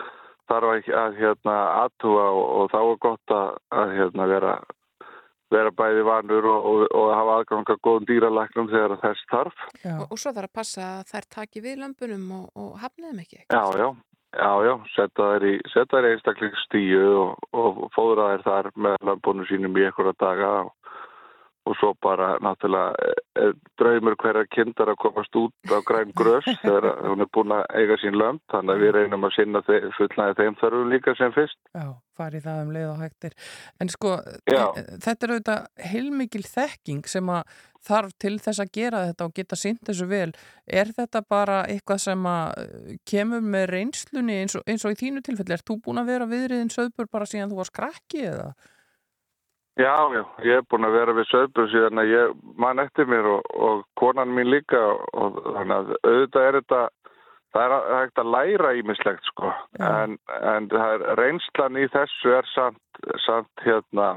þarf 0.48 0.72
að, 0.72 0.90
að 1.02 1.20
hérna, 1.20 1.54
aðtúa 1.84 2.26
og, 2.32 2.42
og 2.56 2.72
þá 2.72 2.80
er 2.80 2.98
gott 3.04 3.34
að, 3.36 3.54
að 3.82 3.94
hérna, 3.98 4.26
vera, 4.32 4.54
vera 5.54 5.72
bæði 5.80 6.04
vanur 6.08 6.50
og, 6.52 6.68
og, 6.72 6.84
og 6.98 7.08
hafa 7.14 7.38
aðgang 7.38 7.72
að 7.74 7.80
góðum 7.88 8.08
dýralæknum 8.10 8.70
þegar 8.72 8.96
þess 9.04 9.30
þarf. 9.32 9.64
Og, 9.84 10.04
og 10.08 10.20
svo 10.20 10.34
þarf 10.36 10.50
að 10.50 10.58
passa 10.60 10.90
að 10.98 11.14
þær 11.14 11.30
taki 11.38 11.64
við 11.64 11.80
lömbunum 11.84 12.28
og, 12.40 12.46
og 12.56 12.70
hafna 12.82 13.12
þeim 13.12 13.24
ekki. 13.24 13.42
Já, 13.44 13.62
já, 13.82 13.88
já, 14.38 14.52
já, 14.68 14.74
setja 14.96 15.30
þær 15.34 15.48
í, 15.50 15.54
setja 15.74 15.92
þær 15.94 16.08
í 16.08 16.14
einstaklingstíu 16.16 17.04
og, 17.24 17.46
og 17.64 17.84
fóðra 17.96 18.32
þær 18.34 18.48
þar 18.48 18.72
með 18.88 18.98
lömbunum 19.12 19.50
sínum 19.50 19.80
í 19.80 19.86
einhverja 19.88 20.18
daga 20.22 20.52
og, 20.66 20.74
og 21.68 21.76
svo 21.78 21.92
bara 22.02 22.32
náttúrulega 22.44 22.96
e, 23.04 23.12
e, 23.42 23.46
draumur 23.80 24.16
hverja 24.20 24.48
kindar 24.54 24.92
að 24.92 25.00
komast 25.04 25.38
út 25.38 25.72
á 25.72 25.78
græn 25.86 26.12
grös 26.16 26.48
þegar 26.64 26.90
hún 27.04 27.24
er 27.24 27.30
búin 27.34 27.54
að 27.54 27.64
eiga 27.76 27.98
sín 28.02 28.18
lömb, 28.18 28.42
þannig 28.52 28.74
að 28.74 28.84
við 28.84 28.94
reynum 28.96 29.28
að 29.28 29.34
sinna 29.36 29.64
þe 29.68 29.80
fullnaði 29.98 30.38
þeim 30.40 30.60
þarfum 30.62 30.92
líka 30.94 31.16
sem 31.18 31.34
fyrst. 31.36 31.58
Já, 31.76 31.88
farið 32.18 32.46
það 32.48 32.60
um 32.64 32.76
leið 32.76 32.90
og 32.90 33.02
hægtir. 33.04 33.36
En 33.78 33.92
sko, 33.92 34.14
Já. 34.48 34.62
þetta 35.06 35.18
er 35.18 35.34
auðvitað 35.34 35.90
heilmikil 35.92 36.46
þekking 36.48 37.10
sem 37.10 37.34
að 37.34 37.58
þarf 37.88 38.14
til 38.20 38.34
þess 38.42 38.62
að 38.62 38.72
gera 38.74 39.04
þetta 39.10 39.28
og 39.28 39.36
geta 39.36 39.58
sýnt 39.58 39.84
þessu 39.86 40.08
vel. 40.10 40.30
Er 40.66 40.90
þetta 40.96 41.22
bara 41.28 41.60
eitthvað 41.68 42.02
sem 42.08 42.26
að 42.28 42.64
eh, 42.64 42.96
kemur 43.08 43.44
með 43.44 43.68
reynslunni 43.74 44.40
eins 44.42 44.58
og, 44.58 44.64
eins 44.68 44.86
og 44.86 44.96
í 44.96 44.98
þínu 45.02 45.22
tilfelli? 45.26 45.54
Er 45.56 45.64
þú 45.66 45.78
búin 45.84 46.02
að 46.02 46.10
vera 46.12 46.28
viðriðin 46.30 46.74
söðbur 46.74 47.10
bara 47.12 47.28
síðan 47.28 47.52
þú 47.52 47.62
var 47.62 47.70
skrakki 47.70 48.26
eða? 48.32 48.50
Já, 49.78 50.10
já, 50.10 50.24
ég 50.42 50.58
er 50.58 50.64
búin 50.66 50.88
að 50.88 50.96
vera 50.98 51.12
við 51.14 51.28
söðbur 51.30 51.68
síðan 51.70 52.02
að 52.02 52.08
ég 52.10 52.38
man 52.58 52.82
eftir 52.82 53.06
mér 53.06 53.28
og, 53.30 53.44
og 53.54 53.84
konan 54.00 54.32
mín 54.34 54.50
líka 54.50 54.80
og 55.14 55.38
þannig 55.44 55.74
að 55.76 55.92
auðvitað 56.02 56.46
er 56.48 56.56
þetta, 56.58 56.80
það 57.54 57.66
er 57.66 57.92
hægt 57.92 58.22
að 58.22 58.32
læra 58.34 58.72
ímislegt 58.80 59.30
sko. 59.30 59.52
En, 59.78 60.16
en 60.34 60.66
er, 60.74 61.04
reynslan 61.20 61.78
í 61.78 61.86
þessu 61.94 62.34
er 62.40 62.50
samt, 62.56 63.02
samt 63.22 63.62
hérna 63.62 64.16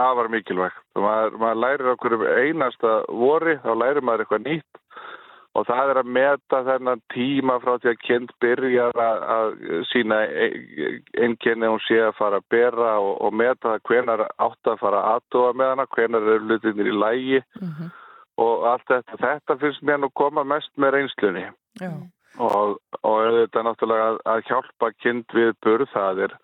afar 0.00 0.30
mikilvægt 0.32 0.80
og 0.96 1.04
maður, 1.04 1.36
maður 1.42 1.60
lærir 1.66 1.92
okkur 1.92 2.16
um 2.16 2.24
einasta 2.30 2.94
vori 3.12 3.58
þá 3.60 3.72
lærir 3.76 4.04
maður 4.06 4.24
eitthvað 4.24 4.46
nýtt 4.46 4.80
og 5.52 5.66
það 5.68 5.90
er 5.92 6.00
að 6.00 6.12
meta 6.16 6.60
þennan 6.64 7.02
tíma 7.12 7.58
frá 7.60 7.74
því 7.80 7.90
að 7.90 8.04
kind 8.06 8.30
byrjar 8.40 9.00
að, 9.04 9.24
að 9.34 9.50
sína 9.90 10.20
einkenni 11.20 11.68
hún 11.68 11.82
sé 11.86 11.98
að 12.00 12.16
fara 12.16 12.40
að 12.40 12.48
bera 12.54 12.94
og, 13.02 13.12
og 13.26 13.36
meta 13.36 13.74
hvenar 13.88 14.24
átt 14.30 14.72
að 14.72 14.80
fara 14.80 15.02
að 15.02 15.18
aðtóa 15.18 15.52
með 15.60 15.72
hana, 15.74 15.88
hvenar 15.96 16.30
eru 16.34 16.48
hlutinir 16.48 16.88
í 16.88 16.96
lægi 16.96 17.42
og 18.40 18.66
allt 18.70 18.88
þetta. 18.88 19.20
Þetta 19.20 19.58
finnst 19.60 19.84
mér 19.84 20.00
nú 20.00 20.12
koma 20.16 20.44
mest 20.48 20.72
með 20.80 20.96
reynslunni 20.96 21.44
Já. 21.82 21.92
og, 22.40 22.78
og 23.02 23.12
auðvitað 23.12 23.68
náttúrulega 23.68 24.08
að, 24.08 24.20
að 24.32 24.44
hjálpa 24.48 24.92
kind 25.04 25.36
við 25.36 25.52
burð 25.64 25.92
það 25.92 26.26
er 26.28 26.38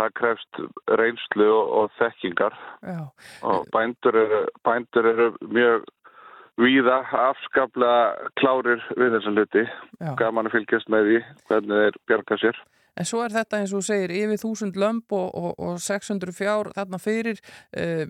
það 0.00 0.14
krefst 0.18 0.62
reynslu 0.98 1.48
og, 1.52 1.72
og 1.78 1.96
þekkingar 2.00 2.58
Já. 2.82 3.00
og 3.46 3.66
bændur 3.74 4.18
eru, 4.18 4.46
bændur 4.66 5.10
eru 5.14 5.32
mjög 5.46 5.90
víða 6.60 7.00
afskaplega 7.28 8.30
klárir 8.40 8.84
við 8.98 9.16
þessa 9.16 9.32
hluti. 9.32 9.64
Gaman 10.20 10.50
að 10.50 10.58
fylgjast 10.58 10.92
með 10.92 11.08
því 11.08 11.18
hvernig 11.48 11.82
þeir 11.82 11.98
bjarga 12.10 12.40
sér. 12.42 12.62
En 12.92 13.08
svo 13.08 13.22
er 13.24 13.32
þetta 13.32 13.62
eins 13.62 13.72
og 13.72 13.84
segir 13.86 14.12
yfir 14.12 14.40
þúsund 14.42 14.76
lömp 14.76 15.14
og, 15.16 15.28
og, 15.32 15.52
og 15.64 15.78
600 15.80 16.34
fjár 16.36 16.68
þarna 16.76 17.00
fyrir. 17.00 17.40
Uh, 17.72 18.04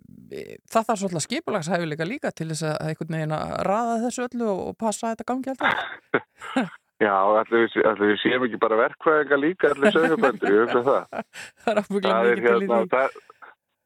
það 0.67 0.89
þarf 0.89 1.03
svolítið 1.05 1.27
skipulagshæfileika 1.29 2.09
líka 2.09 2.33
til 2.35 2.51
þess 2.51 2.67
að 2.73 2.89
einhvern 2.89 3.19
veginn 3.19 3.37
að 3.39 3.57
raða 3.69 3.99
þessu 4.07 4.27
öllu 4.27 4.49
og, 4.51 4.63
og 4.73 4.79
passa 4.83 5.13
þetta 5.13 5.29
gangi 5.31 5.55
alltaf 5.55 6.73
Já, 7.03 7.15
allir 7.19 7.65
við, 7.65 7.77
við 7.99 8.19
séum 8.23 8.45
ekki 8.47 8.59
bara 8.63 8.79
verkvæðinga 8.79 9.39
líka 9.43 9.71
allir 9.73 9.95
söguböndur, 9.95 10.53
ég 10.55 10.69
hugsa 10.69 10.83
það. 10.87 11.31
Það 11.63 11.73
er 11.73 11.81
ábygglega 11.83 12.19
mikið 12.23 12.43
til 12.43 12.53
í 12.53 12.69
hérna 12.69 12.83
því 12.83 13.32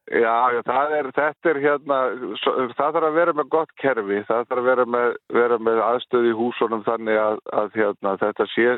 Já, 0.06 0.34
já, 0.54 0.60
er, 0.94 1.08
þetta 1.10 1.50
er 1.50 1.58
hérna, 1.58 1.96
það 2.38 2.92
þarf 2.94 3.06
að 3.08 3.16
vera 3.16 3.32
með 3.34 3.48
gott 3.50 3.72
kerfi, 3.82 4.20
það 4.28 4.44
þarf 4.52 4.60
að 4.60 4.68
vera 4.68 4.84
með, 4.94 5.16
vera 5.34 5.56
með 5.58 5.80
aðstöði 5.82 6.30
í 6.30 6.36
húsunum 6.38 6.84
þannig 6.86 7.18
að, 7.18 7.40
að 7.58 7.74
hérna, 7.80 8.12
þetta 8.20 8.46
sé, 8.52 8.76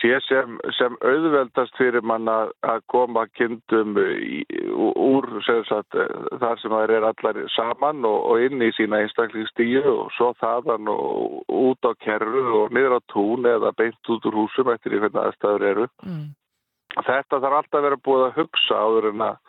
sé 0.00 0.10
sem, 0.26 0.58
sem 0.74 0.98
auðveldast 1.06 1.78
fyrir 1.78 2.02
mann 2.02 2.26
að, 2.26 2.50
koma 2.90 3.28
kindum 3.38 3.94
í, 4.02 4.42
úr 4.74 5.30
sem 5.46 5.62
sagt, 5.70 5.94
þar 6.42 6.58
sem 6.64 6.74
það 6.74 6.96
er 6.98 7.08
allar 7.12 7.40
saman 7.54 8.02
og, 8.10 8.18
og 8.34 8.42
inn 8.48 8.66
í 8.66 8.74
sína 8.74 9.04
einstaklingstíu 9.04 9.86
og 9.86 10.10
svo 10.18 10.32
þaðan 10.42 10.90
og 10.90 11.46
út 11.46 11.86
á 11.86 11.94
kerru 12.02 12.46
og 12.64 12.74
niður 12.74 12.98
á 12.98 13.00
tún 13.14 13.46
eða 13.46 13.70
beint 13.78 14.10
út 14.10 14.26
úr 14.26 14.42
húsum 14.42 14.74
eftir 14.74 14.98
í 14.98 15.04
hvernig 15.04 15.28
aðstæður 15.28 15.70
eru. 15.70 15.90
Mm. 16.02 16.32
Þetta 16.98 17.38
þarf 17.38 17.60
alltaf 17.62 17.78
að 17.78 17.88
vera 17.92 18.04
búið 18.10 18.28
að 18.32 18.38
hugsa 18.42 18.82
áður 18.82 19.12
en 19.14 19.28
að 19.30 19.42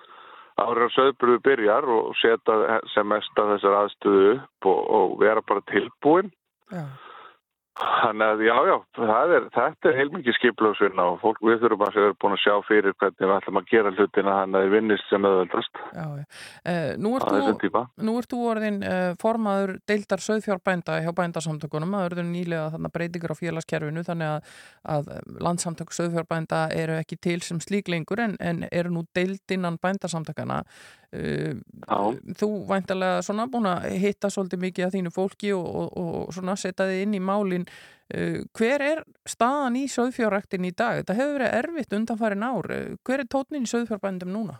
áður 0.61 0.85
en 0.85 0.93
söðbröðu 0.95 1.41
byrjar 1.45 1.87
og 1.91 2.13
setja 2.21 2.79
sem 2.93 3.09
mest 3.11 3.41
að 3.41 3.55
þessar 3.55 3.79
aðstöðu 3.81 4.29
upp 4.35 4.69
og, 4.71 4.79
og 4.97 5.17
vera 5.23 5.43
bara 5.45 5.65
tilbúin. 5.71 6.31
Já. 6.71 6.85
Þannig 7.75 8.29
að 8.31 8.41
já, 8.45 8.53
já, 8.69 8.75
er, 9.35 9.45
þetta 9.51 9.89
er 9.89 9.97
heilmikið 9.99 10.35
skiplagsvinna 10.37 11.07
og 11.11 11.17
fólk 11.19 11.41
við 11.43 11.57
þurfum 11.59 11.81
að 11.83 11.97
vera 11.99 12.15
búin 12.23 12.35
að 12.37 12.39
sjá 12.45 12.53
fyrir 12.69 12.95
hvernig 12.95 13.25
við 13.25 13.33
ætlum 13.35 13.59
að 13.59 13.67
gera 13.71 13.91
hlutina 13.91 14.35
þannig 14.37 14.59
að 14.59 14.63
þið 14.65 14.75
vinnist 14.75 15.09
sem 15.11 15.27
auðveldast. 15.27 15.81
Já, 15.91 16.05
já. 16.05 16.23
Uh, 16.71 16.87
nú, 17.03 17.11
ert 17.19 17.35
þú, 17.99 18.15
þú 18.31 18.41
orðin 18.53 18.79
uh, 18.87 19.09
formaður 19.19 19.75
deildar 19.91 20.23
söðfjárbænda 20.23 21.01
hjá 21.03 21.11
bændasamtökunum. 21.19 21.97
Það 21.99 22.07
eru 22.13 22.27
nýlega 22.29 22.71
þarna 22.77 22.93
breytingar 22.95 23.35
á 23.35 23.41
félagskerfinu 23.41 24.05
þannig 24.07 24.31
að, 24.37 24.53
að 24.95 25.11
landsamtök 25.43 25.91
söðfjárbænda 25.99 26.67
eru 26.79 26.95
ekki 27.01 27.19
til 27.27 27.41
sem 27.43 27.59
slík 27.59 27.91
lengur 27.91 28.23
en, 28.23 28.39
en 28.39 28.63
eru 28.71 28.95
nú 28.95 29.03
deildinnan 29.17 29.81
bændasamtökana 29.83 30.63
uh, 31.11 31.59
þú 32.39 32.49
væntalega 32.69 33.21
svona 33.25 33.47
búin 33.51 33.67
að 33.69 33.89
hitta 34.01 34.31
svolítið 34.31 34.63
mikið 34.65 34.87
af 34.87 34.95
þínu 34.95 35.13
fólki 35.15 35.53
og, 35.55 35.67
og, 35.67 35.91
og 35.99 36.33
svona 36.35 36.55
setja 36.59 36.87
þið 36.89 37.03
inn 37.05 37.17
í 37.19 37.23
málin 37.23 37.64
uh, 37.65 38.39
hver 38.57 38.85
er 38.85 39.03
staðan 39.27 39.79
í 39.79 39.85
söðfjárræktin 39.91 40.67
í 40.69 40.73
dag? 40.75 41.01
Þetta 41.01 41.17
hefur 41.19 41.37
verið 41.39 41.57
erfitt 41.61 41.97
undanfærin 41.99 42.47
ár 42.47 42.71
Uh, 42.75 42.95
hver 43.05 43.23
er 43.23 43.29
tótnin 43.31 43.67
í 43.67 43.71
söðfjárbændum 43.71 44.33
núna? 44.33 44.59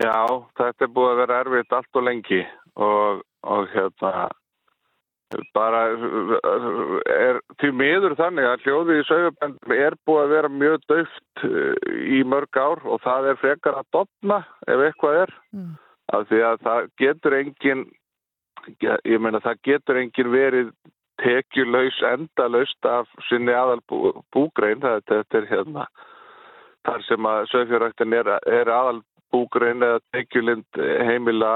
Já, 0.00 0.24
þetta 0.56 0.86
er 0.86 0.92
búið 0.96 1.10
að 1.12 1.18
vera 1.24 1.40
erfitt 1.44 1.72
allt 1.76 1.96
og 2.00 2.06
lengi 2.06 2.44
og, 2.80 3.24
og 3.44 3.66
hérna 3.74 4.28
bara 5.54 5.82
er 7.14 7.38
til 7.62 7.70
miður 7.76 8.16
þannig 8.18 8.48
að 8.48 8.64
hljóðið 8.64 8.98
í 8.98 9.04
sögubendum 9.06 9.74
er 9.76 9.94
búið 10.08 10.22
að 10.24 10.32
vera 10.34 10.50
mjög 10.50 10.86
döft 10.90 11.44
í 12.18 12.22
mörg 12.26 12.58
ár 12.58 12.82
og 12.82 12.98
það 13.04 13.28
er 13.30 13.38
frekar 13.42 13.78
að 13.78 13.90
dopna 13.94 14.40
ef 14.66 14.86
eitthvað 14.88 15.22
er 15.26 15.36
Mm. 15.52 15.76
af 16.14 16.26
því 16.28 16.40
að 16.46 16.56
það 16.62 16.88
getur 16.98 17.34
engin 17.34 17.80
ég 18.80 19.20
meina 19.20 19.40
það 19.42 19.62
getur 19.66 19.98
engin 19.98 20.30
verið 20.30 20.72
tekjulaus 21.20 22.00
endalaust 22.12 22.86
af 22.88 23.10
sinni 23.28 23.52
aðal 23.52 23.82
bú, 23.88 24.14
búgrein 24.32 24.82
þetta 24.82 25.40
er 25.40 25.48
hérna 25.50 25.86
þar 26.86 27.06
sem 27.06 27.26
að 27.28 27.48
sögfjörræktin 27.52 28.16
er, 28.16 28.30
er 28.48 28.70
aðal 28.72 29.02
búgrein 29.30 29.84
eða 29.84 30.00
tekjulind 30.14 30.80
heimila 31.06 31.52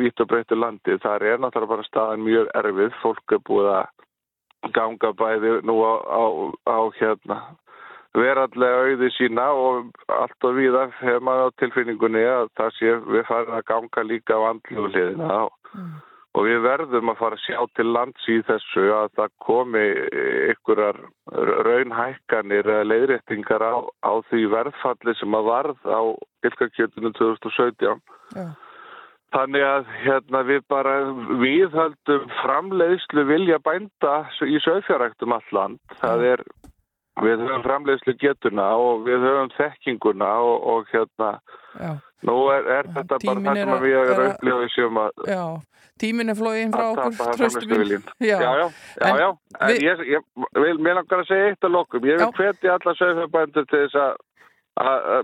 vitt 0.00 0.20
og 0.20 0.30
breyttu 0.30 0.58
landi 0.58 0.96
þar 1.02 1.26
er 1.30 1.42
náttúrulega 1.42 1.74
bara 1.74 1.88
staðan 1.88 2.24
mjög 2.26 2.48
erfið. 2.58 2.96
Fólk 3.02 3.36
er 3.36 3.42
búið 3.48 3.70
að 3.74 4.72
ganga 4.74 5.12
bæði 5.18 5.52
nú 5.68 5.76
á, 5.84 5.94
á, 6.00 6.24
á 6.64 6.78
hérna 6.98 7.38
verallega 8.14 8.86
auði 8.86 9.10
sína 9.16 9.48
og 9.58 10.08
allt 10.14 10.46
og 10.46 10.56
víða 10.58 10.86
hefur 11.00 11.24
maður 11.26 11.50
á 11.50 11.56
tilfinningunni 11.60 12.24
að 12.30 12.50
það 12.58 12.74
sé 12.78 12.96
við 13.10 13.24
farin 13.30 13.56
að 13.58 13.64
ganga 13.70 14.04
líka 14.06 14.38
á 14.38 14.42
andlífu 14.52 14.90
hliðina. 14.92 15.38
Og, 15.44 15.74
og 16.34 16.48
við 16.48 16.60
verðum 16.64 17.12
að 17.12 17.20
fara 17.20 17.38
að 17.38 17.44
sjá 17.44 17.58
til 17.78 17.86
lands 17.94 18.28
í 18.30 18.40
þessu 18.48 18.88
að 18.96 19.12
það 19.20 19.34
komi 19.46 19.84
ykkurar 20.54 20.98
raunhækkanir 21.68 22.66
eða 22.66 22.88
leiðréttingar 22.90 23.62
á, 23.62 23.74
á 24.02 24.12
því 24.30 24.44
verðfalli 24.56 25.16
sem 25.20 25.38
að 25.38 25.48
varð 25.52 25.88
á 25.88 26.02
ylkakjötunum 26.50 27.16
2017 27.20 28.02
Já. 28.34 28.46
Þannig 29.34 29.64
að 29.66 29.88
hérna, 30.04 30.40
við 30.46 30.60
bara 30.70 30.92
viðhaldum 31.40 32.28
framleiðslu 32.38 33.24
vilja 33.26 33.58
bænda 33.66 34.12
í 34.46 34.60
sögfjáræktum 34.62 35.34
all 35.34 35.48
land. 35.56 35.80
Það 35.98 36.22
er, 36.28 36.44
við 37.22 37.44
höfum 37.44 37.62
framleiðslu 37.62 38.16
getuna 38.18 38.66
og 38.80 39.04
við 39.06 39.22
höfum 39.22 39.52
þekkinguna 39.58 40.30
og, 40.42 40.66
og 40.72 40.90
hérna, 40.90 41.30
Já. 41.78 41.92
nú 42.26 42.34
er, 42.50 42.66
er 42.78 42.90
þetta 42.96 43.20
bara 43.20 43.22
tíminn 43.22 43.46
það 43.46 43.60
sem 43.62 43.84
við 43.84 43.94
er 44.00 44.10
erum 44.16 44.32
upplifað 44.32 44.68
sem 44.74 45.00
að 45.04 45.24
Já, 45.30 45.44
tíminn 46.02 46.32
er 46.34 46.38
flóið 46.40 46.74
frá 46.74 46.84
okkur, 46.90 47.16
tapa 47.16 47.36
tröstu 47.38 47.62
framleiðsluviljum. 47.62 48.04
Já, 48.18 48.36
Já, 48.42 48.50
já, 48.58 48.66
En 49.08 49.16
já. 49.22 49.28
En 49.60 49.70
við- 49.70 49.82
ég, 49.86 50.04
ég 50.16 50.20
vil, 50.64 50.76
mér 50.78 50.98
langar 51.00 51.22
að 51.22 51.30
segja 51.30 51.50
eitt 51.52 51.68
að 51.68 51.76
lokum. 51.78 52.08
Ég 52.10 52.18
vil 52.18 52.32
hvetja 52.40 52.78
alla 52.78 52.94
sögfjárbændur 52.98 53.68
til 53.70 53.84
þess 53.86 54.00
að 54.02 54.14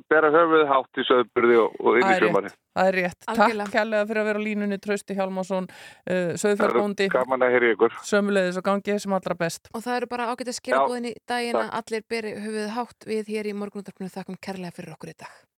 bera 0.08 0.30
höfuð 0.30 0.68
hátt 0.70 1.00
í 1.02 1.04
sögburði 1.08 1.56
og, 1.58 1.72
og 1.82 1.96
inn 1.98 2.06
í 2.06 2.18
rétt, 2.22 2.54
það 2.80 2.90
er 2.90 2.98
rétt. 2.98 3.28
Algjörlega. 3.30 3.66
Takk 3.66 3.76
kærlega 3.76 4.08
fyrir 4.10 4.22
að 4.22 4.30
vera 4.30 4.42
á 4.42 4.46
línunni 4.46 4.80
Trausti 4.80 5.16
Hjálmarsson, 5.18 5.68
uh, 5.70 6.32
söðfjárbóndi 6.40 7.10
Gaman 7.12 7.46
að 7.46 7.56
heyri 7.56 7.72
ykkur. 7.76 7.96
sömulegðis 8.10 8.60
og 8.60 8.66
gangi 8.70 8.98
sem 9.04 9.16
allra 9.16 9.38
best 9.38 9.70
Og 9.74 9.84
það 9.84 10.00
eru 10.00 10.10
bara 10.14 10.30
ágætt 10.32 10.52
að 10.52 10.58
skilabóðin 10.60 11.10
í 11.12 11.14
daginn 11.30 11.60
að 11.60 11.70
allir 11.80 12.08
beri 12.08 12.34
höfuð 12.40 12.74
hátt 12.76 13.08
við 13.12 13.32
hér 13.36 13.50
í 13.52 13.56
morgunúttarpinu 13.60 14.12
þakkum 14.12 14.40
kærlega 14.40 14.76
fyrir 14.76 14.96
okkur 14.96 15.14
í 15.14 15.18
dag. 15.20 15.40